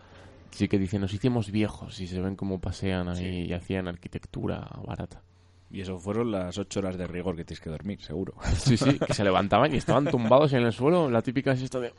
sí 0.51 0.69
que 0.69 0.79
dicen, 0.79 1.01
nos 1.01 1.13
hicimos 1.13 1.51
viejos 1.51 2.01
y 2.01 2.07
se 2.07 2.21
ven 2.21 2.37
cómo 2.37 2.61
pasean 2.61 3.09
ahí 3.09 3.47
y 3.47 3.53
hacían 3.53 3.89
arquitectura 3.89 4.69
barata. 4.87 5.23
Y 5.71 5.81
eso 5.81 5.99
fueron 5.99 6.31
las 6.31 6.57
ocho 6.57 6.79
horas 6.79 6.97
de 6.97 7.07
rigor 7.07 7.35
que 7.35 7.45
tienes 7.45 7.61
que 7.61 7.71
dormir, 7.71 8.01
seguro. 8.01 8.35
Sí, 8.57 8.77
sí, 8.77 8.99
que 8.99 9.13
se 9.13 9.25
levantaban 9.25 9.75
y 9.75 9.79
estaban 9.79 10.05
tumbados 10.07 10.53
en 10.53 10.63
el 10.63 10.73
suelo. 10.73 11.11
La 11.11 11.23
típica 11.23 11.53
es 11.53 11.63
esto 11.63 11.81
de... 11.81 11.93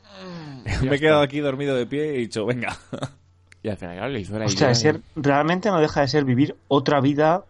Me 0.82 0.96
he 0.96 0.98
quedado 0.98 1.20
aquí 1.20 1.40
dormido 1.40 1.76
de 1.76 1.86
pie 1.86 2.06
y 2.06 2.16
he 2.16 2.18
dicho, 2.20 2.46
venga. 2.46 2.76
Y 3.62 3.68
al 3.68 3.76
final 3.78 3.96
claro, 3.96 4.12
le 4.12 4.20
hizo 4.20 4.38
la 4.38 4.44
O 4.44 4.48
sea, 4.48 4.58
idea 4.58 4.68
de 4.68 4.74
ser, 4.76 5.00
realmente 5.16 5.70
no 5.70 5.80
deja 5.80 6.00
de 6.02 6.06
ser 6.06 6.24
vivir 6.24 6.54
otra 6.68 7.00
vida, 7.00 7.44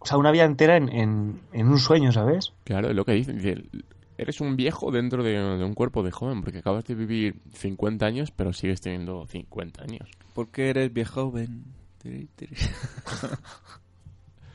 o 0.00 0.04
sea, 0.04 0.18
una 0.18 0.30
vida 0.30 0.44
entera 0.44 0.76
en, 0.76 0.90
en, 0.90 1.40
en 1.54 1.68
un 1.68 1.78
sueño, 1.78 2.12
¿sabes? 2.12 2.52
Claro, 2.64 2.90
es 2.90 2.94
lo 2.94 3.06
que 3.06 3.12
dicen. 3.12 3.70
Eres 4.18 4.40
un 4.40 4.56
viejo 4.56 4.90
dentro 4.90 5.22
de, 5.22 5.32
de 5.32 5.64
un 5.64 5.74
cuerpo 5.74 6.02
de 6.02 6.10
joven, 6.10 6.42
porque 6.42 6.58
acabas 6.58 6.84
de 6.84 6.94
vivir 6.94 7.40
50 7.54 8.04
años, 8.06 8.30
pero 8.30 8.52
sigues 8.52 8.80
teniendo 8.80 9.26
50 9.26 9.82
años. 9.82 10.08
Porque 10.34 10.70
eres 10.70 10.92
viejo 10.92 11.30
joven. 11.30 11.64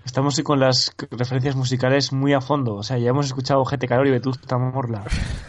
Estamos 0.05 0.37
hoy 0.37 0.43
con 0.43 0.59
las 0.59 0.93
referencias 1.11 1.55
musicales 1.55 2.11
muy 2.13 2.33
a 2.33 2.41
fondo. 2.41 2.75
O 2.75 2.83
sea, 2.83 2.97
ya 2.97 3.09
hemos 3.09 3.25
escuchado 3.25 3.63
GT 3.63 3.87
Calor 3.87 4.07
y 4.07 4.11
Vetusta 4.11 4.57
Morla. 4.57 5.05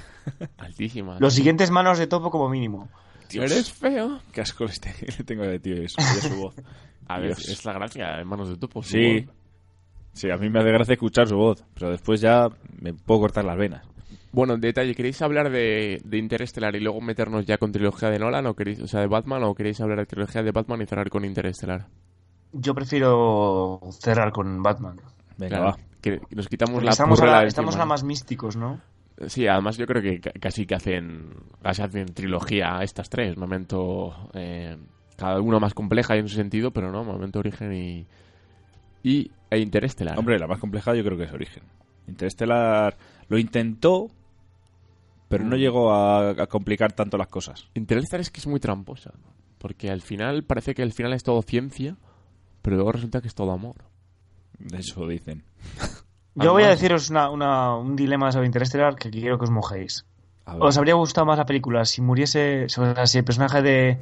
Altísima. 0.59 1.17
Los 1.21 1.35
siguientes 1.35 1.71
manos 1.71 1.99
de 1.99 2.07
topo 2.07 2.31
como 2.31 2.49
mínimo. 2.49 2.89
Dios. 3.31 3.51
Eres 3.51 3.73
feo. 3.73 4.21
Qué 4.33 4.41
asco 4.41 4.65
este- 4.65 4.95
le 5.19 5.25
tengo 5.25 5.45
de 5.45 5.59
tío 5.61 5.77
eso, 5.77 6.01
su 6.21 6.37
voz. 6.37 6.55
A 7.07 7.19
ver, 7.19 7.37
Dios. 7.37 7.49
es 7.49 7.65
la 7.65 7.73
gracia, 7.75 8.07
hermanos 8.19 8.49
de 8.49 8.57
topo. 8.57 8.83
Sí. 8.83 9.21
voz. 9.21 9.35
Sí, 10.13 10.31
a 10.31 10.37
mí 10.37 10.51
me 10.51 10.59
hace 10.59 10.73
gracia 10.73 10.95
escuchar 10.95 11.29
su 11.29 11.37
voz, 11.37 11.65
pero 11.75 11.91
después 11.91 12.21
ya 12.21 12.49
me 12.81 12.93
puedo 12.93 13.21
cortar 13.21 13.45
las 13.45 13.57
venas. 13.57 13.87
Bueno, 14.31 14.57
detalle, 14.59 14.95
¿queréis 14.95 15.21
hablar 15.23 15.51
de, 15.51 16.01
de 16.05 16.19
Interestelar 16.19 16.77
y 16.77 16.81
luego 16.81 17.01
meternos 17.01 17.47
ya 17.47 17.57
con 17.59 17.73
trilogía 17.73 18.11
de 18.11 18.19
Nolan 18.19 18.47
o 18.47 18.55
queréis, 18.55 18.81
o 18.81 18.87
sea, 18.87 19.01
de 19.01 19.07
Batman 19.07 19.43
o 19.45 19.55
queréis 19.55 19.81
hablar 19.81 19.99
de 19.99 20.07
trilogía 20.07 20.43
de 20.43 20.53
Batman 20.53 20.83
y 20.83 20.87
cerrar 20.87 21.09
con 21.09 21.25
Interestelar? 21.25 21.87
Yo 22.53 22.75
prefiero 22.75 23.81
cerrar 24.01 24.33
con 24.33 24.63
Batman. 24.63 24.97
Venga, 25.39 25.57
Claro, 25.59 25.65
va. 25.65 25.79
que 26.03 26.21
nos 26.35 26.49
quitamos 26.49 26.75
Porque 26.75 26.87
la 26.87 26.91
estamos, 26.93 27.21
ahora, 27.21 27.45
estamos 27.45 27.75
ahora 27.75 27.87
más 27.87 28.05
místicos, 28.05 28.57
¿no? 28.57 28.81
Sí, 29.27 29.47
además 29.47 29.77
yo 29.77 29.87
creo 29.87 30.01
que 30.03 30.21
ca- 30.21 30.33
casi 30.39 30.65
que 30.67 30.75
hacen, 30.75 31.31
casi 31.63 31.83
hacen 31.83 32.07
trilogía 32.15 32.81
estas 32.83 33.09
tres, 33.11 33.37
Momento, 33.37 34.15
eh, 34.35 34.77
cada 35.17 35.41
una 35.41 35.59
más 35.59 35.75
compleja 35.75 36.17
en 36.17 36.29
su 36.29 36.37
sentido, 36.37 36.71
pero 36.71 36.93
no, 36.93 37.03
Momento 37.03 37.39
Origen 37.41 37.73
y, 37.73 38.07
y 39.03 39.31
e 39.51 39.59
Interestelar. 39.59 40.19
Hombre, 40.19 40.39
la 40.39 40.47
más 40.47 40.59
compleja 40.61 40.95
yo 40.95 41.03
creo 41.03 41.17
que 41.19 41.25
es 41.25 41.33
Origen. 41.33 41.63
Interestelar 42.07 42.97
lo 43.29 43.39
intentó, 43.39 44.09
pero 45.29 45.45
no 45.45 45.57
Mm. 45.57 45.59
llegó 45.59 45.93
a, 45.93 46.31
a 46.31 46.47
complicar 46.47 46.93
tanto 46.93 47.17
las 47.19 47.29
cosas. 47.29 47.69
Interestelar 47.75 48.21
es 48.21 48.31
que 48.31 48.41
es 48.41 48.47
muy 48.47 48.61
tramposa, 48.61 49.13
porque 49.59 49.91
al 49.91 50.01
final 50.03 50.43
parece 50.45 50.75
que 50.75 50.83
al 50.83 50.93
final 50.93 51.13
es 51.13 51.23
todo 51.23 51.43
ciencia, 51.43 51.97
pero 52.63 52.77
luego 52.77 52.93
resulta 52.93 53.21
que 53.21 53.29
es 53.29 53.35
todo 53.35 53.53
amor. 53.53 53.77
Eso 54.73 55.07
dicen. 55.07 55.45
Yo 56.35 56.53
voy 56.53 56.63
a 56.63 56.69
deciros 56.69 57.11
una, 57.11 57.31
una- 57.31 57.77
un 57.77 57.97
dilema 57.97 58.31
sobre 58.33 58.47
Interestelar 58.47 58.95
que 58.97 59.11
quiero 59.11 59.39
que 59.39 59.45
os 59.45 59.51
mojéis. 59.51 60.05
¿Os 60.47 60.79
habría 60.79 60.95
gustado 60.95 61.27
más 61.27 61.37
la 61.37 61.45
película 61.45 61.85
si 61.85 62.01
muriese, 62.01 62.65
o 62.65 62.69
sea, 62.69 63.07
si 63.07 63.19
el 63.19 63.25
personaje 63.25 63.61
de... 63.61 63.99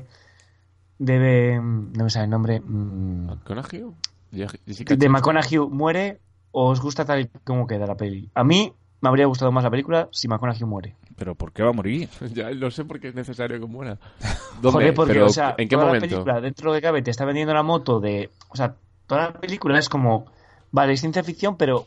de 0.98 1.60
no 1.60 2.04
me 2.04 2.10
sale 2.10 2.24
el 2.26 2.30
nombre. 2.30 2.60
mm, 2.60 3.26
¿McConaughey? 3.26 3.84
De. 4.30 5.08
McConaughey 5.08 5.58
muere 5.70 6.20
o 6.52 6.68
os 6.70 6.80
gusta 6.80 7.04
tal 7.04 7.20
y 7.22 7.26
como 7.44 7.66
queda 7.66 7.86
la 7.86 7.96
peli? 7.96 8.30
A 8.34 8.44
mí 8.44 8.72
me 9.00 9.08
habría 9.08 9.26
gustado 9.26 9.52
más 9.52 9.64
la 9.64 9.70
película 9.70 10.08
si 10.12 10.28
McConaughey 10.28 10.64
muere. 10.66 10.96
¿Pero 11.16 11.34
por 11.34 11.52
qué 11.52 11.62
va 11.62 11.70
a 11.70 11.72
morir? 11.72 12.08
Ya 12.32 12.50
lo 12.50 12.70
sé 12.70 12.84
porque 12.84 13.08
es 13.08 13.14
necesario 13.14 13.60
que 13.60 13.66
muera. 13.66 13.98
Joder, 14.62 14.94
porque, 14.94 15.12
Pero, 15.14 15.26
o 15.26 15.30
sea, 15.30 15.54
¿en 15.58 15.68
qué 15.68 15.76
toda 15.76 15.86
momento? 15.86 16.06
la 16.06 16.10
película, 16.10 16.40
dentro 16.40 16.72
de 16.72 16.80
cabe, 16.80 17.02
te 17.02 17.10
está 17.10 17.24
vendiendo 17.24 17.54
la 17.54 17.62
moto 17.62 18.00
de... 18.00 18.30
O 18.48 18.56
sea, 18.56 18.76
toda 19.06 19.22
la 19.22 19.32
película 19.32 19.78
es 19.78 19.88
como... 19.88 20.26
Vale, 20.72 20.92
es 20.92 21.00
ciencia 21.00 21.22
ficción, 21.22 21.56
pero 21.56 21.86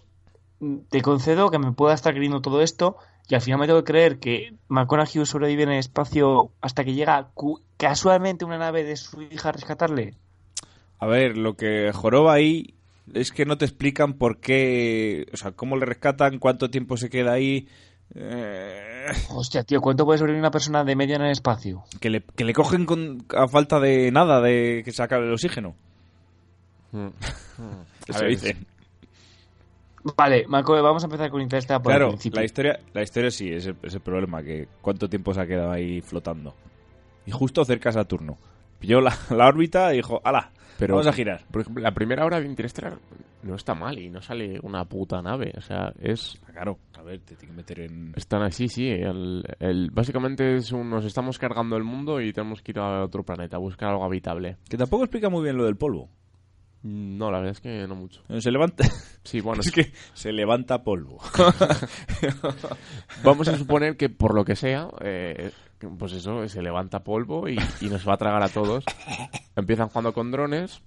te 0.90 1.02
concedo 1.02 1.52
que 1.52 1.60
me 1.60 1.72
pueda 1.72 1.94
estar 1.94 2.14
creyendo 2.14 2.42
todo 2.42 2.62
esto 2.62 2.98
y 3.28 3.36
al 3.36 3.42
final 3.42 3.60
me 3.60 3.68
tengo 3.68 3.84
que 3.84 3.92
creer 3.92 4.20
que 4.20 4.56
McConaughey 4.70 5.26
sobrevive 5.26 5.64
en 5.64 5.72
el 5.72 5.80
espacio 5.80 6.52
hasta 6.62 6.84
que 6.84 6.94
llega 6.94 7.30
casualmente 7.78 8.46
una 8.46 8.58
nave 8.58 8.84
de 8.84 8.96
su 8.98 9.22
hija 9.22 9.50
a 9.50 9.52
rescatarle. 9.52 10.16
A 10.98 11.06
ver, 11.06 11.38
lo 11.38 11.56
que 11.56 11.92
joroba 11.94 12.34
ahí 12.34 12.74
es 13.14 13.32
que 13.32 13.46
no 13.46 13.58
te 13.58 13.66
explican 13.66 14.14
por 14.14 14.40
qué, 14.40 15.26
o 15.34 15.38
sea, 15.38 15.52
cómo 15.52 15.76
le 15.78 15.86
rescatan, 15.86 16.40
cuánto 16.40 16.70
tiempo 16.70 16.98
se 16.98 17.10
queda 17.10 17.34
ahí. 17.34 17.68
eh, 18.16 19.06
Hostia, 19.30 19.64
tío, 19.64 19.82
¿cuánto 19.82 20.06
puede 20.06 20.20
sobrevivir 20.20 20.42
una 20.42 20.52
persona 20.52 20.84
de 20.84 20.96
media 20.96 21.16
en 21.16 21.24
el 21.24 21.32
espacio? 21.32 21.84
que, 22.00 22.10
le, 22.10 22.22
que 22.22 22.44
le 22.46 22.54
cogen 22.54 22.86
con, 22.86 23.26
a 23.36 23.48
falta 23.48 23.80
de 23.80 24.12
nada, 24.12 24.42
de 24.42 24.82
que 24.84 24.92
se 24.92 25.04
acabe 25.04 25.26
el 25.28 25.34
oxígeno. 25.34 25.76
Mm. 26.92 27.08
Eso 28.08 28.20
A 28.20 28.22
ver, 28.22 28.30
dicen. 28.32 28.66
Vale, 30.16 30.46
Maco, 30.48 30.82
vamos 30.82 31.04
a 31.04 31.08
empezar 31.08 31.30
con 31.30 31.42
Interestelar 31.42 31.82
por 31.82 31.92
Claro, 31.92 32.06
el 32.06 32.12
principio. 32.14 32.40
la 32.40 32.46
historia, 32.46 32.80
la 32.94 33.04
historia 33.04 33.30
sí, 33.32 33.52
es 33.52 33.66
el, 33.66 33.76
es 33.84 33.94
el 33.94 34.00
problema, 34.00 34.42
que 34.42 34.68
cuánto 34.82 35.10
tiempo 35.10 35.34
se 35.34 35.42
ha 35.42 35.46
quedado 35.46 35.72
ahí 35.72 36.00
flotando. 36.02 36.56
Y 37.26 37.32
justo 37.32 37.66
cerca 37.66 37.90
de 37.90 37.94
Saturno. 37.94 38.38
Pilló 38.80 39.02
la, 39.02 39.16
la 39.30 39.46
órbita 39.48 39.94
y 39.94 39.98
dijo, 39.98 40.22
¡ala! 40.24 40.52
Pero, 40.80 40.96
vamos 40.96 41.08
a 41.08 41.14
girar. 41.14 41.44
Por 41.52 41.62
ejemplo, 41.62 41.84
la 41.84 41.94
primera 41.94 42.26
hora 42.26 42.40
de 42.40 42.46
Interestelar 42.48 42.98
no 43.44 43.56
está 43.56 43.74
mal 43.76 44.00
y 44.00 44.10
no 44.10 44.22
sale 44.22 44.60
una 44.64 44.86
puta 44.86 45.22
nave. 45.22 45.54
O 45.58 45.62
sea, 45.62 45.94
es... 46.00 46.40
Claro, 46.52 46.80
a 46.98 47.04
ver, 47.04 47.20
te 47.20 47.36
tiene 47.36 47.52
que 47.54 47.58
meter 47.58 47.80
en... 47.82 48.14
Están 48.16 48.42
así, 48.42 48.68
sí. 48.68 48.88
El, 48.90 49.44
el- 49.60 49.92
básicamente 49.92 50.56
es 50.56 50.72
un, 50.72 50.90
nos 50.90 51.06
estamos 51.06 51.38
cargando 51.38 51.76
el 51.78 51.84
mundo 51.84 52.20
y 52.22 52.32
tenemos 52.34 52.62
que 52.62 52.72
ir 52.72 52.80
a 52.80 53.04
otro 53.04 53.24
planeta, 53.24 53.58
a 53.58 53.60
buscar 53.60 53.90
algo 53.90 54.04
habitable. 54.06 54.58
Que 54.70 54.78
tampoco 54.78 55.04
explica 55.04 55.30
muy 55.30 55.44
bien 55.44 55.58
lo 55.58 55.66
del 55.66 55.76
polvo. 55.78 56.10
No, 56.82 57.30
la 57.30 57.40
verdad 57.40 57.52
es 57.52 57.60
que 57.60 57.86
no 57.88 57.96
mucho. 57.96 58.22
Se 58.40 58.52
levanta... 58.52 58.86
Sí, 59.24 59.42
bueno, 59.42 59.60
es 59.66 59.72
que 59.72 59.92
se 60.14 60.32
levanta 60.32 60.82
polvo. 60.82 61.20
Vamos 63.24 63.48
a 63.48 63.58
suponer 63.58 63.98
que 63.98 64.10
por 64.10 64.34
lo 64.34 64.46
que 64.46 64.56
sea, 64.56 64.88
eh, 65.02 65.52
pues 65.88 66.14
eso, 66.14 66.48
se 66.48 66.62
levanta 66.62 67.04
polvo 67.04 67.48
y, 67.48 67.58
nos 67.90 68.08
va 68.08 68.14
a 68.14 68.18
tragar 68.18 68.44
a 68.44 68.50
todos. 68.50 68.84
Empiezan 69.56 69.90
jugando 69.90 70.14
con 70.14 70.32
drones, 70.32 70.82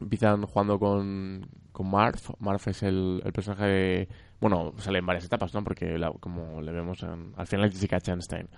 empiezan 0.00 0.44
jugando 0.46 0.78
con, 0.78 1.48
con 1.72 1.90
Marv. 1.90 2.20
Marv 2.38 2.60
es 2.66 2.82
el, 2.82 3.22
personaje 3.34 3.64
de... 3.64 4.08
Bueno, 4.40 4.74
sale 4.78 4.98
en 4.98 5.06
varias 5.06 5.24
etapas, 5.24 5.54
¿no? 5.54 5.62
Porque 5.64 5.98
la- 5.98 6.12
como 6.12 6.60
le 6.60 6.72
vemos 6.72 7.02
al 7.02 7.46
final 7.46 7.66
es 7.66 7.74
Jessica 7.74 8.00
Chastain. 8.00 8.48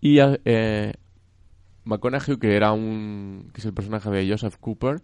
Y 0.00 0.18
eh, 0.20 0.92
McConaughey, 1.84 2.38
que 2.38 2.56
era 2.56 2.72
un... 2.72 3.50
que 3.52 3.60
es 3.60 3.64
el 3.64 3.74
personaje 3.74 4.10
de 4.10 4.28
Joseph 4.28 4.56
Cooper, 4.60 5.02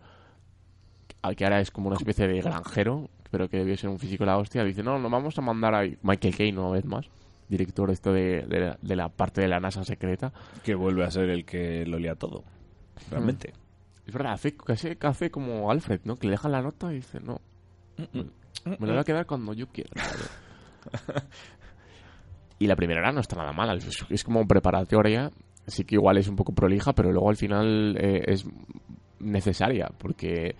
que 1.34 1.44
ahora 1.44 1.60
es 1.60 1.70
como 1.70 1.88
una 1.88 1.96
especie 1.96 2.28
de 2.28 2.40
granjero, 2.40 3.08
pero 3.30 3.48
que 3.48 3.58
debió 3.58 3.76
ser 3.76 3.90
un 3.90 3.98
físico 3.98 4.24
de 4.24 4.30
la 4.30 4.38
hostia, 4.38 4.64
dice, 4.64 4.82
no, 4.82 4.98
no 4.98 5.10
vamos 5.10 5.36
a 5.38 5.42
mandar 5.42 5.74
a 5.74 5.82
Michael 6.02 6.36
Caine 6.36 6.58
una 6.58 6.70
vez 6.70 6.84
más, 6.84 7.10
director 7.48 7.90
esto 7.90 8.12
de, 8.12 8.42
de, 8.42 8.60
la, 8.60 8.78
de 8.80 8.96
la 8.96 9.08
parte 9.08 9.40
de 9.40 9.48
la 9.48 9.60
NASA 9.60 9.84
secreta. 9.84 10.32
que 10.64 10.74
vuelve 10.74 11.04
a 11.04 11.10
ser 11.10 11.30
el 11.30 11.44
que 11.44 11.84
lo 11.86 11.98
lía 11.98 12.14
todo. 12.14 12.44
Realmente. 13.10 13.52
Es 14.06 14.14
verdad, 14.14 14.32
hace, 14.32 14.56
casi 14.56 14.96
que 14.96 15.06
hace 15.06 15.30
como 15.30 15.70
Alfred, 15.70 16.00
¿no? 16.04 16.16
Que 16.16 16.28
le 16.28 16.32
dejan 16.32 16.52
la 16.52 16.62
nota 16.62 16.92
y 16.92 16.96
dice, 16.96 17.18
no, 17.20 17.40
me, 17.98 18.76
me 18.78 18.86
la 18.86 18.92
voy 18.92 19.00
a 19.00 19.04
quedar 19.04 19.26
cuando 19.26 19.52
yo 19.52 19.66
quiera. 19.68 19.90
y 22.58 22.66
la 22.66 22.76
primera 22.76 23.00
hora 23.00 23.12
no 23.12 23.20
está 23.20 23.36
nada 23.36 23.52
mala, 23.52 23.74
es, 23.74 24.04
es 24.08 24.24
como 24.24 24.46
preparatoria, 24.46 25.30
así 25.66 25.84
que 25.84 25.96
igual 25.96 26.18
es 26.18 26.28
un 26.28 26.36
poco 26.36 26.54
prolija, 26.54 26.92
pero 26.94 27.10
luego 27.10 27.28
al 27.28 27.36
final 27.36 27.96
eh, 27.98 28.22
es 28.26 28.46
necesaria, 29.18 29.90
porque... 29.98 30.54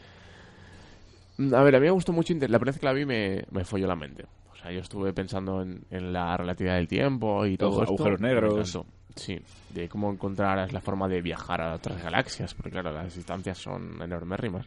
A 1.38 1.62
ver, 1.62 1.76
a 1.76 1.80
mí 1.80 1.84
me 1.84 1.90
gustó 1.90 2.12
mucho, 2.12 2.32
la 2.32 2.40
primera 2.40 2.64
vez 2.64 2.78
que 2.78 2.86
la 2.86 2.92
vi 2.94 3.04
me, 3.04 3.44
me 3.50 3.64
folló 3.64 3.86
la 3.86 3.94
mente. 3.94 4.24
Sea, 4.66 4.72
yo 4.74 4.80
estuve 4.80 5.12
pensando 5.12 5.62
en, 5.62 5.82
en 5.90 6.12
la 6.12 6.36
relatividad 6.36 6.74
del 6.76 6.88
tiempo 6.88 7.46
y 7.46 7.56
todo 7.56 7.80
Los 7.80 7.88
agujeros 7.88 8.20
negros. 8.20 8.78
Sí, 9.14 9.40
de 9.70 9.88
cómo 9.88 10.12
encontrar 10.12 10.70
la 10.72 10.80
forma 10.80 11.08
de 11.08 11.22
viajar 11.22 11.62
a 11.62 11.74
otras 11.74 12.02
galaxias, 12.02 12.52
porque 12.52 12.70
claro, 12.70 12.92
las 12.92 13.14
distancias 13.14 13.56
son 13.58 14.00
enormérrimas. 14.02 14.66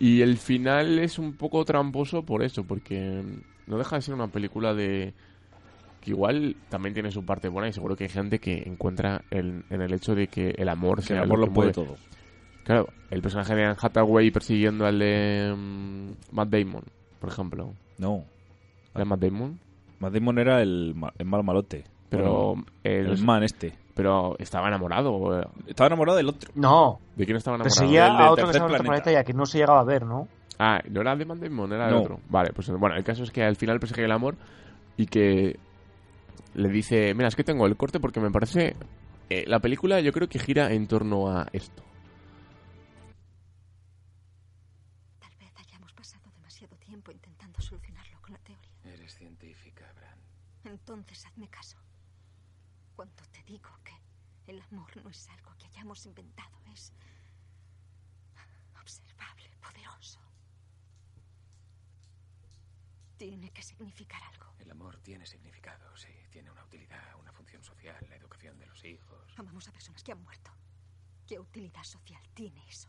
Y 0.00 0.22
el 0.22 0.38
final 0.38 0.98
es 0.98 1.18
un 1.18 1.34
poco 1.36 1.64
tramposo 1.64 2.24
por 2.24 2.42
eso, 2.42 2.64
porque 2.64 3.22
no 3.66 3.78
deja 3.78 3.96
de 3.96 4.02
ser 4.02 4.14
una 4.14 4.26
película 4.26 4.74
de 4.74 5.12
que 6.00 6.10
igual 6.10 6.56
también 6.70 6.94
tiene 6.94 7.10
su 7.12 7.24
parte 7.24 7.48
buena 7.48 7.68
y 7.68 7.72
seguro 7.74 7.94
que 7.94 8.04
hay 8.04 8.10
gente 8.10 8.38
que 8.40 8.62
encuentra 8.66 9.22
el- 9.30 9.64
en 9.70 9.82
el 9.82 9.92
hecho 9.92 10.14
de 10.14 10.26
que 10.28 10.50
el 10.56 10.68
amor 10.70 11.00
Que 11.00 11.08
sea 11.08 11.18
el 11.18 11.24
amor 11.24 11.38
lo 11.40 11.46
lo 11.46 11.52
puede 11.52 11.72
mueve. 11.72 11.86
todo. 11.90 11.96
Claro, 12.64 12.88
el 13.10 13.20
personaje 13.22 13.54
de 13.54 13.64
Anne 13.66 13.76
Hathaway 13.80 14.30
persiguiendo 14.30 14.86
al 14.86 14.98
de 14.98 15.54
mm, 15.56 16.34
Matt 16.34 16.48
Damon, 16.48 16.82
por 17.20 17.30
ejemplo. 17.30 17.74
No. 17.98 18.24
¿Era 18.94 19.04
Matt 19.04 19.20
Damon? 19.20 19.58
Matt 19.98 20.12
Damon 20.14 20.38
era 20.38 20.62
el, 20.62 20.94
ma- 20.94 21.12
el 21.18 21.26
mal 21.26 21.42
malote. 21.44 21.84
Pero 22.08 22.54
Bueno, 22.54 22.64
el, 22.82 23.06
el 23.06 23.22
man 23.24 23.42
este. 23.44 23.72
pero 23.94 24.36
estaba 24.38 24.66
enamorado. 24.68 25.40
eh. 25.40 25.44
Estaba 25.68 25.86
enamorado 25.88 26.16
del 26.16 26.28
otro. 26.28 26.50
No, 26.54 26.98
¿De 27.14 27.24
quién 27.24 27.36
estaba 27.36 27.56
enamorado? 27.56 27.76
perseguía 27.76 28.04
del 28.04 28.12
a 28.16 28.30
otro 28.32 28.46
que 28.46 28.52
Tercer 28.52 28.56
estaba 28.56 28.66
en 28.68 28.74
otro 28.74 28.84
Planeta. 28.84 29.02
planeta 29.04 29.20
ya 29.20 29.24
que 29.24 29.32
no 29.32 29.46
se 29.46 29.58
llegaba 29.58 29.80
a 29.80 29.84
ver, 29.84 30.04
¿no? 30.04 30.26
Ah, 30.58 30.80
no 30.90 31.00
era 31.00 31.14
de 31.16 31.24
Matt 31.24 31.38
Damon, 31.38 31.72
era 31.72 31.86
de 31.86 31.92
No. 31.92 32.00
otro. 32.00 32.20
Vale, 32.28 32.50
pues 32.54 32.68
bueno, 32.70 32.96
el 32.96 33.04
caso 33.04 33.22
es 33.22 33.30
que 33.30 33.42
al 33.44 33.56
final 33.56 33.78
persigue 33.78 34.04
el 34.04 34.12
amor 34.12 34.34
y 34.96 35.06
que 35.06 35.56
le 36.54 36.68
dice, 36.68 37.14
mira, 37.14 37.28
es 37.28 37.36
que 37.36 37.44
tengo 37.44 37.66
el 37.66 37.76
corte 37.76 38.00
porque 38.00 38.20
me 38.20 38.30
parece... 38.30 38.74
eh, 39.30 39.44
la 39.46 39.60
película 39.60 40.00
yo 40.00 40.10
creo 40.12 40.28
que 40.28 40.38
gira 40.40 40.72
en 40.72 40.86
torno 40.88 41.28
a 41.30 41.46
esto. 41.52 41.82
Entonces 50.94 51.26
hazme 51.26 51.48
caso. 51.48 51.78
Cuando 52.96 53.22
te 53.26 53.42
digo 53.44 53.70
que 53.84 53.94
el 54.46 54.60
amor 54.62 54.96
no 55.02 55.10
es 55.10 55.28
algo 55.28 55.56
que 55.56 55.66
hayamos 55.66 56.04
inventado, 56.06 56.60
es 56.72 56.92
observable, 58.80 59.56
poderoso. 59.60 60.20
Tiene 63.16 63.50
que 63.50 63.62
significar 63.62 64.22
algo. 64.24 64.54
El 64.58 64.70
amor 64.70 64.98
tiene 65.00 65.26
significado, 65.26 65.96
sí. 65.96 66.08
Tiene 66.30 66.50
una 66.50 66.64
utilidad, 66.64 67.14
una 67.18 67.32
función 67.32 67.62
social, 67.62 68.04
la 68.08 68.16
educación 68.16 68.58
de 68.58 68.66
los 68.66 68.84
hijos. 68.84 69.32
Amamos 69.36 69.68
a 69.68 69.72
personas 69.72 70.02
que 70.02 70.12
han 70.12 70.22
muerto. 70.22 70.50
¿Qué 71.26 71.38
utilidad 71.38 71.84
social 71.84 72.22
tiene 72.34 72.66
eso? 72.68 72.88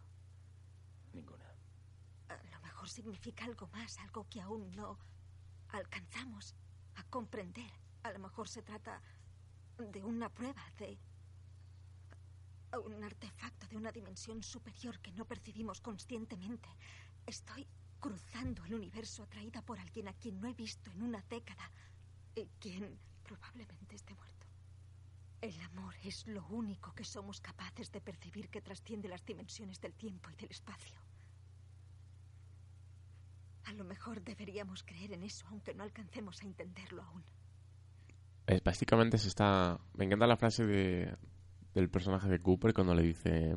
Ninguna. 1.14 1.46
A 2.30 2.44
lo 2.44 2.60
mejor 2.62 2.90
significa 2.90 3.46
algo 3.46 3.68
más, 3.68 3.98
algo 4.00 4.28
que 4.30 4.42
aún 4.42 4.72
no 4.76 4.98
alcanzamos 5.70 6.56
a 6.96 7.04
comprender. 7.04 7.72
A 8.04 8.12
lo 8.12 8.20
mejor 8.20 8.48
se 8.48 8.62
trata 8.62 9.02
de 9.78 10.04
una 10.04 10.30
prueba, 10.30 10.64
de 10.78 10.98
un 12.86 13.04
artefacto 13.04 13.68
de 13.68 13.78
una 13.78 13.92
dimensión 13.92 14.42
superior 14.44 15.00
que 15.00 15.12
no 15.12 15.26
percibimos 15.26 15.82
conscientemente. 15.82 16.70
Estoy 17.26 17.68
cruzando 18.00 18.66
el 18.66 18.74
universo 18.74 19.24
atraída 19.24 19.62
por 19.62 19.80
alguien 19.80 20.08
a 20.08 20.14
quien 20.14 20.40
no 20.40 20.48
he 20.48 20.54
visto 20.54 20.90
en 20.92 21.04
una 21.04 21.22
década 21.30 21.70
y 22.36 22.48
quien 22.60 22.98
probablemente 23.24 23.96
esté 23.96 24.16
muerto. 24.16 24.48
El 25.42 25.60
amor 25.62 25.96
es 26.04 26.26
lo 26.28 26.46
único 26.48 26.94
que 26.94 27.04
somos 27.04 27.42
capaces 27.42 27.92
de 27.92 28.02
percibir 28.02 28.50
que 28.50 28.62
trasciende 28.62 29.08
las 29.10 29.26
dimensiones 29.26 29.80
del 29.82 29.94
tiempo 29.94 30.30
y 30.30 30.36
del 30.36 30.52
espacio. 30.52 31.00
A 33.66 33.74
lo 33.74 33.84
mejor 33.84 34.22
deberíamos 34.22 34.84
creer 34.84 35.14
en 35.14 35.24
eso, 35.24 35.46
aunque 35.48 35.74
no 35.74 35.84
alcancemos 35.84 36.42
a 36.42 36.46
entenderlo 36.46 37.04
aún. 37.04 37.24
Es, 38.52 38.64
básicamente 38.64 39.18
se 39.18 39.28
está... 39.28 39.80
Me 39.96 40.06
encanta 40.06 40.28
la 40.28 40.38
frase 40.38 40.66
de, 40.66 41.14
del 41.74 41.90
personaje 41.90 42.30
de 42.30 42.40
Cooper 42.40 42.74
cuando 42.74 42.94
le 42.94 43.04
dice... 43.04 43.56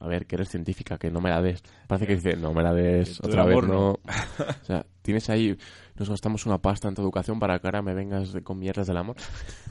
A 0.00 0.08
ver, 0.08 0.26
que 0.26 0.34
eres 0.34 0.48
científica, 0.48 0.98
que 0.98 1.12
no 1.12 1.20
me 1.20 1.30
la 1.30 1.40
des. 1.40 1.62
Parece 1.86 2.08
que 2.08 2.16
dice, 2.16 2.36
no 2.36 2.52
me 2.52 2.64
la 2.64 2.74
des 2.74 3.20
otra 3.20 3.44
vez, 3.44 3.52
amor, 3.56 3.68
no. 3.68 3.90
o 4.62 4.64
sea, 4.64 4.84
tienes 5.00 5.30
ahí, 5.30 5.56
nos 5.94 6.10
gastamos 6.10 6.44
una 6.44 6.58
pasta 6.58 6.88
en 6.88 6.96
tu 6.96 7.02
educación 7.02 7.38
para 7.38 7.60
que 7.60 7.68
ahora 7.68 7.82
me 7.82 7.94
vengas 7.94 8.34
con 8.42 8.58
mierdas 8.58 8.88
del 8.88 8.96
amor. 8.96 9.14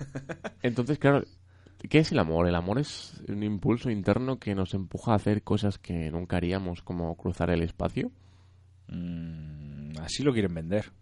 Entonces, 0.62 0.99
claro, 0.99 1.26
¿qué 1.89 1.99
es 1.99 2.14
el 2.14 2.20
amor? 2.20 2.47
El 2.47 2.55
amor 2.55 2.80
es 2.80 3.22
un 3.28 3.43
impulso 3.43 3.89
interno 3.89 4.39
que 4.39 4.55
nos 4.55 4.74
empuja 4.74 5.12
a 5.12 5.16
hacer 5.16 5.43
cosas 5.43 5.78
que 5.78 6.09
nunca 6.12 6.38
haríamos, 6.38 6.82
como 6.82 7.14
cruzar 7.18 7.49
el 7.49 7.62
espacio. 7.62 8.09
Mm, 8.88 9.97
así 9.99 10.24
lo 10.24 10.32
quieren 10.32 10.53
vender. 10.53 10.93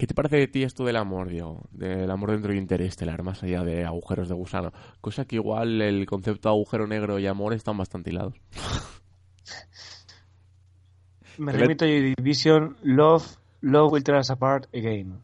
¿Qué 0.00 0.06
te 0.06 0.14
parece 0.14 0.38
de 0.38 0.48
ti 0.48 0.62
esto 0.62 0.86
del 0.86 0.96
amor, 0.96 1.28
Diego? 1.28 1.68
Del 1.72 2.10
amor 2.10 2.30
dentro 2.30 2.52
de 2.52 2.56
Interestelar, 2.56 3.22
más 3.22 3.42
allá 3.42 3.64
de 3.64 3.84
agujeros 3.84 4.30
de 4.30 4.34
gusano. 4.34 4.72
Cosa 5.02 5.26
que 5.26 5.36
igual 5.36 5.82
el 5.82 6.06
concepto 6.06 6.48
de 6.48 6.54
agujero 6.54 6.86
negro 6.86 7.18
y 7.18 7.26
amor 7.26 7.52
están 7.52 7.76
bastante 7.76 8.08
hilados. 8.08 8.32
Me 11.36 11.52
remito 11.52 11.84
a 11.84 11.88
Joy 11.88 12.14
Division, 12.14 12.78
Love, 12.82 13.26
Love 13.60 13.92
will 13.92 14.02
tear 14.02 14.18
us 14.18 14.30
apart 14.30 14.74
again. 14.74 15.20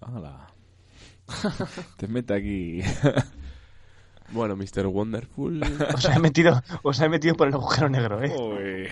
Hala. 0.00 0.48
Te 1.96 2.08
mete 2.08 2.34
aquí. 2.34 2.80
Bueno, 4.32 4.56
Mr. 4.56 4.88
Wonderful. 4.88 5.62
Os 5.94 6.04
he 6.04 6.18
metido, 6.18 6.60
os 6.82 7.00
he 7.00 7.08
metido 7.08 7.36
por 7.36 7.46
el 7.46 7.54
agujero 7.54 7.88
negro, 7.88 8.24
¿eh? 8.24 8.34
Uy. 8.36 8.88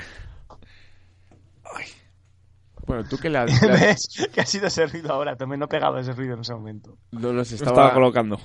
Bueno, 2.87 3.05
tú 3.09 3.16
que 3.18 3.30
la... 3.30 3.45
la- 3.62 3.68
¿Ves? 3.68 4.28
Que 4.32 4.41
ha 4.41 4.47
sido 4.47 4.66
ese 4.66 4.87
ruido 4.87 5.12
ahora. 5.12 5.37
También 5.37 5.61
no 5.61 5.68
pegaba 5.68 6.01
ese 6.01 6.12
ruido 6.12 6.35
en 6.35 6.41
ese 6.41 6.55
momento. 6.55 6.97
No 7.12 7.32
nos 7.32 7.51
Lo 7.51 7.57
estaba, 7.57 7.70
estaba 7.70 7.95
colocando. 7.95 8.39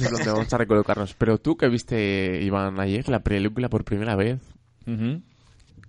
Es 0.00 0.10
donde 0.10 0.30
vamos 0.32 0.52
a 0.52 0.58
recolocarnos. 0.58 1.14
Pero 1.14 1.38
tú 1.38 1.56
que 1.56 1.68
viste, 1.68 2.40
Iván, 2.42 2.78
ayer 2.80 3.08
la 3.08 3.20
película 3.22 3.68
por 3.68 3.84
primera 3.84 4.16
vez, 4.16 4.40
Ujú. 4.86 5.22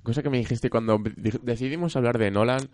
cosa 0.04 0.22
que 0.22 0.30
me 0.30 0.38
dijiste 0.38 0.70
cuando 0.70 1.00
di- 1.16 1.40
decidimos 1.42 1.96
hablar 1.96 2.18
de 2.18 2.30
Nolan 2.32 2.70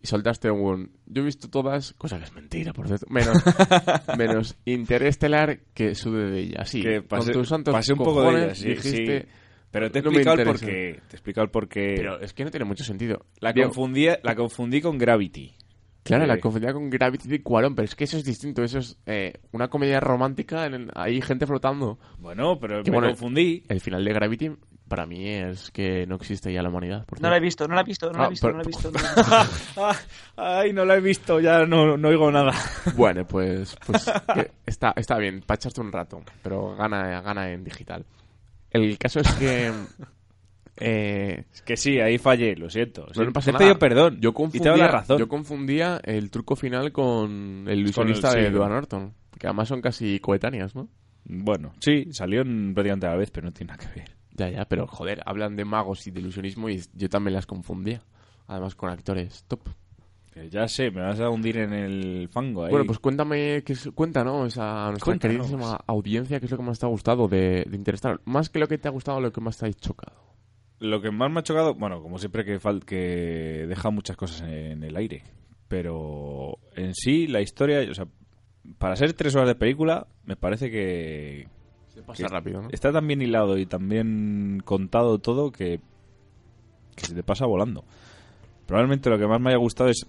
y 0.00 0.06
soltaste 0.06 0.50
un... 0.50 0.90
Yo 1.06 1.22
he 1.22 1.24
visto 1.24 1.48
todas, 1.48 1.94
cosa 1.94 2.18
que 2.18 2.24
es 2.24 2.32
mentira, 2.34 2.72
por 2.72 2.86
cierto, 2.86 3.06
menos, 3.08 3.38
menos 4.18 4.56
Interestelar 4.66 5.60
que 5.74 5.94
sude 5.94 6.30
de 6.30 6.40
ella. 6.40 6.64
Sí, 6.66 6.82
que 6.82 7.00
pasé, 7.02 7.32
con 7.32 7.40
tus 7.40 7.48
santos 7.48 7.72
pasé 7.72 7.92
un 7.92 7.98
poco 7.98 8.20
de 8.20 8.26
cojones 8.26 8.44
ella, 8.44 8.54
sí, 8.54 8.68
dijiste... 8.68 9.20
sí. 9.22 9.28
Pero 9.74 9.90
te 9.90 9.98
he 9.98 10.02
"No 10.02 10.08
explicado 10.10 10.34
el 10.36 10.40
interesa". 10.40 10.64
porqué. 10.66 10.92
Te 11.08 11.16
he 11.16 11.16
explicado 11.18 11.44
el 11.44 11.50
porqué. 11.50 11.94
Pero 11.96 12.20
es 12.20 12.32
que 12.32 12.44
no 12.44 12.50
tiene 12.50 12.64
mucho 12.64 12.84
sentido. 12.84 13.26
la, 13.40 13.52
Diego, 13.52 13.68
confundí, 13.70 14.06
la 14.22 14.34
confundí 14.34 14.80
con 14.80 14.96
Gravity. 14.96 15.52
Claro, 16.04 16.24
Eh, 16.24 16.26
la 16.26 16.38
confundía 16.38 16.72
con 16.74 16.90
Gravity 16.90 17.28
de 17.28 17.42
Cuarón, 17.42 17.74
pero 17.74 17.86
es 17.86 17.94
que 17.94 18.04
eso 18.04 18.16
es 18.18 18.24
distinto. 18.24 18.62
Eso 18.62 18.78
es 18.78 18.98
eh, 19.06 19.32
una 19.52 19.68
comedia 19.68 20.00
romántica, 20.00 20.66
en 20.66 20.74
el- 20.74 20.90
hay 20.94 21.20
gente 21.22 21.46
flotando. 21.46 21.98
Bueno, 22.18 22.58
pero 22.60 22.82
Que 22.82 22.90
me 22.90 22.98
bueno, 22.98 23.08
confundí. 23.12 23.62
El 23.68 23.80
final 23.80 24.04
de 24.04 24.12
Gravity 24.12 24.50
para 24.86 25.06
mí 25.06 25.26
es 25.26 25.70
que 25.70 26.06
no 26.06 26.16
existe 26.16 26.52
ya 26.52 26.62
la 26.62 26.68
humanidad. 26.68 27.06
por 27.06 27.20
No 27.22 27.30
la 27.30 27.38
he 27.38 27.40
visto, 27.40 27.66
no 27.66 27.74
la 27.74 27.80
he 27.80 27.84
visto, 27.84 28.12
no 28.12 28.18
la 28.18 28.24
Ah, 28.24 28.26
he 28.26 28.30
visto, 28.30 28.46
pero- 28.46 28.58
no 28.58 28.62
la 28.62 28.64
he 28.64 28.68
visto. 28.68 28.90
no 28.92 28.98
la 29.00 29.08
he 29.08 29.14
visto. 29.48 29.80
Ah, 29.80 29.96
Ay, 30.60 30.72
no 30.74 30.84
la 30.84 30.96
he 30.96 31.00
visto, 31.00 31.40
ya 31.40 31.64
no, 31.64 31.96
no 31.96 32.08
oigo 32.08 32.30
nada. 32.30 32.52
Bueno, 32.96 33.26
pues, 33.26 33.74
pues 33.86 34.10
está, 34.66 34.92
está 34.94 35.16
bien, 35.18 35.40
para 35.40 35.56
echarte 35.56 35.80
un 35.80 35.90
rato, 35.90 36.20
pero 36.42 36.76
gana, 36.76 37.22
gana 37.22 37.50
en 37.50 37.64
digital. 37.64 38.04
El 38.74 38.98
caso 38.98 39.20
es 39.20 39.32
que... 39.36 39.72
eh, 40.76 41.44
Es 41.52 41.62
que 41.62 41.76
sí, 41.76 42.00
ahí 42.00 42.18
fallé, 42.18 42.56
lo 42.56 42.68
siento. 42.68 43.06
no, 43.16 43.24
no 43.24 43.32
pasa 43.32 43.46
Te 43.46 43.52
nada. 43.52 43.64
pido 43.64 43.78
perdón. 43.78 44.18
Yo 44.20 44.30
y 44.30 44.32
confundía, 44.32 44.62
te 44.62 44.68
doy 44.68 44.78
la 44.78 44.88
razón. 44.88 45.18
yo 45.18 45.28
confundía 45.28 46.00
el 46.04 46.30
truco 46.30 46.56
final 46.56 46.92
con 46.92 47.64
el 47.68 47.78
ilusionista 47.80 48.32
sí. 48.32 48.40
de 48.40 48.46
Edward 48.48 48.70
Norton, 48.72 49.14
que 49.38 49.46
además 49.46 49.68
son 49.68 49.80
casi 49.80 50.18
coetáneas, 50.20 50.74
¿no? 50.74 50.88
Bueno, 51.24 51.72
sí, 51.80 52.08
salió 52.12 52.42
en 52.42 52.74
prácticamente 52.74 53.06
a 53.06 53.10
la 53.10 53.16
vez, 53.16 53.30
pero 53.30 53.46
no 53.46 53.52
tiene 53.52 53.72
nada 53.72 53.82
que 53.88 53.98
ver. 54.00 54.10
Ya, 54.36 54.50
ya, 54.50 54.64
pero 54.66 54.86
joder, 54.86 55.22
hablan 55.24 55.56
de 55.56 55.64
magos 55.64 56.06
y 56.06 56.10
de 56.10 56.20
ilusionismo 56.20 56.68
y 56.68 56.82
yo 56.92 57.08
también 57.08 57.34
las 57.34 57.46
confundía. 57.46 58.02
Además 58.46 58.74
con 58.74 58.90
actores 58.90 59.44
top. 59.48 59.60
Ya 60.50 60.66
sé, 60.68 60.90
me 60.90 61.00
vas 61.00 61.20
a 61.20 61.30
hundir 61.30 61.58
en 61.58 61.72
el 61.72 62.28
fango 62.32 62.64
ahí. 62.64 62.70
Bueno, 62.70 62.86
pues 62.86 62.98
cuéntame, 62.98 63.62
qué 63.64 63.72
es- 63.74 63.88
cuéntanos 63.94 64.58
a 64.58 64.88
nuestra 64.90 65.04
Cuéntanos. 65.04 65.36
queridísima 65.36 65.80
audiencia 65.86 66.40
qué 66.40 66.46
es 66.46 66.50
lo 66.52 66.56
que 66.58 66.62
más 66.64 66.78
te 66.78 66.86
ha 66.86 66.88
gustado 66.88 67.28
de, 67.28 67.64
de. 67.68 68.18
Más 68.24 68.48
que 68.48 68.58
lo 68.58 68.66
que 68.66 68.78
te 68.78 68.88
ha 68.88 68.90
gustado, 68.90 69.20
lo 69.20 69.32
que 69.32 69.40
más 69.40 69.56
te 69.58 69.66
ha 69.66 69.72
chocado. 69.72 70.16
Lo 70.80 71.00
que 71.00 71.10
más 71.12 71.30
me 71.30 71.38
ha 71.40 71.42
chocado, 71.44 71.74
bueno, 71.74 72.02
como 72.02 72.18
siempre 72.18 72.44
que, 72.44 72.60
fal- 72.60 72.84
que 72.84 73.64
deja 73.68 73.90
muchas 73.90 74.16
cosas 74.16 74.42
en 74.48 74.82
el 74.82 74.96
aire. 74.96 75.22
Pero 75.68 76.58
en 76.74 76.94
sí, 76.94 77.26
la 77.28 77.40
historia, 77.40 77.88
o 77.90 77.94
sea, 77.94 78.06
para 78.78 78.96
ser 78.96 79.12
tres 79.12 79.34
horas 79.36 79.48
de 79.48 79.54
película, 79.54 80.08
me 80.24 80.36
parece 80.36 80.70
que, 80.70 81.48
Se 81.94 82.02
pasa 82.02 82.22
que 82.24 82.28
rápido, 82.28 82.60
¿no? 82.62 82.68
está 82.72 82.92
tan 82.92 83.06
bien 83.06 83.22
hilado 83.22 83.56
y 83.56 83.66
tan 83.66 83.88
bien 83.88 84.60
contado 84.64 85.18
todo 85.20 85.52
que, 85.52 85.80
que 86.96 87.04
se 87.06 87.14
te 87.14 87.22
pasa 87.22 87.46
volando. 87.46 87.84
Probablemente 88.66 89.10
lo 89.10 89.18
que 89.18 89.26
más 89.26 89.40
me 89.40 89.50
haya 89.50 89.58
gustado 89.58 89.90
es 89.90 90.06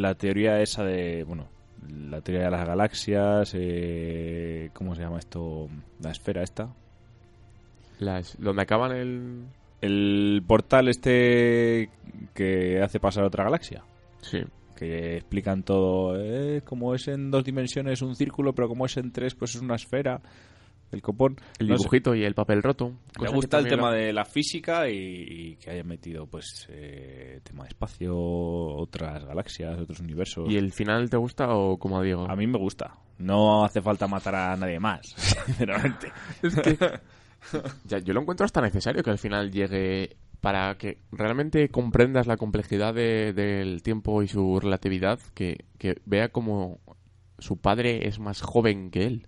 la 0.00 0.14
teoría 0.14 0.60
esa 0.60 0.84
de, 0.84 1.24
bueno, 1.24 1.48
la 1.88 2.20
teoría 2.20 2.46
de 2.46 2.50
las 2.50 2.66
galaxias, 2.66 3.52
eh, 3.54 4.70
¿cómo 4.72 4.94
se 4.94 5.02
llama 5.02 5.18
esto? 5.18 5.68
La 6.00 6.10
esfera 6.10 6.42
esta. 6.42 6.72
Las, 7.98 8.36
donde 8.40 8.62
acaban 8.62 8.92
el... 8.92 9.44
El 9.80 10.44
portal 10.46 10.86
este 10.86 11.90
que 12.34 12.80
hace 12.80 13.00
pasar 13.00 13.24
a 13.24 13.26
otra 13.26 13.42
galaxia. 13.42 13.82
Sí. 14.20 14.38
Que 14.76 15.16
explican 15.16 15.64
todo. 15.64 16.14
Eh, 16.20 16.62
como 16.64 16.94
es 16.94 17.08
en 17.08 17.32
dos 17.32 17.42
dimensiones 17.42 18.00
un 18.00 18.14
círculo, 18.14 18.54
pero 18.54 18.68
como 18.68 18.86
es 18.86 18.96
en 18.96 19.10
tres, 19.10 19.34
pues 19.34 19.56
es 19.56 19.60
una 19.60 19.74
esfera. 19.74 20.20
El 20.92 21.02
copón. 21.02 21.36
El 21.58 21.68
No 21.68 21.76
sé. 21.76 21.82
dibujito 21.82 22.14
y 22.14 22.22
el 22.24 22.34
papel 22.34 22.62
roto. 22.62 22.92
Me 23.20 23.28
gusta 23.30 23.58
el 23.58 23.66
tema 23.66 23.90
lo- 23.90 23.96
de 23.96 24.12
la 24.12 24.24
física 24.24 24.88
y, 24.88 24.94
y 24.96 25.56
que 25.56 25.70
hayan 25.70 25.86
metido, 25.88 26.26
pues, 26.26 26.66
eh, 26.70 27.40
tema 27.42 27.64
de 27.64 27.70
espacio, 27.70 28.14
otras 28.16 29.24
galaxias, 29.24 29.78
otros 29.80 30.00
universos. 30.00 30.50
¿Y 30.50 30.56
el 30.56 30.70
final 30.72 31.08
te 31.10 31.16
gusta 31.16 31.48
o 31.54 31.78
como 31.78 31.98
a 31.98 32.02
Diego? 32.02 32.30
A 32.30 32.36
mí 32.36 32.46
me 32.46 32.58
gusta. 32.58 32.92
No 33.18 33.64
hace 33.64 33.80
falta 33.80 34.06
matar 34.06 34.34
a 34.34 34.56
nadie 34.56 34.78
más, 34.78 35.00
sinceramente. 35.46 36.12
Es 36.42 36.54
que... 36.56 36.76
ya, 37.86 37.98
yo 37.98 38.12
lo 38.14 38.20
encuentro 38.20 38.44
hasta 38.44 38.60
necesario 38.60 39.02
que 39.02 39.10
al 39.10 39.18
final 39.18 39.50
llegue 39.50 40.16
para 40.40 40.76
que 40.76 40.98
realmente 41.12 41.68
comprendas 41.70 42.26
la 42.26 42.36
complejidad 42.36 42.94
de- 42.94 43.32
del 43.32 43.82
tiempo 43.82 44.22
y 44.22 44.28
su 44.28 44.60
relatividad, 44.60 45.18
que, 45.34 45.64
que 45.78 45.96
vea 46.04 46.28
como 46.30 46.80
su 47.38 47.56
padre 47.56 48.06
es 48.08 48.18
más 48.18 48.42
joven 48.42 48.90
que 48.90 49.06
él. 49.06 49.26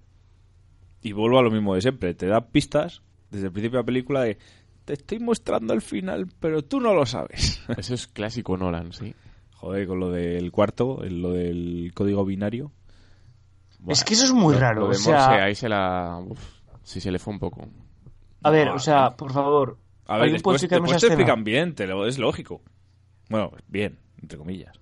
Y 1.04 1.12
vuelvo 1.12 1.38
a 1.38 1.42
lo 1.42 1.50
mismo 1.50 1.74
de 1.74 1.82
siempre. 1.82 2.14
Te 2.14 2.26
da 2.26 2.48
pistas 2.48 3.02
desde 3.30 3.46
el 3.46 3.52
principio 3.52 3.76
de 3.78 3.82
la 3.82 3.86
película 3.86 4.22
de 4.22 4.38
te 4.86 4.94
estoy 4.94 5.18
mostrando 5.18 5.72
el 5.74 5.82
final, 5.82 6.26
pero 6.40 6.62
tú 6.62 6.80
no 6.80 6.94
lo 6.94 7.06
sabes. 7.06 7.62
Eso 7.76 7.94
es 7.94 8.06
clásico 8.06 8.56
Nolan, 8.56 8.92
sí. 8.92 9.14
Joder, 9.52 9.86
con 9.86 10.00
lo 10.00 10.10
del 10.10 10.50
cuarto, 10.50 11.02
lo 11.08 11.32
del 11.32 11.92
código 11.94 12.24
binario. 12.24 12.72
Es 13.86 14.02
que 14.02 14.14
eso 14.14 14.24
es 14.24 14.32
muy 14.32 14.54
Lo- 14.54 14.60
raro. 14.60 14.80
Lo 14.82 14.88
de 14.88 14.96
o 14.96 14.98
sea, 14.98 15.12
Morse, 15.28 15.42
ahí 15.42 15.54
se 15.54 15.68
la... 15.68 16.22
uf, 16.26 16.40
sí, 16.82 17.00
se 17.00 17.10
le 17.10 17.18
fue 17.18 17.34
un 17.34 17.38
poco. 17.38 17.68
a 18.42 18.50
ver, 18.50 18.68
No, 18.68 18.74
o 18.74 18.78
sea, 18.78 19.10
por 19.10 19.32
favor. 19.32 19.78
A 20.06 20.14
ver, 20.14 20.22
¿alguien 20.24 20.42
puede 20.42 20.54
después, 20.58 20.80
después 20.80 21.00
te 21.00 21.06
explican 21.08 21.44
bien, 21.44 21.74
te 21.74 21.86
lo, 21.86 22.06
es 22.06 22.18
lógico. 22.18 22.62
Bueno, 23.28 23.52
bien, 23.68 23.98
entre 24.20 24.38
comillas. 24.38 24.78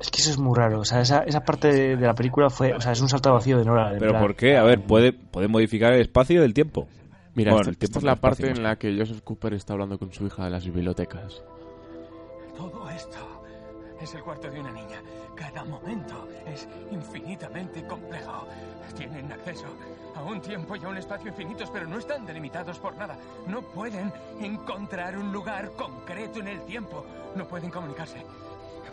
Es 0.00 0.10
que 0.10 0.20
eso 0.22 0.30
es 0.30 0.38
muy 0.38 0.56
raro. 0.56 0.80
O 0.80 0.84
sea, 0.84 1.00
esa, 1.00 1.18
esa 1.24 1.40
parte 1.40 1.68
de, 1.68 1.96
de 1.96 2.06
la 2.06 2.14
película 2.14 2.48
fue. 2.48 2.72
O 2.72 2.80
sea, 2.80 2.92
es 2.92 3.00
un 3.00 3.08
salto 3.08 3.28
al 3.28 3.34
vacío 3.34 3.58
de 3.58 3.64
en 3.64 3.98
Pero 3.98 4.12
plan, 4.12 4.22
¿por 4.22 4.34
qué? 4.34 4.56
A 4.56 4.62
ver, 4.62 4.80
puede, 4.82 5.12
puede 5.12 5.46
modificar 5.48 5.92
el 5.92 6.00
espacio 6.00 6.40
del 6.40 6.54
tiempo. 6.54 6.88
Mira, 7.34 7.52
Bueno, 7.52 7.60
esta, 7.62 7.70
el 7.70 7.78
tiempo 7.78 7.98
esta 7.98 7.98
es 7.98 8.04
la 8.04 8.16
parte 8.16 8.50
en 8.50 8.62
la 8.62 8.76
que 8.76 8.96
Joseph 8.98 9.20
Cooper 9.22 9.54
está 9.54 9.74
hablando 9.74 9.98
con 9.98 10.10
su 10.12 10.26
hija 10.26 10.44
de 10.44 10.50
las 10.50 10.64
bibliotecas. 10.64 11.42
Todo 12.56 12.90
esto 12.90 13.18
Es 14.00 14.14
el 14.14 14.22
cuarto 14.22 14.50
de 14.50 14.58
una 14.60 14.72
niña. 14.72 15.02
Cada 15.36 15.64
momento 15.64 16.26
es 16.46 16.66
infinitamente 16.90 17.86
complejo. 17.86 18.46
Tienen 18.96 19.30
acceso 19.30 19.66
a 20.16 20.22
un 20.22 20.40
tiempo 20.40 20.74
y 20.76 20.84
a 20.84 20.88
un 20.88 20.96
espacio 20.96 21.28
infinitos, 21.28 21.70
pero 21.70 21.86
no 21.86 21.98
están 21.98 22.24
delimitados 22.26 22.78
por 22.78 22.96
nada. 22.96 23.16
No 23.46 23.60
pueden 23.62 24.10
encontrar 24.40 25.16
un 25.18 25.30
lugar 25.32 25.70
concreto 25.72 26.40
en 26.40 26.48
el 26.48 26.60
tiempo. 26.64 27.04
No 27.36 27.46
pueden 27.46 27.70
comunicarse. 27.70 28.24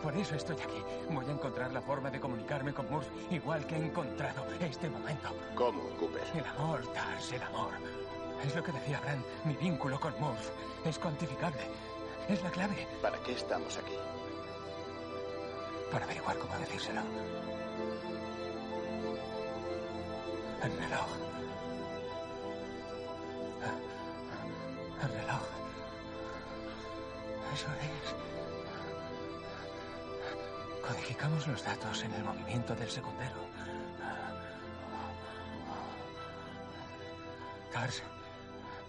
Por 0.02 0.16
eso 0.16 0.36
estoy 0.36 0.56
aquí. 0.56 0.84
Voy 1.10 1.26
a 1.26 1.32
encontrar 1.32 1.72
la 1.72 1.82
forma 1.82 2.10
de 2.10 2.20
comunicarme 2.20 2.74
con 2.74 2.90
Murph, 2.90 3.08
igual 3.32 3.66
que 3.66 3.76
he 3.76 3.86
encontrado 3.86 4.46
este 4.60 4.90
momento. 4.90 5.30
¿Cómo, 5.56 5.82
Cooper? 6.00 6.24
El 6.34 6.46
amor, 6.46 6.86
Tars, 6.94 7.32
el 7.32 7.42
amor. 7.44 7.72
Es 8.46 8.56
lo 8.56 8.64
que 8.64 8.72
decía 8.72 9.00
Brand. 9.02 9.24
Mi 9.46 9.56
vínculo 9.56 10.00
con 10.00 10.14
Murph 10.20 10.50
es 10.86 11.00
cuantificable. 11.00 11.62
Es 12.30 12.42
la 12.44 12.52
clave. 12.52 12.88
¿Para 13.02 13.18
qué 13.24 13.34
estamos 13.34 13.78
aquí? 13.78 13.94
Para 15.92 16.06
averiguar 16.06 16.38
cómo 16.38 16.58
decírselo. 16.60 17.02
El 20.64 20.72
reloj. 20.78 21.08
El 25.02 25.10
reloj. 25.10 25.42
Eso 27.54 27.68
es. 27.68 28.37
Codificamos 30.88 31.46
los 31.48 31.64
datos 31.66 32.02
en 32.04 32.14
el 32.14 32.24
movimiento 32.24 32.74
del 32.74 32.90
secundero. 32.90 33.36
Tars, 37.74 38.02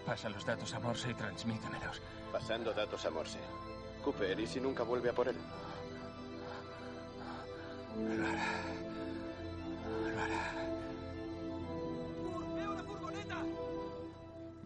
pasa 0.05 0.29
los 0.29 0.45
datos 0.45 0.73
a 0.73 0.79
Morse 0.79 1.09
y 1.11 1.13
transmítemelos. 1.13 2.01
Pasando 2.31 2.73
datos 2.73 3.05
a 3.05 3.09
Morse. 3.09 3.39
Cooper, 4.01 4.39
¿y 4.39 4.47
si 4.47 4.61
nunca 4.61 4.83
vuelve 4.83 5.09
a 5.09 5.13
por 5.13 5.27
él? 5.27 5.35
Lo 7.97 8.25
hará. 8.25 8.45
Lo 10.13 10.21
hará. 10.21 10.78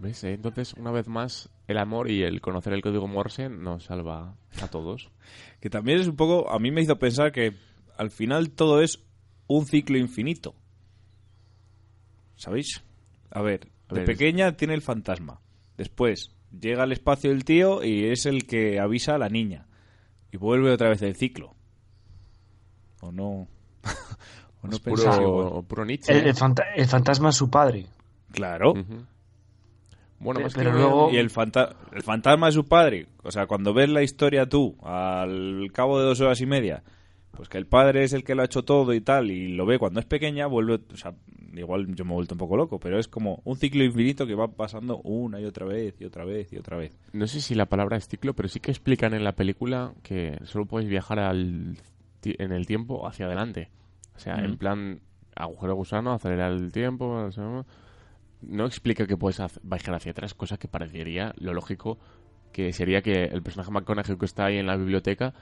¿Ves? 0.03 0.23
eh? 0.25 0.33
Entonces, 0.33 0.73
una 0.73 0.91
vez 0.91 1.07
más, 1.07 1.49
el 1.67 1.77
amor 1.77 2.11
y 2.11 2.23
el 2.23 2.41
conocer 2.41 2.73
el 2.73 2.81
código 2.81 3.07
Morse 3.07 3.47
nos 3.49 3.85
salva 3.85 4.35
a 4.61 4.67
todos. 4.67 5.09
Que 5.61 5.69
también 5.69 5.99
es 6.01 6.07
un 6.07 6.17
poco. 6.17 6.51
A 6.51 6.59
mí 6.59 6.71
me 6.71 6.81
hizo 6.81 6.99
pensar 6.99 7.31
que 7.31 7.53
al 7.97 8.11
final 8.11 8.49
todo 8.51 8.81
es 8.81 8.99
un 9.47 9.65
ciclo 9.65 9.97
infinito. 9.97 10.55
¿Sabéis? 12.35 12.83
A 13.31 13.41
ver, 13.41 13.69
A 13.87 13.93
de 13.93 13.99
ver. 14.01 14.05
pequeña 14.07 14.57
tiene 14.57 14.73
el 14.73 14.81
fantasma. 14.81 15.39
Después 15.77 16.31
llega 16.51 16.83
al 16.83 16.91
espacio 16.91 17.29
del 17.29 17.45
tío 17.45 17.81
y 17.83 18.05
es 18.07 18.25
el 18.25 18.45
que 18.45 18.79
avisa 18.79 19.15
a 19.15 19.17
la 19.17 19.29
niña. 19.29 19.67
Y 20.33 20.37
vuelve 20.37 20.69
otra 20.71 20.89
vez 20.89 21.01
el 21.01 21.15
ciclo. 21.15 21.55
¿O 23.01 23.11
no? 23.13 23.47
¿O 24.61 24.67
no 24.67 24.73
Es 24.73 24.79
puro, 24.81 25.63
puro 25.67 25.85
Nietzsche. 25.85 26.11
El, 26.11 26.27
el 26.27 26.35
fanta- 26.35 26.65
el 26.75 26.87
fantasma 26.87 27.29
es 27.29 27.35
su 27.35 27.49
padre. 27.49 27.85
Claro. 28.31 28.73
Bueno, 30.19 30.39
más 30.41 30.53
pero 30.53 30.71
que 30.71 30.77
luego- 30.77 31.09
Y 31.11 31.17
el, 31.17 31.29
fanta- 31.29 31.75
el 31.91 32.01
fantasma 32.03 32.45
de 32.47 32.51
su 32.53 32.65
padre. 32.65 33.07
O 33.23 33.31
sea, 33.31 33.45
cuando 33.47 33.73
ves 33.73 33.89
la 33.89 34.03
historia 34.03 34.47
tú, 34.47 34.75
al 34.83 35.69
cabo 35.73 35.99
de 35.99 36.05
dos 36.05 36.21
horas 36.21 36.39
y 36.41 36.45
media, 36.45 36.83
pues 37.31 37.49
que 37.49 37.57
el 37.57 37.65
padre 37.65 38.03
es 38.03 38.13
el 38.13 38.23
que 38.23 38.35
lo 38.35 38.41
ha 38.41 38.45
hecho 38.45 38.63
todo 38.63 38.93
y 38.93 39.01
tal, 39.01 39.31
y 39.31 39.49
lo 39.49 39.65
ve 39.65 39.79
cuando 39.79 39.99
es 39.99 40.05
pequeña, 40.05 40.45
vuelve. 40.47 40.79
O 40.93 40.97
sea, 40.97 41.13
igual 41.55 41.93
yo 41.95 42.05
me 42.05 42.11
he 42.11 42.15
vuelto 42.15 42.35
un 42.35 42.39
poco 42.39 42.55
loco, 42.57 42.79
pero 42.79 42.99
es 42.99 43.07
como 43.07 43.41
un 43.43 43.57
ciclo 43.57 43.83
infinito 43.83 44.25
que 44.25 44.35
va 44.35 44.47
pasando 44.47 44.97
una 45.03 45.39
y 45.41 45.45
otra 45.45 45.65
vez 45.65 45.95
y 45.99 46.05
otra 46.05 46.25
vez 46.25 46.53
y 46.53 46.57
otra 46.57 46.77
vez. 46.77 46.97
No 47.11 47.27
sé 47.27 47.41
si 47.41 47.53
la 47.55 47.65
palabra 47.65 47.97
es 47.97 48.07
ciclo, 48.07 48.33
pero 48.33 48.47
sí 48.49 48.59
que 48.59 48.71
explican 48.71 49.13
en 49.13 49.23
la 49.23 49.33
película 49.33 49.93
que 50.03 50.37
solo 50.45 50.65
puedes 50.65 50.87
viajar 50.87 51.19
al 51.19 51.75
en 52.23 52.51
el 52.53 52.65
tiempo 52.65 53.05
hacia 53.07 53.25
adelante. 53.25 53.69
O 54.15 54.19
sea, 54.19 54.37
Mm. 54.37 54.45
en 54.45 54.57
plan 54.57 54.99
agujero 55.35 55.75
gusano, 55.75 56.13
acelerar 56.13 56.51
el 56.53 56.71
tiempo. 56.71 57.05
o 57.07 57.31
sea, 57.31 57.65
no 58.47 58.65
explica 58.65 59.05
que 59.05 59.17
puedes 59.17 59.41
viajar 59.63 59.95
hacia 59.95 60.11
atrás, 60.11 60.33
cosa 60.33 60.57
que 60.57 60.67
parecería 60.67 61.33
lo 61.37 61.53
lógico 61.53 61.99
que 62.53 62.71
sería 62.71 63.01
que 63.01 63.23
el 63.23 63.41
personaje 63.41 63.71
McConaughey 63.71 64.15
que 64.15 64.25
está 64.25 64.45
ahí 64.45 64.57
en 64.57 64.67
la 64.67 64.77
biblioteca 64.77 65.33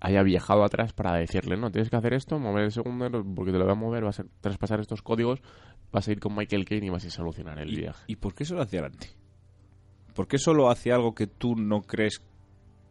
haya 0.00 0.22
viajado 0.22 0.62
atrás 0.62 0.92
para 0.92 1.14
decirle, 1.14 1.56
no, 1.56 1.70
tienes 1.70 1.88
que 1.88 1.96
hacer 1.96 2.12
esto, 2.12 2.38
mover 2.38 2.64
el 2.64 2.72
segundo, 2.72 3.24
porque 3.34 3.50
te 3.50 3.58
lo 3.58 3.64
voy 3.64 3.72
a 3.72 3.76
mover, 3.76 4.04
vas 4.04 4.20
a 4.20 4.26
traspasar 4.42 4.78
estos 4.80 5.00
códigos, 5.00 5.40
vas 5.90 6.06
a 6.06 6.12
ir 6.12 6.20
con 6.20 6.36
Michael 6.36 6.66
Caine 6.66 6.86
y 6.86 6.90
vas 6.90 7.06
a 7.06 7.10
solucionar 7.10 7.58
el 7.58 7.74
viaje. 7.74 8.04
¿Y 8.06 8.16
por 8.16 8.34
qué 8.34 8.42
eso 8.42 8.54
lo 8.54 8.62
hacia 8.62 8.80
adelante? 8.80 9.08
¿Por 10.14 10.28
qué 10.28 10.38
solo 10.38 10.70
hacia 10.70 10.94
algo 10.94 11.14
que 11.14 11.26
tú 11.26 11.56
no 11.56 11.82
crees 11.82 12.22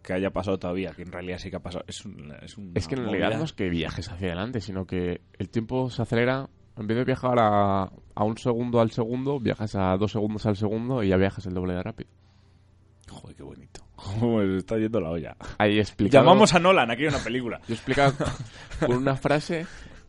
que 0.02 0.14
haya 0.14 0.32
pasado 0.32 0.58
todavía? 0.58 0.92
Que 0.92 1.04
en 1.04 1.12
realidad 1.12 1.38
sí 1.38 1.50
que 1.50 1.56
ha 1.56 1.62
pasado. 1.62 1.86
Es, 1.88 2.04
un, 2.04 2.34
es, 2.42 2.58
Es 2.74 2.88
que 2.88 2.96
en 2.96 3.04
realidad 3.04 3.38
no 3.38 3.46
es 3.46 3.54
que 3.54 3.70
viajes 3.70 4.10
hacia 4.10 4.28
adelante, 4.28 4.60
sino 4.60 4.86
que 4.86 5.22
el 5.38 5.50
tiempo 5.50 5.90
se 5.90 6.02
acelera. 6.02 6.50
En 6.78 6.88
vez 6.88 6.98
de 6.98 7.04
viajar 7.06 7.38
a, 7.40 7.84
a 8.16 8.24
un 8.24 8.38
segundo 8.38 8.80
al 8.82 8.92
segundo, 8.92 9.40
viajas 9.40 9.76
a 9.76 9.96
dos 9.98 10.12
segundos 10.12 10.46
al 10.46 10.58
segundo 10.58 11.04
y 11.04 11.10
ya 11.10 11.18
viajas 11.18 11.46
el 11.46 11.54
doble 11.54 11.74
de 11.74 11.84
rápido. 11.84 12.10
Joder, 13.10 13.36
qué 13.36 13.44
bonito. 13.44 13.82
Cómo 13.96 14.42
está 14.42 14.78
yendo 14.78 15.00
la 15.00 15.12
olla. 15.12 15.38
Ahí 15.60 15.80
explicado. 15.80 16.24
Llamamos 16.26 16.54
a 16.54 16.60
Nolan, 16.60 16.90
aquí 16.90 17.04
hay 17.04 17.10
una 17.10 17.24
película. 17.24 17.60
Yo 17.68 17.74
he 17.74 17.78
explicado 17.78 18.14
con 18.80 18.94
una 18.98 19.16
frase. 19.16 19.66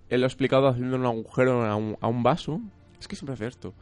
Él 0.09 0.21
lo 0.21 0.27
ha 0.27 0.29
explicado 0.29 0.69
haciendo 0.69 0.97
un 0.97 1.05
agujero 1.05 1.65
a 1.65 1.77
un, 1.77 1.97
a 2.01 2.09
un 2.09 2.23
vaso. 2.23 2.61
Es 2.99 3.07
que 3.09 3.17
siempre 3.17 3.35
hace 3.35 3.47
esto. 3.47 3.75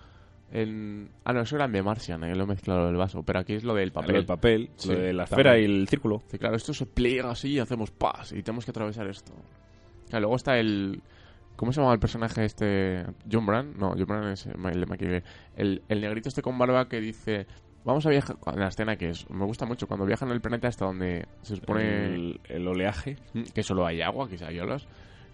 En... 0.50 1.08
Ah, 1.24 1.32
no, 1.32 1.40
eso 1.42 1.56
era 1.56 1.64
en 1.66 1.72
The 1.72 1.82
Martian, 1.82 2.24
eh, 2.24 2.34
lo 2.34 2.44
he 2.44 2.46
mezclado 2.46 2.88
el 2.88 2.96
vaso. 2.96 3.22
Pero 3.22 3.38
aquí 3.38 3.54
es 3.54 3.64
lo 3.64 3.74
del 3.74 3.92
papel. 3.92 4.10
Lo 4.10 4.16
del 4.18 4.26
papel, 4.26 4.70
Sí, 4.76 4.88
lo 4.88 4.98
de 4.98 5.12
la 5.12 5.24
esfera 5.24 5.52
también. 5.52 5.70
y 5.70 5.74
el 5.82 5.88
círculo. 5.88 6.22
Sí, 6.28 6.38
claro, 6.38 6.56
esto 6.56 6.74
se 6.74 6.84
pliega 6.86 7.30
así 7.30 7.52
y 7.52 7.58
hacemos 7.60 7.90
paz 7.90 8.32
y 8.32 8.42
tenemos 8.42 8.64
que 8.64 8.70
atravesar 8.72 9.06
esto. 9.08 9.32
Claro, 10.08 10.22
luego 10.22 10.36
está 10.36 10.58
el... 10.58 11.00
¿Cómo 11.56 11.72
se 11.72 11.80
llama 11.80 11.92
el 11.92 12.00
personaje 12.00 12.44
este? 12.44 13.04
¿John 13.30 13.46
Brand? 13.46 13.76
No, 13.76 13.90
John 13.90 14.06
Brand 14.06 14.32
es 14.32 14.46
el 14.46 14.52
de 14.62 15.22
el, 15.56 15.82
el 15.88 16.00
negrito 16.00 16.28
este 16.28 16.42
con 16.42 16.58
barba 16.58 16.88
que 16.88 17.00
dice... 17.00 17.46
Vamos 17.84 18.06
a 18.06 18.10
viajar... 18.10 18.36
En 18.46 18.60
la 18.60 18.68
escena 18.68 18.96
que 18.96 19.10
es... 19.10 19.28
Me 19.30 19.44
gusta 19.44 19.66
mucho. 19.66 19.86
Cuando 19.86 20.06
viajan 20.06 20.30
al 20.30 20.40
planeta 20.40 20.68
hasta 20.68 20.84
donde 20.84 21.26
se 21.42 21.56
supone... 21.56 22.06
El, 22.06 22.40
el 22.48 22.68
oleaje. 22.68 23.16
Que 23.54 23.62
solo 23.62 23.86
hay 23.86 24.02
agua, 24.02 24.28
que 24.28 24.44
hay 24.44 24.58
olas. 24.60 24.86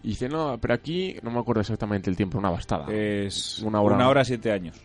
Y 0.03 0.09
dice, 0.09 0.29
no, 0.29 0.59
pero 0.59 0.75
aquí... 0.75 1.17
No 1.23 1.31
me 1.31 1.41
acuerdo 1.41 1.61
exactamente 1.61 2.09
el 2.09 2.17
tiempo. 2.17 2.39
Una 2.39 2.51
bastada. 2.51 2.87
Es 2.91 3.59
una 3.61 3.81
hora. 3.81 3.97
Una 3.97 4.09
hora, 4.09 4.25
siete 4.25 4.51
años. 4.51 4.81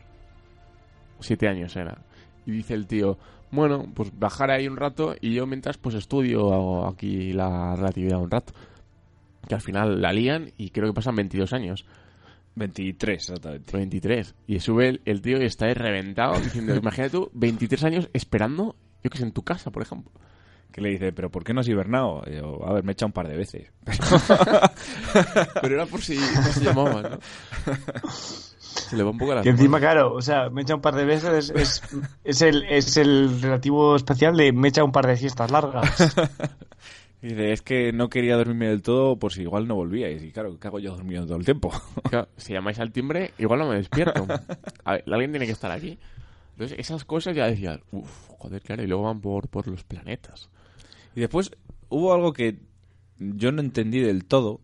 Siete 1.19 1.47
años 1.47 1.75
era. 1.77 1.97
Y 2.45 2.51
dice 2.51 2.73
el 2.73 2.85
tío, 2.85 3.17
bueno, 3.51 3.85
pues 3.93 4.11
bajar 4.19 4.51
ahí 4.51 4.67
un 4.67 4.75
rato 4.75 5.15
y 5.21 5.33
yo 5.33 5.45
mientras 5.45 5.77
pues 5.77 5.95
estudio 5.95 6.85
aquí 6.85 7.31
la 7.31 7.75
relatividad 7.77 8.19
un 8.19 8.29
rato. 8.29 8.51
Que 9.47 9.55
al 9.55 9.61
final 9.61 10.01
la 10.01 10.13
lían 10.13 10.51
y 10.57 10.69
creo 10.69 10.87
que 10.87 10.93
pasan 10.93 11.15
22 11.15 11.53
años. 11.53 11.85
23, 12.55 13.15
exactamente. 13.15 13.75
23. 13.75 14.35
Y 14.47 14.59
sube 14.59 14.89
el, 14.89 15.01
el 15.05 15.21
tío 15.21 15.41
y 15.41 15.45
está 15.45 15.65
ahí 15.65 15.73
reventado 15.73 16.39
diciendo, 16.39 16.75
imagínate 16.81 17.11
tú, 17.11 17.29
23 17.33 17.83
años 17.83 18.09
esperando, 18.13 18.75
yo 19.03 19.09
que 19.09 19.17
sé, 19.17 19.23
en 19.23 19.31
tu 19.31 19.43
casa, 19.43 19.71
por 19.71 19.81
ejemplo. 19.81 20.11
Que 20.71 20.81
le 20.81 20.89
dice, 20.89 21.13
¿pero 21.13 21.29
por 21.29 21.43
qué 21.43 21.53
no 21.53 21.59
has 21.59 21.67
hibernado? 21.67 22.23
Y 22.25 22.35
yo, 22.37 22.67
a 22.67 22.73
ver, 22.73 22.83
me 22.83 22.91
he 22.91 22.93
echado 22.93 23.07
un 23.07 23.13
par 23.13 23.27
de 23.27 23.37
veces. 23.37 23.71
Pero 25.61 25.75
era 25.75 25.85
por 25.85 26.01
si 26.01 26.15
no 26.15 26.43
se 26.51 26.61
llamaba, 26.65 27.01
¿no? 27.03 27.19
Se 28.59 28.97
le 28.97 29.03
va 29.03 29.11
un 29.11 29.19
poco 29.19 29.35
la 29.35 29.43
Que 29.43 29.49
encima, 29.49 29.79
claro, 29.79 30.15
o 30.15 30.21
sea, 30.23 30.49
me 30.49 30.63
echa 30.63 30.73
un 30.73 30.81
par 30.81 30.95
de 30.95 31.05
veces, 31.05 31.51
es, 31.51 31.55
es, 31.55 31.83
es 32.23 32.41
el, 32.41 32.63
es 32.63 32.97
el 32.97 33.39
relativo 33.39 33.95
especial 33.95 34.35
de 34.35 34.51
me 34.51 34.69
echa 34.69 34.83
un 34.83 34.91
par 34.91 35.05
de 35.05 35.15
siestas 35.15 35.51
largas. 35.51 36.15
Y 37.23 37.27
dice, 37.27 37.53
es 37.53 37.61
que 37.61 37.93
no 37.93 38.09
quería 38.09 38.35
dormirme 38.35 38.67
del 38.67 38.81
todo 38.81 39.17
por 39.17 39.31
si 39.31 39.43
igual 39.43 39.65
no 39.65 39.75
volvía. 39.75 40.11
Y 40.11 40.29
claro, 40.33 40.59
¿qué 40.59 40.67
hago 40.67 40.79
yo 40.79 40.93
dormido 40.93 41.25
todo 41.25 41.37
el 41.37 41.45
tiempo? 41.45 41.71
Claro, 42.09 42.27
si 42.35 42.51
llamáis 42.51 42.79
al 42.79 42.91
timbre, 42.91 43.31
igual 43.37 43.59
no 43.59 43.69
me 43.69 43.77
despierto. 43.77 44.27
A 44.83 44.91
ver, 44.91 45.05
alguien 45.07 45.31
tiene 45.31 45.45
que 45.45 45.53
estar 45.53 45.71
aquí. 45.71 45.97
Entonces, 46.51 46.77
esas 46.77 47.05
cosas 47.05 47.33
ya 47.33 47.47
decías, 47.47 47.79
uff, 47.91 48.27
joder, 48.27 48.61
claro, 48.61 48.83
y 48.83 48.87
luego 48.87 49.03
van 49.03 49.21
por, 49.21 49.47
por 49.47 49.69
los 49.69 49.85
planetas. 49.85 50.49
Y 51.15 51.21
después 51.21 51.51
hubo 51.87 52.13
algo 52.13 52.33
que 52.33 52.57
yo 53.17 53.53
no 53.53 53.61
entendí 53.61 54.01
del 54.01 54.25
todo. 54.25 54.59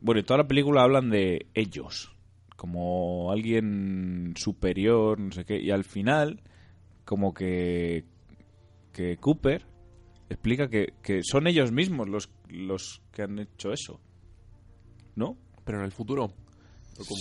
Bueno, 0.00 0.18
en 0.18 0.26
toda 0.26 0.38
la 0.38 0.48
película 0.48 0.82
hablan 0.82 1.10
de 1.10 1.46
ellos, 1.54 2.12
como 2.56 3.30
alguien 3.30 4.34
superior, 4.36 5.20
no 5.20 5.30
sé 5.30 5.44
qué. 5.44 5.60
Y 5.60 5.70
al 5.70 5.84
final, 5.84 6.42
como 7.04 7.32
que, 7.32 8.04
que 8.92 9.16
Cooper 9.18 9.67
explica 10.30 10.68
que, 10.68 10.94
que 11.02 11.22
son 11.22 11.46
ellos 11.46 11.72
mismos 11.72 12.08
los, 12.08 12.30
los 12.48 13.02
que 13.12 13.22
han 13.22 13.38
hecho 13.38 13.72
eso. 13.72 14.00
¿No? 15.16 15.36
Pero 15.64 15.78
en 15.78 15.84
el 15.84 15.92
futuro. 15.92 16.32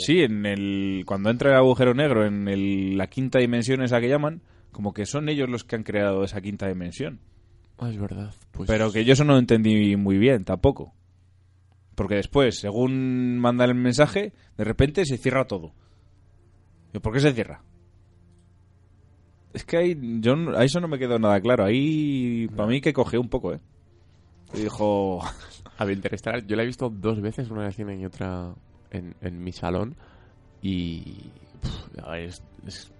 Sí, 0.06 0.22
en 0.22 0.46
el 0.46 1.04
cuando 1.06 1.30
entra 1.30 1.52
el 1.52 1.58
agujero 1.58 1.94
negro 1.94 2.26
en 2.26 2.48
el- 2.48 2.98
la 2.98 3.08
quinta 3.08 3.40
dimensión 3.40 3.82
esa 3.84 4.00
que 4.02 4.10
llaman, 4.10 4.42
como 4.72 4.94
que 4.94 5.06
son 5.06 5.30
ellos 5.30 5.50
los 5.50 5.64
que 5.64 5.76
han 5.76 5.84
creado 5.84 6.24
esa 6.24 6.42
quinta 6.42 6.68
dimensión. 6.68 7.20
Ah, 7.78 7.90
es 7.90 8.00
verdad. 8.00 8.34
Pues 8.52 8.68
Pero 8.68 8.92
que 8.92 9.06
yo 9.06 9.14
eso 9.14 9.24
no 9.24 9.34
lo 9.34 9.40
entendí 9.40 9.96
muy 9.96 10.18
bien 10.18 10.44
tampoco. 10.46 10.94
Porque 11.94 12.16
después, 12.16 12.60
según 12.60 13.38
mandan 13.40 13.70
el 13.70 13.76
mensaje, 13.76 14.34
de 14.58 14.64
repente 14.64 15.06
se 15.06 15.18
cierra 15.18 15.46
todo. 15.46 15.74
¿Y 16.94 17.00
por 17.00 17.14
qué 17.14 17.20
se 17.20 17.34
cierra? 17.34 17.62
Es 19.58 19.66
que 19.66 19.78
ahí, 19.78 19.98
yo, 20.22 20.36
a 20.56 20.64
eso 20.64 20.80
no 20.80 20.88
me 20.88 21.00
quedó 21.00 21.18
nada 21.18 21.42
claro. 21.42 21.66
Ahí, 21.66 22.48
para 22.56 22.70
mí, 22.70 22.80
que 22.80 22.94
cogió 22.94 23.20
un 23.20 23.28
poco, 23.28 23.54
¿eh? 23.54 23.60
Y 24.54 24.60
dijo, 24.62 25.20
A 25.80 25.84
ver, 25.84 25.96
Interestelar, 25.98 26.46
yo 26.46 26.56
la 26.56 26.62
he 26.62 26.68
visto 26.68 26.90
dos 26.90 27.20
veces, 27.22 27.50
una 27.50 27.62
en 27.62 27.68
el 27.68 27.74
cine 27.74 27.96
y 28.00 28.06
otra 28.06 28.54
en, 28.92 29.16
en 29.22 29.44
mi 29.44 29.52
salón. 29.52 29.96
Y. 30.62 31.32
pff, 31.62 32.04
a 32.04 32.12
ver, 32.12 32.26
es- 32.26 32.44
es- 32.68 32.92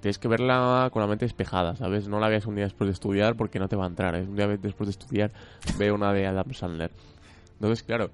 tienes 0.00 0.18
que 0.18 0.28
verla 0.28 0.88
con 0.90 1.02
la 1.02 1.08
mente 1.08 1.26
despejada, 1.26 1.76
¿sabes? 1.76 2.08
No 2.08 2.18
la 2.18 2.28
veas 2.28 2.46
un 2.46 2.54
día 2.54 2.64
después 2.64 2.88
de 2.88 2.92
estudiar 2.92 3.36
porque 3.36 3.58
no 3.58 3.68
te 3.68 3.76
va 3.76 3.84
a 3.84 3.88
entrar. 3.88 4.14
Es 4.14 4.26
un 4.26 4.36
día 4.36 4.46
después 4.48 4.86
de 4.86 4.92
estudiar, 4.92 5.32
ve 5.78 5.92
una 5.92 6.12
de 6.14 6.26
Adam 6.26 6.50
Sandler. 6.54 6.92
Entonces, 7.54 7.82
claro, 7.82 8.10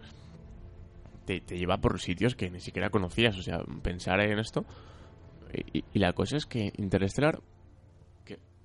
te, 1.24 1.40
te 1.40 1.56
lleva 1.56 1.78
por 1.78 2.00
sitios 2.00 2.34
que 2.34 2.50
ni 2.50 2.58
siquiera 2.60 2.90
conocías. 2.90 3.38
O 3.38 3.42
sea, 3.42 3.62
pensar 3.82 4.20
en 4.20 4.38
esto. 4.40 4.64
Y, 5.72 5.84
y- 5.92 5.98
la 6.00 6.12
cosa 6.14 6.36
es 6.36 6.46
que 6.46 6.72
Interestelar 6.78 7.36
que 7.36 7.51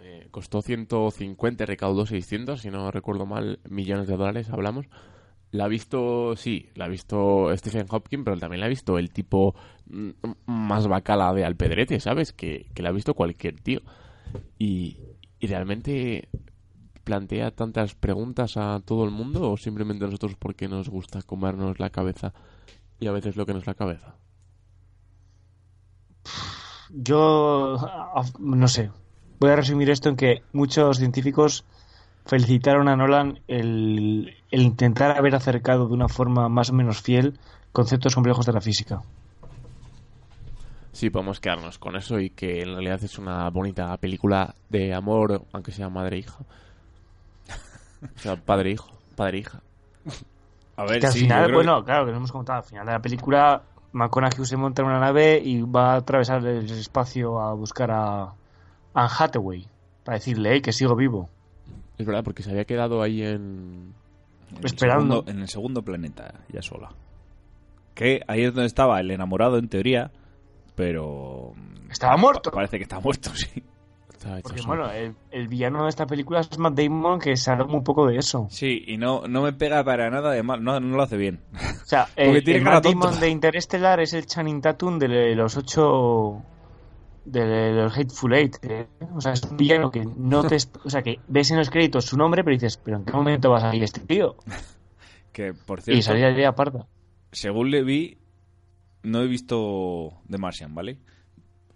eh, 0.10 0.28
costó 0.32 0.62
150, 0.62 1.66
recaudó 1.66 2.06
600, 2.06 2.62
si 2.62 2.70
no 2.70 2.92
recuerdo 2.92 3.26
mal, 3.26 3.60
millones 3.70 4.08
de 4.08 4.16
dólares, 4.18 4.50
hablamos. 4.50 4.88
La 5.52 5.66
ha 5.66 5.68
visto, 5.68 6.36
sí, 6.36 6.70
la 6.76 6.86
ha 6.86 6.88
visto 6.90 7.50
Stephen 7.58 7.88
Hopkins, 7.90 8.24
pero 8.26 8.38
también 8.38 8.60
la 8.62 8.66
ha 8.68 8.70
visto 8.70 8.98
el 8.98 9.12
tipo 9.12 9.56
mm, 9.88 10.10
más 10.46 10.88
bacala 10.88 11.34
de 11.34 11.46
Alpedrete, 11.46 12.00
¿sabes? 12.00 12.34
Que, 12.34 12.70
que 12.74 12.84
la 12.84 12.90
ha 12.90 12.92
visto 12.94 13.14
cualquier 13.14 13.60
tío. 13.62 13.82
Y, 14.60 14.98
y 15.40 15.48
realmente 15.48 16.30
plantea 17.04 17.52
tantas 17.52 17.96
preguntas 17.96 18.58
a 18.58 18.82
todo 18.86 19.06
el 19.06 19.12
mundo 19.12 19.52
o 19.52 19.58
simplemente 19.58 20.04
a 20.04 20.08
nosotros 20.08 20.36
porque 20.38 20.68
nos 20.68 20.90
gusta 20.90 21.22
comernos 21.22 21.80
la 21.80 21.90
cabeza 21.90 22.34
y 23.00 23.08
a 23.08 23.14
veces 23.14 23.38
lo 23.38 23.46
que 23.46 23.54
no 23.54 23.60
es 23.60 23.68
la 23.68 23.76
cabeza. 23.76 24.16
Yo 26.90 27.76
a- 27.80 28.24
no 28.40 28.68
sé. 28.68 28.92
Voy 29.40 29.52
a 29.52 29.56
resumir 29.56 29.90
esto 29.90 30.10
en 30.10 30.16
que 30.16 30.44
muchos 30.54 30.98
científicos 30.98 31.66
felicitaron 32.26 32.88
a 32.88 32.96
Nolan 32.96 33.40
el, 33.48 34.36
el 34.52 34.62
intentar 34.62 35.18
haber 35.18 35.36
acercado 35.36 35.88
de 35.88 35.94
una 35.94 36.08
forma 36.08 36.50
más 36.50 36.70
o 36.70 36.74
menos 36.74 37.02
fiel 37.02 37.40
conceptos 37.72 38.16
complejos 38.16 38.46
de 38.46 38.54
la 38.54 38.62
física. 38.62 39.02
Sí, 40.92 41.12
podemos 41.12 41.40
quedarnos 41.40 41.78
con 41.78 41.96
eso 41.96 42.20
y 42.20 42.32
que 42.32 42.64
en 42.64 42.74
realidad 42.74 43.04
es 43.04 43.20
una 43.20 43.48
bonita 43.52 43.96
película 43.98 44.56
de 44.70 44.96
amor, 44.96 45.44
aunque 45.54 45.72
sea 45.72 45.90
madre 45.90 46.18
hija. 46.18 46.40
O 48.16 48.20
sea, 48.20 48.36
padre 48.36 48.72
hijo, 48.72 48.90
padre 49.16 49.40
hija. 49.40 49.62
A 50.76 50.86
ver, 50.86 51.00
que 51.00 51.08
al 51.08 51.14
sí, 51.14 51.20
final, 51.20 51.52
bueno, 51.54 51.84
claro, 51.84 52.06
que 52.06 52.12
lo 52.12 52.18
hemos 52.18 52.32
contado, 52.32 52.60
al 52.60 52.64
final 52.64 52.86
de 52.86 52.92
la 52.94 53.00
película 53.00 53.62
McConaughey 53.92 54.46
se 54.46 54.58
monta 54.58 54.82
en 54.82 54.88
una 54.88 55.00
nave 55.00 55.40
y 55.44 55.62
va 55.62 55.94
a 55.94 55.98
atravesar 55.98 56.46
el 56.46 56.70
espacio 56.70 57.40
a 57.40 57.54
buscar 57.54 57.92
a 57.92 58.34
Anne 59.00 59.10
Hathaway 59.20 59.68
para 60.04 60.18
decirle 60.18 60.52
"Hey, 60.54 60.62
que 60.62 60.72
sigo 60.74 60.96
vivo. 60.96 61.30
Es 61.98 62.06
verdad, 62.06 62.24
porque 62.24 62.44
se 62.44 62.52
había 62.52 62.66
quedado 62.66 63.02
ahí 63.02 63.22
en... 63.24 63.94
En 64.52 64.58
el 64.60 64.66
Esperando. 64.66 65.16
segundo- 65.16 65.32
en 65.32 65.40
el 65.42 65.48
segundo 65.50 65.82
planeta, 65.84 66.34
ya 66.54 66.62
sola. 66.62 66.90
Que 67.96 68.22
ahí 68.28 68.44
es 68.44 68.54
donde 68.54 68.68
estaba 68.68 69.00
el 69.00 69.10
enamorado, 69.12 69.58
en 69.58 69.68
teoría, 69.68 70.12
pero... 70.76 71.54
Estaba 71.90 72.16
muerto. 72.18 72.52
Parece 72.52 72.78
que 72.78 72.84
está 72.84 73.00
muerto, 73.00 73.30
sí. 73.36 73.64
Porque, 74.44 74.62
bueno, 74.66 74.90
el, 74.92 75.16
el 75.32 75.48
villano 75.48 75.84
de 75.84 75.90
esta 75.90 76.06
película 76.06 76.40
es 76.42 76.58
Matt 76.58 76.74
Damon, 76.74 77.20
que 77.20 77.38
se 77.38 77.52
habla 77.52 77.66
un 77.66 77.84
poco 77.84 78.08
de 78.08 78.18
eso. 78.18 78.48
Sí, 78.50 78.84
y 78.88 78.98
no, 78.98 79.28
no 79.28 79.42
me 79.44 79.54
pega 79.54 79.84
para 79.84 80.10
nada 80.10 80.32
de 80.32 80.44
mal, 80.44 80.62
no, 80.64 80.80
no 80.80 80.98
lo 80.98 81.04
hace 81.04 81.18
bien. 81.18 81.40
O 81.54 81.86
sea, 81.86 82.08
Porque 82.16 82.56
el, 82.58 82.64
Matt 82.64 82.84
tonto. 82.84 83.06
Damon 83.08 83.20
de 83.20 83.30
Interstellar 83.30 84.00
es 84.00 84.14
el 84.14 84.26
Channing 84.26 84.62
Tatum 84.62 84.98
de 85.00 85.36
los 85.36 85.56
ocho 85.56 86.42
de 87.32 87.74
los 87.74 87.98
Hateful 87.98 88.34
Eight. 88.34 88.56
¿eh? 88.64 88.88
O 89.16 89.22
sea, 89.22 89.34
es 89.34 89.44
un 89.44 89.58
villano 89.58 89.92
que 89.92 90.04
no 90.06 90.44
te... 90.44 90.58
O 90.84 90.90
sea, 90.90 91.02
que 91.02 91.20
ves 91.28 91.52
en 91.52 91.58
los 91.58 91.70
créditos 91.70 92.06
su 92.06 92.18
nombre, 92.18 92.44
pero 92.44 92.54
dices, 92.56 92.78
¿pero 92.78 92.98
en 92.98 93.06
qué 93.06 93.14
momento 93.14 93.50
va 93.52 93.58
a 93.58 93.62
salir 93.62 93.84
este 93.84 94.02
tío? 94.02 94.36
Que, 95.32 95.54
por 95.54 95.82
cierto, 95.82 96.00
Y 96.00 96.02
salía 96.02 96.32
de 96.32 96.48
aparta. 96.48 96.88
según 97.32 97.70
le 97.70 97.84
vi, 97.84 98.18
no 99.04 99.22
he 99.22 99.28
visto 99.28 100.14
The 100.28 100.40
Martian, 100.40 100.74
¿vale? 100.74 100.98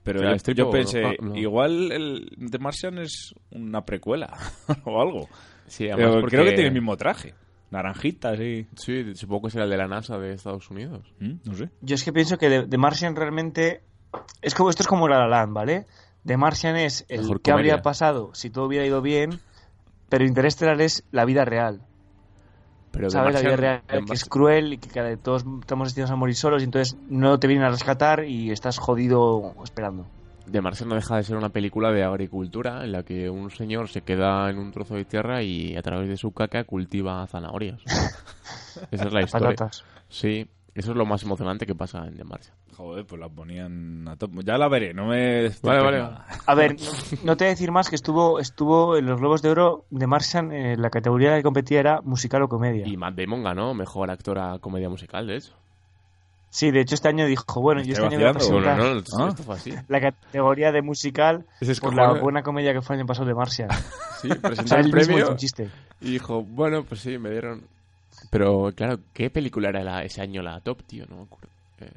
Pero 0.02 0.18
O 0.20 0.22
sea, 0.24 0.32
yo, 0.32 0.36
es 0.38 0.44
tipo- 0.44 0.58
yo 0.58 0.70
pensé, 0.72 1.04
no. 1.22 1.36
igual 1.36 1.92
el 1.92 2.32
The 2.50 2.58
Martian 2.58 2.98
es 2.98 3.36
una 3.52 3.86
precuela 3.86 4.36
o 4.86 5.00
algo. 5.00 5.30
Sí, 5.68 5.84
Pero 5.84 5.94
además 5.96 6.22
porque- 6.22 6.36
creo 6.38 6.46
que 6.48 6.54
tiene 6.54 6.70
el 6.70 6.74
mismo 6.74 6.98
traje. 6.98 7.36
Naranjita, 7.70 8.36
sí. 8.36 8.66
Sí, 8.76 9.14
supongo 9.14 9.44
que 9.44 9.52
será 9.52 9.66
el 9.66 9.70
de 9.70 9.78
la 9.78 9.88
NASA 9.88 10.18
de 10.18 10.34
Estados 10.34 10.68
Unidos. 10.72 11.14
No 11.20 11.54
sé. 11.54 11.70
Yo 11.82 11.94
es 11.96 12.04
que 12.04 12.12
pienso 12.12 12.40
que 12.40 12.66
The 12.68 12.78
Martian 12.80 13.16
realmente... 13.16 13.84
Es 14.42 14.56
como, 14.56 14.70
esto 14.70 14.84
es 14.84 14.88
como 14.88 15.08
La 15.08 15.20
La 15.20 15.28
Land, 15.28 15.54
¿vale? 15.54 15.86
The 16.26 16.38
Martian 16.38 16.76
es 16.76 17.06
el 17.10 17.22
Mejor 17.22 17.42
que 17.42 17.52
comedia. 17.52 17.74
habría 17.74 17.82
pasado 17.84 18.32
si 18.34 18.50
todo 18.50 18.66
hubiera 18.66 18.86
ido 18.86 19.02
bien, 19.02 19.40
pero 20.10 20.26
Interstellar 20.26 20.80
es 20.82 21.04
la 21.12 21.26
vida 21.26 21.46
real. 21.46 21.82
Pero 22.92 23.10
¿Sabes? 23.10 23.34
La 23.36 23.42
vida 23.42 23.56
real 23.56 23.82
que 24.06 24.14
es 24.14 24.26
cruel 24.26 24.74
y 24.74 24.78
que 24.78 24.90
cada- 24.90 25.16
todos 25.16 25.46
estamos 25.62 25.88
destinados 25.88 26.12
a 26.12 26.16
morir 26.18 26.36
solos 26.36 26.62
y 26.62 26.66
entonces 26.66 26.98
no 27.10 27.40
te 27.40 27.48
vienen 27.48 27.66
a 27.66 27.70
rescatar 27.70 28.26
y 28.26 28.52
estás 28.52 28.78
jodido 28.80 29.56
esperando. 29.64 30.06
De 30.46 30.60
Martian 30.60 30.90
no 30.90 30.96
deja 30.96 31.16
de 31.16 31.24
ser 31.24 31.38
una 31.38 31.50
película 31.50 31.92
de 31.92 32.04
agricultura 32.04 32.84
en 32.84 32.92
la 32.92 33.04
que 33.04 33.30
un 33.30 33.50
señor 33.52 33.88
se 33.88 34.02
queda 34.02 34.50
en 34.50 34.58
un 34.58 34.72
trozo 34.72 34.96
de 34.96 35.06
tierra 35.06 35.42
y 35.44 35.78
a 35.78 35.82
través 35.82 36.10
de 36.10 36.18
su 36.18 36.32
caca 36.34 36.66
cultiva 36.66 37.26
zanahorias. 37.28 37.80
Esa 38.92 39.06
es 39.06 39.14
la 39.14 39.22
historia. 39.22 39.50
Patatas. 39.50 39.84
Sí, 40.10 40.48
eso 40.74 40.92
es 40.92 40.98
lo 40.98 41.06
más 41.06 41.24
emocionante 41.24 41.66
que 41.66 41.76
pasa 41.76 42.06
en 42.08 42.16
The 42.16 42.24
Martian. 42.24 42.54
Joder, 42.78 43.06
pues 43.06 43.20
la 43.20 43.28
ponían 43.30 44.08
a 44.08 44.16
top. 44.16 44.32
Ya 44.44 44.58
la 44.58 44.68
veré, 44.70 44.94
no 44.94 45.06
me... 45.08 45.50
Vale, 45.62 45.82
vale. 45.82 46.08
A 46.46 46.56
ver, 46.56 46.76
no, 46.82 46.88
no 47.26 47.38
te 47.38 47.44
voy 47.44 47.48
a 47.50 47.52
decir 47.52 47.72
más 47.72 47.90
que 47.90 47.96
estuvo 47.96 48.40
estuvo 48.40 48.98
en 48.98 49.06
los 49.06 49.20
Globos 49.20 49.42
de 49.42 49.50
Oro 49.50 49.86
de 49.90 50.08
Martian, 50.08 50.52
eh, 50.52 50.78
la 50.78 50.90
categoría 50.90 51.36
que 51.36 51.44
competía 51.44 51.80
era 51.80 52.02
musical 52.02 52.42
o 52.44 52.48
comedia. 52.50 52.88
Y 52.88 52.96
Matt 52.98 53.16
Damon 53.16 53.44
ganó 53.44 53.74
mejor 53.74 54.10
actor 54.10 54.40
a 54.40 54.60
comedia 54.60 54.90
musical, 54.90 55.28
de 55.28 55.38
hecho. 55.38 55.54
Sí, 56.54 56.70
de 56.70 56.82
hecho 56.82 56.96
este 56.96 57.08
año 57.08 57.26
dijo, 57.28 57.62
bueno, 57.62 57.82
yo 57.82 57.94
este 57.94 58.06
año 58.06 58.18
voy 58.18 58.28
a 58.28 58.34
vacilando. 58.34 58.60
presentar 58.66 58.78
No, 58.78 58.84
no, 58.84 58.94
no, 58.96 59.00
esto- 59.00 59.28
esto 59.30 59.44
fue 59.44 59.56
así. 59.56 59.74
la 59.88 60.02
categoría 60.02 60.72
de 60.74 60.82
musical 60.82 61.46
es 61.62 61.80
por 61.80 61.92
cojonudo. 61.92 62.16
la 62.16 62.22
buena 62.22 62.44
comedia 62.44 62.74
que 62.74 62.82
fue 62.82 62.96
el 62.96 63.02
año 63.02 63.08
pasado 63.08 63.28
de 63.28 63.36
Martian. 63.36 63.70
Sí, 64.22 64.30
O 64.32 64.34
sea, 64.34 64.42
presentó 64.42 64.76
él 64.76 64.86
el 64.86 64.92
premio 64.92 65.30
un 65.32 65.38
chiste. 65.38 65.70
y 66.02 66.12
dijo, 66.12 66.44
bueno, 66.44 66.84
pues 66.84 67.02
sí, 67.02 67.18
me 67.18 67.30
dieron... 67.32 67.64
Pero, 68.32 68.72
claro, 68.76 69.00
¿qué 69.14 69.30
película 69.30 69.70
era 69.70 69.84
la- 69.84 70.04
ese 70.04 70.22
año 70.22 70.42
la 70.42 70.60
top, 70.62 70.82
tío? 70.84 71.06
No 71.08 71.18
me 71.18 71.24
acuerdo. 71.24 71.50
Eh, 71.82 71.92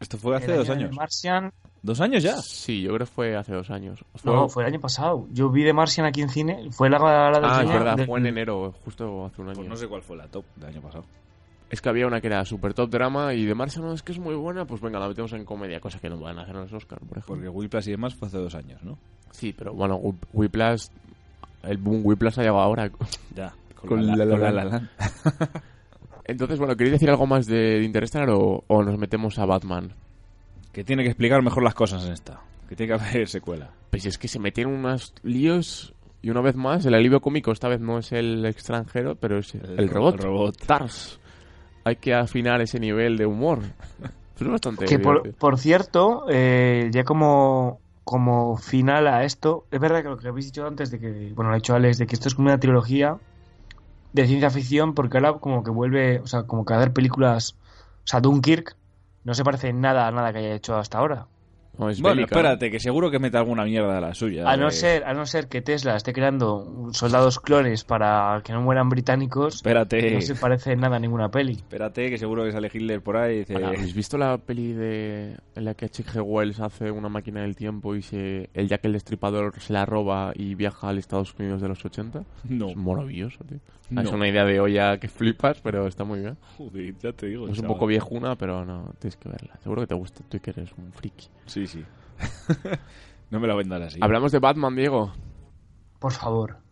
Esto 0.00 0.18
fue 0.18 0.34
hace 0.36 0.50
El 0.50 0.56
dos 0.58 0.70
año 0.70 0.78
de 0.80 0.84
años. 0.86 0.96
Martian, 0.96 1.52
¿Dos 1.82 2.00
años 2.00 2.22
ya? 2.22 2.36
Sí, 2.38 2.80
yo 2.80 2.88
creo 2.94 3.00
que 3.00 3.06
fue 3.06 3.36
hace 3.36 3.52
dos 3.52 3.70
años. 3.70 4.02
no, 4.24 4.48
fue 4.48 4.62
el 4.64 4.72
año 4.72 4.80
pasado. 4.80 5.26
Yo 5.30 5.50
vi 5.50 5.62
de 5.62 5.74
Martian 5.74 6.06
aquí 6.06 6.22
en 6.22 6.30
cine, 6.30 6.70
fue 6.72 6.88
la 6.88 6.98
gala 6.98 7.38
del 7.38 7.44
Ah, 7.44 7.62
es 7.62 7.68
verdad, 7.68 7.96
del- 7.96 8.06
fue 8.06 8.18
en 8.20 8.26
enero, 8.26 8.74
justo 8.84 9.26
hace 9.26 9.42
un 9.42 9.48
año. 9.48 9.56
Pues 9.56 9.68
no 9.68 9.76
sé 9.76 9.86
cuál 9.86 10.00
fue 10.02 10.16
la 10.16 10.26
top 10.26 10.44
del 10.56 10.70
año 10.70 10.80
pasado. 10.80 11.04
Es 11.68 11.82
que 11.82 11.88
había 11.90 12.06
una 12.06 12.20
que 12.22 12.28
era 12.28 12.42
super 12.46 12.72
top 12.72 12.88
drama 12.88 13.34
y 13.34 13.44
de 13.44 13.54
Martian 13.54 13.84
no 13.84 13.92
es 13.92 14.02
que 14.02 14.12
es 14.12 14.18
muy 14.18 14.34
buena, 14.34 14.64
pues 14.64 14.80
venga, 14.80 14.98
la 14.98 15.08
metemos 15.08 15.32
en 15.34 15.44
comedia, 15.44 15.78
cosa 15.80 15.98
que 15.98 16.08
no 16.08 16.18
van 16.18 16.38
a 16.38 16.42
hacer 16.42 16.54
en 16.54 16.62
los 16.62 16.72
Oscar, 16.72 16.98
por 17.00 17.18
ejemplo. 17.18 17.34
Porque 17.34 17.48
Whiplash 17.50 17.88
y 17.88 17.90
demás 17.90 18.14
fue 18.14 18.28
hace 18.28 18.38
dos 18.38 18.54
años, 18.54 18.82
¿no? 18.82 18.96
Sí, 19.32 19.52
pero 19.52 19.74
bueno, 19.74 19.98
Whip- 19.98 20.26
Whiplash, 20.32 20.86
el 21.64 21.76
boom 21.78 22.00
Whiplash 22.04 22.38
ha 22.38 22.42
llegado 22.42 22.60
ahora. 22.60 22.90
Ya, 23.34 23.52
con 23.76 23.88
con 23.90 24.06
la- 24.06 24.16
la, 24.16 24.24
La 24.24 24.50
la. 24.52 24.64
La. 24.64 24.88
Entonces, 26.24 26.58
bueno, 26.58 26.76
¿queréis 26.76 26.92
decir 26.92 27.10
algo 27.10 27.26
más 27.26 27.46
de, 27.46 27.78
de 27.78 27.84
Interstellar 27.84 28.30
o, 28.30 28.64
o 28.66 28.82
nos 28.82 28.98
metemos 28.98 29.38
a 29.38 29.46
Batman? 29.46 29.92
Que 30.72 30.84
tiene 30.84 31.02
que 31.02 31.10
explicar 31.10 31.42
mejor 31.42 31.62
las 31.62 31.74
cosas 31.74 32.04
en 32.06 32.12
esta. 32.12 32.40
Que 32.68 32.76
tiene 32.76 32.96
que 32.96 33.04
haber 33.04 33.28
secuela. 33.28 33.70
Pues 33.90 34.06
es 34.06 34.18
que 34.18 34.28
se 34.28 34.38
meten 34.38 34.66
unos 34.66 35.14
líos 35.22 35.94
y 36.22 36.30
una 36.30 36.40
vez 36.40 36.56
más, 36.56 36.86
el 36.86 36.94
alivio 36.94 37.20
cómico 37.20 37.52
esta 37.52 37.68
vez 37.68 37.80
no 37.80 37.98
es 37.98 38.10
el 38.12 38.46
extranjero, 38.46 39.14
pero 39.14 39.38
es 39.38 39.54
el, 39.54 39.78
El 39.78 39.90
robot. 39.90 40.14
el 40.14 40.20
robot. 40.22 40.56
Tars. 40.66 41.20
Hay 41.84 41.96
que 41.96 42.14
afinar 42.14 42.62
ese 42.62 42.80
nivel 42.80 43.18
de 43.18 43.26
humor. 43.26 43.58
Es 44.40 44.48
bastante 44.48 44.86
Que 44.86 44.98
por 44.98 45.58
cierto, 45.58 46.24
eh, 46.30 46.88
ya 46.90 47.04
como, 47.04 47.78
como 48.04 48.56
final 48.56 49.06
a 49.06 49.24
esto, 49.24 49.66
es 49.70 49.78
verdad 49.78 50.02
que 50.02 50.08
lo 50.08 50.16
que 50.16 50.28
habéis 50.28 50.46
dicho 50.46 50.66
antes 50.66 50.90
de 50.90 50.98
que, 50.98 51.32
bueno, 51.34 51.50
lo 51.50 51.56
ha 51.56 51.58
dicho 51.58 51.74
Alex, 51.74 51.98
de 51.98 52.06
que 52.06 52.14
esto 52.14 52.28
es 52.28 52.34
como 52.34 52.48
una 52.48 52.58
trilogía 52.58 53.18
de 54.14 54.26
ciencia 54.26 54.48
ficción, 54.48 54.94
porque 54.94 55.18
ahora 55.18 55.34
como 55.34 55.62
que 55.62 55.70
vuelve, 55.70 56.20
o 56.20 56.26
sea, 56.26 56.44
como 56.44 56.64
que 56.64 56.72
a 56.72 56.78
ver 56.78 56.92
películas, 56.94 57.56
o 58.04 58.06
sea, 58.06 58.20
Dunkirk 58.20 58.76
no 59.24 59.34
se 59.34 59.44
parece 59.44 59.68
en 59.68 59.80
nada 59.82 60.06
a 60.08 60.10
nada 60.10 60.32
que 60.32 60.38
haya 60.38 60.54
hecho 60.54 60.76
hasta 60.76 60.98
ahora. 60.98 61.26
No, 61.76 61.90
es 61.90 62.00
Bueno, 62.00 62.18
bélica. 62.18 62.36
espérate, 62.36 62.70
que 62.70 62.78
seguro 62.78 63.10
que 63.10 63.18
mete 63.18 63.36
alguna 63.36 63.64
mierda 63.64 63.96
de 63.96 64.00
la 64.00 64.14
suya. 64.14 64.48
A 64.48 64.56
no 64.56 64.66
de- 64.66 64.70
ser, 64.70 65.02
a 65.06 65.12
no 65.12 65.26
ser 65.26 65.48
que 65.48 65.60
Tesla 65.60 65.96
esté 65.96 66.12
creando 66.12 66.90
soldados 66.92 67.40
clones 67.40 67.82
para 67.82 68.40
que 68.44 68.52
no 68.52 68.62
mueran 68.62 68.88
británicos, 68.88 69.56
Espérate. 69.56 70.12
no 70.14 70.20
se 70.20 70.36
parece 70.36 70.70
en 70.70 70.78
nada 70.82 70.94
a 70.94 71.00
ninguna 71.00 71.32
peli. 71.32 71.54
Espérate, 71.54 72.10
que 72.10 72.16
seguro 72.18 72.44
que 72.44 72.52
sale 72.52 72.70
Hitler 72.72 73.02
por 73.02 73.16
ahí 73.16 73.34
y 73.34 73.38
dice... 73.40 73.54
Ahora, 73.56 73.68
¿Habéis 73.70 73.92
visto 73.92 74.16
la 74.16 74.38
peli 74.38 74.72
de 74.72 75.36
en 75.56 75.64
la 75.64 75.74
que 75.74 75.86
H.G. 75.86 76.22
Wells 76.22 76.60
hace 76.60 76.92
una 76.92 77.08
máquina 77.08 77.40
del 77.40 77.56
tiempo 77.56 77.96
y 77.96 78.02
se 78.02 78.50
el 78.54 78.68
Jack 78.68 78.84
el 78.84 78.92
Destripador 78.92 79.58
se 79.58 79.72
la 79.72 79.84
roba 79.84 80.30
y 80.36 80.54
viaja 80.54 80.88
al 80.90 80.98
Estados 80.98 81.34
Unidos 81.36 81.60
de 81.60 81.66
los 81.66 81.84
80? 81.84 82.22
No. 82.50 82.68
Es 82.68 82.76
maravilloso, 82.76 83.42
tío. 83.48 83.58
No. 83.90 84.00
Es 84.00 84.10
una 84.10 84.28
idea 84.28 84.44
de 84.44 84.60
olla 84.60 84.98
que 84.98 85.08
flipas, 85.08 85.60
pero 85.60 85.86
está 85.86 86.04
muy 86.04 86.20
bien. 86.20 86.36
Joder, 86.56 86.96
ya 86.98 87.12
te 87.12 87.26
digo. 87.26 87.48
Es 87.48 87.58
un 87.58 87.66
poco 87.66 87.86
viejuna, 87.86 88.36
pero 88.36 88.64
no, 88.64 88.94
tienes 88.98 89.16
que 89.16 89.28
verla. 89.28 89.56
Seguro 89.62 89.82
que 89.82 89.88
te 89.88 89.94
gusta, 89.94 90.24
tú 90.28 90.40
que 90.40 90.50
eres 90.50 90.72
un 90.76 90.92
friki. 90.92 91.28
Sí, 91.46 91.66
sí. 91.66 91.84
no 93.30 93.40
me 93.40 93.46
la 93.46 93.54
vendas 93.54 93.82
así. 93.82 93.98
Hablamos 94.00 94.32
de 94.32 94.38
Batman, 94.38 94.74
Diego. 94.74 95.12
Por 95.98 96.12
favor. 96.12 96.63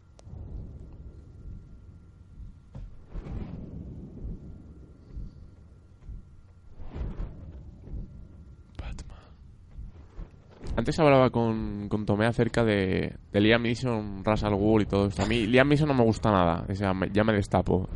Antes 10.82 10.98
hablaba 10.98 11.30
con, 11.30 11.88
con 11.88 12.04
Tomé 12.04 12.26
acerca 12.26 12.64
de, 12.64 13.14
de 13.32 13.40
Liam 13.40 13.62
Neeson, 13.62 14.24
Russell 14.24 14.52
Ghul 14.52 14.82
y 14.82 14.86
todo 14.86 15.06
esto. 15.06 15.22
A 15.22 15.26
mí 15.26 15.46
Liam 15.46 15.68
Neeson 15.68 15.86
no 15.86 15.94
me 15.94 16.02
gusta 16.02 16.32
nada, 16.32 16.66
o 16.68 16.74
sea, 16.74 16.92
me- 16.92 17.08
ya 17.10 17.22
me 17.22 17.32
destapo. 17.32 17.88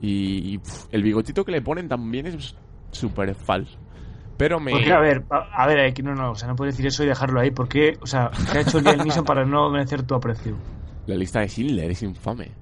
Y, 0.00 0.60
el 0.92 1.02
bigotito 1.02 1.44
que 1.44 1.50
le 1.50 1.60
ponen 1.60 1.88
también 1.88 2.26
es 2.26 2.54
súper 2.92 3.34
falso. 3.34 3.76
Pero 4.36 4.60
me... 4.60 4.70
Porque, 4.70 4.92
a 4.92 5.00
ver, 5.00 5.24
a, 5.28 5.62
a 5.62 5.66
ver, 5.66 5.92
no, 6.04 6.14
no, 6.14 6.30
o 6.30 6.34
sea, 6.36 6.46
no 6.46 6.54
puedes 6.54 6.74
decir 6.76 6.86
eso 6.86 7.02
y 7.02 7.06
dejarlo 7.06 7.40
ahí. 7.40 7.50
porque 7.50 7.98
O 8.00 8.06
sea, 8.06 8.30
¿qué 8.52 8.58
ha 8.58 8.60
hecho 8.60 8.80
Liam 8.80 8.98
Neeson 8.98 9.24
para 9.24 9.44
no 9.44 9.70
merecer 9.70 10.04
tu 10.04 10.14
aprecio? 10.14 10.56
La 11.06 11.16
lista 11.16 11.40
de 11.40 11.48
Schindler 11.48 11.90
es 11.90 12.02
infame. 12.04 12.52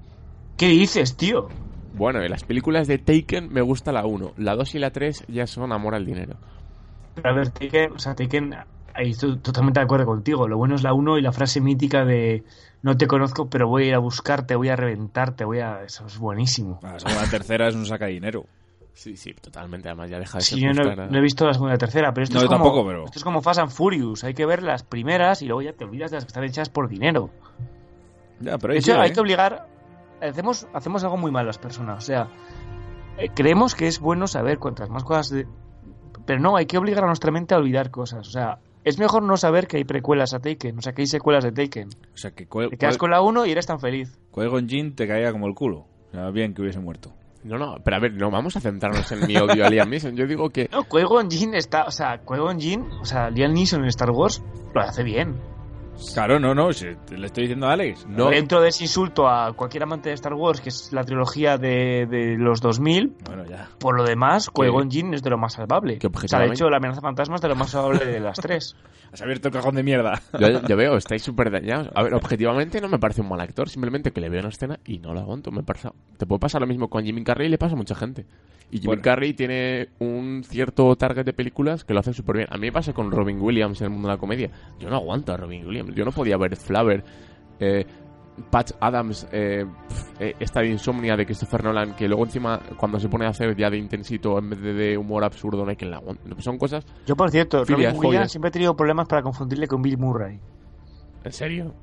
¿Qué 0.57 0.67
dices, 0.69 1.15
tío? 1.15 1.47
Bueno, 1.93 2.23
en 2.23 2.31
las 2.31 2.43
películas 2.43 2.87
de 2.87 2.97
Taken 2.97 3.53
me 3.53 3.61
gusta 3.61 3.91
la 3.91 4.05
1. 4.05 4.33
La 4.37 4.55
2 4.55 4.73
y 4.75 4.79
la 4.79 4.89
3 4.89 5.25
ya 5.27 5.45
son 5.45 5.71
amor 5.71 5.93
al 5.93 6.05
dinero. 6.05 6.37
Pero 7.13 7.29
a 7.29 7.33
ver, 7.33 7.49
Taken, 7.49 7.91
o 7.93 7.99
sea, 7.99 8.15
Taken, 8.15 8.55
ahí 8.93 9.11
estoy 9.11 9.37
totalmente 9.37 9.79
de 9.79 9.85
acuerdo 9.85 10.05
contigo. 10.05 10.47
Lo 10.47 10.57
bueno 10.57 10.75
es 10.75 10.83
la 10.83 10.93
1 10.93 11.17
y 11.17 11.21
la 11.21 11.31
frase 11.31 11.61
mítica 11.61 12.05
de 12.05 12.43
no 12.81 12.97
te 12.97 13.07
conozco, 13.07 13.49
pero 13.49 13.67
voy 13.67 13.83
a 13.83 13.87
ir 13.87 13.93
a 13.95 13.99
buscarte, 13.99 14.55
voy 14.55 14.69
a 14.69 14.75
reventarte, 14.75 15.45
voy 15.45 15.59
a... 15.59 15.83
Eso 15.83 16.05
es 16.05 16.17
buenísimo. 16.17 16.79
La 16.83 16.99
segunda 16.99 17.29
tercera 17.29 17.67
es 17.67 17.75
un 17.75 17.85
saca 17.85 18.07
dinero. 18.07 18.45
Sí, 18.93 19.17
sí, 19.17 19.33
totalmente. 19.33 19.87
Además 19.89 20.09
ya 20.09 20.19
deja 20.19 20.37
de 20.37 20.43
Sí, 20.43 20.59
ser 20.59 20.75
yo 20.75 20.83
no, 20.95 21.17
he 21.17 21.21
visto 21.21 21.45
la 21.47 21.53
segunda 21.53 21.71
y 21.71 21.75
la 21.75 21.77
tercera, 21.79 22.13
pero 22.13 22.23
esto, 22.25 22.35
No, 22.35 22.41
es 22.41 22.47
como, 22.47 22.57
tampoco, 22.65 22.85
pero- 22.87 23.05
esto 23.05 23.19
es 23.19 23.23
como 23.23 23.41
Fast 23.41 23.59
and 23.59 23.71
Furious. 23.71 24.23
Hay 24.23 24.33
que 24.33 24.45
ver 24.45 24.61
las 24.61 24.83
primeras 24.83 25.41
y 25.41 25.45
luego 25.47 25.61
ya 25.61 25.73
te 25.73 25.83
olvidas 25.85 26.11
de 26.11 26.17
las 26.17 26.25
que 26.25 26.29
están 26.29 26.43
hechas 26.43 26.69
por 26.69 26.87
dinero. 26.89 27.29
Ya, 28.39 28.57
pero 28.57 28.73
De 28.73 28.79
hecho, 28.79 28.99
hay 28.99 29.09
¿eh? 29.09 29.13
que 29.13 29.19
obligar. 29.21 29.67
Hacemos, 30.21 30.67
hacemos 30.73 31.03
algo 31.03 31.17
muy 31.17 31.31
mal 31.31 31.45
las 31.45 31.57
personas. 31.57 32.03
O 32.03 32.05
sea, 32.05 32.27
eh, 33.17 33.29
creemos 33.33 33.75
que 33.75 33.87
es 33.87 33.99
bueno 33.99 34.27
saber 34.27 34.59
cuantas 34.59 34.89
más 34.89 35.03
cosas. 35.03 35.29
de- 35.29 35.47
Pero 36.25 36.39
no, 36.41 36.55
hay 36.55 36.65
que 36.65 36.77
obligar 36.77 37.03
a 37.03 37.07
nuestra 37.07 37.31
mente 37.31 37.55
a 37.55 37.57
olvidar 37.57 37.89
cosas. 37.91 38.27
O 38.27 38.31
sea, 38.31 38.59
es 38.83 38.99
mejor 38.99 39.23
no 39.23 39.37
saber 39.37 39.67
que 39.67 39.77
hay 39.77 39.83
precuelas 39.83 40.33
a 40.33 40.39
Taken. 40.39 40.77
O 40.77 40.81
sea, 40.81 40.93
que 40.93 41.01
hay 41.01 41.07
secuelas 41.07 41.43
de 41.43 41.51
Taken. 41.51 41.89
O 42.13 42.17
sea, 42.17 42.31
que 42.31 42.45
Te 42.45 42.77
quedas 42.77 42.97
con 42.97 43.11
la 43.11 43.21
1 43.21 43.45
y 43.45 43.51
eres 43.51 43.65
tan 43.65 43.79
feliz. 43.79 44.17
Qui-Gon 44.31 44.67
Jinn 44.67 44.95
te 44.95 45.07
caía 45.07 45.31
como 45.31 45.47
el 45.47 45.53
culo. 45.53 45.85
O 46.09 46.11
sea, 46.11 46.29
bien 46.31 46.53
que 46.53 46.61
hubiese 46.61 46.79
muerto. 46.79 47.13
No, 47.43 47.57
no, 47.57 47.75
pero 47.83 47.97
a 47.97 47.99
ver, 47.99 48.13
no 48.13 48.31
vamos 48.31 48.55
a 48.55 48.61
centrarnos 48.61 49.11
en 49.11 49.27
mi 49.27 49.35
odio 49.35 49.65
a 49.65 49.69
Liam 49.69 49.89
Neeson. 49.89 50.15
Yo 50.15 50.25
digo 50.25 50.49
que 50.49 50.69
No, 50.71 50.83
Qui-Gon 50.83 51.29
Jinn 51.29 51.55
está. 51.55 51.83
O 51.85 51.91
sea, 51.91 52.23
Qui-Gon 52.23 52.59
Jinn, 52.59 52.83
o 53.01 53.05
sea, 53.05 53.29
Liam 53.29 53.53
Neeson 53.53 53.81
en 53.81 53.87
Star 53.87 54.11
Wars 54.11 54.41
lo 54.73 54.81
hace 54.81 55.03
bien. 55.03 55.35
Claro, 56.13 56.39
no, 56.39 56.53
no, 56.53 56.73
si 56.73 56.87
te 57.05 57.17
le 57.17 57.27
estoy 57.27 57.43
diciendo 57.43 57.67
a 57.67 57.73
Alex. 57.73 58.05
No. 58.07 58.29
Dentro 58.29 58.61
de 58.61 58.69
ese 58.69 58.83
insulto 58.83 59.27
a 59.27 59.53
cualquier 59.53 59.83
amante 59.83 60.09
de 60.09 60.15
Star 60.15 60.33
Wars, 60.33 60.59
que 60.59 60.69
es 60.69 60.91
la 60.91 61.03
trilogía 61.03 61.57
de, 61.57 62.05
de 62.07 62.35
los 62.37 62.61
2000, 62.61 63.15
Bueno, 63.25 63.45
ya. 63.45 63.69
por 63.79 63.95
lo 63.95 64.03
demás, 64.03 64.49
Qui-Gon 64.49 64.89
Jinn 64.89 65.13
es 65.13 65.21
de 65.23 65.29
lo 65.29 65.37
más 65.37 65.53
salvable. 65.53 65.99
Que 65.99 66.07
O 66.07 66.27
sea, 66.27 66.39
de 66.39 66.47
hecho, 66.47 66.69
la 66.69 66.77
amenaza 66.77 67.01
fantasma 67.01 67.35
es 67.35 67.41
de 67.41 67.47
lo 67.47 67.55
más 67.55 67.69
salvable 67.69 68.05
de 68.05 68.19
las 68.19 68.37
tres. 68.37 68.75
Has 69.13 69.21
abierto 69.21 69.49
el 69.49 69.53
cajón 69.53 69.75
de 69.75 69.83
mierda. 69.83 70.19
yo, 70.39 70.61
yo 70.67 70.75
veo, 70.75 70.97
estáis 70.97 71.21
súper 71.21 71.51
dañados. 71.51 71.89
A 71.95 72.01
ver, 72.03 72.15
objetivamente 72.15 72.81
no 72.81 72.89
me 72.89 72.97
parece 72.97 73.21
un 73.21 73.29
mal 73.29 73.39
actor, 73.41 73.69
simplemente 73.69 74.11
que 74.11 74.21
le 74.21 74.29
veo 74.29 74.39
una 74.39 74.49
escena 74.49 74.79
y 74.85 74.97
no 74.97 75.13
la 75.13 75.21
aguanto. 75.21 75.51
Me 75.51 75.61
pasa, 75.63 75.93
te 76.17 76.25
puede 76.25 76.39
pasar 76.39 76.61
lo 76.61 76.67
mismo 76.67 76.89
con 76.89 77.03
Jimmy 77.05 77.23
Carrey 77.23 77.47
y 77.47 77.51
le 77.51 77.57
pasa 77.59 77.73
a 77.75 77.77
mucha 77.77 77.93
gente. 77.95 78.25
Y 78.73 78.77
Jimmy 78.77 78.87
Bueno. 78.87 79.01
Carrey 79.03 79.33
tiene 79.35 79.89
un 79.99 80.43
cierto 80.43 80.95
target 80.95 81.23
de 81.23 81.33
películas 81.33 81.83
que 81.83 81.93
lo 81.93 81.99
hacen 81.99 82.15
súper 82.15 82.37
bien. 82.37 82.47
A 82.49 82.55
mí 82.55 82.61
me 82.61 82.71
pasa 82.71 82.91
con 82.91 83.11
Robin 83.11 83.39
Williams 83.39 83.79
en 83.81 83.85
el 83.85 83.91
mundo 83.91 84.07
de 84.07 84.15
la 84.15 84.19
comedia. 84.19 84.49
Yo 84.79 84.89
no 84.89 84.95
aguanto 84.95 85.31
a 85.31 85.37
Robin 85.37 85.67
Williams. 85.67 85.93
Yo 85.93 86.03
no 86.03 86.11
podía 86.11 86.37
ver 86.37 86.55
Flaver, 86.55 87.03
eh, 87.59 87.85
Patch 88.49 88.71
Adams, 88.79 89.27
eh, 89.31 89.63
eh, 90.19 90.33
esta 90.39 90.61
de 90.61 90.69
Insomnia 90.69 91.15
de 91.15 91.23
Christopher 91.23 91.63
Nolan, 91.63 91.95
que 91.95 92.07
luego 92.07 92.23
encima 92.23 92.59
cuando 92.75 92.99
se 92.99 93.09
pone 93.09 93.27
a 93.27 93.29
hacer 93.29 93.55
ya 93.55 93.69
de 93.69 93.77
intensito 93.77 94.39
en 94.39 94.49
vez 94.49 94.59
de, 94.59 94.73
de 94.73 94.97
humor 94.97 95.23
absurdo 95.23 95.63
no 95.63 95.69
hay 95.69 95.75
quien 95.75 95.91
la 95.91 95.97
aguante. 95.97 96.23
Son 96.39 96.57
cosas... 96.57 96.83
Yo, 97.05 97.15
por 97.15 97.29
cierto, 97.29 97.63
Filias, 97.67 97.93
Robin 97.93 97.99
Williams 97.99 98.17
joyas. 98.21 98.31
siempre 98.31 98.49
he 98.49 98.51
tenido 98.53 98.75
problemas 98.75 99.07
para 99.07 99.21
confundirle 99.21 99.67
con 99.67 99.83
Bill 99.83 99.99
Murray. 99.99 100.39
¿En 101.23 101.31
serio? 101.31 101.75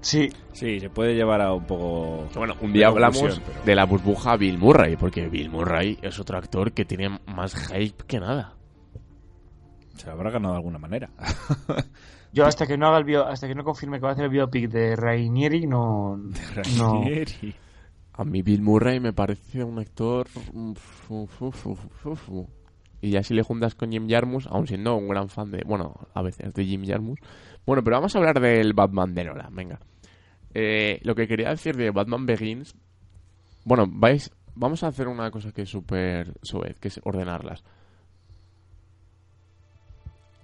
Sí. 0.00 0.30
Sí, 0.52 0.80
se 0.80 0.90
puede 0.90 1.14
llevar 1.14 1.40
a 1.40 1.52
un 1.52 1.64
poco. 1.64 2.28
Que 2.32 2.38
bueno, 2.38 2.54
un 2.60 2.72
día 2.72 2.86
de 2.86 2.92
hablamos 2.92 3.40
pero- 3.44 3.64
de 3.64 3.74
la 3.74 3.84
burbuja 3.84 4.36
Bill 4.36 4.58
Murray, 4.58 4.96
porque 4.96 5.28
Bill 5.28 5.50
Murray 5.50 5.98
es 6.02 6.18
otro 6.18 6.38
actor 6.38 6.72
que 6.72 6.84
tiene 6.84 7.18
más 7.26 7.54
hype 7.54 8.04
que 8.06 8.20
nada. 8.20 8.54
Se 9.96 10.06
lo 10.06 10.12
habrá 10.12 10.30
ganado 10.30 10.54
de 10.54 10.58
alguna 10.58 10.78
manera. 10.78 11.10
Yo 12.32 12.46
hasta 12.46 12.66
que 12.66 12.78
no 12.78 12.86
haga 12.86 12.98
el 12.98 13.04
bio, 13.04 13.26
hasta 13.26 13.48
que 13.48 13.54
no 13.54 13.64
confirme 13.64 13.98
que 13.98 14.04
va 14.04 14.10
a 14.10 14.12
hacer 14.12 14.24
el 14.24 14.30
biopic 14.30 14.70
de 14.70 14.94
Rainieri, 14.96 15.66
no... 15.66 16.16
no. 16.78 16.94
Rainieri. 16.94 17.54
A 18.14 18.24
mí 18.24 18.42
Bill 18.42 18.62
Murray 18.62 19.00
me 19.00 19.12
parece 19.12 19.64
un 19.64 19.78
actor... 19.78 20.28
uf, 20.54 21.10
uf, 21.10 21.42
uf, 21.42 21.66
uf, 21.66 22.06
uf, 22.06 22.28
uf. 22.30 22.48
Y 23.02 23.10
ya 23.10 23.22
si 23.22 23.34
le 23.34 23.42
juntas 23.42 23.74
con 23.74 23.90
Jim 23.90 24.08
Jarmus, 24.08 24.46
aun 24.46 24.66
siendo 24.66 24.94
un 24.96 25.08
gran 25.08 25.28
fan 25.28 25.50
de... 25.50 25.62
Bueno, 25.66 25.94
a 26.14 26.22
veces 26.22 26.52
de 26.54 26.64
Jim 26.64 26.84
Jarmus. 26.86 27.18
Bueno, 27.66 27.82
pero 27.84 27.96
vamos 27.96 28.14
a 28.14 28.18
hablar 28.18 28.40
del 28.40 28.72
Batman 28.72 29.14
de 29.14 29.24
Nolan, 29.24 29.54
venga. 29.54 29.78
Eh, 30.54 31.00
lo 31.02 31.14
que 31.14 31.28
quería 31.28 31.50
decir 31.50 31.76
de 31.76 31.90
Batman 31.90 32.26
Begins... 32.26 32.74
Bueno, 33.64 33.84
vais... 33.88 34.30
Vamos 34.54 34.82
a 34.82 34.88
hacer 34.88 35.06
una 35.06 35.30
cosa 35.30 35.52
que 35.52 35.62
es 35.62 35.68
súper 35.68 36.34
suez, 36.42 36.78
que 36.80 36.88
es 36.88 37.00
ordenarlas. 37.04 37.62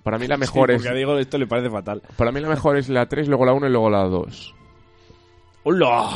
Para 0.02 0.18
mí 0.18 0.26
la 0.28 0.36
mejor 0.38 0.68
Sí, 0.68 0.76
es... 0.76 0.82
Porque 0.82 0.92
a 0.92 0.96
Diego 0.96 1.18
esto 1.18 1.38
le 1.38 1.46
parece 1.46 1.70
fatal. 1.70 2.02
Para 2.16 2.30
mí 2.30 2.40
la 2.40 2.48
mejor 2.48 2.76
es 2.76 2.88
la 2.88 3.06
3, 3.06 3.28
luego 3.28 3.44
la 3.44 3.52
1 3.52 3.66
y 3.66 3.70
luego 3.70 3.90
la 3.90 4.04
2. 4.04 4.54
¡Hola! 5.64 6.08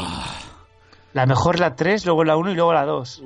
La 1.13 1.27
mejor 1.27 1.59
la 1.59 1.75
3, 1.75 2.07
luego 2.07 2.23
la 2.23 2.37
1 2.37 2.53
y 2.53 2.55
luego 2.55 2.73
la 2.73 2.85
2. 2.85 3.23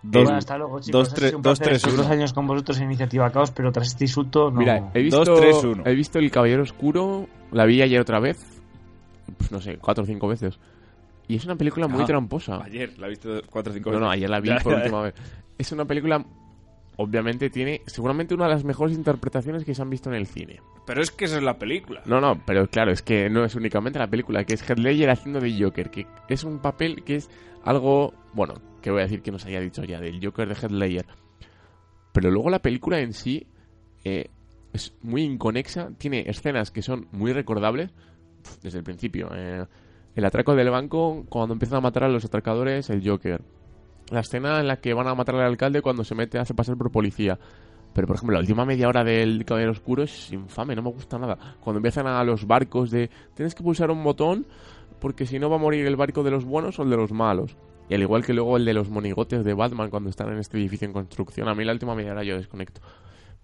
Dos, 0.00 0.22
Bueno, 0.24 0.38
hasta 0.38 0.56
luego, 0.56 0.78
chicos. 0.80 1.10
dos, 1.14 1.32
un 1.34 1.42
dos, 1.42 1.58
tres, 1.58 1.82
dos 1.82 1.94
uno. 1.94 2.06
años 2.08 2.32
con 2.32 2.46
vosotros 2.46 2.78
en 2.78 2.84
Iniciativa 2.84 3.30
Caos, 3.30 3.50
pero 3.50 3.72
tras 3.72 3.88
este 3.88 4.04
insulto 4.04 4.50
no... 4.50 4.60
Mira, 4.60 4.90
he 4.94 5.02
visto, 5.02 5.24
Dos, 5.24 5.40
tres, 5.40 5.64
uno. 5.64 5.82
he 5.84 5.94
visto 5.94 6.18
El 6.20 6.30
Caballero 6.30 6.62
Oscuro, 6.62 7.26
la 7.50 7.64
vi 7.66 7.82
ayer 7.82 8.00
otra 8.00 8.20
vez, 8.20 8.38
pues 9.36 9.50
no 9.50 9.60
sé, 9.60 9.76
cuatro 9.78 10.04
o 10.04 10.06
cinco 10.06 10.28
veces. 10.28 10.58
Y 11.26 11.34
es 11.36 11.44
una 11.44 11.56
película 11.56 11.88
muy 11.88 12.02
Ah, 12.02 12.06
tramposa. 12.06 12.62
Ayer 12.62 12.96
la 12.98 13.06
he 13.06 13.10
visto 13.10 13.40
cuatro 13.50 13.72
o 13.72 13.74
cinco 13.74 13.90
No, 13.90 13.96
veces. 13.96 14.04
no, 14.06 14.10
ayer 14.10 14.30
la 14.30 14.40
vi 14.40 14.48
Ya, 14.48 14.58
por 14.62 14.72
ya, 14.72 14.78
última 14.78 15.02
vez. 15.02 15.14
Es 15.58 15.72
una 15.72 15.84
película, 15.84 16.24
obviamente 16.98 17.48
tiene 17.48 17.82
seguramente 17.86 18.34
una 18.34 18.44
de 18.44 18.50
las 18.50 18.64
mejores 18.64 18.96
interpretaciones 18.96 19.64
que 19.64 19.74
se 19.74 19.80
han 19.80 19.88
visto 19.88 20.10
en 20.10 20.16
el 20.16 20.26
cine. 20.26 20.60
Pero 20.84 21.00
es 21.00 21.10
que 21.10 21.26
esa 21.26 21.36
es 21.36 21.42
la 21.42 21.58
película. 21.58 22.02
No, 22.04 22.20
no, 22.20 22.42
pero 22.44 22.66
claro, 22.68 22.90
es 22.90 23.02
que 23.02 23.30
no 23.30 23.44
es 23.44 23.54
únicamente 23.54 23.98
la 23.98 24.08
película, 24.08 24.44
que 24.44 24.54
es 24.54 24.68
Heath 24.68 24.78
Ledger 24.78 25.10
haciendo 25.10 25.40
de 25.40 25.56
Joker, 25.58 25.90
que 25.90 26.06
es 26.28 26.44
un 26.44 26.58
papel 26.58 27.04
que 27.04 27.16
es 27.16 27.30
algo, 27.64 28.12
bueno, 28.34 28.54
que 28.82 28.90
voy 28.90 29.00
a 29.00 29.04
decir 29.04 29.22
que 29.22 29.30
nos 29.30 29.46
haya 29.46 29.60
dicho 29.60 29.84
ya, 29.84 30.00
del 30.00 30.22
Joker 30.22 30.48
de 30.48 30.54
Heath 30.54 30.72
Ledger. 30.72 31.06
Pero 32.12 32.30
luego 32.30 32.50
la 32.50 32.58
película 32.58 32.98
en 33.00 33.12
sí 33.12 33.46
eh, 34.04 34.30
es 34.72 34.92
muy 35.02 35.22
inconexa, 35.22 35.90
tiene 35.98 36.24
escenas 36.26 36.72
que 36.72 36.82
son 36.82 37.06
muy 37.12 37.32
recordables 37.32 37.92
desde 38.62 38.78
el 38.78 38.84
principio. 38.84 39.30
eh, 39.34 39.64
el 40.16 40.24
atraco 40.24 40.56
del 40.56 40.70
banco, 40.70 41.26
cuando 41.28 41.52
empiezan 41.52 41.78
a 41.78 41.80
matar 41.80 42.02
a 42.02 42.08
los 42.08 42.24
atracadores, 42.24 42.90
el 42.90 43.08
Joker. 43.08 43.40
La 44.10 44.20
escena 44.20 44.60
en 44.60 44.68
la 44.68 44.76
que 44.76 44.94
van 44.94 45.06
a 45.06 45.14
matar 45.14 45.36
al 45.36 45.42
alcalde 45.42 45.82
cuando 45.82 46.04
se 46.04 46.14
mete, 46.14 46.38
hace 46.38 46.54
pasar 46.54 46.76
por 46.76 46.90
policía. 46.90 47.38
Pero, 47.92 48.06
por 48.06 48.16
ejemplo, 48.16 48.34
la 48.34 48.40
última 48.40 48.64
media 48.64 48.88
hora 48.88 49.04
del 49.04 49.44
Caballero 49.44 49.72
Oscuro 49.72 50.02
es 50.02 50.32
infame, 50.32 50.76
no 50.76 50.82
me 50.82 50.90
gusta 50.90 51.18
nada. 51.18 51.36
Cuando 51.60 51.78
empiezan 51.78 52.06
a 52.06 52.22
los 52.24 52.46
barcos 52.46 52.90
de 52.90 53.10
tienes 53.34 53.54
que 53.54 53.62
pulsar 53.62 53.90
un 53.90 54.02
botón 54.04 54.46
porque 55.00 55.26
si 55.26 55.38
no 55.38 55.48
va 55.50 55.56
a 55.56 55.58
morir 55.58 55.86
el 55.86 55.96
barco 55.96 56.22
de 56.22 56.30
los 56.30 56.44
buenos 56.44 56.78
o 56.78 56.82
el 56.82 56.90
de 56.90 56.96
los 56.96 57.12
malos. 57.12 57.56
Y 57.88 57.94
al 57.94 58.02
igual 58.02 58.24
que 58.24 58.34
luego 58.34 58.56
el 58.56 58.64
de 58.64 58.74
los 58.74 58.90
monigotes 58.90 59.44
de 59.44 59.54
Batman 59.54 59.90
cuando 59.90 60.10
están 60.10 60.28
en 60.30 60.38
este 60.38 60.58
edificio 60.58 60.86
en 60.86 60.92
construcción, 60.92 61.48
a 61.48 61.54
mí 61.54 61.64
la 61.64 61.72
última 61.72 61.94
media 61.94 62.12
hora 62.12 62.22
yo 62.22 62.36
desconecto. 62.36 62.80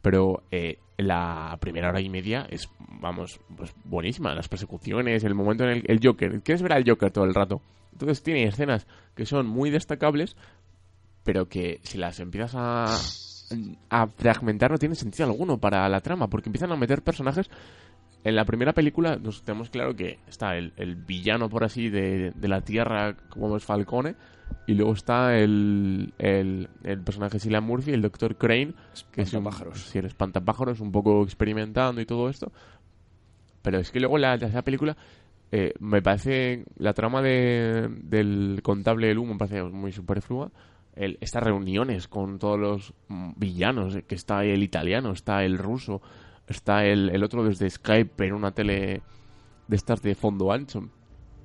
Pero 0.05 0.43
eh, 0.51 0.81
la 0.99 1.57
primera 1.63 1.89
hora 1.89 2.03
y 2.03 2.11
media 2.11 2.47
es, 2.51 2.69
vamos, 3.01 3.41
pues 3.57 3.75
buenísima. 3.85 4.35
Las 4.35 4.49
persecuciones, 4.49 5.25
el 5.25 5.35
momento 5.35 5.65
en 5.65 5.71
el, 5.71 5.85
el 5.87 6.01
Joker. 6.03 6.43
Quieres 6.43 6.61
ver 6.61 6.75
al 6.75 6.85
Joker 6.87 7.11
todo 7.11 7.25
el 7.25 7.33
rato. 7.33 7.63
Entonces 7.93 8.23
tiene 8.23 8.45
escenas 8.45 8.87
que 9.15 9.25
son 9.25 9.47
muy 9.47 9.71
destacables, 9.71 10.37
pero 11.23 11.49
que 11.49 11.81
si 11.85 11.97
las 11.97 12.21
empiezas 12.21 12.53
a, 12.55 12.85
a 13.89 14.07
fragmentar 14.09 14.71
no 14.71 14.79
tiene 14.79 14.95
sentido 14.95 15.25
alguno 15.25 15.57
para 15.57 15.89
la 15.89 16.03
trama, 16.03 16.29
porque 16.29 16.51
empiezan 16.51 16.71
a 16.73 16.77
meter 16.77 17.01
personajes. 17.01 17.49
En 18.25 18.35
la 18.35 18.47
primera 18.47 18.73
película 18.73 19.17
nos 19.17 19.43
tenemos 19.43 19.69
claro 19.69 19.95
que 19.95 20.19
está 20.27 20.57
el, 20.57 20.73
el 20.77 20.97
villano, 20.97 21.51
por 21.51 21.63
así, 21.63 21.91
de, 21.91 22.33
de 22.35 22.49
la 22.49 22.63
Tierra, 22.63 23.15
como 23.29 23.55
es 23.57 23.65
Falcone, 23.65 24.15
y 24.67 24.75
luego 24.75 24.95
está 24.95 25.37
el, 25.37 26.15
el, 26.19 26.69
el 26.85 27.01
personaje 27.01 27.39
Cillian 27.39 27.65
Murphy, 27.65 27.93
el 27.93 28.01
Dr. 28.01 28.37
Crane, 28.37 28.73
que 29.13 29.23
es 29.23 29.33
un, 29.35 29.47
sí, 29.75 29.99
el 29.99 30.07
espantapájaros, 30.07 30.81
un 30.81 30.91
poco 30.91 31.23
experimentando 31.23 32.01
y 32.01 32.07
todo 32.07 32.31
esto. 32.31 32.51
Pero 33.61 33.79
es 33.79 33.91
que 33.91 34.01
luego 34.01 34.17
la 34.17 34.39
tercera 34.39 34.63
película 34.63 34.97
eh, 35.53 35.75
me 35.81 36.03
parece 36.03 36.65
la 36.79 36.95
trama 36.95 37.21
de, 37.23 37.89
del 38.03 38.61
contable 38.63 39.09
del 39.09 39.19
humo 39.19 39.35
me 39.35 39.39
parece 39.39 39.63
muy 39.63 39.93
superflua. 39.93 40.51
El, 40.97 41.19
estas 41.21 41.43
reuniones 41.43 42.09
con 42.09 42.39
todos 42.39 42.59
los 42.59 42.95
villanos, 43.37 43.99
que 44.07 44.15
está 44.15 44.45
el 44.45 44.63
italiano, 44.63 45.13
está 45.13 45.45
el 45.45 45.59
ruso, 45.59 46.01
está 46.49 46.85
el, 46.85 47.11
el 47.11 47.23
otro 47.23 47.45
desde 47.45 47.69
Skype 47.69 48.27
en 48.27 48.35
una 48.35 48.53
tele 48.53 49.03
de 49.69 49.77
estas 49.77 50.03
de 50.03 50.15
fondo 50.15 50.53
ancho. 50.53 50.89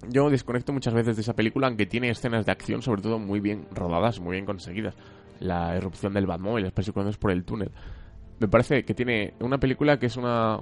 Yo 0.07 0.29
desconecto 0.29 0.71
muchas 0.71 0.93
veces 0.93 1.17
de 1.17 1.21
esa 1.21 1.35
película, 1.35 1.67
aunque 1.67 1.85
tiene 1.85 2.09
escenas 2.09 2.45
de 2.45 2.51
acción, 2.51 2.81
sobre 2.81 3.01
todo 3.01 3.19
muy 3.19 3.39
bien 3.39 3.65
rodadas, 3.71 4.19
muy 4.19 4.33
bien 4.33 4.45
conseguidas. 4.45 4.95
La 5.39 5.75
erupción 5.75 6.13
del 6.13 6.25
Batmóvil, 6.25 6.63
las 6.63 6.73
persecuciones 6.73 7.17
por 7.17 7.31
el 7.31 7.43
túnel. 7.43 7.71
Me 8.39 8.47
parece 8.47 8.85
que 8.85 8.93
tiene 8.93 9.33
una 9.39 9.57
película 9.57 9.99
que 9.99 10.05
es 10.05 10.15
una 10.15 10.59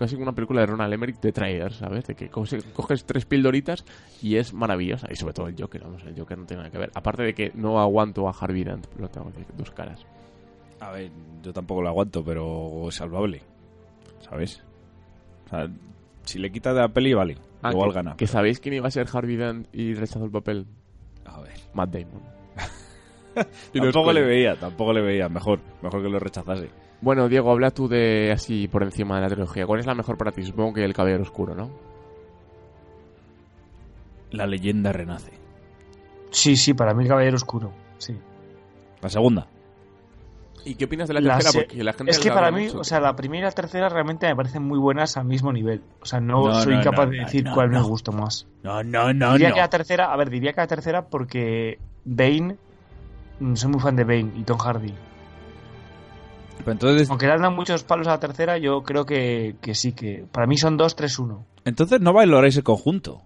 casi 0.00 0.16
una 0.16 0.32
película 0.32 0.62
de 0.62 0.66
Ronald 0.66 0.94
Emmerich 0.94 1.20
de 1.20 1.30
trailers, 1.30 1.76
¿sabes? 1.76 2.06
De 2.06 2.14
que 2.14 2.30
coges, 2.30 3.04
tres 3.04 3.26
pildoritas 3.26 3.84
y 4.22 4.36
es 4.36 4.54
maravillosa. 4.54 5.06
Y 5.10 5.16
sobre 5.16 5.34
todo 5.34 5.48
el 5.48 5.54
Joker, 5.58 5.82
vamos, 5.82 6.02
el 6.04 6.18
Joker 6.18 6.38
no 6.38 6.46
tiene 6.46 6.62
nada 6.62 6.72
que 6.72 6.78
ver. 6.78 6.90
Aparte 6.94 7.22
de 7.22 7.34
que 7.34 7.52
no 7.54 7.78
aguanto 7.78 8.26
a 8.26 8.32
Harvey 8.32 8.64
Dent, 8.64 8.86
lo 8.98 9.10
tengo 9.10 9.30
de 9.30 9.44
dos 9.58 9.70
caras. 9.70 10.06
A 10.80 10.90
ver, 10.92 11.10
yo 11.42 11.52
tampoco 11.52 11.82
lo 11.82 11.88
aguanto, 11.88 12.24
pero 12.24 12.88
es 12.88 12.94
salvable. 12.94 13.42
¿Sabes? 14.20 14.62
O 15.46 15.48
sea, 15.50 15.68
si 16.24 16.38
le 16.38 16.50
quita 16.50 16.72
de 16.72 16.80
la 16.80 16.88
peli, 16.88 17.12
vale. 17.14 17.36
Ah, 17.62 17.70
Igual 17.72 17.90
que, 17.90 17.94
gana. 17.94 18.16
que 18.16 18.26
sabéis 18.26 18.60
quién 18.60 18.74
iba 18.74 18.88
a 18.88 18.90
ser 18.90 19.06
Harvey 19.12 19.36
Dent 19.36 19.66
y 19.74 19.94
rechazó 19.94 20.24
el 20.24 20.30
papel. 20.30 20.66
A 21.26 21.40
ver. 21.40 21.52
Matt 21.74 21.90
Damon. 21.90 22.22
Y 23.72 23.80
tampoco 23.80 24.12
le 24.12 24.22
veía, 24.22 24.56
tampoco 24.58 24.92
le 24.92 25.00
veía. 25.02 25.28
Mejor, 25.28 25.60
mejor 25.82 26.02
que 26.02 26.08
lo 26.08 26.18
rechazase. 26.18 26.68
Bueno, 27.00 27.28
Diego, 27.28 27.50
habla 27.52 27.70
tú 27.70 27.86
de 27.88 28.30
así 28.32 28.66
por 28.68 28.82
encima 28.82 29.16
de 29.16 29.22
la 29.22 29.28
trilogía. 29.28 29.66
¿Cuál 29.66 29.80
es 29.80 29.86
la 29.86 29.94
mejor 29.94 30.18
para 30.18 30.32
ti? 30.32 30.42
Supongo 30.42 30.74
que 30.74 30.84
El 30.84 30.92
Caballero 30.92 31.22
Oscuro, 31.22 31.54
¿no? 31.54 31.70
La 34.32 34.46
leyenda 34.46 34.92
renace. 34.92 35.32
Sí, 36.30 36.56
sí, 36.56 36.74
para 36.74 36.92
mí 36.94 37.04
el 37.04 37.08
Caballero 37.08 37.36
Oscuro. 37.36 37.72
Sí. 37.98 38.16
La 39.00 39.08
segunda. 39.08 39.46
¿Y 40.64 40.74
qué 40.74 40.84
opinas 40.84 41.08
de 41.08 41.14
la 41.14 41.20
La 41.20 41.38
tercera? 41.38 41.64
Porque 41.64 41.84
la 41.84 41.92
gente 41.92 42.10
es 42.12 42.18
que 42.18 42.30
para 42.30 42.50
mí, 42.50 42.66
mucho. 42.66 42.80
o 42.80 42.84
sea, 42.84 43.00
la 43.00 43.16
primera 43.16 43.46
y 43.46 43.50
la 43.50 43.52
tercera 43.52 43.88
realmente 43.88 44.26
me 44.26 44.36
parecen 44.36 44.62
muy 44.62 44.78
buenas 44.78 45.16
al 45.16 45.24
mismo 45.24 45.52
nivel. 45.52 45.82
O 46.00 46.06
sea, 46.06 46.20
no, 46.20 46.48
No, 46.48 46.60
soy 46.62 46.76
no, 46.76 46.82
capaz 46.82 47.06
no, 47.06 47.12
de 47.12 47.18
decir 47.18 47.44
no, 47.44 47.54
cuál 47.54 47.70
me 47.70 47.80
gustó 47.82 48.12
más. 48.12 48.46
No, 48.62 48.82
no, 48.82 49.12
no, 49.12 49.32
diría 49.32 49.48
no. 49.50 49.54
que 49.54 49.60
la 49.60 49.70
tercera, 49.70 50.12
a 50.12 50.16
ver, 50.16 50.30
diría 50.30 50.52
que 50.52 50.60
la 50.60 50.66
tercera 50.66 51.06
porque 51.06 51.78
Bane, 52.04 52.56
mm, 53.40 53.54
soy 53.54 53.70
muy 53.70 53.80
fan 53.80 53.96
de 53.96 54.04
Bane 54.04 54.32
y 54.36 54.42
Tom 54.44 54.58
Hardy. 54.58 54.94
Pero 56.58 56.72
entonces, 56.72 57.08
Aunque 57.08 57.26
le 57.26 57.32
han 57.32 57.40
dado 57.40 57.52
muchos 57.54 57.82
palos 57.84 58.06
a 58.06 58.10
la 58.10 58.20
tercera, 58.20 58.58
yo 58.58 58.82
creo 58.82 59.06
que, 59.06 59.56
que 59.62 59.74
sí, 59.74 59.92
que 59.92 60.26
para 60.30 60.46
mí 60.46 60.58
son 60.58 60.76
2, 60.76 60.94
3, 60.94 61.18
1. 61.18 61.46
entonces 61.64 62.00
no 62.00 62.12
valoráis 62.12 62.56
el 62.56 62.62
conjunto. 62.64 63.22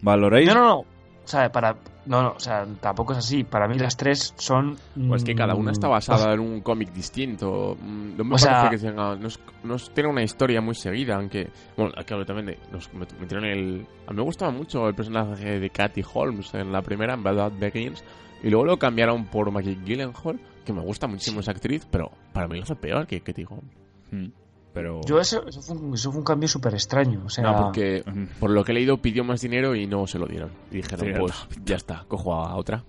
Valoráis. 0.00 0.48
No, 0.48 0.54
no, 0.54 0.64
no. 0.66 0.78
O 0.78 0.86
sea, 1.26 1.52
para, 1.52 1.76
no, 2.10 2.22
no, 2.22 2.28
o 2.32 2.40
sea, 2.40 2.66
tampoco 2.80 3.12
es 3.12 3.18
así. 3.20 3.44
Para 3.44 3.68
mí 3.68 3.78
las 3.78 3.96
tres 3.96 4.34
son... 4.36 4.76
Pues 5.08 5.24
que 5.24 5.34
cada 5.34 5.54
una 5.54 5.70
está 5.72 5.86
mm, 5.86 5.90
basada 5.90 6.34
en 6.34 6.40
un 6.40 6.60
cómic 6.60 6.92
distinto. 6.92 7.76
Mm, 7.80 8.16
No 8.16 8.24
me 8.24 8.34
O 8.34 8.36
parece 8.36 8.46
sea- 8.48 8.68
que 8.70 8.78
tenga. 8.78 9.14
No, 9.16 9.26
es- 9.28 9.40
no 9.62 9.74
es- 9.76 9.90
tiene 9.94 10.10
una 10.10 10.22
historia 10.22 10.60
muy 10.60 10.74
seguida, 10.74 11.14
aunque. 11.16 11.48
Bueno, 11.76 11.92
claro, 12.04 12.26
también 12.26 12.46
de- 12.46 12.58
nos 12.72 12.90
met- 12.92 13.16
metieron 13.18 13.44
el. 13.46 13.86
A 14.06 14.10
mí 14.10 14.16
me 14.16 14.22
gustaba 14.24 14.50
mucho 14.52 14.88
el 14.88 14.94
personaje 14.94 15.58
de 15.60 15.70
Katy 15.70 16.02
Holmes 16.12 16.52
en 16.54 16.72
la 16.72 16.82
primera, 16.82 17.14
en 17.14 17.22
Bad 17.22 17.52
Begins. 17.58 18.02
Y 18.42 18.50
luego 18.50 18.64
lo 18.66 18.78
cambiaron 18.78 19.26
por 19.26 19.50
Maggie 19.50 19.76
Gyllenhaal, 19.84 20.40
que 20.64 20.72
me 20.72 20.80
gusta 20.82 21.06
muchísimo 21.06 21.40
esa 21.40 21.52
actriz, 21.52 21.86
pero 21.90 22.10
para 22.32 22.48
mí 22.48 22.56
lo 22.56 22.64
hace 22.64 22.74
peor 22.74 23.06
que 23.06 23.20
Katy 23.20 23.44
Holmes. 23.48 23.76
Mm, 24.10 24.26
Pero. 24.72 25.00
Yo 25.04 25.18
eso, 25.20 25.44
eso, 25.48 25.60
fue, 25.62 25.76
un, 25.76 25.94
eso 25.94 26.10
fue 26.12 26.18
un 26.20 26.24
cambio 26.24 26.48
súper 26.48 26.74
extraño. 26.74 27.22
O 27.26 27.28
sea, 27.28 27.42
No, 27.44 27.56
porque 27.64 28.04
por 28.38 28.50
lo 28.50 28.62
que 28.64 28.70
he 28.72 28.74
leído 28.74 28.98
pidió 28.98 29.24
más 29.24 29.40
dinero 29.40 29.74
y 29.74 29.86
no 29.86 30.06
se 30.06 30.18
lo 30.18 30.26
dieron. 30.26 30.50
Y 30.70 30.76
dijeron, 30.76 31.00
Tiene 31.06 31.18
pues 31.20 31.32
toda 31.32 31.48
ya 31.64 31.76
está, 31.76 32.04
cojo 32.06 32.34
a 32.34 32.54
otra. 32.56 32.84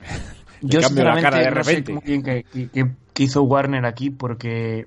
Yo 0.64 0.80
cambio 0.80 1.04
la 1.04 1.14
sinceramente 1.14 1.22
cara 1.22 1.38
de 1.38 1.50
no 1.50 1.64
sé 1.64 1.70
repente. 1.70 1.92
muy 1.92 2.02
bien 2.04 2.22
qué, 2.22 2.44
qué- 2.52 2.68
qué- 2.70 2.90
qué 3.12 3.22
hizo 3.24 3.42
Warner 3.42 3.84
aquí 3.86 4.10
porque... 4.10 4.86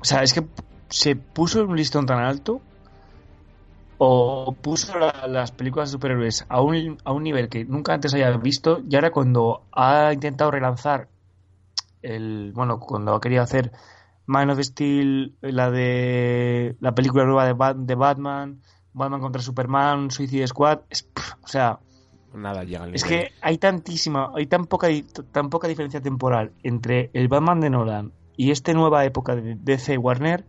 O 0.00 0.04
sea, 0.04 0.22
es 0.22 0.32
que 0.34 0.44
se 0.90 1.16
puso 1.16 1.64
un 1.64 1.76
listón 1.76 2.04
tan 2.06 2.18
alto 2.18 2.60
o 3.98 4.54
puso 4.60 4.98
la- 4.98 5.26
las 5.28 5.52
películas 5.52 5.88
de 5.88 5.92
superhéroes 5.92 6.44
a 6.48 6.60
un, 6.60 6.98
a 7.04 7.12
un 7.12 7.22
nivel 7.22 7.48
que 7.48 7.64
nunca 7.64 7.94
antes 7.94 8.12
había 8.12 8.30
visto 8.36 8.80
y 8.88 8.94
ahora 8.96 9.10
cuando 9.12 9.62
ha 9.72 10.12
intentado 10.12 10.50
relanzar 10.50 11.08
el... 12.02 12.52
Bueno, 12.54 12.78
cuando 12.80 13.14
ha 13.14 13.20
querido 13.20 13.42
hacer 13.42 13.72
Man 14.26 14.50
of 14.50 14.58
Steel, 14.60 15.34
la 15.42 15.70
de 15.70 16.76
la 16.80 16.94
película 16.94 17.24
nueva 17.24 17.44
de, 17.46 17.52
Bat- 17.52 17.76
de 17.76 17.94
Batman, 17.94 18.60
Batman 18.92 19.20
contra 19.20 19.42
Superman, 19.42 20.10
Suicide 20.10 20.46
Squad, 20.46 20.80
es, 20.90 21.02
pff, 21.02 21.32
o 21.42 21.48
sea... 21.48 21.78
Nada 22.34 22.64
llega 22.64 22.82
al 22.84 22.94
Es 22.94 23.04
que 23.04 23.30
hay 23.42 23.58
tantísima, 23.58 24.32
hay 24.34 24.46
tan 24.46 24.64
poca, 24.66 24.88
tan 25.30 25.50
poca 25.50 25.68
diferencia 25.68 26.00
temporal 26.00 26.52
entre 26.64 27.10
el 27.12 27.28
Batman 27.28 27.60
de 27.60 27.70
Nolan 27.70 28.12
y 28.36 28.50
esta 28.50 28.72
nueva 28.72 29.04
época 29.04 29.36
de 29.36 29.54
DC 29.54 29.96
Warner 29.98 30.44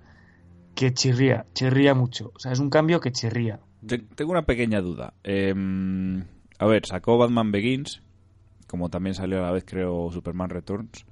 que 0.73 0.93
chirría, 0.93 1.45
chirría 1.53 1.93
mucho. 1.93 2.31
O 2.35 2.39
sea, 2.39 2.51
es 2.51 2.59
un 2.59 2.69
cambio 2.71 2.99
que 3.01 3.11
chirría. 3.11 3.59
Te- 3.85 3.99
Tengo 3.99 4.31
una 4.31 4.47
pequeña 4.47 4.81
duda. 4.81 5.13
Em, 5.23 6.25
a 6.57 6.65
ver, 6.65 6.85
sacó 6.87 7.19
Batman 7.19 7.51
Begins, 7.51 8.01
como 8.67 8.89
también 8.89 9.13
salió 9.13 9.37
a 9.39 9.43
la 9.43 9.51
vez, 9.51 9.63
creo, 9.65 10.09
Superman 10.11 10.49
Returns. 10.49 11.05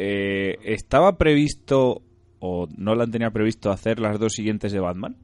Eh, 0.00 0.58
¿Estaba 0.62 1.18
previsto, 1.18 2.02
o 2.38 2.68
Nolan 2.76 3.10
tenía 3.10 3.30
previsto 3.30 3.70
hacer 3.72 3.98
las 3.98 4.18
dos 4.20 4.32
siguientes 4.32 4.70
de 4.72 4.78
Batman? 4.80 5.16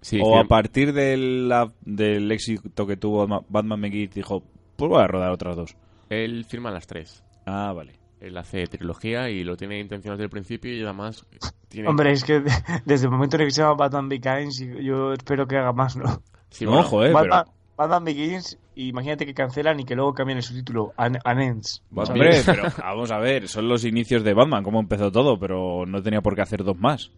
Sí, 0.00 0.20
o 0.22 0.38
a 0.38 0.44
partir 0.44 0.92
de 0.92 1.16
la- 1.16 1.72
del 1.80 2.30
éxito 2.30 2.86
que 2.86 2.96
tuvo 2.96 3.26
Ma- 3.26 3.40
Batman 3.48 3.80
Begins, 3.80 4.14
dijo, 4.14 4.42
pues 4.76 4.88
voy 4.88 5.02
a 5.02 5.06
rodar 5.06 5.30
otras 5.32 5.56
dos. 5.56 5.76
Él 6.10 6.44
firma 6.44 6.70
las 6.70 6.86
tres. 6.86 7.24
Ah, 7.46 7.72
vale. 7.74 7.94
Él 8.20 8.36
hace 8.38 8.66
trilogía 8.66 9.28
y 9.30 9.42
lo 9.44 9.56
tiene 9.56 9.80
intención 9.80 10.14
desde 10.14 10.24
el 10.24 10.30
principio 10.30 10.72
y 10.74 10.82
además 10.82 11.26
tiene... 11.68 11.88
Hombre, 11.88 12.12
es 12.12 12.22
que 12.24 12.40
desde 12.84 13.06
el 13.06 13.10
momento 13.12 13.36
en 13.36 13.42
el 13.42 13.48
que 13.48 13.54
se 13.54 13.62
llama 13.62 13.74
Batman 13.74 14.08
Begins, 14.08 14.64
yo 14.80 15.12
espero 15.12 15.46
que 15.46 15.56
haga 15.56 15.72
más, 15.72 15.96
¿no? 15.96 16.22
Sí, 16.50 16.64
No, 16.64 16.72
bueno, 16.72 16.86
joder, 16.86 17.12
Batman, 17.12 17.44
Batman 17.76 18.04
Begins, 18.04 18.58
imagínate 18.76 19.26
que 19.26 19.34
cancelan 19.34 19.80
y 19.80 19.84
que 19.84 19.94
luego 19.96 20.14
cambien 20.14 20.36
el 20.38 20.42
subtítulo 20.44 20.92
An, 20.96 21.18
An 21.24 21.40
Ends. 21.40 21.82
Hombre, 21.94 22.40
pero 22.46 22.64
vamos 22.78 23.10
a 23.10 23.18
ver, 23.18 23.48
son 23.48 23.68
los 23.68 23.84
inicios 23.84 24.22
de 24.24 24.34
Batman, 24.34 24.62
cómo 24.62 24.80
empezó 24.80 25.10
todo, 25.10 25.38
pero 25.38 25.84
no 25.86 26.02
tenía 26.02 26.20
por 26.22 26.34
qué 26.36 26.42
hacer 26.42 26.62
dos 26.64 26.78
más. 26.78 27.10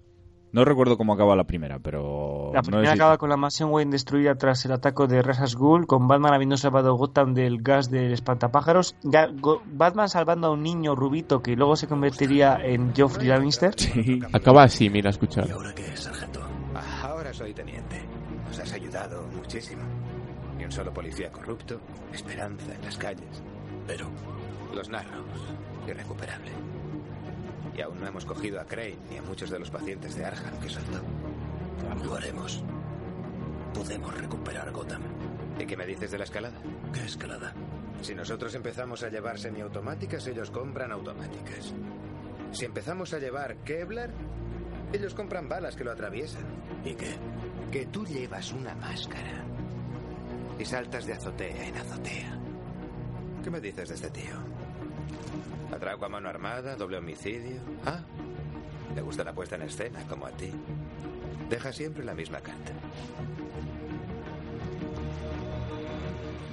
No 0.52 0.64
recuerdo 0.64 0.96
cómo 0.96 1.12
acaba 1.12 1.36
la 1.36 1.44
primera, 1.44 1.80
pero... 1.80 2.50
La 2.54 2.60
no 2.62 2.66
primera 2.68 2.88
es- 2.94 2.98
acaba 2.98 3.18
con 3.18 3.28
la 3.28 3.36
mansión 3.36 3.70
Wayne 3.70 3.90
destruida 3.90 4.36
tras 4.36 4.64
el 4.64 4.72
ataque 4.72 5.06
de 5.06 5.20
Ra's 5.20 5.40
al 5.40 5.54
Ghul, 5.58 5.86
con 5.86 6.08
Batman 6.08 6.32
habiendo 6.32 6.56
salvado 6.56 6.94
Gotham 6.94 7.34
del 7.34 7.60
gas 7.60 7.90
del 7.90 8.12
espantapájaros, 8.12 8.94
Ga- 9.02 9.38
Go- 9.38 9.60
Batman 9.66 10.08
salvando 10.08 10.46
a 10.46 10.52
un 10.52 10.62
niño 10.62 10.94
rubito 10.94 11.42
que 11.42 11.56
luego 11.56 11.76
se 11.76 11.88
convertiría 11.88 12.56
en 12.64 12.94
Geoffrey 12.94 13.26
Lannister. 13.26 13.74
Acaba 14.32 14.62
así, 14.62 14.88
mira, 14.88 15.10
escucha. 15.10 15.42
¿Y 15.46 15.50
ahora 15.50 15.74
qué 15.74 15.94
sargento? 15.96 16.40
Ahora 17.02 17.34
soy 17.34 17.52
teniente. 17.52 18.00
Nos 18.46 18.58
has 18.58 18.72
ayudado 18.72 19.26
muchísimo. 19.36 19.82
Un 20.66 20.72
solo 20.72 20.92
policía 20.92 21.30
corrupto, 21.30 21.80
esperanza 22.12 22.74
en 22.74 22.82
las 22.82 22.98
calles. 22.98 23.40
Pero 23.86 24.10
los 24.74 24.88
narros, 24.88 25.54
irrecuperable. 25.86 26.50
Y 27.76 27.82
aún 27.82 28.00
no 28.00 28.06
hemos 28.08 28.24
cogido 28.24 28.60
a 28.60 28.64
Crane 28.64 28.98
ni 29.08 29.16
a 29.16 29.22
muchos 29.22 29.48
de 29.48 29.60
los 29.60 29.70
pacientes 29.70 30.16
de 30.16 30.24
Arkham 30.24 30.58
que 30.58 30.68
soltó. 30.68 31.00
Lo 32.04 32.16
haremos. 32.16 32.64
Podemos 33.74 34.12
recuperar 34.18 34.72
Gotham. 34.72 35.02
¿Y 35.56 35.66
qué 35.66 35.76
me 35.76 35.86
dices 35.86 36.10
de 36.10 36.18
la 36.18 36.24
escalada? 36.24 36.58
¿Qué 36.92 37.04
escalada? 37.04 37.54
Si 38.02 38.16
nosotros 38.16 38.52
empezamos 38.56 39.04
a 39.04 39.08
llevar 39.08 39.38
semiautomáticas, 39.38 40.26
ellos 40.26 40.50
compran 40.50 40.90
automáticas. 40.90 41.74
Si 42.50 42.64
empezamos 42.64 43.14
a 43.14 43.20
llevar 43.20 43.58
Kevlar, 43.58 44.10
ellos 44.92 45.14
compran 45.14 45.48
balas 45.48 45.76
que 45.76 45.84
lo 45.84 45.92
atraviesan. 45.92 46.44
¿Y 46.84 46.94
qué? 46.94 47.14
Que 47.70 47.86
tú 47.86 48.04
llevas 48.04 48.52
una 48.52 48.74
máscara 48.74 49.44
y 50.58 50.64
saltas 50.64 51.06
de 51.06 51.12
azotea 51.12 51.68
en 51.68 51.76
azotea. 51.76 52.38
¿Qué 53.44 53.50
me 53.50 53.60
dices 53.60 53.88
de 53.88 53.94
este 53.94 54.10
tío? 54.10 54.34
Atraco 55.74 56.06
a 56.06 56.08
mano 56.08 56.28
armada, 56.28 56.76
doble 56.76 56.98
homicidio. 56.98 57.60
Ah, 57.84 58.00
le 58.94 59.02
gusta 59.02 59.24
la 59.24 59.32
puesta 59.34 59.56
en 59.56 59.62
escena, 59.62 60.00
como 60.08 60.26
a 60.26 60.30
ti. 60.30 60.50
Deja 61.50 61.72
siempre 61.72 62.04
la 62.04 62.14
misma 62.14 62.38
carta. 62.40 62.72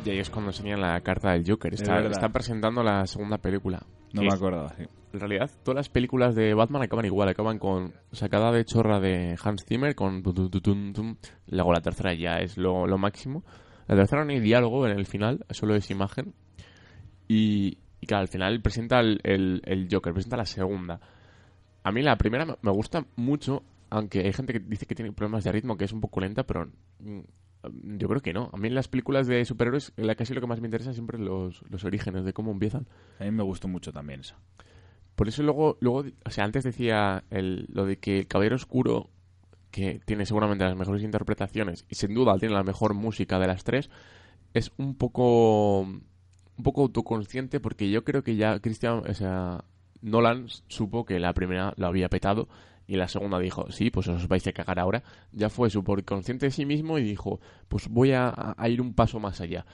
Y 0.05 0.09
ahí 0.09 0.19
es 0.19 0.29
cuando 0.29 0.51
enseñan 0.51 0.81
la 0.81 0.99
carta 1.01 1.31
del 1.31 1.49
Joker. 1.49 1.73
Está, 1.73 1.93
verdad. 1.95 2.11
está 2.11 2.29
presentando 2.29 2.83
la 2.83 3.07
segunda 3.07 3.37
película. 3.37 3.83
No 4.11 4.21
me 4.21 4.27
es- 4.27 4.33
acordaba, 4.33 4.73
sí. 4.77 4.83
En 5.13 5.19
realidad, 5.19 5.49
todas 5.63 5.75
las 5.75 5.89
películas 5.89 6.33
de 6.33 6.55
Batman 6.55 6.81
acaban 6.81 7.05
igual, 7.05 7.29
acaban 7.29 7.59
con 7.59 7.93
sacada 8.11 8.51
de 8.51 8.65
chorra 8.65 8.99
de 8.99 9.37
Hans 9.41 9.63
Zimmer, 9.63 9.93
con. 9.95 10.23
Luego 10.23 11.71
la 11.71 11.81
tercera 11.81 12.13
ya 12.15 12.39
es 12.39 12.57
lo, 12.57 12.87
lo 12.87 12.97
máximo. 12.97 13.43
La 13.87 13.95
tercera 13.95 14.23
no 14.25 14.31
hay 14.31 14.39
diálogo 14.39 14.87
en 14.87 14.97
el 14.97 15.05
final, 15.05 15.45
solo 15.49 15.75
es 15.75 15.89
imagen. 15.91 16.33
Y, 17.27 17.77
y 18.01 18.05
claro, 18.07 18.21
al 18.21 18.27
final 18.27 18.61
presenta 18.61 18.99
el, 18.99 19.19
el, 19.23 19.61
el 19.65 19.87
Joker, 19.91 20.13
presenta 20.13 20.37
la 20.37 20.45
segunda. 20.45 20.99
A 21.83 21.91
mí 21.91 22.01
la 22.01 22.17
primera 22.17 22.45
me- 22.45 22.71
gusta 22.71 23.05
mucho, 23.15 23.63
aunque 23.89 24.19
hay 24.19 24.33
gente 24.33 24.53
que 24.53 24.59
dice 24.59 24.85
que 24.85 24.95
tiene 24.95 25.11
problemas 25.11 25.43
de 25.43 25.51
ritmo, 25.51 25.77
que 25.77 25.85
es 25.85 25.93
un 25.93 26.01
poco 26.01 26.19
lenta, 26.21 26.43
pero 26.45 26.69
mm, 26.99 27.19
yo 27.97 28.07
creo 28.07 28.21
que 28.21 28.33
no. 28.33 28.49
A 28.53 28.57
mí 28.57 28.67
en 28.67 28.75
las 28.75 28.87
películas 28.87 29.27
de 29.27 29.43
superhéroes, 29.45 29.93
la 29.97 30.15
casi 30.15 30.33
lo 30.33 30.41
que 30.41 30.47
más 30.47 30.61
me 30.61 30.67
interesa 30.67 30.93
siempre 30.93 31.17
los, 31.19 31.61
los 31.69 31.83
orígenes, 31.83 32.25
de 32.25 32.33
cómo 32.33 32.51
empiezan. 32.51 32.87
A 33.19 33.23
mí 33.25 33.31
me 33.31 33.43
gustó 33.43 33.67
mucho 33.67 33.91
también 33.91 34.21
esa. 34.21 34.37
Por 35.15 35.27
eso 35.27 35.43
luego, 35.43 35.77
luego 35.79 36.05
o 36.25 36.29
sea, 36.31 36.43
antes 36.43 36.63
decía 36.63 37.23
el, 37.29 37.67
lo 37.71 37.85
de 37.85 37.97
que 37.97 38.19
el 38.19 38.27
Caballero 38.27 38.55
Oscuro, 38.55 39.09
que 39.73 39.99
tiene 40.05 40.27
seguramente 40.27 40.63
las 40.63 40.77
mejores 40.77 41.01
interpretaciones 41.01 41.85
y 41.89 41.95
sin 41.95 42.13
duda 42.13 42.37
tiene 42.37 42.53
la 42.53 42.63
mejor 42.63 42.93
música 42.93 43.39
de 43.39 43.47
las 43.47 43.63
tres, 43.63 43.89
es 44.53 44.71
un 44.77 44.93
poco 44.93 45.79
un 45.81 46.63
poco 46.63 46.83
autoconsciente 46.83 47.59
porque 47.59 47.89
yo 47.89 48.03
creo 48.03 48.23
que 48.23 48.35
ya 48.35 48.59
Christian, 48.59 49.01
o 49.09 49.13
sea, 49.15 49.63
Nolan 50.03 50.45
supo 50.67 51.05
que 51.05 51.19
la 51.19 51.33
primera 51.33 51.73
lo 51.75 51.87
había 51.87 52.07
petado 52.07 52.47
y 52.85 52.97
la 52.97 53.07
segunda 53.07 53.39
dijo, 53.39 53.71
sí, 53.71 53.89
pues 53.89 54.07
os 54.09 54.27
vais 54.27 54.45
a 54.45 54.53
cagar 54.53 54.77
ahora, 54.77 55.01
ya 55.31 55.49
fue 55.49 55.71
súper 55.71 56.05
consciente 56.05 56.45
de 56.45 56.51
sí 56.51 56.67
mismo 56.67 56.99
y 56.99 57.03
dijo, 57.03 57.39
pues 57.67 57.87
voy 57.87 58.11
a, 58.11 58.55
ir 58.67 58.79
un 58.79 58.93
paso 58.93 59.19
más 59.19 59.41
allá. 59.41 59.65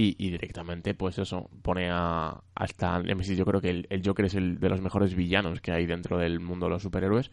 Y, 0.00 0.14
directamente, 0.30 0.94
pues 0.94 1.18
eso, 1.18 1.50
pone 1.60 1.90
a, 1.90 2.40
hasta. 2.54 3.02
Yo 3.02 3.44
creo 3.44 3.60
que 3.60 3.70
el, 3.70 3.86
el 3.90 4.00
Joker 4.06 4.26
es 4.26 4.34
el 4.36 4.60
de 4.60 4.68
los 4.68 4.80
mejores 4.80 5.16
villanos 5.16 5.60
que 5.60 5.72
hay 5.72 5.86
dentro 5.86 6.18
del 6.18 6.38
mundo 6.38 6.66
de 6.66 6.70
los 6.70 6.82
superhéroes 6.82 7.32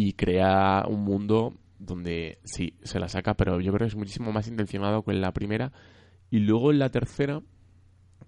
y 0.00 0.12
crea 0.12 0.84
un 0.88 1.02
mundo 1.02 1.54
donde 1.80 2.38
sí, 2.44 2.78
se 2.84 3.00
la 3.00 3.08
saca, 3.08 3.34
pero 3.34 3.60
yo 3.60 3.72
creo 3.72 3.86
que 3.86 3.90
es 3.90 3.96
muchísimo 3.96 4.30
más 4.30 4.46
intencionado 4.46 5.02
que 5.02 5.10
en 5.10 5.20
la 5.20 5.32
primera. 5.32 5.72
Y 6.30 6.38
luego 6.38 6.70
en 6.70 6.78
la 6.78 6.90
tercera, 6.90 7.42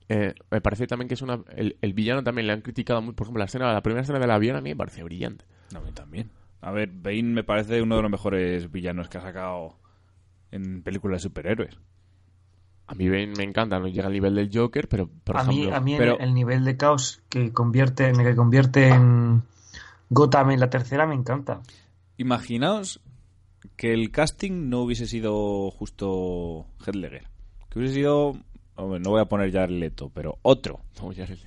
eh, 0.09 0.35
me 0.51 0.61
parece 0.61 0.89
también 0.89 1.07
que 1.07 1.15
es 1.15 1.23
una. 1.23 1.45
El, 1.55 1.77
el 1.81 1.93
villano 1.93 2.25
también 2.25 2.49
le 2.49 2.55
han 2.55 2.63
criticado 2.63 3.01
muy. 3.03 3.15
Por 3.15 3.27
ejemplo, 3.27 3.39
la 3.39 3.45
escena, 3.45 3.73
la 3.73 3.83
primera 3.83 4.03
escena 4.03 4.19
del 4.19 4.33
avión 4.33 4.57
a 4.57 4.61
mí 4.61 4.71
me 4.71 4.77
parece 4.77 5.05
brillante. 5.05 5.45
A 5.73 5.79
mí 5.79 5.93
también. 5.93 6.33
A 6.61 6.73
ver, 6.73 6.91
Bane 6.93 7.23
me 7.23 7.45
parece 7.45 7.81
uno 7.81 7.95
de 7.95 8.03
los 8.03 8.11
mejores 8.11 8.73
villanos 8.73 9.09
que 9.09 9.19
ha 9.19 9.23
sacado 9.23 9.79
en 10.51 10.83
películas 10.83 11.23
de 11.23 11.29
superhéroes. 11.29 11.79
A 12.89 12.97
mí 12.97 13.09
Bane 13.09 13.35
me 13.39 13.45
encanta, 13.45 13.79
no 13.79 13.87
llega 13.87 14.09
al 14.09 14.13
nivel 14.13 14.35
del 14.35 14.51
Joker, 14.53 14.89
pero 14.89 15.09
por 15.23 15.39
a 15.39 15.45
mí, 15.45 15.61
ejemplo. 15.61 15.77
a 15.77 15.81
mí 15.81 15.95
el, 15.95 16.35
nivel 16.35 16.65
de 16.65 16.77
caos 16.77 17.23
que 17.29 17.53
convierte, 17.53 18.09
en 18.09 18.19
el 18.19 18.27
que 18.27 18.35
convierte 18.35 18.89
en 18.89 19.45
Gotham 20.11 20.51
en 20.51 20.61
la 20.61 20.69
tercera 20.69 21.07
me 21.07 21.15
encanta. 21.15 21.61
Imaginaos 22.17 23.01
que 23.77 23.93
el 23.95 24.11
casting 24.11 24.69
no 24.69 24.81
hubiese 24.83 25.07
sido 25.07 25.71
justo 25.71 26.67
Heath 26.85 26.95
Ledger. 26.97 27.25
Que 27.71 27.79
hubiese 27.79 27.95
sido... 27.95 28.37
hombre, 28.75 29.01
no 29.01 29.11
voy 29.11 29.21
a 29.21 29.27
poner 29.27 29.51
ya 29.51 29.67
Leto, 29.67 30.11
pero 30.15 30.39
otro. 30.43 30.81
No, 31.03 31.13
ya 31.13 31.25
les- 31.27 31.47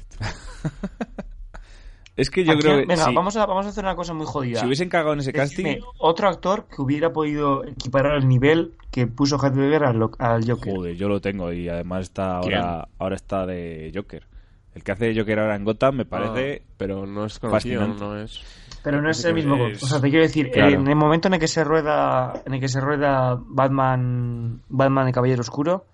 Es 2.15 2.29
que 2.29 2.43
yo 2.45 2.51
Aquí- 2.53 2.61
creo 2.61 2.77
que... 2.81 2.85
venga, 2.85 3.09
vamos, 3.11 3.35
a, 3.37 3.45
vamos 3.47 3.65
a 3.65 3.69
hacer 3.69 3.83
una 3.83 3.95
cosa 3.95 4.13
muy 4.13 4.25
jodida. 4.27 4.59
Si 4.59 4.65
hubiesen 4.67 4.87
cagado 4.87 5.13
en 5.13 5.19
ese 5.19 5.33
casting... 5.33 5.77
Otro 5.97 6.29
actor 6.29 6.67
que 6.67 6.81
hubiera 6.81 7.11
podido 7.11 7.65
equiparar 7.65 8.17
el 8.17 8.27
nivel 8.27 8.75
que 8.91 9.07
puso 9.07 9.37
Heath 9.43 9.55
Ledger 9.55 9.83
al, 9.83 9.99
Joker. 10.47 10.75
Joder, 10.75 10.95
yo 10.95 11.09
lo 11.09 11.19
tengo 11.21 11.51
y 11.51 11.67
además 11.69 12.03
está 12.03 12.39
¿Quién? 12.43 12.55
ahora, 12.59 12.87
ahora 12.99 13.15
está 13.15 13.45
de 13.47 13.91
Joker. 13.95 14.27
El 14.75 14.83
que 14.83 14.91
hace 14.91 15.13
Joker 15.17 15.39
ahora 15.39 15.55
en 15.55 15.65
Gotham 15.65 15.95
me 15.97 16.05
parece... 16.05 16.63
Ah, 16.65 16.73
pero 16.77 17.05
no 17.05 17.25
es 17.25 17.39
conocido, 17.39 17.81
fascinante. 17.81 18.03
no 18.03 18.17
es. 18.19 18.41
Pero 18.83 19.01
no 19.01 19.09
es 19.09 19.23
el 19.23 19.33
mismo. 19.35 19.55
es- 19.67 19.83
O 19.83 19.87
sea, 19.87 20.01
te 20.01 20.09
quiero 20.09 20.23
decir, 20.25 20.49
Claro. 20.51 20.71
en 20.75 20.87
el 20.87 20.95
momento 20.95 21.27
en 21.27 21.35
el 21.35 21.39
que 21.39 21.47
se 21.47 21.63
rueda, 21.63 22.33
en 22.45 22.55
el 22.55 22.59
que 22.59 22.67
se 22.67 22.81
rueda 22.81 23.37
Batman, 23.39 24.61
Batman 24.69 25.05
de 25.05 25.11
Caballero 25.13 25.41
Oscuro, 25.41 25.85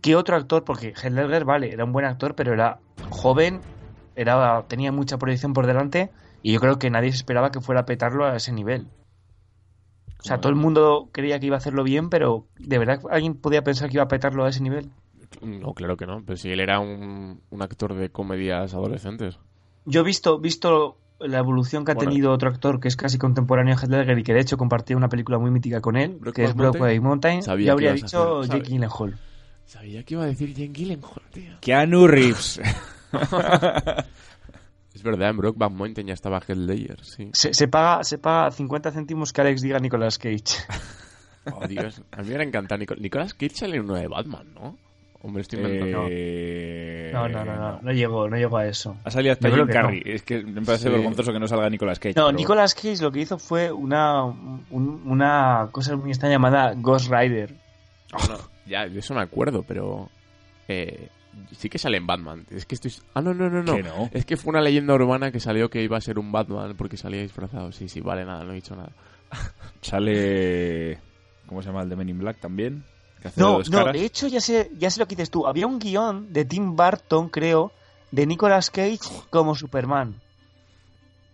¿qué 0.00 0.16
otro 0.16 0.36
actor? 0.36 0.64
Porque 0.64 0.88
Heath 0.96 1.12
Ledger, 1.12 1.44
vale, 1.44 1.72
era 1.72 1.84
un 1.84 1.92
buen 1.92 2.06
actor, 2.06 2.34
pero 2.34 2.52
era 2.54 2.78
joven, 3.10 3.60
era, 4.16 4.62
tenía 4.68 4.90
mucha 4.90 5.18
proyección 5.18 5.52
por 5.52 5.66
delante, 5.66 6.10
y 6.42 6.52
yo 6.52 6.60
creo 6.60 6.78
que 6.78 6.90
nadie 6.90 7.10
se 7.10 7.18
esperaba 7.18 7.52
que 7.52 7.60
fuera 7.60 7.82
a 7.82 7.86
petarlo 7.86 8.24
a 8.24 8.34
ese 8.36 8.52
nivel. 8.52 8.88
O 10.18 10.24
sea, 10.24 10.38
todo 10.38 10.50
el 10.50 10.56
mundo 10.56 11.08
creía 11.12 11.38
que 11.40 11.46
iba 11.46 11.56
a 11.56 11.58
hacerlo 11.58 11.82
bien, 11.84 12.08
pero 12.08 12.46
¿de 12.58 12.78
verdad 12.78 13.00
alguien 13.10 13.34
podía 13.34 13.62
pensar 13.64 13.88
que 13.90 13.96
iba 13.96 14.04
a 14.04 14.08
petarlo 14.08 14.44
a 14.44 14.48
ese 14.48 14.62
nivel? 14.62 14.88
No, 15.40 15.72
claro 15.74 15.96
que 15.96 16.06
no. 16.06 16.22
Pero 16.24 16.36
si 16.36 16.50
él 16.50 16.60
era 16.60 16.78
un, 16.80 17.40
un 17.50 17.62
actor 17.62 17.94
de 17.94 18.10
comedias 18.10 18.74
adolescentes. 18.74 19.38
Yo 19.84 20.00
he 20.00 20.04
visto, 20.04 20.38
visto 20.38 20.98
la 21.20 21.38
evolución 21.38 21.84
que 21.84 21.92
ha 21.92 21.94
Bueno. 21.94 22.10
tenido 22.10 22.32
otro 22.32 22.48
actor 22.50 22.78
que 22.80 22.88
es 22.88 22.96
casi 22.96 23.18
contemporáneo 23.18 23.74
a 23.74 23.78
Heath 23.80 23.90
Ledger 23.90 24.18
y 24.18 24.22
que 24.22 24.34
de 24.34 24.40
hecho 24.40 24.56
compartía 24.56 24.96
una 24.96 25.08
película 25.08 25.38
muy 25.38 25.50
mítica 25.50 25.80
con 25.80 25.96
él, 25.96 26.18
que 26.34 26.44
es 26.44 26.54
Broadway 26.54 26.98
Mountain, 27.00 27.42
Sabía 27.42 27.66
ya 27.66 27.70
que 27.70 27.72
habría 27.72 27.92
dicho 27.94 28.42
Jake 28.44 28.68
Gyllenhaal. 28.68 29.18
Sabía 29.64 30.02
que 30.04 30.14
iba 30.14 30.24
a 30.24 30.26
decir 30.26 30.52
Jane 30.54 30.68
Gyllenhaal, 30.72 31.22
tío. 31.32 31.52
Keanu 31.60 32.06
Reeves. 32.06 32.60
Es 34.94 35.02
verdad, 35.02 35.30
en 35.30 35.38
Brokeback 35.38 35.72
Mountain 35.72 36.06
ya 36.08 36.12
estaba 36.14 36.38
Heath 36.46 36.56
Ledger, 36.58 37.02
sí. 37.02 37.30
Se, 37.32 37.54
se 37.54 37.66
paga, 37.66 38.04
se 38.04 38.18
paga 38.18 38.50
50 38.50 38.92
céntimos 38.92 39.32
que 39.32 39.40
Alex 39.40 39.62
diga 39.62 39.78
Nicolas 39.78 40.18
Cage. 40.18 40.42
Oh, 41.52 41.66
Dios. 41.66 42.00
A 42.12 42.22
mí 42.22 42.28
me 42.34 42.44
encanta 42.44 42.76
Nico- 42.76 42.94
Nicolas 42.94 43.34
Cage 43.34 43.56
sale 43.56 43.74
en 43.76 43.82
uno 43.82 43.94
de 43.96 44.06
Batman, 44.06 44.54
¿no? 44.54 44.78
Hombre, 45.24 45.42
estoy 45.42 45.60
inventando. 45.60 46.06
Eh, 46.10 47.10
No, 47.12 47.28
no, 47.28 47.44
no, 47.44 47.54
no, 47.56 47.80
no 47.82 47.92
llegó, 47.92 48.28
no 48.28 48.36
llegó 48.36 48.56
a 48.56 48.66
eso. 48.66 48.96
Ha 49.04 49.10
salido 49.10 49.32
hasta 49.34 49.48
Jim 49.50 49.58
no. 49.58 49.66
Carrey. 49.68 50.02
Es 50.04 50.22
que 50.22 50.42
me 50.42 50.62
parece 50.62 50.88
Sí. 50.88 50.90
vergonzoso 50.90 51.32
que 51.32 51.38
no 51.38 51.46
salga 51.46 51.70
Nicolas 51.70 51.98
Cage. 52.00 52.14
No, 52.16 52.26
pero- 52.26 52.36
Nicolas 52.38 52.74
Cage 52.74 53.00
lo 53.00 53.12
que 53.12 53.20
hizo 53.20 53.38
fue 53.38 53.70
una, 53.70 54.24
un- 54.24 55.02
una 55.06 55.68
cosa 55.70 55.94
muy 55.96 56.10
extraña 56.10 56.34
llamada 56.34 56.74
Ghost 56.76 57.08
Rider. 57.10 57.54
No, 58.12 58.36
ya, 58.66 58.88
de 58.88 58.98
eso 58.98 59.14
me 59.14 59.20
acuerdo, 59.22 59.62
pero. 59.62 60.10
Eh, 60.68 61.08
sí 61.56 61.68
que 61.68 61.78
sale 61.78 61.96
en 61.98 62.06
Batman. 62.06 62.44
Es 62.50 62.66
que 62.66 62.74
estoy. 62.74 62.92
Ah, 63.14 63.20
no, 63.22 63.32
no, 63.32 63.48
no, 63.48 63.62
no. 63.62 63.78
No. 63.78 64.10
Es 64.12 64.24
que 64.26 64.36
fue 64.36 64.50
una 64.50 64.60
leyenda 64.60 64.92
urbana 64.94 65.30
que 65.30 65.38
salió 65.40 65.70
que 65.70 65.82
iba 65.82 65.96
a 65.96 66.00
ser 66.00 66.18
un 66.18 66.32
Batman 66.32 66.74
porque 66.76 66.96
salía 66.96 67.22
disfrazado. 67.22 67.70
Sí, 67.72 67.88
sí, 67.88 68.00
vale, 68.00 68.24
nada, 68.24 68.42
no 68.44 68.52
he 68.52 68.56
dicho 68.56 68.74
nada. 68.74 68.90
Sale... 69.80 70.98
¿Cómo 71.46 71.62
se 71.62 71.68
llama 71.68 71.82
el 71.82 71.88
de 71.88 71.96
Men 71.96 72.08
in 72.08 72.18
Black 72.18 72.38
también? 72.40 72.84
No, 73.36 73.58
dos 73.58 73.70
no, 73.70 73.78
de 73.92 74.04
hecho 74.04 74.26
ya 74.28 74.40
sé, 74.40 74.70
ya 74.78 74.90
sé 74.90 75.00
lo 75.00 75.06
que 75.06 75.14
dices 75.16 75.30
tú. 75.30 75.46
Había 75.46 75.66
un 75.66 75.78
guion 75.78 76.32
de 76.32 76.44
Tim 76.44 76.74
Burton, 76.76 77.28
creo, 77.28 77.72
de 78.10 78.26
Nicolas 78.26 78.70
Cage 78.70 78.98
como 79.30 79.54
Superman. 79.54 80.20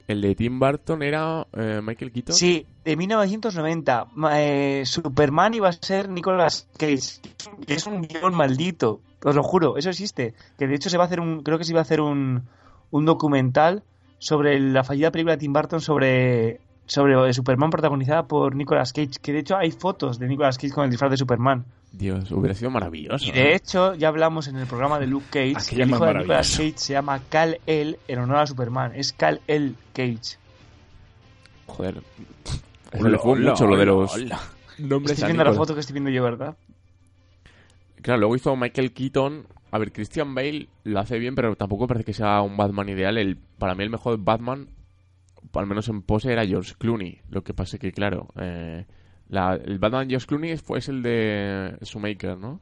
El 0.06 0.22
de 0.22 0.34
Tim 0.34 0.58
Burton 0.58 1.02
era 1.02 1.46
eh, 1.52 1.80
Michael 1.82 2.10
Keaton. 2.12 2.34
Sí, 2.34 2.66
de 2.84 2.96
1990. 2.96 4.06
Ma- 4.14 4.40
eh, 4.40 4.82
Superman 4.86 5.52
iba 5.54 5.68
a 5.68 5.72
ser 5.72 6.08
Nicolas 6.08 6.66
Cage. 6.78 7.20
que 7.66 7.74
Es 7.74 7.86
un 7.86 8.00
guion 8.02 8.34
maldito, 8.34 9.00
os 9.22 9.34
lo 9.36 9.42
juro, 9.42 9.76
eso 9.76 9.90
existe. 9.90 10.34
Que 10.58 10.66
de 10.66 10.74
hecho 10.76 10.88
se 10.88 10.96
va 10.96 11.04
a 11.04 11.06
hacer 11.08 11.20
un, 11.20 11.42
creo 11.42 11.58
que 11.58 11.64
se 11.64 11.72
iba 11.72 11.80
a 11.80 11.82
hacer 11.82 12.00
un, 12.00 12.44
un 12.90 13.04
documental 13.04 13.82
sobre 14.18 14.58
la 14.58 14.82
fallida 14.82 15.10
película 15.10 15.34
de 15.34 15.40
Tim 15.40 15.52
Burton 15.52 15.80
sobre, 15.82 16.60
sobre 16.88 17.32
Superman 17.32 17.70
protagonizada 17.70 18.26
por 18.26 18.56
Nicolas 18.56 18.92
Cage. 18.92 19.20
Que 19.22 19.32
de 19.32 19.40
hecho 19.40 19.56
hay 19.56 19.70
fotos 19.70 20.18
de 20.18 20.26
Nicolas 20.26 20.58
Cage 20.58 20.72
con 20.72 20.84
el 20.84 20.90
disfraz 20.90 21.12
de 21.12 21.16
Superman. 21.16 21.64
Dios, 21.92 22.30
hubiera 22.32 22.54
sido 22.54 22.70
maravilloso. 22.70 23.24
Y 23.24 23.30
de 23.30 23.52
¿eh? 23.52 23.54
hecho, 23.54 23.94
ya 23.94 24.08
hablamos 24.08 24.48
en 24.48 24.56
el 24.56 24.66
programa 24.66 24.98
de 24.98 25.06
Luke 25.06 25.26
Cage. 25.30 25.54
Aquello 25.56 25.84
el 25.84 25.90
hijo 25.90 26.06
de. 26.06 26.14
Nicolas 26.14 26.50
Cage 26.56 26.74
se 26.76 26.92
llama 26.94 27.20
Cal 27.28 27.60
El 27.66 27.98
en 28.08 28.18
honor 28.18 28.38
a 28.38 28.46
Superman. 28.46 28.92
Es 28.94 29.12
Cal 29.12 29.40
El 29.46 29.76
Cage. 29.92 30.38
Joder. 31.66 32.02
Hola, 32.98 33.10
le 33.10 33.18
fue 33.18 33.32
hola, 33.32 33.50
mucho 33.50 33.66
lo 33.66 33.76
de 33.76 33.84
los 33.84 34.14
hola. 34.14 34.40
nombres 34.78 35.12
Estoy 35.12 35.26
viendo 35.26 35.44
la 35.44 35.52
foto 35.52 35.74
que 35.74 35.80
estoy 35.80 35.92
viendo 35.92 36.10
yo, 36.10 36.22
¿verdad? 36.22 36.56
Claro, 38.00 38.20
luego 38.20 38.36
hizo 38.36 38.56
Michael 38.56 38.92
Keaton. 38.92 39.46
A 39.70 39.78
ver, 39.78 39.92
Christian 39.92 40.34
Bale 40.34 40.68
lo 40.84 40.98
hace 40.98 41.18
bien, 41.18 41.34
pero 41.34 41.54
tampoco 41.54 41.86
parece 41.86 42.04
que 42.04 42.14
sea 42.14 42.40
un 42.40 42.56
Batman 42.56 42.88
ideal. 42.88 43.18
El, 43.18 43.36
para 43.36 43.74
mí 43.74 43.84
el 43.84 43.90
mejor 43.90 44.18
Batman, 44.18 44.68
al 45.54 45.66
menos 45.66 45.88
en 45.88 46.02
pose, 46.02 46.32
era 46.32 46.46
George 46.46 46.74
Clooney. 46.78 47.20
Lo 47.30 47.42
que 47.42 47.54
pasa 47.54 47.76
es 47.76 47.80
que, 47.80 47.92
claro, 47.92 48.28
eh, 48.40 48.86
la- 49.28 49.54
el 49.54 49.78
Batman 49.78 50.06
de 50.06 50.12
George 50.12 50.26
Clooney 50.26 50.56
fue 50.56 50.78
es 50.78 50.88
el 50.88 51.02
de 51.02 51.76
Shoemaker, 51.82 52.36
¿no? 52.38 52.60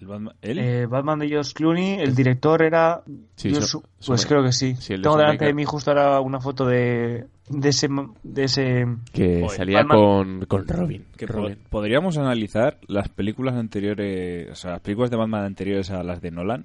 El 0.00 0.06
Batman- 0.06 0.34
¿Él? 0.40 0.58
Eh, 0.58 0.86
Batman 0.86 1.18
de 1.18 1.28
George 1.28 1.52
Clooney, 1.52 2.00
el 2.00 2.14
director 2.14 2.62
era. 2.62 3.02
Sí, 3.36 3.50
George- 3.50 3.66
so- 3.68 3.82
pues 4.06 4.24
creo 4.24 4.42
que 4.42 4.52
sí. 4.52 4.74
Sí, 4.76 4.94
el 4.94 5.00
de 5.00 5.02
Tengo 5.02 5.18
delante 5.18 5.44
de 5.44 5.52
mí 5.52 5.64
justo 5.66 5.90
ahora 5.90 6.20
una 6.20 6.40
foto 6.40 6.64
de, 6.66 7.26
de 7.50 7.68
ese. 7.68 7.88
De 8.22 8.44
ese 8.44 8.86
Que 9.12 9.46
salía 9.50 9.84
con, 9.84 10.46
con 10.46 10.66
Robin. 10.66 11.04
Que 11.18 11.26
po- 11.26 11.34
Robin. 11.34 11.58
podríamos 11.68 12.16
analizar 12.16 12.78
las 12.88 13.10
películas 13.10 13.56
anteriores, 13.56 14.48
o 14.50 14.54
sea, 14.54 14.70
las 14.72 14.80
películas 14.80 15.10
de 15.10 15.18
Batman 15.18 15.44
anteriores 15.44 15.90
a 15.90 16.02
las 16.02 16.22
de 16.22 16.30
Nolan, 16.30 16.64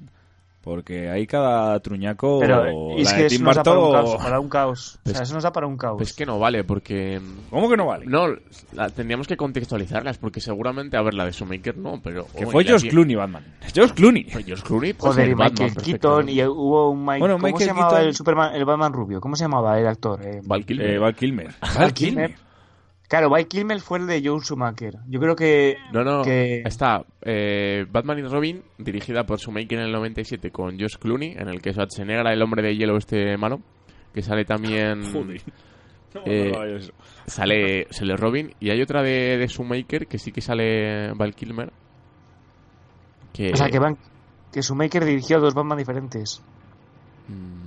porque 0.66 1.10
hay 1.10 1.26
cada 1.28 1.80
truñaco, 1.80 2.40
Pero 2.42 2.64
la 2.66 2.96
es 3.02 3.10
de 3.12 3.16
que 3.16 3.26
eso 3.28 3.36
Tim 3.38 3.46
nos 3.46 3.56
da 3.56 3.64
para 3.64 3.80
un 3.80 3.92
caos. 3.94 4.16
Para 4.18 4.40
un 4.42 4.50
caos. 4.50 4.96
O 4.96 5.00
Pues- 5.04 5.16
sea, 5.16 5.24
eso 5.24 5.34
nos 5.36 5.44
da 5.44 5.54
para 5.54 5.68
un 5.68 5.78
caos. 5.78 5.98
Pues 5.98 6.12
que 6.14 6.26
no 6.26 6.40
vale, 6.40 6.64
porque... 6.66 7.22
¿Cómo 7.52 7.70
que 7.70 7.78
no 7.78 7.86
vale? 7.86 8.06
No, 8.08 8.28
la- 8.74 8.90
tendríamos 8.90 9.28
que 9.28 9.38
contextualizarlas, 9.38 10.18
porque 10.18 10.42
seguramente, 10.42 10.98
a 10.98 11.02
ver, 11.04 11.14
la 11.14 11.24
de 11.26 11.32
Shoemaker 11.32 11.78
no, 11.78 12.02
pero... 12.04 12.26
Que 12.36 12.46
oh, 12.46 12.50
fue 12.50 12.66
George 12.66 12.88
aquí- 12.88 12.90
Clooney 12.96 13.16
Batman. 13.16 13.46
George 13.74 13.94
Clooney. 13.94 14.24
Pues 14.32 14.46
George 14.46 14.64
Clooney 14.66 14.94
puede 14.94 15.14
Joder, 15.14 15.30
y 15.30 15.34
Batman 15.36 15.68
Michael 15.70 15.86
Keaton 15.86 16.30
y 16.30 16.44
hubo 16.44 16.90
un 16.90 17.06
Mike, 17.06 17.20
Bueno, 17.20 17.36
¿Cómo 17.36 17.46
Michael 17.48 17.62
se 17.62 17.68
llamaba 17.68 17.92
Keaton- 18.00 18.08
el 18.08 18.16
Superman, 18.16 18.56
el 18.56 18.66
Batman 18.66 18.92
rubio? 18.94 19.22
¿Cómo 19.22 19.36
se 19.36 19.44
llamaba 19.46 19.80
el 19.80 19.88
actor? 19.88 20.20
Eh, 20.26 20.42
Val 20.44 20.66
Kilmer. 20.66 20.90
Eh, 20.90 20.98
Val 20.98 21.16
Kilmer. 21.16 21.54
Val 21.78 21.94
Kilmer. 21.94 22.45
Claro, 23.16 23.30
Val 23.30 23.48
Kilmer 23.48 23.80
fue 23.80 24.00
el 24.00 24.08
de 24.08 24.22
Joel 24.22 24.42
Schumacher. 24.44 24.98
Yo 25.08 25.22
creo 25.22 25.38
que. 25.38 25.78
No, 25.94 26.04
no, 26.04 26.22
que- 26.22 26.64
está 26.66 27.06
eh, 27.22 27.86
Batman 27.90 28.20
y 28.20 28.24
Robin, 28.24 28.62
dirigida 28.78 29.26
por 29.26 29.40
Shoemaker 29.40 29.80
en 29.80 29.86
el 29.86 29.92
97 29.94 30.52
con 30.52 30.78
Josh 30.78 30.98
Clooney, 30.98 31.32
en 31.38 31.48
el 31.48 31.62
que 31.62 31.72
Schwarzenegger 31.72 32.28
el 32.28 32.42
hombre 32.42 32.62
de 32.62 32.76
hielo 32.76 32.98
este 32.98 33.38
malo, 33.38 33.62
que 34.14 34.22
sale 34.22 34.44
también... 34.44 35.02
Joder. 35.14 35.42
No, 36.14 36.22
eh, 36.26 36.52
no, 36.52 36.60
no, 36.66 36.76
eso. 36.76 36.92
sale, 37.26 37.88
sale 37.90 38.18
Robin, 38.18 38.54
y 38.60 38.70
hay 38.70 38.82
otra 38.82 39.02
de, 39.02 39.38
de 39.38 39.48
Shoemaker 39.48 40.08
que 40.08 40.18
sí 40.20 40.34
que 40.34 40.42
sale 40.42 41.14
Val 41.14 41.34
Kilmer. 41.36 41.72
Que, 43.32 43.54
O 43.54 43.56
sea, 43.56 43.70
que, 43.70 43.80
van, 43.80 43.98
que 44.52 44.62
Schumacher 44.62 45.06
dirigió 45.06 45.40
dos 45.40 45.54
Batman 45.54 45.78
diferentes. 45.78 46.42
Hubo 47.30 47.65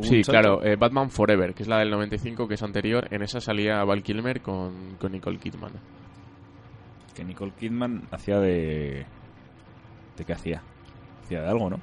Sí, 0.00 0.22
claro, 0.22 0.64
eh, 0.64 0.76
Batman 0.76 1.10
Forever, 1.10 1.54
que 1.54 1.62
es 1.62 1.68
la 1.68 1.78
del 1.78 1.90
95, 1.90 2.48
que 2.48 2.54
es 2.54 2.62
anterior. 2.62 3.08
En 3.10 3.22
esa 3.22 3.40
salía 3.40 3.84
Val 3.84 4.02
Kilmer 4.02 4.40
con, 4.40 4.96
con 4.98 5.12
Nicole 5.12 5.38
Kidman. 5.38 5.72
Que 7.14 7.24
Nicole 7.24 7.52
Kidman 7.52 8.08
hacía 8.10 8.40
de... 8.40 9.04
¿De 10.16 10.24
qué 10.24 10.32
hacía? 10.32 10.62
Hacía 11.22 11.42
de 11.42 11.48
algo, 11.48 11.68
¿no? 11.68 11.80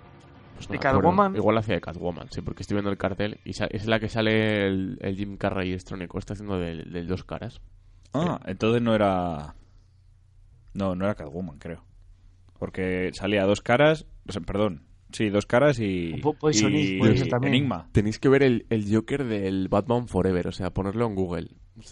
Pues 0.55 0.67
¿De 0.67 0.75
no. 0.75 0.81
Catwoman? 0.81 1.35
Igual 1.35 1.57
hacía 1.59 1.75
de 1.75 1.81
Catwoman, 1.81 2.29
sí, 2.31 2.41
porque 2.41 2.63
estoy 2.63 2.75
viendo 2.75 2.89
el 2.89 2.97
cartel 2.97 3.39
y 3.45 3.51
es 3.51 3.85
la 3.87 3.99
que 3.99 4.09
sale 4.09 4.67
el, 4.67 4.97
el 5.01 5.15
Jim 5.15 5.37
Carrey 5.37 5.71
estrónico, 5.71 6.17
está 6.17 6.33
haciendo 6.33 6.59
del, 6.59 6.91
del 6.91 7.07
dos 7.07 7.23
caras. 7.23 7.61
Ah, 8.13 8.39
entonces 8.45 8.81
no 8.81 8.95
era. 8.95 9.55
No, 10.73 10.95
no 10.95 11.05
era 11.05 11.15
Catwoman, 11.15 11.59
creo. 11.59 11.83
Porque 12.57 13.11
salía 13.13 13.45
dos 13.45 13.61
caras. 13.61 14.05
o 14.27 14.31
sea, 14.31 14.41
perdón. 14.41 14.88
Sí, 15.11 15.29
dos 15.29 15.45
caras 15.45 15.79
y. 15.79 16.13
También. 17.29 17.53
Enigma. 17.55 17.89
Tenéis 17.91 18.19
que 18.19 18.29
ver 18.29 18.43
el, 18.43 18.65
el 18.69 18.93
Joker 18.93 19.25
del 19.25 19.67
Batman 19.67 20.07
Forever, 20.07 20.47
o 20.47 20.51
sea, 20.51 20.71
ponerlo 20.71 21.05
en 21.05 21.15
Google. 21.15 21.47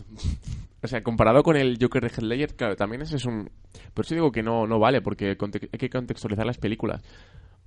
O 0.83 0.87
sea, 0.87 1.01
comparado 1.01 1.41
con 1.41 1.57
el 1.57 1.79
Joker 1.81 2.03
de 2.03 2.09
Heath 2.09 2.21
Ledger, 2.23 2.55
claro, 2.55 2.75
también 2.75 3.01
ese 3.01 3.15
es 3.15 3.25
un... 3.25 3.49
Por 3.95 4.05
eso 4.05 4.13
digo 4.13 4.31
que 4.31 4.43
no, 4.43 4.67
no 4.67 4.77
vale, 4.79 5.01
porque 5.01 5.29
hay 5.29 5.79
que 5.79 5.89
contextualizar 5.89 6.45
las 6.45 6.59
películas. 6.59 7.01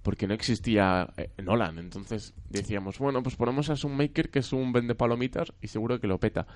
Porque 0.00 0.28
no 0.28 0.32
existía 0.32 1.08
eh, 1.16 1.30
Nolan, 1.42 1.78
entonces 1.78 2.32
decíamos, 2.48 2.98
bueno, 2.98 3.22
pues 3.22 3.34
ponemos 3.36 3.68
a 3.68 3.88
Maker 3.88 4.30
que 4.30 4.38
es 4.38 4.52
un 4.52 4.72
vende 4.72 4.94
palomitas 4.94 5.52
y 5.60 5.66
seguro 5.66 5.98
que 6.00 6.06
lo 6.06 6.18
peta. 6.18 6.46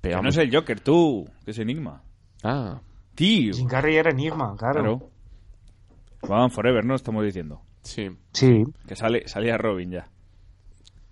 Pero 0.00 0.16
Que 0.16 0.22
no 0.22 0.28
es 0.30 0.36
el 0.36 0.54
Joker, 0.54 0.80
tú, 0.80 1.26
que 1.44 1.52
es 1.52 1.58
Enigma. 1.58 2.02
Ah, 2.42 2.82
Tío. 3.14 3.54
Jim 3.54 3.68
Carrey 3.68 3.96
era 3.96 4.10
Enigma, 4.10 4.56
claro. 4.58 4.80
Claro. 4.80 5.10
Batman 6.22 6.50
Forever, 6.50 6.84
¿no? 6.84 6.96
Estamos 6.96 7.24
diciendo. 7.24 7.62
Sí. 7.82 8.10
Sí. 8.32 8.64
Que 8.86 8.96
sale, 8.96 9.26
salía 9.28 9.56
Robin 9.58 9.90
ya. 9.90 10.08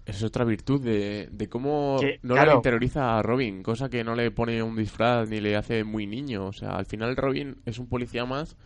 Esa 0.07 0.19
es 0.19 0.25
otra 0.25 0.45
virtud 0.45 0.83
de, 0.83 1.29
de 1.31 1.49
cómo 1.49 1.99
Que, 2.01 2.19
Nolan 2.23 2.45
claro. 2.45 2.57
interioriza 2.59 3.19
a 3.19 3.23
Robin, 3.23 3.63
cosa 3.63 3.91
que 3.91 4.03
no 4.05 4.15
le 4.15 4.31
pone 4.31 4.63
un 4.63 4.75
disfraz 4.75 5.29
ni 5.29 5.39
le 5.41 5.55
hace 5.57 5.85
muy 5.85 6.07
niño. 6.07 6.47
O 6.47 6.53
sea, 6.53 6.77
al 6.77 6.87
final 6.87 7.15
Robin 7.17 7.57
es 7.67 7.79
un 7.79 7.89
policía 7.89 8.25
más 8.25 8.57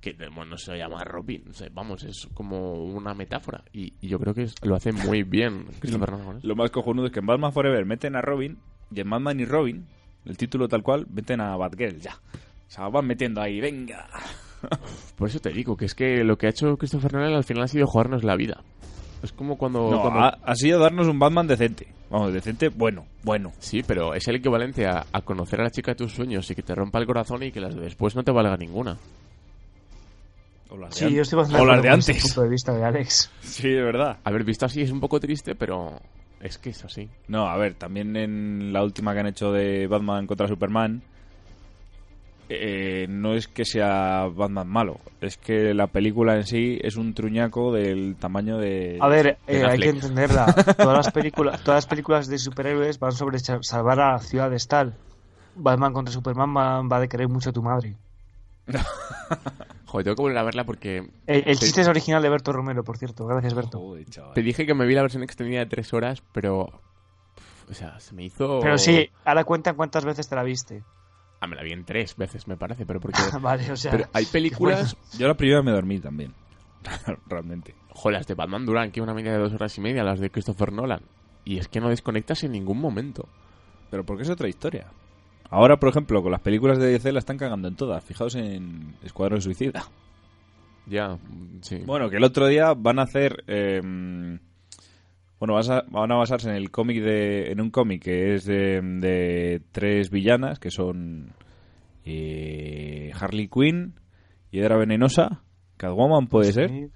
que 0.00 0.12
bueno, 0.12 0.44
no 0.44 0.58
se 0.58 0.78
llama 0.78 1.02
Robin. 1.02 1.42
o 1.50 1.52
sea, 1.52 1.68
vamos, 1.72 2.04
es 2.04 2.28
como 2.32 2.84
una 2.84 3.12
metáfora. 3.14 3.64
Y, 3.72 3.94
y 4.00 4.06
yo 4.06 4.20
creo 4.20 4.32
que 4.34 4.42
es- 4.44 4.54
lo 4.64 4.76
hace 4.76 4.92
muy 4.92 5.24
bien 5.24 5.66
Christopher 5.80 6.12
Nolan. 6.12 6.38
Lo 6.44 6.54
más 6.54 6.70
cojonudo 6.70 7.06
es 7.06 7.12
que 7.12 7.18
en 7.18 7.26
Batman 7.26 7.52
Forever 7.52 7.84
meten 7.84 8.14
a 8.14 8.22
Robin 8.22 8.58
y 8.94 9.00
en 9.00 9.10
Batman 9.10 9.40
y 9.40 9.44
Robin, 9.46 9.84
el 10.26 10.36
título 10.36 10.68
tal 10.68 10.84
cual, 10.84 11.08
meten 11.12 11.40
a 11.40 11.56
Batgirl 11.56 11.98
ya. 12.00 12.14
O 12.68 12.70
sea, 12.70 12.88
van 12.88 13.06
metiendo 13.08 13.40
ahí, 13.40 13.60
venga. 13.60 14.08
Por 15.16 15.28
eso 15.28 15.38
te 15.40 15.50
digo, 15.50 15.76
que 15.76 15.84
es 15.86 15.94
que 15.94 16.24
lo 16.24 16.36
que 16.38 16.46
ha 16.46 16.50
hecho 16.50 16.76
Christopher 16.76 17.12
Nolan 17.14 17.34
al 17.34 17.44
final 17.44 17.64
ha 17.64 17.68
sido 17.68 17.86
jugarnos 17.86 18.24
la 18.24 18.36
vida. 18.36 18.62
Es 19.22 19.32
como 19.32 19.56
cuando... 19.58 19.90
No, 19.90 20.00
cuando- 20.02 20.20
ha, 20.20 20.38
ha 20.44 20.54
sido 20.54 20.78
darnos 20.78 21.08
un 21.08 21.18
Batman 21.18 21.46
decente. 21.46 21.88
Vamos, 22.10 22.32
decente, 22.32 22.68
bueno, 22.68 23.04
bueno. 23.24 23.52
Sí, 23.58 23.82
pero 23.86 24.14
es 24.14 24.26
el 24.28 24.36
equivalente 24.36 24.86
a, 24.86 25.04
a 25.12 25.20
conocer 25.22 25.60
a 25.60 25.64
la 25.64 25.70
chica 25.70 25.90
de 25.92 25.96
tus 25.96 26.12
sueños 26.14 26.50
y 26.50 26.54
que 26.54 26.62
te 26.62 26.74
rompa 26.74 26.98
el 27.00 27.06
corazón 27.06 27.42
y 27.42 27.50
que 27.52 27.60
las 27.60 27.74
de 27.74 27.82
después 27.82 28.14
no 28.16 28.22
te 28.24 28.30
valga 28.32 28.56
ninguna. 28.56 28.96
O 30.70 30.76
las 30.76 30.90
de 30.90 30.96
Sí, 30.96 31.04
an- 31.06 31.12
yo 31.14 31.22
estoy 31.22 31.36
bastante 31.38 31.62
o 31.62 31.66
las 31.66 31.82
de 31.82 31.88
antes. 31.88 32.22
punto 32.22 32.42
de 32.42 32.48
vista 32.48 32.72
de 32.72 32.84
Alex. 32.84 33.30
Sí, 33.40 33.68
de 33.68 33.82
verdad. 33.82 34.18
Haber 34.24 34.44
visto 34.44 34.66
así 34.66 34.82
es 34.82 34.90
un 34.90 35.00
poco 35.00 35.18
triste, 35.20 35.54
pero 35.54 36.00
es 36.40 36.58
que 36.58 36.70
es 36.70 36.84
así. 36.84 37.08
No, 37.26 37.46
a 37.48 37.56
ver, 37.56 37.74
también 37.74 38.16
en 38.16 38.72
la 38.72 38.82
última 38.82 39.12
que 39.14 39.20
han 39.20 39.26
hecho 39.26 39.52
de 39.52 39.86
Batman 39.86 40.26
contra 40.26 40.46
Superman, 40.48 41.02
eh, 42.48 43.06
no 43.08 43.34
es 43.34 43.46
que 43.48 43.64
sea 43.64 44.26
Batman 44.34 44.68
malo, 44.68 45.00
es 45.20 45.36
que 45.36 45.74
la 45.74 45.86
película 45.88 46.34
en 46.36 46.44
sí 46.46 46.78
es 46.82 46.96
un 46.96 47.14
truñaco 47.14 47.72
del 47.72 48.16
tamaño 48.18 48.58
de. 48.58 48.98
A 49.00 49.08
ver, 49.08 49.38
de 49.46 49.58
eh, 49.60 49.64
hay 49.64 49.78
que 49.78 49.88
entenderla. 49.90 50.46
Todas 50.76 50.96
las 50.96 51.10
películas, 51.12 51.62
todas 51.62 51.78
las 51.78 51.86
películas 51.86 52.26
de 52.28 52.38
superhéroes 52.38 52.98
van 52.98 53.12
sobre 53.12 53.38
sa- 53.38 53.58
salvar 53.62 54.00
a 54.00 54.18
ciudades 54.18 54.66
tal. 54.68 54.94
Batman 55.54 55.92
contra 55.92 56.12
Superman 56.12 56.54
va, 56.56 56.82
va 56.82 57.00
de 57.00 57.08
querer 57.08 57.28
mucho 57.28 57.50
a 57.50 57.52
tu 57.52 57.62
madre. 57.62 57.96
Joder, 59.86 60.04
tengo 60.04 60.16
que 60.16 60.22
volver 60.22 60.38
a 60.38 60.42
verla 60.42 60.64
porque... 60.64 60.98
El, 61.26 61.36
el 61.36 61.44
te- 61.44 61.54
chiste 61.56 61.80
es 61.80 61.88
original 61.88 62.22
de 62.22 62.28
Berto 62.28 62.52
Romero, 62.52 62.84
por 62.84 62.98
cierto. 62.98 63.26
Gracias, 63.26 63.54
Berto. 63.54 63.80
Te 64.34 64.42
dije 64.42 64.66
que 64.66 64.74
me 64.74 64.86
vi 64.86 64.94
la 64.94 65.02
versión 65.02 65.22
extendida 65.22 65.60
de 65.60 65.66
tres 65.66 65.92
horas, 65.94 66.22
pero... 66.32 66.68
O 67.70 67.74
sea, 67.74 67.98
se 68.00 68.14
me 68.14 68.24
hizo... 68.24 68.60
Pero 68.60 68.78
sí, 68.78 69.10
ahora 69.24 69.44
cuenta 69.44 69.72
cuántas 69.74 70.04
veces 70.04 70.28
te 70.28 70.34
la 70.36 70.42
viste. 70.42 70.82
Ah, 71.40 71.46
me 71.46 71.54
la 71.56 71.62
vi 71.62 71.72
en 71.72 71.84
tres 71.84 72.16
veces, 72.16 72.48
me 72.48 72.56
parece, 72.56 72.84
pero 72.84 73.00
porque... 73.00 73.20
Vale, 73.40 73.70
o 73.70 73.76
sea, 73.76 73.92
Pero 73.92 74.06
hay 74.12 74.26
películas... 74.26 74.96
Yo 75.18 75.28
la 75.28 75.34
primera 75.34 75.62
me 75.62 75.70
dormí 75.70 76.00
también. 76.00 76.34
Realmente. 77.26 77.74
Joder, 77.90 78.18
las 78.18 78.26
de 78.26 78.34
Batman 78.34 78.66
duran 78.66 78.90
que 78.90 79.00
una 79.00 79.14
media 79.14 79.32
de 79.32 79.38
dos 79.38 79.52
horas 79.52 79.76
y 79.78 79.80
media, 79.80 80.02
las 80.02 80.20
de 80.20 80.30
Christopher 80.30 80.72
Nolan. 80.72 81.02
Y 81.44 81.58
es 81.58 81.68
que 81.68 81.80
no 81.80 81.88
desconectas 81.88 82.42
en 82.44 82.52
ningún 82.52 82.80
momento. 82.80 83.28
Pero 83.90 84.04
porque 84.04 84.22
es 84.24 84.30
otra 84.30 84.48
historia. 84.48 84.86
Ahora, 85.50 85.78
por 85.78 85.88
ejemplo, 85.88 86.22
con 86.22 86.30
las 86.32 86.40
películas 86.40 86.78
de 86.78 86.88
DC 86.88 87.10
la 87.12 87.20
están 87.20 87.38
cagando 87.38 87.68
en 87.68 87.76
todas. 87.76 88.04
Fijaos 88.04 88.34
en 88.34 88.96
Escuadrón 89.02 89.40
Suicida. 89.40 89.84
Ya, 90.86 91.18
sí. 91.62 91.78
Bueno, 91.86 92.10
que 92.10 92.16
el 92.16 92.24
otro 92.24 92.46
día 92.46 92.74
van 92.74 92.98
a 92.98 93.02
hacer. 93.02 93.44
eh, 93.46 93.80
bueno, 95.38 95.54
vas 95.54 95.70
a- 95.70 95.84
van 95.90 96.10
a 96.12 96.16
basarse 96.16 96.48
en 96.48 96.56
el 96.56 96.70
cómic 96.70 97.02
de. 97.02 97.50
En 97.52 97.60
un 97.60 97.70
cómic 97.70 98.02
que 98.02 98.34
es 98.34 98.44
de, 98.44 98.80
de 98.82 99.62
tres 99.72 100.10
villanas 100.10 100.58
que 100.58 100.70
son. 100.70 101.32
eh, 102.04 103.12
Harley 103.20 103.48
Quinn, 103.48 103.94
Hiedra 104.50 104.76
Venenosa, 104.76 105.42
Catwoman 105.76 106.26
puede 106.26 106.52
ser. 106.52 106.90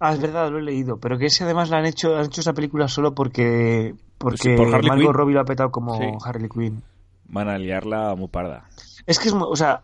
Ah, 0.00 0.12
es 0.12 0.20
verdad, 0.20 0.50
lo 0.50 0.58
he 0.58 0.62
leído. 0.62 0.98
Pero 1.00 1.18
que 1.18 1.26
ese 1.26 1.42
además 1.44 1.70
la 1.70 1.78
han 1.78 1.86
hecho, 1.86 2.16
han 2.16 2.26
hecho 2.26 2.40
esa 2.40 2.52
película 2.52 2.86
solo 2.88 3.14
porque 3.14 3.94
porque 4.16 4.54
Pues 4.56 4.70
por 4.70 4.82
Margot. 4.88 5.12
Robbie 5.12 5.34
lo 5.34 5.40
ha 5.40 5.44
petado 5.44 5.70
como 5.70 5.96
Sí. 5.96 6.04
Harley 6.24 6.48
Quinn. 6.48 6.82
Van 7.28 7.48
a 7.48 7.58
liarla 7.58 8.14
muy 8.14 8.28
parda. 8.28 8.68
Es 9.06 9.18
que 9.18 9.28
es, 9.28 9.34
o 9.34 9.56
sea, 9.56 9.82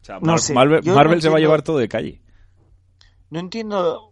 O 0.00 0.04
sea, 0.04 0.18
No 0.20 0.36
sé, 0.38 0.52
Marvel, 0.54 0.82
yo 0.82 0.94
Marvel 0.94 1.16
no 1.16 1.22
se 1.22 1.28
va 1.30 1.36
a 1.38 1.40
llevar 1.40 1.62
todo 1.62 1.78
de 1.78 1.88
calle. 1.88 2.20
no 3.30 3.40
entiendo 3.40 4.11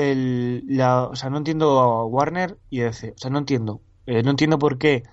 el, 0.00 0.64
la, 0.66 1.04
o 1.04 1.16
sea, 1.16 1.30
no 1.30 1.38
entiendo 1.38 1.78
a 1.80 2.04
Warner 2.06 2.58
y 2.70 2.80
DC. 2.80 3.12
O 3.16 3.18
sea, 3.18 3.30
no 3.30 3.38
entiendo. 3.38 3.80
Eh, 4.06 4.22
no 4.22 4.30
entiendo 4.30 4.58
por 4.58 4.78
qué 4.78 5.04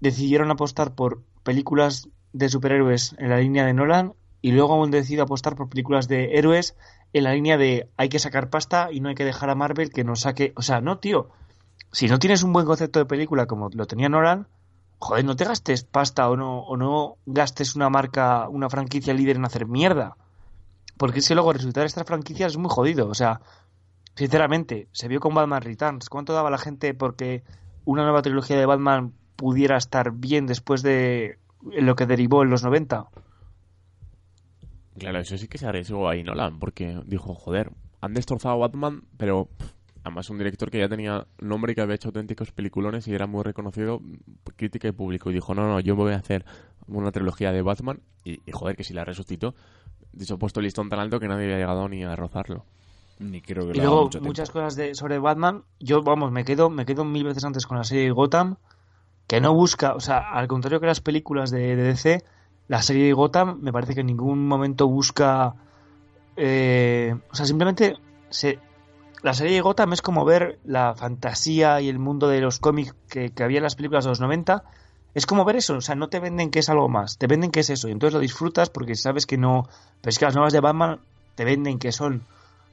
decidieron 0.00 0.50
apostar 0.50 0.94
por 0.94 1.22
películas 1.42 2.08
de 2.32 2.48
superhéroes 2.48 3.14
en 3.18 3.30
la 3.30 3.38
línea 3.38 3.64
de 3.64 3.74
Nolan 3.74 4.14
y 4.40 4.52
luego 4.52 4.82
han 4.82 4.90
decidido 4.90 5.22
apostar 5.22 5.54
por 5.54 5.68
películas 5.68 6.08
de 6.08 6.36
héroes 6.38 6.76
en 7.12 7.24
la 7.24 7.34
línea 7.34 7.56
de 7.56 7.88
hay 7.96 8.08
que 8.08 8.18
sacar 8.18 8.50
pasta 8.50 8.88
y 8.90 9.00
no 9.00 9.08
hay 9.08 9.14
que 9.14 9.24
dejar 9.24 9.50
a 9.50 9.54
Marvel 9.54 9.90
que 9.90 10.04
nos 10.04 10.20
saque. 10.20 10.52
O 10.56 10.62
sea, 10.62 10.80
no, 10.80 10.98
tío. 10.98 11.28
Si 11.92 12.08
no 12.08 12.18
tienes 12.18 12.42
un 12.42 12.52
buen 12.52 12.66
concepto 12.66 12.98
de 12.98 13.04
película 13.04 13.46
como 13.46 13.68
lo 13.72 13.86
tenía 13.86 14.08
Nolan, 14.08 14.48
joder, 14.98 15.24
no 15.24 15.36
te 15.36 15.44
gastes 15.44 15.84
pasta 15.84 16.28
o 16.30 16.36
no, 16.36 16.60
o 16.60 16.76
no 16.76 17.16
gastes 17.26 17.76
una 17.76 17.90
marca, 17.90 18.48
una 18.48 18.70
franquicia 18.70 19.14
líder 19.14 19.36
en 19.36 19.44
hacer 19.44 19.66
mierda. 19.66 20.16
Porque 20.96 21.18
es 21.18 21.28
que 21.28 21.34
luego 21.34 21.52
resultar 21.52 21.84
estas 21.84 22.06
franquicias 22.06 22.52
es 22.52 22.58
muy 22.58 22.70
jodido. 22.70 23.08
O 23.08 23.14
sea, 23.14 23.40
sinceramente, 24.14 24.88
se 24.92 25.08
vio 25.08 25.20
con 25.20 25.34
Batman 25.34 25.62
Returns. 25.62 26.08
¿Cuánto 26.08 26.32
daba 26.32 26.50
la 26.50 26.58
gente 26.58 26.94
porque 26.94 27.42
una 27.84 28.02
nueva 28.02 28.22
trilogía 28.22 28.56
de 28.56 28.66
Batman 28.66 29.12
pudiera 29.36 29.76
estar 29.76 30.12
bien 30.12 30.46
después 30.46 30.82
de 30.82 31.38
lo 31.62 31.96
que 31.96 32.06
derivó 32.06 32.42
en 32.42 32.50
los 32.50 32.62
90? 32.62 33.06
Claro, 34.98 35.18
eso 35.18 35.38
sí 35.38 35.48
que 35.48 35.58
se 35.58 35.66
arriesgó 35.66 36.08
ahí 36.08 36.22
Nolan, 36.22 36.58
porque 36.58 37.00
dijo, 37.06 37.34
joder, 37.34 37.72
han 38.00 38.14
destrozado 38.14 38.54
a 38.54 38.58
Batman, 38.58 39.04
pero 39.16 39.48
además 40.04 40.28
un 40.30 40.38
director 40.38 40.70
que 40.70 40.78
ya 40.78 40.88
tenía 40.88 41.26
nombre 41.40 41.72
y 41.72 41.74
que 41.74 41.80
había 41.80 41.94
hecho 41.94 42.08
auténticos 42.08 42.52
peliculones 42.52 43.08
y 43.08 43.14
era 43.14 43.26
muy 43.26 43.42
reconocido, 43.42 44.00
crítica 44.56 44.88
y 44.88 44.92
público. 44.92 45.30
Y 45.30 45.34
dijo, 45.34 45.54
no, 45.54 45.66
no, 45.66 45.80
yo 45.80 45.96
voy 45.96 46.12
a 46.12 46.16
hacer 46.16 46.44
una 46.86 47.12
trilogía 47.12 47.52
de 47.52 47.62
Batman 47.62 48.00
y, 48.24 48.40
joder, 48.52 48.76
que 48.76 48.84
si 48.84 48.92
la 48.92 49.04
resucitó, 49.04 49.54
dicho, 50.12 50.34
ha 50.34 50.38
puesto 50.38 50.60
el 50.60 50.64
listón 50.64 50.88
tan 50.88 50.98
alto 50.98 51.20
que 51.20 51.28
nadie 51.28 51.44
había 51.44 51.58
llegado 51.58 51.88
ni 51.88 52.04
a 52.04 52.14
rozarlo. 52.16 52.66
Ni 53.22 53.40
creo 53.40 53.70
que 53.70 53.78
Y 53.78 53.80
luego 53.80 54.04
mucho 54.04 54.20
muchas 54.20 54.50
cosas 54.50 54.76
de, 54.76 54.94
sobre 54.94 55.18
Batman. 55.18 55.64
Yo, 55.78 56.02
vamos, 56.02 56.32
me 56.32 56.44
quedo, 56.44 56.70
me 56.70 56.84
quedo 56.84 57.04
mil 57.04 57.24
veces 57.24 57.44
antes 57.44 57.66
con 57.66 57.78
la 57.78 57.84
serie 57.84 58.04
de 58.04 58.10
Gotham, 58.10 58.56
que 59.26 59.40
no 59.40 59.54
busca, 59.54 59.94
o 59.94 60.00
sea, 60.00 60.18
al 60.18 60.48
contrario 60.48 60.80
que 60.80 60.86
las 60.86 61.00
películas 61.00 61.50
de, 61.50 61.76
de 61.76 61.82
DC, 61.82 62.24
la 62.68 62.82
serie 62.82 63.06
de 63.06 63.12
Gotham 63.12 63.58
me 63.60 63.72
parece 63.72 63.94
que 63.94 64.00
en 64.00 64.06
ningún 64.06 64.46
momento 64.46 64.88
busca, 64.88 65.54
eh, 66.36 67.14
o 67.30 67.34
sea, 67.34 67.46
simplemente 67.46 67.96
se, 68.30 68.58
la 69.22 69.34
serie 69.34 69.54
de 69.54 69.60
Gotham 69.60 69.92
es 69.92 70.02
como 70.02 70.24
ver 70.24 70.58
la 70.64 70.94
fantasía 70.94 71.80
y 71.80 71.88
el 71.88 71.98
mundo 71.98 72.28
de 72.28 72.40
los 72.40 72.58
cómics 72.58 72.94
que, 73.08 73.30
que 73.30 73.44
había 73.44 73.58
en 73.58 73.64
las 73.64 73.76
películas 73.76 74.04
de 74.04 74.10
los 74.10 74.20
90. 74.20 74.64
Es 75.14 75.26
como 75.26 75.44
ver 75.44 75.56
eso, 75.56 75.76
o 75.76 75.80
sea, 75.80 75.94
no 75.94 76.08
te 76.08 76.20
venden 76.20 76.50
que 76.50 76.60
es 76.60 76.70
algo 76.70 76.88
más, 76.88 77.18
te 77.18 77.26
venden 77.26 77.50
que 77.50 77.60
es 77.60 77.70
eso, 77.70 77.88
y 77.88 77.92
entonces 77.92 78.14
lo 78.14 78.20
disfrutas 78.20 78.70
porque 78.70 78.94
sabes 78.94 79.26
que 79.26 79.36
no. 79.36 79.68
Pero 80.00 80.10
es 80.10 80.18
que 80.18 80.24
las 80.24 80.34
nuevas 80.34 80.52
de 80.52 80.60
Batman 80.60 81.00
te 81.34 81.44
venden 81.44 81.78
que 81.78 81.92
son 81.92 82.22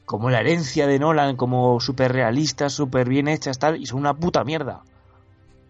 como 0.09 0.31
la 0.31 0.39
herencia 0.39 0.87
de 0.87 0.97
Nolan, 0.97 1.35
como 1.35 1.79
súper 1.79 2.11
realistas, 2.11 2.73
súper 2.73 3.07
bien 3.07 3.27
hechas, 3.27 3.59
tal, 3.59 3.79
y 3.79 3.85
son 3.85 3.99
una 3.99 4.15
puta 4.15 4.43
mierda. 4.43 4.81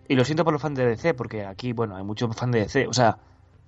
Y 0.08 0.16
lo 0.16 0.24
siento 0.24 0.46
por 0.46 0.54
los 0.54 0.62
fans 0.62 0.78
de 0.78 0.86
DC, 0.86 1.14
porque 1.14 1.44
aquí, 1.44 1.74
bueno, 1.74 1.98
hay 1.98 2.06
muchos 2.06 2.34
fans 2.38 2.54
de 2.54 2.60
DC. 2.60 2.88
O 2.88 2.94
sea, 2.94 3.18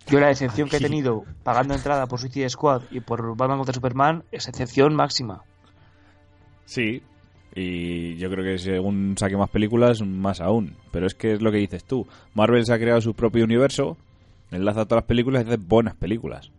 yo 0.08 0.22
la 0.22 0.28
decepción 0.28 0.70
que 0.70 0.78
he 0.78 0.80
tenido 0.80 1.26
pagando 1.44 1.74
entrada 1.74 2.08
por 2.08 2.22
Suicide 2.22 2.50
Squad 2.50 2.84
y 2.90 3.02
por 3.02 3.36
Batman 3.36 3.58
contra 3.58 3.74
Superman 3.74 4.24
es 4.32 4.48
excepción 4.48 4.96
máxima. 4.96 5.44
Sí, 6.64 7.04
y 7.54 8.16
yo 8.16 8.32
creo 8.32 8.46
que 8.46 8.58
según 8.58 9.16
saque 9.18 9.36
más 9.36 9.50
películas, 9.50 10.02
más 10.02 10.40
aún. 10.40 10.78
Pero 10.92 11.06
es 11.06 11.16
que 11.16 11.34
es 11.34 11.42
lo 11.42 11.52
que 11.52 11.58
dices 11.58 11.84
tú. 11.84 12.08
Marvel 12.34 12.66
se 12.66 12.74
ha 12.74 12.80
creado 12.80 13.02
su 13.02 13.14
propio 13.14 13.44
universo, 13.44 13.98
enlaza 14.52 14.86
todas 14.86 15.02
las 15.02 15.08
películas 15.08 15.44
y 15.44 15.48
hace 15.50 15.58
buenas 15.58 15.96
películas. 15.96 16.50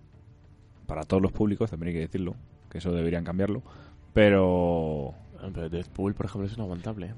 Para 0.86 1.04
todos 1.04 1.22
los 1.22 1.32
públicos, 1.32 1.70
también 1.70 1.88
hay 1.88 1.94
que 1.94 2.00
decirlo, 2.00 2.34
que 2.68 2.76
eso 2.76 2.92
deberían 2.92 3.24
cambiarlo. 3.24 3.62
Pero 4.12 5.14
Pero 5.54 5.68
Deadpool, 5.68 6.14
por 6.14 6.26
ejemplo, 6.26 6.46
es 6.46 6.56
inaguantable. 6.56 7.14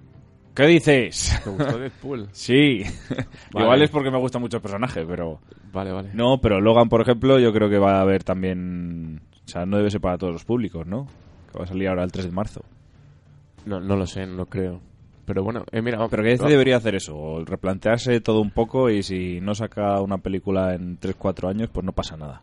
¿Qué 0.54 0.66
dices? 0.66 1.40
¿Te 1.42 1.50
gustó 1.50 1.78
Deadpool? 1.78 2.28
Sí. 2.32 2.82
Vale. 3.52 3.64
Igual 3.64 3.82
es 3.82 3.90
porque 3.90 4.10
me 4.10 4.18
gusta 4.18 4.38
mucho 4.38 4.58
el 4.58 4.62
personaje, 4.62 5.04
pero... 5.04 5.40
Vale, 5.72 5.90
vale. 5.90 6.10
No, 6.14 6.40
pero 6.40 6.60
Logan, 6.60 6.88
por 6.88 7.00
ejemplo, 7.00 7.40
yo 7.40 7.52
creo 7.52 7.68
que 7.68 7.78
va 7.78 7.98
a 7.98 8.02
haber 8.02 8.22
también... 8.22 9.20
O 9.44 9.48
sea, 9.48 9.66
no 9.66 9.76
debe 9.76 9.90
ser 9.90 10.00
para 10.00 10.16
todos 10.16 10.32
los 10.32 10.44
públicos, 10.44 10.86
¿no? 10.86 11.08
Que 11.50 11.58
va 11.58 11.64
a 11.64 11.66
salir 11.66 11.88
ahora 11.88 12.04
el 12.04 12.12
3 12.12 12.26
de 12.26 12.30
marzo. 12.30 12.60
No, 13.66 13.80
no 13.80 13.96
lo 13.96 14.06
sé, 14.06 14.24
no 14.26 14.46
creo. 14.46 14.80
Pero 15.24 15.42
bueno, 15.42 15.64
eh, 15.72 15.82
mira... 15.82 15.98
Pero 16.08 16.22
que 16.22 16.30
DC 16.30 16.46
debería 16.46 16.76
hacer 16.76 16.94
eso, 16.94 17.44
replantearse 17.44 18.20
todo 18.20 18.40
un 18.40 18.50
poco 18.52 18.88
y 18.90 19.02
si 19.02 19.40
no 19.40 19.56
saca 19.56 20.00
una 20.00 20.18
película 20.18 20.74
en 20.74 21.00
3-4 21.00 21.48
años, 21.48 21.70
pues 21.72 21.84
no 21.84 21.92
pasa 21.92 22.16
nada. 22.16 22.42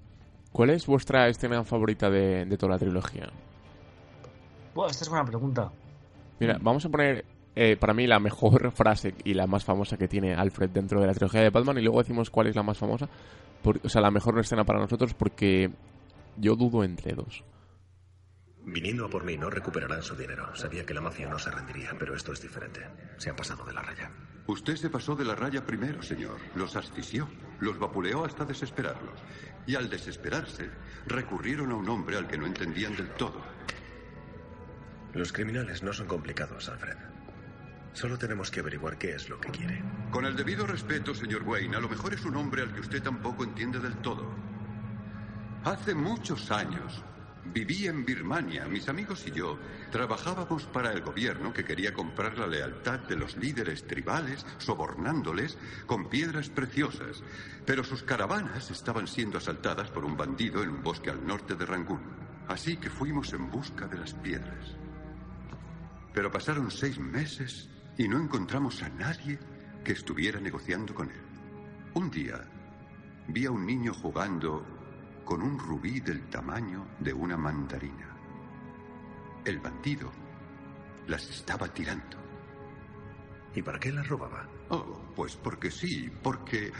¿Cuál 0.51 0.71
es 0.71 0.85
vuestra 0.85 1.29
escena 1.29 1.63
favorita 1.63 2.09
de, 2.09 2.43
de 2.43 2.57
toda 2.57 2.73
la 2.73 2.79
trilogía? 2.79 3.29
Buah, 4.73 4.89
esta 4.89 5.03
es 5.03 5.09
buena 5.09 5.25
pregunta. 5.25 5.71
Mira, 6.39 6.57
vamos 6.61 6.85
a 6.85 6.89
poner 6.89 7.25
eh, 7.55 7.75
para 7.77 7.93
mí 7.93 8.07
la 8.07 8.19
mejor 8.19 8.71
frase 8.75 9.13
y 9.23 9.33
la 9.33 9.47
más 9.47 9.63
famosa 9.65 9.97
que 9.97 10.07
tiene 10.07 10.33
Alfred 10.33 10.69
dentro 10.69 10.99
de 11.01 11.07
la 11.07 11.13
trilogía 11.13 11.41
de 11.41 11.49
Batman 11.49 11.77
y 11.77 11.81
luego 11.81 11.99
decimos 11.99 12.29
cuál 12.29 12.47
es 12.47 12.55
la 12.55 12.63
más 12.63 12.77
famosa. 12.77 13.07
Por- 13.61 13.79
o 13.83 13.89
sea, 13.89 14.01
la 14.01 14.11
mejor 14.11 14.37
escena 14.39 14.63
para 14.63 14.79
nosotros 14.79 15.13
porque 15.13 15.69
yo 16.37 16.55
dudo 16.55 16.83
entre 16.83 17.13
dos. 17.13 17.43
Viniendo 18.63 19.05
a 19.05 19.09
por 19.09 19.23
mí 19.23 19.37
no 19.37 19.49
recuperarán 19.49 20.03
su 20.03 20.15
dinero. 20.15 20.55
Sabía 20.55 20.85
que 20.85 20.93
la 20.93 21.01
mafia 21.01 21.27
no 21.27 21.39
se 21.39 21.49
rendiría, 21.49 21.91
pero 21.97 22.15
esto 22.15 22.31
es 22.31 22.41
diferente. 22.41 22.81
Se 23.17 23.29
han 23.31 23.35
pasado 23.35 23.65
de 23.65 23.73
la 23.73 23.81
raya. 23.81 24.11
Usted 24.47 24.75
se 24.75 24.89
pasó 24.89 25.15
de 25.15 25.25
la 25.25 25.35
raya 25.35 25.65
primero, 25.65 26.01
señor. 26.03 26.37
Los 26.55 26.75
asfixió, 26.75 27.27
los 27.59 27.79
vapuleó 27.79 28.23
hasta 28.25 28.45
desesperarlos. 28.45 29.19
Y 29.65 29.75
al 29.75 29.89
desesperarse, 29.89 30.69
recurrieron 31.07 31.71
a 31.71 31.75
un 31.75 31.89
hombre 31.89 32.17
al 32.17 32.27
que 32.27 32.37
no 32.37 32.45
entendían 32.45 32.95
del 32.95 33.09
todo. 33.15 33.41
Los 35.13 35.33
criminales 35.33 35.83
no 35.83 35.91
son 35.91 36.07
complicados, 36.07 36.69
Alfred. 36.69 36.97
Solo 37.93 38.17
tenemos 38.17 38.49
que 38.49 38.61
averiguar 38.61 38.97
qué 38.97 39.15
es 39.15 39.27
lo 39.27 39.39
que 39.39 39.49
quiere. 39.49 39.83
Con 40.09 40.25
el 40.25 40.35
debido 40.35 40.65
respeto, 40.65 41.13
señor 41.13 41.43
Wayne, 41.43 41.75
a 41.75 41.81
lo 41.81 41.89
mejor 41.89 42.13
es 42.13 42.23
un 42.23 42.37
hombre 42.37 42.61
al 42.61 42.73
que 42.73 42.79
usted 42.79 43.03
tampoco 43.03 43.43
entiende 43.43 43.79
del 43.79 43.97
todo. 43.97 44.33
Hace 45.65 45.93
muchos 45.93 46.49
años 46.49 47.03
viví 47.53 47.87
en 47.87 48.05
Birmania. 48.05 48.65
Mis 48.65 48.87
amigos 48.87 49.25
y 49.27 49.31
yo 49.31 49.59
trabajábamos 49.91 50.63
para 50.67 50.93
el 50.93 51.01
gobierno 51.01 51.51
que 51.51 51.65
quería 51.65 51.93
comprar 51.93 52.37
la 52.37 52.47
lealtad 52.47 52.99
de 52.99 53.17
los 53.17 53.35
líderes 53.35 53.85
tribales, 53.85 54.45
sobornándoles 54.57 55.57
con 55.85 56.09
piedras 56.09 56.49
preciosas. 56.49 57.21
Pero 57.65 57.83
sus 57.83 58.03
caravanas 58.03 58.71
estaban 58.71 59.07
siendo 59.07 59.39
asaltadas 59.39 59.89
por 59.89 60.05
un 60.05 60.15
bandido 60.15 60.63
en 60.63 60.69
un 60.69 60.83
bosque 60.83 61.09
al 61.09 61.27
norte 61.27 61.55
de 61.55 61.65
Rangún. 61.65 62.01
Así 62.47 62.77
que 62.77 62.89
fuimos 62.89 63.33
en 63.33 63.51
busca 63.51 63.87
de 63.87 63.97
las 63.97 64.13
piedras. 64.13 64.77
Pero 66.13 66.31
pasaron 66.31 66.69
seis 66.71 66.99
meses 66.99 67.69
y 67.97 68.07
no 68.07 68.19
encontramos 68.19 68.81
a 68.83 68.89
nadie 68.89 69.39
que 69.83 69.93
estuviera 69.93 70.39
negociando 70.39 70.93
con 70.93 71.09
él. 71.09 71.21
Un 71.93 72.09
día 72.09 72.41
vi 73.27 73.45
a 73.45 73.51
un 73.51 73.65
niño 73.65 73.93
jugando 73.93 74.65
con 75.25 75.41
un 75.41 75.57
rubí 75.57 75.99
del 75.99 76.29
tamaño 76.29 76.87
de 76.99 77.13
una 77.13 77.37
mandarina. 77.37 78.09
El 79.45 79.59
bandido 79.59 80.11
las 81.07 81.29
estaba 81.29 81.67
tirando. 81.67 82.17
¿Y 83.55 83.61
para 83.61 83.79
qué 83.79 83.91
las 83.91 84.07
robaba? 84.07 84.47
Oh, 84.69 85.01
pues 85.15 85.35
porque 85.35 85.71
sí, 85.71 86.11
porque 86.21 86.71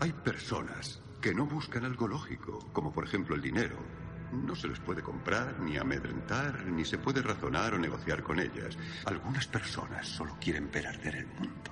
hay 0.00 0.12
personas 0.12 1.00
que 1.20 1.34
no 1.34 1.46
buscan 1.46 1.84
algo 1.84 2.08
lógico, 2.08 2.58
como 2.72 2.92
por 2.92 3.04
ejemplo 3.04 3.34
el 3.34 3.42
dinero. 3.42 3.76
No 4.32 4.54
se 4.54 4.68
les 4.68 4.78
puede 4.80 5.02
comprar, 5.02 5.58
ni 5.60 5.76
amedrentar, 5.76 6.64
ni 6.66 6.84
se 6.84 6.98
puede 6.98 7.22
razonar 7.22 7.74
o 7.74 7.78
negociar 7.78 8.22
con 8.22 8.38
ellas. 8.40 8.76
Algunas 9.04 9.46
personas 9.46 10.06
solo 10.06 10.36
quieren 10.40 10.70
ver 10.70 10.86
arder 10.86 11.16
el 11.16 11.26
mundo. 11.26 11.70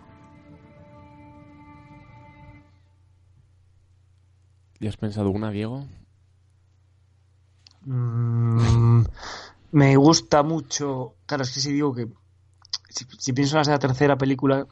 ¿Ya 4.80 4.88
has 4.88 4.96
pensado 4.96 5.30
una, 5.30 5.50
Diego? 5.50 5.86
Mm, 7.82 9.04
me 9.72 9.96
gusta 9.96 10.42
mucho. 10.42 11.14
Claro, 11.26 11.42
es 11.44 11.52
que 11.52 11.60
si 11.60 11.72
digo 11.72 11.94
que. 11.94 12.08
Si, 12.88 13.04
si 13.18 13.32
pienso 13.32 13.58
en 13.58 13.68
la 13.70 13.78
tercera 13.78 14.16
película, 14.16 14.66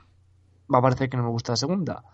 va 0.72 0.78
a 0.78 0.82
parecer 0.82 1.08
que 1.10 1.16
no 1.16 1.24
me 1.24 1.30
gusta 1.30 1.52
la 1.52 1.56
segunda. 1.56 2.04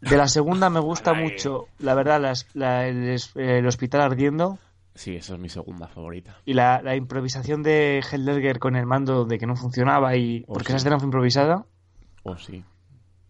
De 0.00 0.16
la 0.16 0.28
segunda 0.28 0.68
me 0.70 0.80
gusta 0.80 1.14
mucho, 1.22 1.68
la 1.78 1.94
verdad, 1.94 2.20
la- 2.54 2.86
el 2.88 3.66
hospital 3.66 4.00
ardiendo 4.00 4.58
Sí, 4.94 5.16
esa 5.16 5.34
es 5.34 5.40
mi 5.40 5.48
segunda 5.48 5.88
favorita. 5.88 6.36
y 6.44 6.54
la, 6.54 6.80
la 6.82 6.94
improvisación 6.94 7.62
de 7.62 8.00
Heldberger 8.10 8.60
con 8.60 8.76
el 8.76 8.86
mando 8.86 9.24
de 9.24 9.38
que 9.38 9.46
no 9.46 9.56
funcionaba 9.56 10.16
y. 10.16 10.44
Oh, 10.46 10.54
porque 10.54 10.68
sí. 10.68 10.72
esa 10.72 10.76
escena 10.76 10.98
fue 10.98 11.06
improvisada. 11.06 11.66
Oh, 12.22 12.36
sí. 12.36 12.64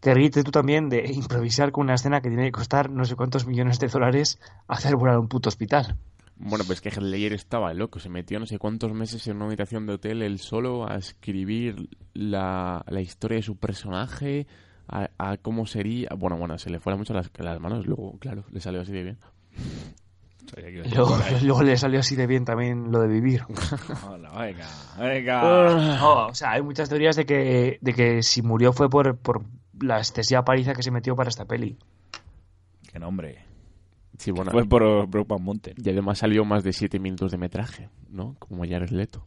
Te 0.00 0.12
ríes 0.12 0.32
tú 0.32 0.50
también 0.50 0.90
de 0.90 1.04
improvisar 1.12 1.72
con 1.72 1.84
una 1.84 1.94
escena 1.94 2.20
que 2.20 2.28
tiene 2.28 2.44
que 2.44 2.52
costar 2.52 2.90
no 2.90 3.04
sé 3.06 3.16
cuántos 3.16 3.46
millones 3.46 3.78
de 3.80 3.88
dólares 3.88 4.38
hacer 4.68 4.96
volar 4.96 5.18
un 5.18 5.28
puto 5.28 5.48
hospital. 5.48 5.96
Bueno, 6.36 6.64
pues 6.66 6.80
que 6.80 6.90
Heath 6.90 7.00
Ledger 7.00 7.32
estaba 7.32 7.72
loco. 7.72 7.98
Se 7.98 8.08
metió 8.10 8.38
no 8.38 8.46
sé 8.46 8.58
cuántos 8.58 8.92
meses 8.92 9.26
en 9.28 9.36
una 9.36 9.46
habitación 9.46 9.86
de 9.86 9.94
hotel 9.94 10.20
él 10.20 10.40
solo 10.40 10.86
a 10.86 10.96
escribir 10.96 11.88
la, 12.12 12.84
la 12.88 13.00
historia 13.00 13.36
de 13.36 13.42
su 13.42 13.56
personaje, 13.56 14.46
a, 14.88 15.08
a 15.16 15.36
cómo 15.38 15.64
sería... 15.64 16.08
Bueno, 16.18 16.36
bueno, 16.36 16.58
se 16.58 16.70
le 16.70 16.80
fueron 16.80 16.98
mucho 16.98 17.14
las, 17.14 17.30
las 17.38 17.60
manos. 17.60 17.86
Luego, 17.86 18.18
claro, 18.18 18.44
le 18.50 18.60
salió 18.60 18.80
así 18.82 18.92
de 18.92 19.02
bien. 19.04 19.18
Luego, 20.94 21.16
luego 21.42 21.62
le 21.62 21.76
salió 21.76 22.00
así 22.00 22.16
de 22.16 22.26
bien 22.26 22.44
también 22.44 22.92
lo 22.92 23.00
de 23.00 23.08
vivir. 23.08 23.44
Hola, 24.08 24.30
venga, 24.32 24.66
venga. 24.98 25.42
No, 25.98 26.26
o 26.26 26.34
sea, 26.34 26.52
hay 26.52 26.62
muchas 26.62 26.88
teorías 26.88 27.16
de 27.16 27.26
que, 27.26 27.78
de 27.80 27.92
que 27.94 28.22
si 28.22 28.42
murió 28.42 28.72
fue 28.72 28.88
por, 28.88 29.16
por 29.16 29.42
la 29.80 29.98
excesiva 29.98 30.44
paliza 30.44 30.74
que 30.74 30.82
se 30.82 30.90
metió 30.90 31.16
para 31.16 31.28
esta 31.28 31.44
peli. 31.44 31.76
Qué 32.92 32.98
nombre. 32.98 33.44
Sí, 34.18 34.30
bueno. 34.30 34.50
Fue 34.52 34.64
por 34.64 35.06
Brokeback 35.08 35.40
Mountain. 35.40 35.76
Y 35.82 35.90
además 35.90 36.18
salió 36.18 36.44
más 36.44 36.62
de 36.62 36.72
7 36.72 36.98
minutos 37.00 37.32
de 37.32 37.38
metraje, 37.38 37.88
¿no? 38.10 38.36
Como 38.38 38.64
Jared 38.64 38.90
Leto. 38.90 39.26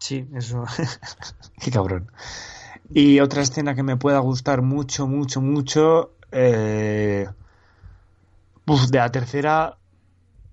Sí, 0.00 0.26
eso. 0.34 0.64
Qué 1.62 1.70
cabrón. 1.70 2.10
Y 2.92 3.20
otra 3.20 3.42
escena 3.42 3.74
que 3.74 3.84
me 3.84 3.96
pueda 3.96 4.18
gustar 4.18 4.62
mucho, 4.62 5.06
mucho, 5.06 5.40
mucho. 5.40 6.14
eh, 6.32 7.28
uf, 8.66 8.86
de 8.88 8.98
la 8.98 9.10
tercera, 9.12 9.76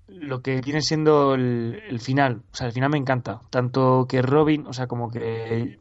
lo 0.08 0.40
que 0.42 0.60
viene 0.60 0.80
siendo 0.82 1.34
el, 1.34 1.80
el 1.88 2.00
final. 2.00 2.42
O 2.52 2.54
sea, 2.56 2.66
el 2.66 2.72
final 2.72 2.90
me 2.90 2.98
encanta. 2.98 3.40
Tanto 3.50 4.06
que 4.08 4.22
Robin, 4.22 4.66
o 4.66 4.72
sea, 4.72 4.86
como 4.86 5.10
que 5.10 5.78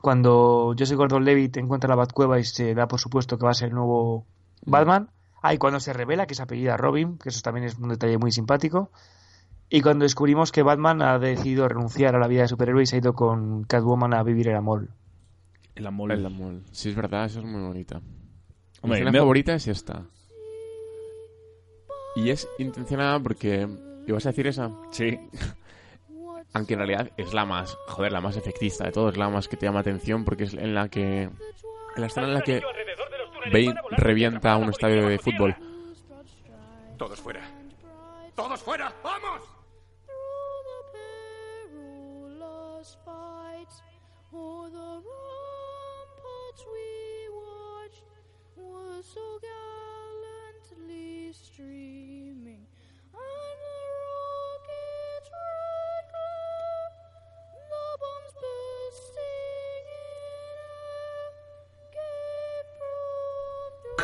cuando 0.00 0.74
Joseph 0.78 0.96
Gordon 0.96 1.24
Levitt 1.24 1.56
encuentra 1.56 1.88
la 1.88 1.96
Batcueva 1.96 2.38
y 2.38 2.44
se 2.44 2.74
da 2.74 2.86
por 2.88 3.00
supuesto 3.00 3.38
que 3.38 3.44
va 3.44 3.50
a 3.50 3.54
ser 3.54 3.68
el 3.68 3.74
nuevo 3.74 4.24
Batman. 4.64 5.10
Ah, 5.42 5.54
y 5.54 5.58
cuando 5.58 5.78
se 5.80 5.92
revela 5.92 6.26
que 6.26 6.32
es 6.34 6.40
apellida 6.40 6.76
Robin, 6.76 7.18
que 7.18 7.28
eso 7.28 7.40
también 7.42 7.66
es 7.66 7.76
un 7.78 7.88
detalle 7.90 8.18
muy 8.18 8.32
simpático. 8.32 8.90
Y 9.68 9.80
cuando 9.80 10.04
descubrimos 10.04 10.52
que 10.52 10.62
Batman 10.62 11.02
ha 11.02 11.18
decidido 11.18 11.68
renunciar 11.68 12.14
a 12.14 12.18
la 12.20 12.28
vida 12.28 12.42
de 12.42 12.48
superhéroe 12.48 12.82
y 12.82 12.86
se 12.86 12.96
ha 12.96 12.98
ido 13.00 13.14
con 13.14 13.64
Catwoman 13.64 14.14
a 14.14 14.22
vivir 14.22 14.48
el 14.48 14.56
amor. 14.56 14.88
El 15.74 15.86
amor. 15.86 16.12
El 16.12 16.24
amor. 16.24 16.60
Sí, 16.70 16.88
es 16.90 16.94
verdad, 16.96 17.26
eso 17.26 17.40
es 17.40 17.44
muy 17.44 17.60
bonita. 17.62 18.00
Mi 18.00 18.04
Hombre, 18.82 19.04
me- 19.10 19.18
favorita 19.18 19.54
es 19.54 19.66
esta. 19.68 20.04
Y 22.16 22.30
es 22.30 22.48
intencionada 22.58 23.20
porque... 23.20 23.68
¿Ibas 24.06 24.24
a 24.26 24.30
decir 24.30 24.46
esa? 24.46 24.70
Sí. 24.90 25.18
Aunque 26.54 26.72
en 26.72 26.78
realidad 26.78 27.10
es 27.16 27.34
la 27.34 27.44
más, 27.44 27.76
joder, 27.88 28.12
la 28.12 28.20
más 28.20 28.36
efectista 28.36 28.84
de 28.84 28.92
todos, 28.92 29.16
la 29.16 29.28
más 29.28 29.46
que 29.46 29.56
te 29.56 29.66
llama 29.66 29.80
atención 29.80 30.24
porque 30.24 30.44
es 30.44 30.54
en 30.54 30.74
la 30.74 30.88
que... 30.88 31.22
En 31.24 32.00
la 32.00 32.06
escena 32.06 32.28
en 32.28 32.34
la 32.34 32.40
que 32.40 32.62
Bane 33.52 33.74
revienta 33.90 34.56
un 34.56 34.70
estadio 34.70 35.06
de 35.08 35.18
fútbol. 35.18 35.56
Todos 36.96 37.20
fuera. 37.20 37.40
¡Todos 38.34 38.60
fuera! 38.60 38.92
¡Vamos! 39.02 39.55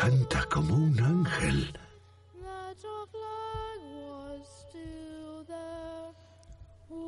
Canta 0.03 0.43
como 0.51 0.75
un 0.75 0.99
ángel. 0.99 1.73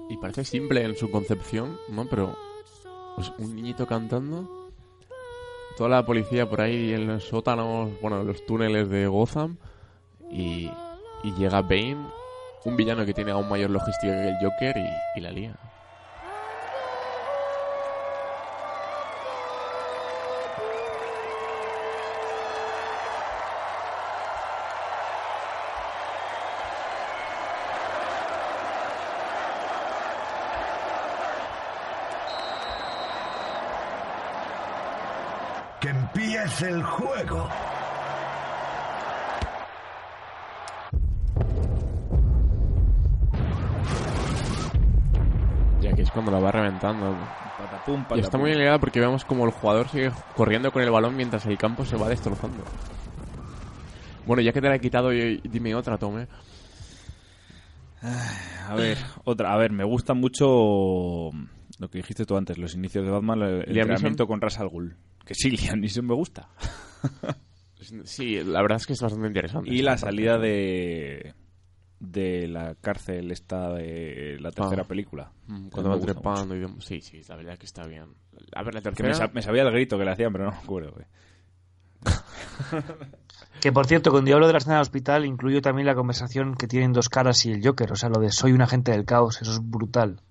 Y 0.10 0.16
parece 0.16 0.46
simple 0.46 0.82
en 0.86 0.96
su 0.96 1.12
concepción, 1.12 1.78
¿no? 1.90 2.06
Pero 2.06 2.38
pues 3.18 3.34
un 3.38 3.54
niñito 3.54 3.86
cantando, 3.86 4.72
toda 5.76 5.90
la 5.90 6.06
policía 6.06 6.50
por 6.50 6.62
ahí 6.62 6.94
en 6.94 7.08
los 7.08 7.26
sótanos, 7.26 7.92
bueno, 8.00 8.22
en 8.22 8.28
los 8.28 8.46
túneles 8.46 8.88
de 8.88 9.08
Gotham, 9.08 9.58
y, 10.32 10.72
y 11.24 11.34
llega 11.38 11.62
Bane, 11.64 11.98
un 12.64 12.78
villano 12.78 13.06
que 13.06 13.14
tiene 13.14 13.32
aún 13.32 13.50
mayor 13.50 13.72
logística 13.72 14.14
que 14.14 14.30
el 14.30 14.38
Joker, 14.42 14.78
y, 14.78 15.20
y 15.20 15.22
la 15.22 15.32
lía. 15.32 15.60
Que 35.86 35.91
empiece 35.91 36.68
el 36.68 36.82
juego. 36.82 37.48
Ya 45.80 45.94
que 45.94 46.02
es 46.02 46.10
cuando 46.10 46.32
la 46.32 46.40
va 46.40 46.52
reventando. 46.52 47.16
Patapum, 47.60 48.03
Y 48.16 48.20
está 48.20 48.40
muy 48.40 48.56
ligada 48.56 48.80
porque 48.80 48.99
vemos 48.99 49.26
como 49.26 49.45
el 49.45 49.52
jugador 49.52 49.88
sigue 49.90 50.12
corriendo 50.36 50.72
con 50.72 50.82
el 50.82 50.90
balón 50.90 51.16
mientras 51.16 51.45
el 51.45 51.60
campo 51.60 51.86
se 51.86 51.98
va 51.98 52.10
destrozando. 52.10 52.64
Bueno, 54.26 54.41
ya 54.41 54.53
que 54.53 54.62
te 54.62 54.68
la 54.68 54.78
he 54.78 54.80
quitado, 54.80 55.10
dime 55.12 55.76
otra, 55.76 55.99
Tome. 55.99 56.28
A 58.68 58.74
ver, 58.74 58.98
otra. 59.24 59.53
A 59.53 59.57
ver, 59.57 59.72
me 59.72 59.84
gusta 59.84 60.16
mucho 60.16 61.30
lo 61.78 61.90
que 61.91 61.99
dijiste 61.99 62.26
tú 62.26 62.38
antes, 62.38 62.57
los 62.57 62.74
inicios 62.74 63.06
de 63.06 63.12
Batman, 63.12 63.44
el 63.44 63.78
entrenamiento 63.78 64.24
Neeson. 64.24 64.28
con 64.28 64.41
Ras 64.41 64.60
al 64.60 64.70
Ghul. 64.70 64.98
Que 65.26 65.34
sí, 65.36 65.50
Liam 65.58 65.80
Neeson 65.80 66.06
me 66.06 66.14
gusta. 66.14 66.50
Sí, 68.06 68.44
la 68.44 68.62
verdad 68.62 68.78
es 68.78 68.88
que 68.88 68.94
es 68.94 69.02
bastante 69.02 69.28
interesante. 69.28 69.70
Y 69.70 69.82
la 69.82 69.98
salida 69.98 70.38
de 70.38 71.34
de 72.00 72.48
la 72.48 72.76
cárcel 72.76 73.32
esta 73.32 73.72
de 73.74 74.38
la 74.40 74.52
tercera 74.52 74.84
Ah. 74.84 74.88
película. 74.88 75.32
Mm, 75.48 75.64
Me 75.66 75.70
Cuando 75.70 75.90
van 75.92 76.00
gusta 76.00 76.14
trepando 76.14 76.56
y 76.56 76.82
Sí, 76.82 77.02
sí, 77.02 77.22
la 77.28 77.36
verdad 77.36 77.58
que 77.58 77.66
está 77.66 77.86
bien. 77.88 78.06
A 78.54 78.64
ver, 78.64 78.74
la 78.76 78.82
Que 78.82 78.90
tercera... 78.92 79.10
me, 79.10 79.16
sa- 79.16 79.28
me 79.34 79.42
sabía 79.42 79.64
el 79.64 79.72
grito 79.72 79.98
que 79.98 80.06
le 80.06 80.12
hacían, 80.12 80.32
pero 80.32 80.46
no 80.46 80.52
me 80.52 80.58
acuerdo. 80.58 80.92
güey. 80.94 81.06
Que 83.62 83.72
por 83.72 83.88
cierto, 83.88 84.12
cuando 84.12 84.30
yo 84.30 84.36
hablo 84.36 84.48
de 84.48 84.54
la 84.54 84.58
escena 84.60 84.76
del 84.76 84.82
hospital, 84.84 85.26
incluyo 85.26 85.62
también 85.62 85.88
la 85.88 85.96
conversación 85.96 86.56
que 86.56 86.68
tienen 86.68 86.94
dos 86.94 87.10
caras 87.10 87.44
y 87.46 87.52
el 87.52 87.66
Joker. 87.66 87.92
O 87.92 87.96
sea, 87.96 88.10
lo 88.10 88.20
de 88.20 88.30
soy 88.32 88.52
un 88.52 88.62
agente 88.62 88.92
del 88.92 89.06
caos, 89.06 89.42
eso 89.42 89.52
es 89.52 89.60
brutal. 89.62 90.22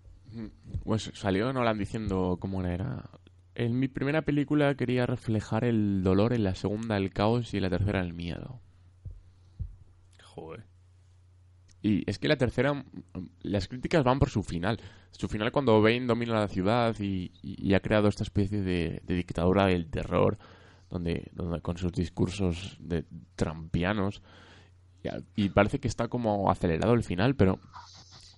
Pues 0.85 1.11
salió 1.15 1.53
Nolan 1.53 1.79
diciendo 1.79 2.37
cómo 2.39 2.62
era. 2.65 3.09
En 3.55 3.78
mi 3.78 3.89
primera 3.89 4.22
película 4.22 4.74
quería 4.74 5.06
reflejar 5.06 5.64
el 5.64 6.02
dolor, 6.02 6.32
en 6.32 6.43
la 6.44 6.55
segunda 6.55 6.97
el 6.97 7.12
caos 7.12 7.55
y 7.55 7.59
en 7.59 7.62
la 7.62 7.70
tercera 7.70 8.01
el 8.01 8.12
miedo. 8.12 8.60
Joder. 10.22 10.64
Y 11.82 12.09
es 12.10 12.18
que 12.18 12.28
la 12.28 12.36
tercera, 12.36 12.72
mm, 12.74 12.85
las 13.43 13.68
críticas 13.68 14.02
van 14.02 14.18
por 14.18 14.31
su 14.31 14.43
final. 14.43 14.81
Su 15.12 15.28
final 15.28 15.52
cuando 15.52 15.81
Bane 15.81 16.06
domina 16.06 16.35
la 16.40 16.48
ciudad 16.48 16.97
y, 16.98 17.31
y- 17.43 17.68
y 17.68 17.74
ha 17.74 17.81
creado 17.81 18.09
esta 18.09 18.24
especie 18.24 18.62
de, 18.62 19.02
de 19.05 19.14
dictadura 19.14 19.66
del 19.66 19.86
terror, 19.89 20.39
donde, 20.90 21.31
donde 21.32 21.60
con 21.60 21.76
sus 21.76 21.93
discursos 21.93 22.76
de 22.81 23.05
trampianos. 23.36 24.22
Y 25.36 25.51
parece 25.51 25.78
que 25.78 25.86
está 25.89 26.09
como 26.09 26.51
acelerado 26.51 26.94
el 26.94 27.02
final, 27.05 27.36
pero 27.36 27.60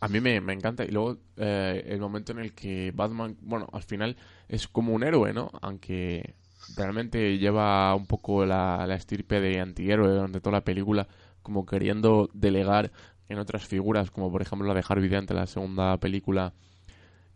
a 0.01 0.09
mí 0.09 0.20
me, 0.20 0.40
me 0.40 0.52
encanta. 0.52 0.85
Y 0.85 0.89
luego 0.89 1.18
eh, 1.36 1.85
el 1.86 2.01
momento 2.01 2.32
en 2.32 2.39
el 2.39 2.55
que 2.55 2.93
Batman, 2.94 3.36
bueno, 3.40 3.66
al 3.73 3.82
final 3.82 4.16
es 4.48 4.68
como 4.68 4.93
un 4.93 5.02
héroe, 5.02 5.32
¿no? 5.32 5.51
Aunque 5.62 6.35
realmente 6.77 7.39
lleva 7.39 7.94
un 7.94 8.06
poco 8.06 8.44
la, 8.44 8.86
la 8.86 8.94
estirpe 8.94 9.40
de 9.40 9.60
antihéroe 9.60 10.09
durante 10.09 10.40
toda 10.40 10.59
la 10.59 10.64
película, 10.64 11.06
como 11.43 11.64
queriendo 11.64 12.28
delegar 12.32 12.90
en 13.28 13.39
otras 13.39 13.66
figuras, 13.66 14.10
como 14.10 14.31
por 14.31 14.43
ejemplo 14.43 14.66
la 14.68 14.74
de 14.74 14.85
Harvey 14.86 15.09
Dent 15.09 15.31
en 15.31 15.36
la 15.36 15.47
segunda 15.47 15.97
película, 15.98 16.52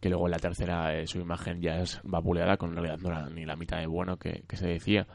que 0.00 0.08
luego 0.08 0.26
en 0.26 0.32
la 0.32 0.38
tercera 0.38 0.96
eh, 0.96 1.06
su 1.06 1.18
imagen 1.18 1.60
ya 1.60 1.80
es 1.80 2.00
vapuleada, 2.04 2.56
con 2.56 2.74
realidad 2.74 2.98
no 2.98 3.08
era 3.08 3.28
ni 3.28 3.44
la 3.44 3.56
mitad 3.56 3.78
de 3.78 3.86
bueno 3.86 4.16
que, 4.16 4.44
que 4.48 4.56
se 4.56 4.68
decía. 4.68 5.06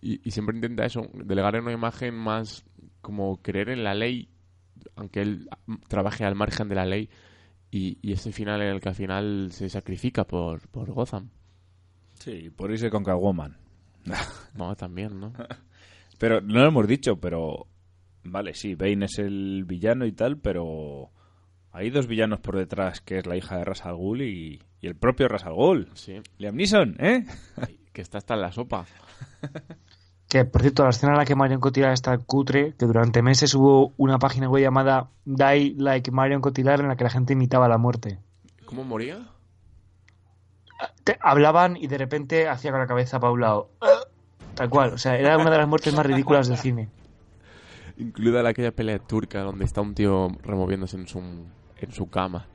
Y, 0.00 0.26
y 0.26 0.30
siempre 0.30 0.56
intenta 0.56 0.84
eso, 0.84 1.08
delegar 1.14 1.56
en 1.56 1.62
una 1.62 1.72
imagen 1.72 2.14
más 2.14 2.64
como 3.00 3.40
creer 3.40 3.70
en 3.70 3.84
la 3.84 3.94
ley, 3.94 4.28
aunque 4.94 5.22
él 5.22 5.48
trabaje 5.88 6.24
al 6.24 6.34
margen 6.34 6.68
de 6.68 6.74
la 6.74 6.86
ley, 6.86 7.08
y, 7.70 7.98
y 8.00 8.12
ese 8.12 8.32
final 8.32 8.62
en 8.62 8.68
el 8.68 8.80
que 8.80 8.88
al 8.88 8.94
final 8.94 9.48
se 9.50 9.68
sacrifica 9.68 10.24
por, 10.24 10.68
por 10.68 10.90
Gotham. 10.92 11.30
Sí, 12.14 12.50
por 12.50 12.70
irse 12.70 12.90
con 12.90 13.04
Catwoman. 13.04 13.56
No, 14.54 14.74
también, 14.76 15.20
¿no? 15.20 15.32
Pero 16.18 16.40
no 16.40 16.60
lo 16.60 16.68
hemos 16.68 16.88
dicho, 16.88 17.20
pero 17.20 17.66
vale, 18.24 18.54
sí, 18.54 18.74
Bane 18.74 19.04
es 19.04 19.18
el 19.18 19.64
villano 19.66 20.06
y 20.06 20.12
tal, 20.12 20.38
pero 20.38 21.10
hay 21.72 21.90
dos 21.90 22.06
villanos 22.06 22.40
por 22.40 22.56
detrás, 22.56 23.02
que 23.02 23.18
es 23.18 23.26
la 23.26 23.36
hija 23.36 23.58
de 23.58 23.64
Ras 23.66 23.84
al 23.84 23.96
Ghul 23.96 24.22
y, 24.22 24.62
y 24.80 24.86
el 24.86 24.96
propio 24.96 25.28
Ras 25.28 25.44
al 25.44 25.52
Ghul. 25.52 25.90
Sí. 25.92 26.22
Liam 26.38 26.56
Neeson, 26.56 26.96
¿eh? 27.00 27.26
que 27.92 28.00
está 28.00 28.16
hasta 28.16 28.32
en 28.32 28.40
la 28.40 28.52
sopa. 28.52 28.86
Que, 30.28 30.44
por 30.44 30.60
cierto, 30.62 30.82
la 30.82 30.90
escena 30.90 31.12
en 31.12 31.18
la 31.18 31.24
que 31.24 31.36
Marion 31.36 31.60
Cotillard 31.60 31.92
está 31.92 32.18
cutre, 32.18 32.74
que 32.76 32.86
durante 32.86 33.22
meses 33.22 33.54
hubo 33.54 33.92
una 33.96 34.18
página 34.18 34.48
web 34.48 34.62
llamada 34.62 35.10
Die 35.24 35.74
Like 35.78 36.10
Marion 36.10 36.40
Cotillard 36.40 36.80
en 36.80 36.88
la 36.88 36.96
que 36.96 37.04
la 37.04 37.10
gente 37.10 37.32
imitaba 37.34 37.68
la 37.68 37.78
muerte. 37.78 38.18
¿Cómo 38.64 38.82
moría? 38.82 39.28
Te- 41.04 41.18
hablaban 41.20 41.76
y 41.76 41.86
de 41.86 41.96
repente 41.98 42.48
hacía 42.48 42.70
con 42.72 42.80
la 42.80 42.86
cabeza 42.86 43.20
para 43.20 43.32
un 43.32 43.40
lado. 43.40 43.70
Tal 44.54 44.68
cual, 44.68 44.94
o 44.94 44.98
sea, 44.98 45.16
era 45.16 45.36
una 45.38 45.50
de 45.50 45.58
las 45.58 45.68
muertes 45.68 45.94
más 45.94 46.04
ridículas 46.04 46.48
del 46.48 46.58
cine. 46.58 46.88
Incluida 47.98 48.42
la 48.42 48.50
aquella 48.50 48.72
pelea 48.72 48.98
turca 48.98 49.40
donde 49.42 49.64
está 49.64 49.80
un 49.80 49.94
tío 49.94 50.28
removiéndose 50.42 50.96
en 50.96 51.06
su, 51.06 51.18
en 51.20 51.92
su 51.92 52.10
cama. 52.10 52.46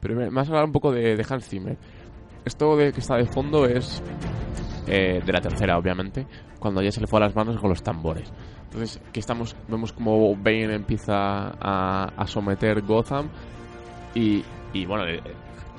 Pero 0.00 0.14
me 0.14 0.28
vas 0.28 0.46
a 0.48 0.50
hablar 0.50 0.66
un 0.66 0.72
poco 0.72 0.92
de, 0.92 1.16
de 1.16 1.26
Hans 1.28 1.48
Zimmer. 1.48 1.78
Esto 2.44 2.76
de 2.76 2.92
que 2.92 3.00
está 3.00 3.16
de 3.16 3.24
fondo 3.24 3.64
es 3.66 4.02
eh, 4.86 5.20
de 5.24 5.32
la 5.32 5.40
tercera, 5.40 5.78
obviamente, 5.78 6.26
cuando 6.58 6.82
ya 6.82 6.90
se 6.90 7.00
le 7.00 7.06
fue 7.06 7.18
a 7.20 7.26
las 7.26 7.34
manos 7.36 7.58
con 7.58 7.68
los 7.70 7.82
tambores. 7.82 8.32
Entonces, 8.64 9.00
que 9.12 9.20
estamos, 9.20 9.56
vemos 9.68 9.92
como 9.92 10.34
Bane 10.36 10.74
empieza 10.74 11.52
a, 11.60 12.26
someter 12.26 12.82
Gotham 12.82 13.28
y, 14.14 14.42
y 14.72 14.84
bueno, 14.86 15.06
eh, 15.06 15.20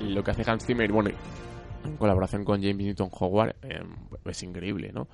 lo 0.00 0.22
que 0.22 0.30
hace 0.30 0.50
Hans 0.50 0.64
Zimmer, 0.66 0.90
bueno, 0.90 1.10
en 1.84 1.96
colaboración 1.96 2.44
con 2.44 2.62
James 2.62 2.84
Newton 2.84 3.10
Howard, 3.12 3.56
eh, 3.62 3.82
es 4.24 4.42
increíble, 4.42 4.92
¿no? 4.92 5.08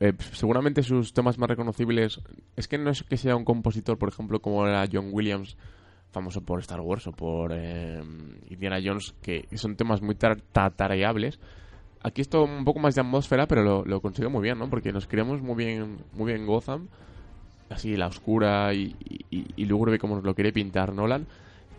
Eh, 0.00 0.12
seguramente 0.32 0.82
sus 0.82 1.14
temas 1.14 1.38
más 1.38 1.48
reconocibles 1.48 2.20
es 2.56 2.66
que 2.68 2.78
no 2.78 2.90
es 2.90 3.04
que 3.04 3.16
sea 3.16 3.36
un 3.36 3.44
compositor, 3.44 3.96
por 3.96 4.08
ejemplo, 4.08 4.40
como 4.40 4.66
era 4.66 4.84
John 4.92 5.10
Williams, 5.12 5.56
famoso 6.10 6.42
por 6.42 6.60
Star 6.60 6.80
Wars 6.80 7.06
o 7.06 7.12
por 7.12 7.52
eh, 7.54 8.02
Indiana 8.50 8.78
Jones, 8.84 9.14
que 9.22 9.46
son 9.56 9.76
temas 9.76 10.02
muy 10.02 10.14
tar- 10.16 10.40
tatareables. 10.52 11.38
Aquí 12.04 12.20
esto 12.20 12.44
un 12.44 12.64
poco 12.64 12.80
más 12.80 12.94
de 12.94 13.00
atmósfera, 13.00 13.46
pero 13.46 13.62
lo, 13.62 13.84
lo 13.84 14.00
consigue 14.00 14.28
muy 14.28 14.42
bien, 14.42 14.58
¿no? 14.58 14.68
Porque 14.68 14.92
nos 14.92 15.06
creamos 15.06 15.40
muy 15.40 15.56
bien, 15.56 15.96
muy 16.12 16.32
bien 16.32 16.46
Gotham, 16.46 16.86
así 17.70 17.96
la 17.96 18.08
oscura 18.08 18.74
y, 18.74 18.94
y, 19.30 19.46
y 19.56 19.64
lúgubre 19.64 19.98
como 19.98 20.16
nos 20.16 20.24
lo 20.24 20.34
quiere 20.34 20.52
pintar 20.52 20.92
Nolan. 20.92 21.26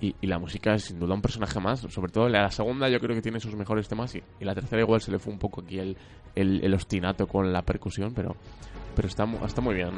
Y, 0.02 0.14
y 0.20 0.28
la 0.28 0.40
música 0.40 0.74
es 0.74 0.84
sin 0.84 1.00
duda 1.00 1.14
un 1.14 1.22
personaje 1.22 1.58
más, 1.62 1.80
sobre 1.80 2.12
todo 2.12 2.28
la 2.28 2.52
segunda 2.52 2.90
yo 2.90 3.00
creo 3.00 3.16
que 3.16 3.22
tiene 3.22 3.40
sus 3.40 3.56
mejores 3.56 3.88
temas 3.88 4.14
y, 4.16 4.24
y 4.42 4.44
la 4.44 4.54
tercera 4.54 4.82
igual 4.82 5.00
se 5.00 5.10
le 5.10 5.20
fue 5.20 5.32
un 5.32 5.40
poco 5.40 5.62
aquí 5.62 5.80
el, 5.80 5.96
el, 6.36 6.62
el 6.66 6.74
ostinato 6.74 7.28
con 7.28 7.54
la 7.54 7.62
percusión, 7.62 8.14
pero, 8.14 8.36
pero 8.94 9.08
está, 9.08 9.26
está 9.46 9.62
muy 9.62 9.76
bien. 9.76 9.92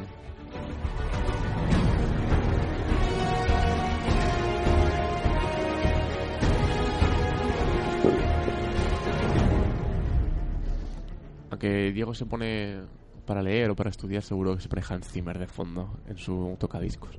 Aunque 11.58 11.90
Diego 11.90 12.14
se 12.14 12.24
pone 12.24 12.82
para 13.26 13.42
leer 13.42 13.68
o 13.70 13.74
para 13.74 13.90
estudiar, 13.90 14.22
seguro 14.22 14.54
que 14.54 14.62
se 14.62 14.68
pone 14.68 14.80
Hans 14.88 15.08
Zimmer 15.08 15.40
de 15.40 15.48
fondo 15.48 15.90
en 16.06 16.16
su 16.16 16.54
tocadiscos. 16.56 17.18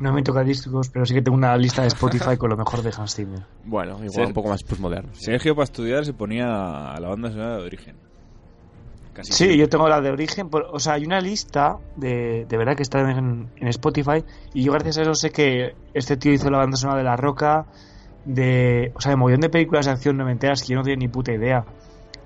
No 0.00 0.12
me 0.12 0.22
toca 0.24 0.42
discos, 0.42 0.88
pero 0.90 1.06
sí 1.06 1.14
que 1.14 1.22
tengo 1.22 1.36
una 1.38 1.56
lista 1.56 1.82
de 1.82 1.88
Spotify 1.88 2.36
con 2.36 2.50
lo 2.50 2.56
mejor 2.56 2.82
de 2.82 2.90
Hans 2.96 3.14
Zimmer. 3.14 3.38
Bueno, 3.64 3.94
igual 3.98 4.10
Ser- 4.10 4.26
un 4.26 4.32
poco 4.32 4.48
más 4.48 4.64
postmoderno. 4.64 5.10
Sergio 5.14 5.54
para 5.54 5.62
estudiar 5.64 6.04
se 6.04 6.12
ponía 6.12 6.92
a 6.92 6.98
la 6.98 7.08
banda 7.08 7.30
sonora 7.30 7.58
de 7.58 7.62
origen. 7.66 7.94
Casi 9.12 9.30
Sí, 9.30 9.36
siempre. 9.36 9.58
yo 9.58 9.68
tengo 9.68 9.88
la 9.88 10.00
de 10.00 10.10
origen. 10.10 10.48
por- 10.50 10.66
o 10.72 10.80
sea, 10.80 10.94
hay 10.94 11.04
una 11.04 11.20
lista 11.20 11.76
de, 11.94 12.46
de 12.48 12.56
verdad 12.56 12.74
que 12.74 12.82
está 12.82 12.98
en, 13.12 13.48
en 13.56 13.68
Spotify. 13.68 14.24
Y 14.54 14.64
yo, 14.64 14.72
gracias 14.72 14.98
a 14.98 15.02
eso, 15.02 15.14
sé 15.14 15.30
que 15.30 15.76
este 15.94 16.16
tío 16.16 16.32
hizo 16.32 16.50
la 16.50 16.58
banda 16.58 16.76
sonora 16.76 16.98
de 16.98 17.04
La 17.04 17.16
Roca. 17.16 17.66
De, 18.24 18.90
o 18.96 19.00
sea, 19.00 19.10
de 19.10 19.16
montón 19.16 19.40
de 19.40 19.48
películas 19.50 19.86
de 19.86 19.92
acción 19.92 20.16
noventeras 20.16 20.62
que 20.62 20.72
yo 20.72 20.76
no 20.76 20.82
tenía 20.82 20.96
ni 20.98 21.06
puta 21.08 21.32
idea. 21.32 21.64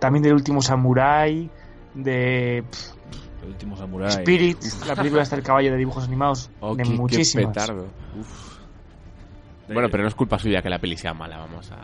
También 0.03 0.23
del 0.24 0.35
último 0.35 0.61
Samurai. 0.61 1.49
De 1.95 2.65
pff, 2.70 3.43
El 3.43 3.49
último 3.51 3.77
Samurai. 3.77 4.09
Spirit, 4.11 4.59
Uf. 4.59 4.87
la 4.87 4.95
película 4.97 5.23
está 5.23 5.37
el 5.37 5.43
caballo 5.43 5.70
de 5.73 5.77
dibujos 5.79 6.05
animados. 6.05 6.51
Oh, 6.61 6.74
de 6.74 6.83
qué- 6.83 6.91
qué 6.91 6.97
muchísimas. 6.97 7.47
petardo. 7.55 7.87
Bueno, 9.69 9.89
pero 9.91 10.03
no 10.03 10.09
es 10.09 10.15
culpa 10.15 10.39
suya 10.39 10.61
que 10.61 10.69
la 10.69 10.79
peli 10.79 10.97
sea 10.97 11.15
mala, 11.15 11.39
vamos 11.39 11.70
a... 11.73 11.79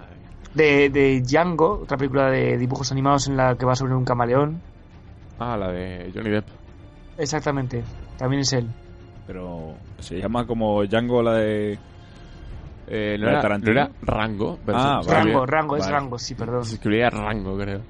De, 0.55 0.91
de 0.91 1.23
Django, 1.23 1.81
otra 1.83 1.97
película 1.97 2.31
de 2.31 2.59
dibujos 2.59 2.91
animados 2.93 3.29
en 3.29 3.37
la 3.37 3.55
que 3.57 3.65
va 3.65 3.75
sobre 3.77 3.95
un 3.95 4.05
camaleón. 4.05 4.61
Ah, 5.39 5.57
la 5.57 5.71
de 5.71 6.11
Johnny 6.15 6.31
Depp. 6.31 6.47
Exactamente, 7.17 7.83
también 8.19 8.41
es 8.41 8.53
él. 8.53 8.69
Pero 9.27 9.75
se 10.01 10.19
llama 10.21 10.47
como 10.47 10.85
Django 10.85 11.23
la 11.23 11.35
de... 11.35 11.79
Eh, 12.89 13.17
no, 13.19 13.27
¿La 13.27 13.31
de 13.31 13.33
era, 13.33 13.41
Tarantino? 13.43 13.75
no 13.75 13.81
era 13.81 13.91
Rango. 14.03 14.59
pero 14.65 14.79
Ah. 14.79 15.01
Rango, 15.07 15.47
Rango, 15.47 15.77
es 15.77 15.83
Vale. 15.85 15.93
Rango, 15.93 16.19
sí, 16.19 16.35
perdón. 16.35 16.65
Se 16.65 16.75
escribía 16.75 17.11
Rango, 17.11 17.57
creo. 17.59 17.81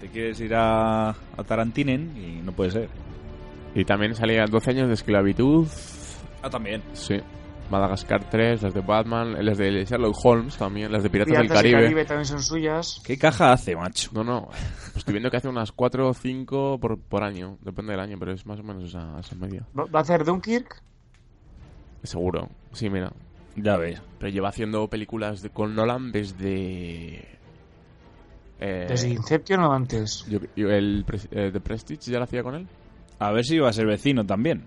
Te 0.00 0.08
quieres 0.08 0.40
ir 0.40 0.54
a, 0.54 1.10
a 1.10 1.44
Tarantinen 1.46 2.16
y 2.16 2.42
no 2.42 2.52
puede 2.52 2.70
ser. 2.70 2.88
Y 3.74 3.84
también 3.84 4.14
salía 4.14 4.44
12 4.44 4.70
años 4.70 4.88
de 4.88 4.94
esclavitud. 4.94 5.66
Ah, 6.42 6.50
también. 6.50 6.82
Sí. 6.92 7.20
Madagascar 7.70 8.28
3, 8.28 8.62
las 8.62 8.74
de 8.74 8.80
Batman, 8.80 9.34
las 9.44 9.56
de 9.56 9.84
Sherlock 9.86 10.14
Holmes 10.22 10.58
también, 10.58 10.92
las 10.92 11.02
de 11.02 11.08
Piratas, 11.08 11.30
Piratas 11.30 11.48
del 11.48 11.56
Caribe. 11.56 11.76
del 11.76 11.84
Caribe 11.84 12.04
también 12.04 12.26
son 12.26 12.42
suyas. 12.42 13.00
¿Qué 13.02 13.16
caja 13.16 13.52
hace, 13.52 13.74
macho? 13.74 14.10
No, 14.12 14.22
no. 14.22 14.48
Pues 14.48 14.98
estoy 14.98 15.12
viendo 15.14 15.30
que 15.30 15.38
hace 15.38 15.48
unas 15.48 15.72
4 15.72 16.08
o 16.08 16.12
5 16.12 16.78
por, 16.78 17.00
por 17.00 17.22
año. 17.22 17.56
Depende 17.62 17.92
del 17.92 18.00
año, 18.00 18.18
pero 18.18 18.32
es 18.32 18.44
más 18.44 18.60
o 18.60 18.62
menos 18.62 18.84
esa, 18.84 19.18
esa 19.18 19.34
media. 19.36 19.66
¿Va 19.78 19.84
va 19.84 20.00
a 20.00 20.02
hacer 20.02 20.24
Dunkirk? 20.24 20.82
Seguro. 22.02 22.50
Sí, 22.72 22.90
mira. 22.90 23.10
Ya 23.56 23.76
ves. 23.78 24.02
Pero 24.18 24.32
lleva 24.32 24.48
haciendo 24.50 24.88
películas 24.88 25.40
de, 25.40 25.50
con 25.50 25.74
Nolan 25.74 26.12
desde... 26.12 27.38
eh, 28.62 28.86
¿Desde 28.88 29.08
Inception 29.08 29.60
o 29.64 29.72
antes? 29.72 30.24
yo- 30.28 30.38
yo- 30.56 30.70
el 30.70 31.04
eh, 31.30 31.50
The 31.52 31.60
Prestige 31.60 32.10
ya 32.10 32.18
lo 32.18 32.24
hacía 32.24 32.42
con 32.42 32.54
él. 32.54 32.66
A 33.18 33.30
ver 33.32 33.44
si 33.44 33.56
iba 33.56 33.68
a 33.68 33.72
ser 33.72 33.86
vecino 33.86 34.24
también. 34.24 34.64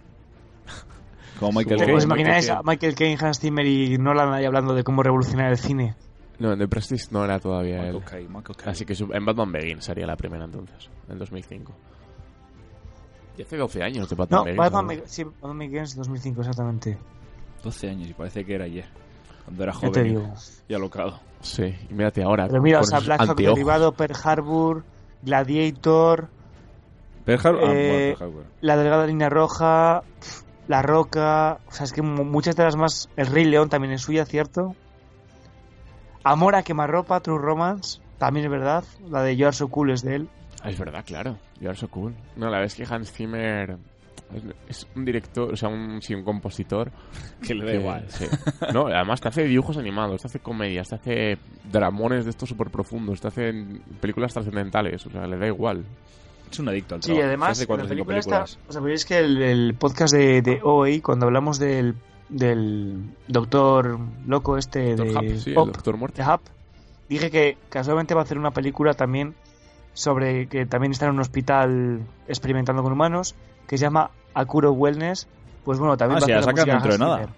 Como 1.40 1.60
Michael. 1.60 1.80
Caine. 1.80 1.94
¿Os 1.94 2.04
imagináis 2.06 2.50
a 2.50 2.62
Michael 2.64 2.96
Caine, 2.96 3.18
Hans 3.20 3.40
Zimmer 3.40 3.66
y 3.66 3.98
Nolan 3.98 4.34
ahí 4.34 4.46
hablando 4.46 4.74
de 4.74 4.84
cómo 4.84 5.04
revolucionar 5.04 5.52
el 5.52 5.58
cine? 5.58 5.96
No, 6.40 6.52
en 6.54 6.60
The 6.60 6.68
Prestige 6.68 7.06
no 7.12 7.24
era 7.24 7.40
todavía 7.40 7.78
Michael 7.78 7.96
él. 7.96 8.04
Caine, 8.04 8.30
Michael 8.30 8.56
Caine. 8.58 8.72
Así 8.72 8.86
que 8.86 8.94
en 8.94 9.26
Batman 9.26 9.52
Begins 9.52 9.86
sería 9.86 10.06
la 10.06 10.16
primera 10.18 10.46
entonces, 10.46 10.90
en 11.10 11.18
2005. 11.18 11.74
Y 13.38 13.42
hace 13.42 13.58
12 13.58 13.84
años 13.84 14.10
de 14.10 14.16
Batman 14.16 14.40
No, 14.40 14.44
Begins. 14.46 14.58
Batman, 14.72 14.98
¿no? 14.98 15.04
Sí, 15.06 15.24
Batman 15.24 15.58
Begins 15.60 15.96
2005, 15.96 16.42
exactamente. 16.42 16.98
12 17.64 17.90
años 17.90 18.10
y 18.10 18.14
parece 18.14 18.46
que 18.46 18.56
era 18.56 18.66
ayer. 18.66 18.86
Cuando 19.44 19.64
era 19.64 19.74
joven 19.74 20.24
y 20.68 20.74
alocado. 20.74 21.20
Sí, 21.46 21.76
y 21.90 21.94
mírate 21.94 22.24
ahora. 22.24 22.48
Pero 22.48 22.62
mira, 22.62 22.80
o 22.80 22.84
sea, 22.84 23.00
Black 23.00 23.22
Hawk 23.22 23.30
anteojos. 23.30 23.56
derivado, 23.56 23.92
Pearl 23.92 24.16
Harbor, 24.24 24.84
Gladiator, 25.22 26.30
Pearl 27.24 27.40
Harbor- 27.46 27.62
ah, 27.64 27.74
eh, 27.74 27.88
bueno, 27.88 28.18
Pearl 28.18 28.24
Harbor. 28.30 28.46
La 28.62 28.78
Delgada 28.78 29.06
Línea 29.08 29.30
Roja, 29.30 30.04
La 30.68 30.82
Roca, 30.82 31.60
o 31.68 31.72
sea, 31.72 31.84
es 31.86 31.94
que 31.94 32.02
mu- 32.02 32.24
muchas 32.26 32.56
de 32.56 32.64
las 32.64 32.76
más... 32.76 33.10
El 33.16 33.28
Rey 33.28 33.46
León 33.46 33.70
también 33.70 33.94
es 33.94 34.02
suya, 34.02 34.26
¿cierto? 34.26 34.76
Amor 36.24 36.56
a 36.56 36.64
quemarropa, 36.64 37.20
True 37.20 37.38
Romance, 37.38 38.00
también 38.18 38.46
es 38.48 38.52
verdad. 38.52 38.84
La 39.10 39.22
de 39.22 39.36
You 39.38 39.46
Are 39.48 39.56
So 39.56 39.68
Cool 39.68 39.92
es 39.92 40.02
de 40.02 40.16
él. 40.16 40.30
Ah, 40.64 40.72
es 40.72 40.80
verdad, 40.80 41.04
claro. 41.06 41.38
You 41.60 41.70
are 41.70 41.78
so 41.78 41.88
cool. 41.90 42.16
No, 42.36 42.50
la 42.50 42.64
es 42.64 42.74
que 42.74 42.86
Hans 42.90 43.12
Zimmer 43.12 43.78
es, 44.68 44.88
un 44.96 45.06
director, 45.06 45.54
o 45.54 45.56
sea, 45.56 45.70
un, 45.70 46.02
sí, 46.02 46.14
un 46.16 46.24
compositor. 46.24 46.92
Que 47.46 47.54
le 47.54 47.66
da 47.66 47.74
igual. 47.74 48.06
sí. 48.10 48.26
No, 48.74 48.88
además 48.88 49.22
te 49.22 49.28
hace 49.30 49.44
dibujos 49.44 49.78
animados, 49.78 50.22
te 50.22 50.28
hace 50.28 50.40
comedias, 50.40 50.90
te 50.90 50.96
hace 50.96 51.38
dramones 51.72 52.26
de 52.26 52.32
estos 52.32 52.50
súper 52.50 52.70
profundos, 52.70 53.22
te 53.22 53.28
hace 53.28 53.54
películas 54.02 54.34
trascendentales, 54.34 55.06
o 55.06 55.10
sea, 55.10 55.28
le 55.28 55.38
da 55.38 55.48
igual. 55.48 55.86
Es 56.52 56.60
un 56.60 56.70
adicto 56.70 56.96
al 56.96 57.02
Sí, 57.04 57.08
trabajo. 57.08 57.28
además, 57.28 57.50
Hace 57.52 57.68
cuatro 57.68 57.84
la 57.86 57.90
película 57.90 58.18
está... 58.20 58.44
películas. 58.44 58.60
O 58.70 58.72
sea, 58.72 58.82
veis 58.82 59.06
que 59.06 59.18
el, 59.20 59.42
el 59.42 59.74
podcast 59.76 60.14
de, 60.14 60.42
de 60.42 60.60
OA, 60.64 61.02
cuando 61.02 61.26
hablamos 61.26 61.58
del, 61.60 61.96
del 62.30 63.02
doctor 63.28 63.98
loco 64.28 64.58
este 64.58 64.96
de... 64.96 65.14
Hap, 65.16 65.26
sí, 65.38 65.50
el 65.50 65.56
Doctor 65.56 65.98
Muerte. 65.98 66.22
de 66.22 66.28
Hap, 66.30 66.42
dije 67.10 67.30
que 67.32 67.58
casualmente 67.70 68.14
va 68.14 68.22
a 68.22 68.24
hacer 68.24 68.38
una 68.38 68.52
película 68.52 68.94
también 68.94 69.34
sobre 69.94 70.48
que 70.48 70.66
también 70.66 70.92
está 70.92 71.06
en 71.06 71.12
un 71.14 71.20
hospital 71.22 72.02
experimentando 72.28 72.84
con 72.84 72.92
humanos, 72.92 73.34
que 73.68 73.78
se 73.78 73.84
llama 73.86 74.12
Akuro 74.34 74.72
Wellness. 74.74 75.28
Pues 75.64 75.80
bueno, 75.80 75.98
también 75.98 76.18
Ah, 76.18 76.22
va 76.22 76.26
sí, 76.26 76.32
a 76.32 76.36
la 76.36 76.40
hacer 76.42 76.52
sacan 76.56 76.66
música 76.66 76.74
dentro 76.74 76.92
de 76.94 76.98
nada. 77.00 77.18
Zimmer. 77.18 77.36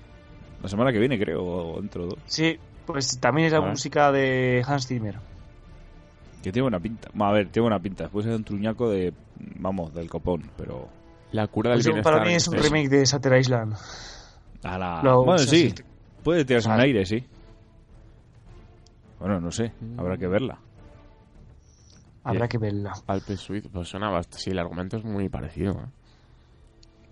La 0.64 0.70
semana 0.70 0.92
que 0.92 1.00
viene, 1.00 1.20
creo, 1.20 1.44
o 1.46 1.80
dentro 1.82 2.04
de 2.04 2.10
dos. 2.10 2.20
Sí, 2.26 2.58
pues 2.86 3.20
también 3.20 3.48
es 3.48 3.54
la 3.54 3.62
música 3.62 4.12
de 4.12 4.64
Hans 4.68 4.88
Zimmer. 4.88 5.16
Que 6.44 6.52
tiene 6.52 6.64
buena 6.64 6.80
pinta. 6.80 7.10
A 7.18 7.32
ver, 7.32 7.50
tiene 7.50 7.64
buena 7.70 7.80
pinta. 7.80 8.10
Puede 8.10 8.28
ser 8.28 8.36
un 8.36 8.44
truñaco 8.44 8.90
de. 8.90 9.14
Vamos, 9.60 9.94
del 9.94 10.10
copón, 10.10 10.44
pero. 10.58 10.88
La 11.32 11.48
cura 11.48 11.72
del 11.72 11.78
Pues 11.80 11.86
bienestar. 11.88 12.14
para 12.14 12.26
mí 12.26 12.34
es 12.34 12.48
un 12.48 12.58
Sí. 12.58 12.64
remake 12.70 12.90
de 12.90 13.06
Shutter 13.06 13.38
Island. 13.38 13.76
A 14.64 14.78
la... 14.78 15.02
Lo- 15.04 15.18
bueno, 15.24 15.34
o 15.36 15.38
sea, 15.40 15.48
sí. 15.48 15.74
Puede 16.24 16.46
tirarse 16.46 16.70
un 16.70 16.80
Ah. 16.80 16.84
aire, 16.84 17.06
sí. 17.06 17.26
Bueno, 19.20 19.40
no 19.40 19.52
sé. 19.52 19.72
Habrá 19.98 20.18
que 20.18 20.28
verla. 20.28 20.58
Habrá 22.24 22.40
Bien. 22.42 22.50
que 22.50 22.58
verla. 22.58 22.94
Alpe 23.08 23.36
Suite, 23.38 23.70
pues 23.72 23.88
suena 23.88 24.10
bastante. 24.10 24.40
Sí, 24.44 24.50
el 24.52 24.60
argumento 24.60 24.98
es 24.98 25.04
muy 25.06 25.28
parecido. 25.30 25.74
¿eh? 25.74 25.86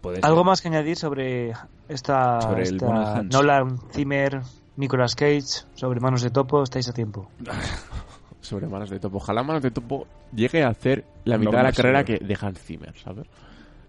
Puede 0.05 0.17
ser. 0.17 0.25
¿Algo 0.25 0.43
más 0.43 0.61
que 0.61 0.67
añadir 0.67 0.95
sobre 0.97 1.53
esta, 1.89 2.39
Sobre 2.41 2.61
el 2.63 2.75
esta. 2.75 3.23
Nolan, 3.23 3.79
Zimmer, 3.91 4.41
Nicolas 4.77 5.15
Cage, 5.15 5.65
sobre 5.73 5.99
Manos 5.99 6.21
de 6.21 6.29
Topo? 6.29 6.61
Estáis 6.61 6.87
a 6.89 6.93
tiempo. 6.93 7.27
Sobre 8.41 8.67
Manos 8.67 8.91
de 8.91 8.99
Topo. 8.99 9.17
Ojalá 9.17 9.41
Manos 9.41 9.63
de 9.63 9.71
Topo 9.71 10.05
llegue 10.31 10.63
a 10.63 10.67
hacer 10.67 11.03
la 11.23 11.37
No 11.37 11.45
mitad 11.45 11.57
de 11.57 11.63
la 11.63 11.71
carrera 11.71 12.03
que 12.03 12.19
de 12.19 12.37
Hans 12.39 12.59
Zimmer, 12.61 12.95
¿sabes? 12.95 13.25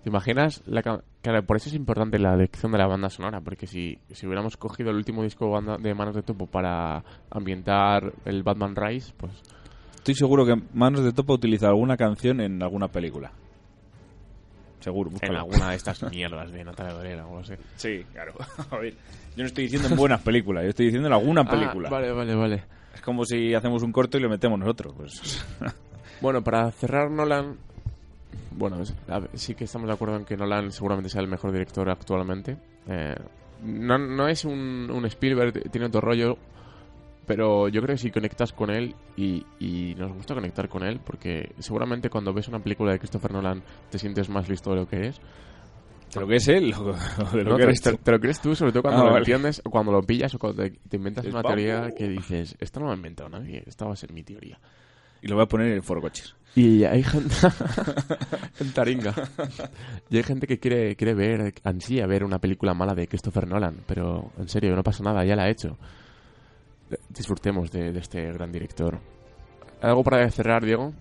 ¿Te 0.03 0.09
imaginas? 0.09 0.63
La 0.65 0.81
claro, 0.83 1.43
por 1.45 1.59
eso 1.59 1.69
es 1.69 1.75
importante 1.75 2.19
la 2.19 2.33
elección 2.33 2.73
de 2.73 2.79
la 2.79 2.87
banda 2.87 3.11
sonora, 3.11 3.43
porque 3.43 3.67
si, 3.67 3.99
si 4.13 4.27
hubiéramos 4.27 4.57
cogido 4.57 4.89
el 4.89 4.97
último 4.97 5.23
disco 5.23 5.51
banda- 5.51 5.77
de 5.77 5.93
Manos 5.95 6.15
de 6.15 6.23
Topo 6.23 6.47
para 6.47 7.05
ambientar 7.31 8.15
el 8.25 8.43
Batman 8.43 8.75
Rise, 8.75 9.13
pues 9.19 9.33
Estoy 9.97 10.15
seguro 10.15 10.47
que 10.47 10.55
Manos 10.73 11.03
de 11.05 11.13
Topo 11.13 11.35
utiliza 11.35 11.67
alguna 11.69 11.97
canción 11.99 12.41
en 12.41 12.63
alguna 12.63 12.89
película. 12.89 13.33
Seguro, 14.87 15.11
en 15.21 15.35
alguna 15.35 15.71
de 15.71 15.77
estas 15.77 16.01
mierdas 16.13 16.53
de 16.53 16.63
Natalia 16.63 16.93
Dolera 16.93 17.25
o 17.27 17.31
algo 17.31 17.41
así. 17.41 17.55
Sí, 17.75 18.05
claro. 18.13 18.35
A 18.71 18.77
ver, 18.77 18.93
yo 18.95 19.43
no 19.43 19.47
estoy 19.47 19.65
diciendo 19.65 19.89
en 19.89 19.97
buenas 19.97 20.21
películas, 20.21 20.63
yo 20.63 20.71
estoy 20.71 20.87
diciendo 20.87 21.09
en 21.09 21.15
alguna 21.15 21.41
Ah, 21.41 21.51
película. 21.51 21.91
vale, 21.91 22.13
vale, 22.13 22.35
vale. 22.37 22.63
Es 22.95 23.01
como 23.01 23.25
si 23.25 23.53
hacemos 23.53 23.83
un 23.83 23.91
corto 23.91 24.17
y 24.17 24.21
lo 24.21 24.29
metemos 24.29 24.59
nosotros. 24.59 24.95
Pues. 24.97 25.45
Bueno, 26.21 26.41
para 26.43 26.71
cerrar 26.71 27.11
Nolan, 27.11 27.57
bueno, 28.53 28.79
ver, 28.79 29.29
sí 29.35 29.55
que 29.55 29.65
estamos 29.65 29.87
de 29.89 29.93
acuerdo 29.95 30.17
en 30.17 30.25
que 30.25 30.37
Nolan 30.37 30.71
seguramente 30.73 31.11
sea 31.11 31.21
el 31.21 31.29
mejor 31.29 31.51
director 31.53 31.91
actualmente. 31.91 32.57
Eh, 32.89 33.15
no, 33.65 33.99
no 33.99 34.27
es 34.29 34.45
un, 34.47 34.89
un 34.91 35.05
Spielberg, 35.05 35.71
tiene 35.71 35.89
otro 35.89 36.01
rollo, 36.01 36.39
pero 37.27 37.69
yo 37.69 37.83
creo 37.83 37.95
que 37.97 38.01
si 38.03 38.11
conectas 38.11 38.53
con 38.53 38.71
él 38.71 38.95
y, 39.17 39.45
y 39.59 39.95
nos 39.97 40.13
gusta 40.13 40.35
conectar 40.35 40.69
con 40.69 40.83
él, 40.85 41.01
porque 41.05 41.53
seguramente 41.59 42.09
cuando 42.11 42.33
ves 42.33 42.49
una 42.49 42.61
película 42.61 42.93
de 42.93 42.99
Christopher 42.99 43.33
Nolan 43.33 43.63
te 43.91 43.99
sientes 43.99 44.29
más 44.29 44.49
listo 44.49 44.71
de 44.71 44.77
lo 44.77 44.89
que 44.89 45.09
es. 45.09 45.21
¿De 46.15 46.21
lo 46.21 46.29
que 46.29 46.37
es 46.37 46.49
él? 46.49 46.73
o 46.73 46.85
de 47.37 47.45
lo 47.45 47.51
No, 47.51 47.57
que 47.59 47.67
te, 47.67 47.93
tú? 47.97 48.11
lo 48.11 48.21
crees 48.21 48.41
tú, 48.41 48.55
sobre 48.55 48.73
todo 48.73 48.83
cuando 48.83 49.01
Ah, 49.03 49.05
lo 49.07 49.11
vale. 49.11 49.19
entiendes, 49.25 49.61
o 49.65 49.71
cuando 49.71 49.93
lo 49.93 50.03
pillas, 50.03 50.35
o 50.35 50.39
cuando 50.39 50.63
te, 50.63 50.71
te 50.89 50.97
inventas 50.97 51.27
una 51.27 51.43
teoría 51.43 51.91
que 51.91 52.09
dices, 52.09 52.57
esto 52.61 52.81
no 52.81 52.87
lo 52.87 52.93
ha 52.93 52.97
inventado 52.97 53.29
nadie, 53.29 53.63
esta 53.67 53.85
va 53.87 53.93
a 53.93 53.97
ser 53.97 54.13
mi 54.13 54.23
teoría. 54.23 54.59
Y 55.21 55.27
lo 55.29 55.35
voy 55.35 55.45
a 55.45 55.49
poner 55.49 55.67
en 55.69 55.73
el 55.75 55.83
foro 55.83 56.01
coches. 56.01 56.35
Y 56.55 56.85
hay 56.85 57.03
gente 57.03 57.35
en 58.61 58.73
Taringa. 58.73 59.15
Y 60.09 60.17
hay 60.17 60.23
gente 60.23 60.47
que 60.47 60.59
quiere, 60.59 60.95
quiere 60.97 61.15
ver, 61.15 61.55
ansía 61.65 62.07
ver 62.07 62.25
una 62.25 62.39
película 62.39 62.73
mala 62.73 62.95
de 62.95 63.09
Christopher 63.09 63.47
Nolan, 63.47 63.79
pero 63.87 64.31
en 64.39 64.49
serio, 64.49 64.75
no 64.77 64.83
pasa 64.83 65.03
nada, 65.03 65.25
ya 65.25 65.37
la 65.37 65.43
ha 65.45 65.51
hecho. 65.51 65.77
Disfrutemos 67.09 67.71
de, 67.71 67.93
de 67.93 67.99
este 67.99 68.33
gran 68.33 68.53
director. 68.53 68.99
¿Algo 69.83 70.05
para 70.05 70.31
cerrar, 70.31 70.65
Diego? 70.65 70.93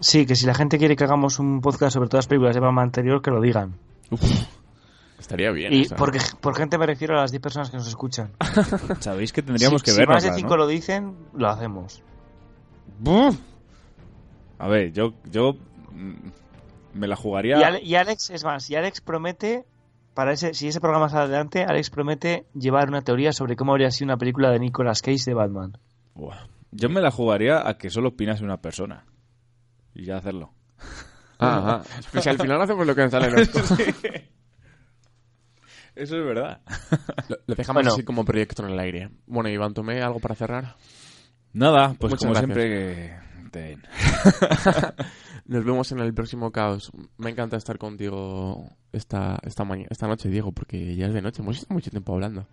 Sí, 0.00 0.26
que 0.26 0.34
si 0.36 0.46
la 0.46 0.54
gente 0.54 0.78
quiere 0.78 0.96
que 0.96 1.04
hagamos 1.04 1.38
un 1.38 1.60
podcast 1.60 1.94
sobre 1.94 2.08
todas 2.08 2.24
las 2.24 2.28
películas 2.28 2.54
de 2.54 2.60
Batman 2.60 2.84
anterior, 2.84 3.22
que 3.22 3.30
lo 3.30 3.40
digan. 3.40 3.74
Estaría 5.18 5.50
bien. 5.52 5.72
Y 5.72 5.82
esa. 5.82 5.96
porque, 5.96 6.18
por 6.40 6.54
gente 6.56 6.76
me 6.78 6.86
refiero 6.86 7.16
a 7.16 7.22
las 7.22 7.30
10 7.30 7.40
personas 7.42 7.70
que 7.70 7.76
nos 7.76 7.88
escuchan. 7.88 8.32
Sabéis 9.00 9.32
que 9.32 9.42
tendríamos 9.42 9.80
si, 9.80 9.84
que 9.86 9.90
si 9.92 9.98
vernos. 9.98 10.16
más 10.16 10.22
de 10.24 10.32
5 10.34 10.56
lo 10.56 10.66
dicen, 10.66 11.14
lo 11.34 11.48
hacemos. 11.48 12.02
A 14.58 14.68
ver, 14.68 14.92
yo, 14.92 15.14
yo 15.30 15.54
mm, 15.92 16.98
me 16.98 17.06
la 17.06 17.16
jugaría. 17.16 17.58
Y, 17.58 17.62
Ale- 17.62 17.82
y 17.82 17.94
Alex, 17.94 18.30
es 18.30 18.44
más, 18.44 18.68
y 18.70 18.76
Alex 18.76 19.00
promete, 19.00 19.64
para 20.14 20.32
ese, 20.32 20.54
si 20.54 20.68
ese 20.68 20.80
programa 20.80 21.08
sale 21.08 21.24
adelante, 21.24 21.64
Alex 21.64 21.90
promete 21.90 22.46
llevar 22.54 22.88
una 22.88 23.02
teoría 23.02 23.32
sobre 23.32 23.56
cómo 23.56 23.72
habría 23.72 23.90
sido 23.90 24.06
una 24.06 24.16
película 24.16 24.50
de 24.50 24.58
Nicolas 24.60 25.02
Cage 25.02 25.24
de 25.26 25.34
Batman. 25.34 25.76
Buah. 26.14 26.46
Yo 26.70 26.88
me 26.88 27.00
la 27.00 27.10
jugaría 27.10 27.68
a 27.68 27.76
que 27.78 27.90
solo 27.90 28.08
opinase 28.10 28.42
una 28.44 28.56
persona. 28.60 29.04
Y 29.94 30.04
ya 30.04 30.16
hacerlo. 30.16 30.52
Ah, 31.38 31.82
ah. 31.82 31.82
Pues 32.12 32.24
si 32.24 32.30
al 32.30 32.38
final 32.38 32.60
hacemos 32.62 32.86
lo 32.86 32.94
que 32.94 33.02
nos 33.02 33.10
sale 33.10 33.28
en 33.28 33.38
esto. 33.38 33.60
Eso 35.94 36.16
es 36.18 36.24
verdad. 36.24 36.60
Lo, 37.28 37.36
lo 37.46 37.54
dejamos 37.54 37.82
Bueno. 37.82 37.92
así 37.92 38.02
como 38.02 38.24
proyecto 38.24 38.66
en 38.66 38.72
el 38.72 38.78
aire. 38.80 39.10
Bueno, 39.26 39.48
Iván, 39.48 39.74
tomé 39.74 40.02
algo 40.02 40.18
para 40.18 40.34
cerrar. 40.34 40.74
Nada, 41.52 41.94
pues 41.98 42.12
Muchas 42.14 42.20
como 42.28 42.34
gracias. 42.34 42.56
siempre 42.56 42.68
que... 42.68 43.14
te- 43.50 43.78
Nos 45.46 45.64
vemos 45.64 45.92
en 45.92 45.98
el 46.00 46.14
próximo 46.14 46.50
caos. 46.50 46.90
Me 47.18 47.30
encanta 47.30 47.56
estar 47.56 47.78
contigo 47.78 48.70
esta, 48.92 49.38
esta, 49.42 49.64
mañana, 49.64 49.88
esta 49.90 50.06
noche, 50.06 50.28
Diego, 50.28 50.52
porque 50.52 50.96
ya 50.96 51.06
es 51.06 51.14
de 51.14 51.22
noche. 51.22 51.42
Hemos 51.42 51.56
estado 51.56 51.74
mucho 51.74 51.90
tiempo 51.90 52.14
hablando. 52.14 52.46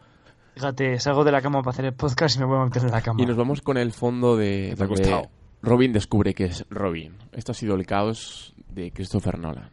Fíjate, 0.55 0.99
salgo 0.99 1.23
de 1.23 1.31
la 1.31 1.41
cama 1.41 1.61
para 1.61 1.71
hacer 1.71 1.85
el 1.85 1.93
podcast 1.93 2.35
y 2.35 2.39
me 2.39 2.45
voy 2.45 2.59
a 2.59 2.65
meter 2.65 2.83
en 2.83 2.91
la 2.91 3.01
cama. 3.01 3.21
Y 3.21 3.25
nos 3.25 3.37
vamos 3.37 3.61
con 3.61 3.77
el 3.77 3.93
fondo 3.93 4.35
de 4.35 4.75
Te 4.77 5.13
ha. 5.13 5.21
Robin 5.61 5.93
descubre 5.93 6.33
que 6.33 6.45
es 6.45 6.65
Robin. 6.69 7.17
Esto 7.31 7.51
ha 7.51 7.55
sido 7.55 7.75
el 7.75 7.85
caos 7.85 8.53
de 8.69 8.91
Christopher 8.91 9.37
Nolan. 9.37 9.69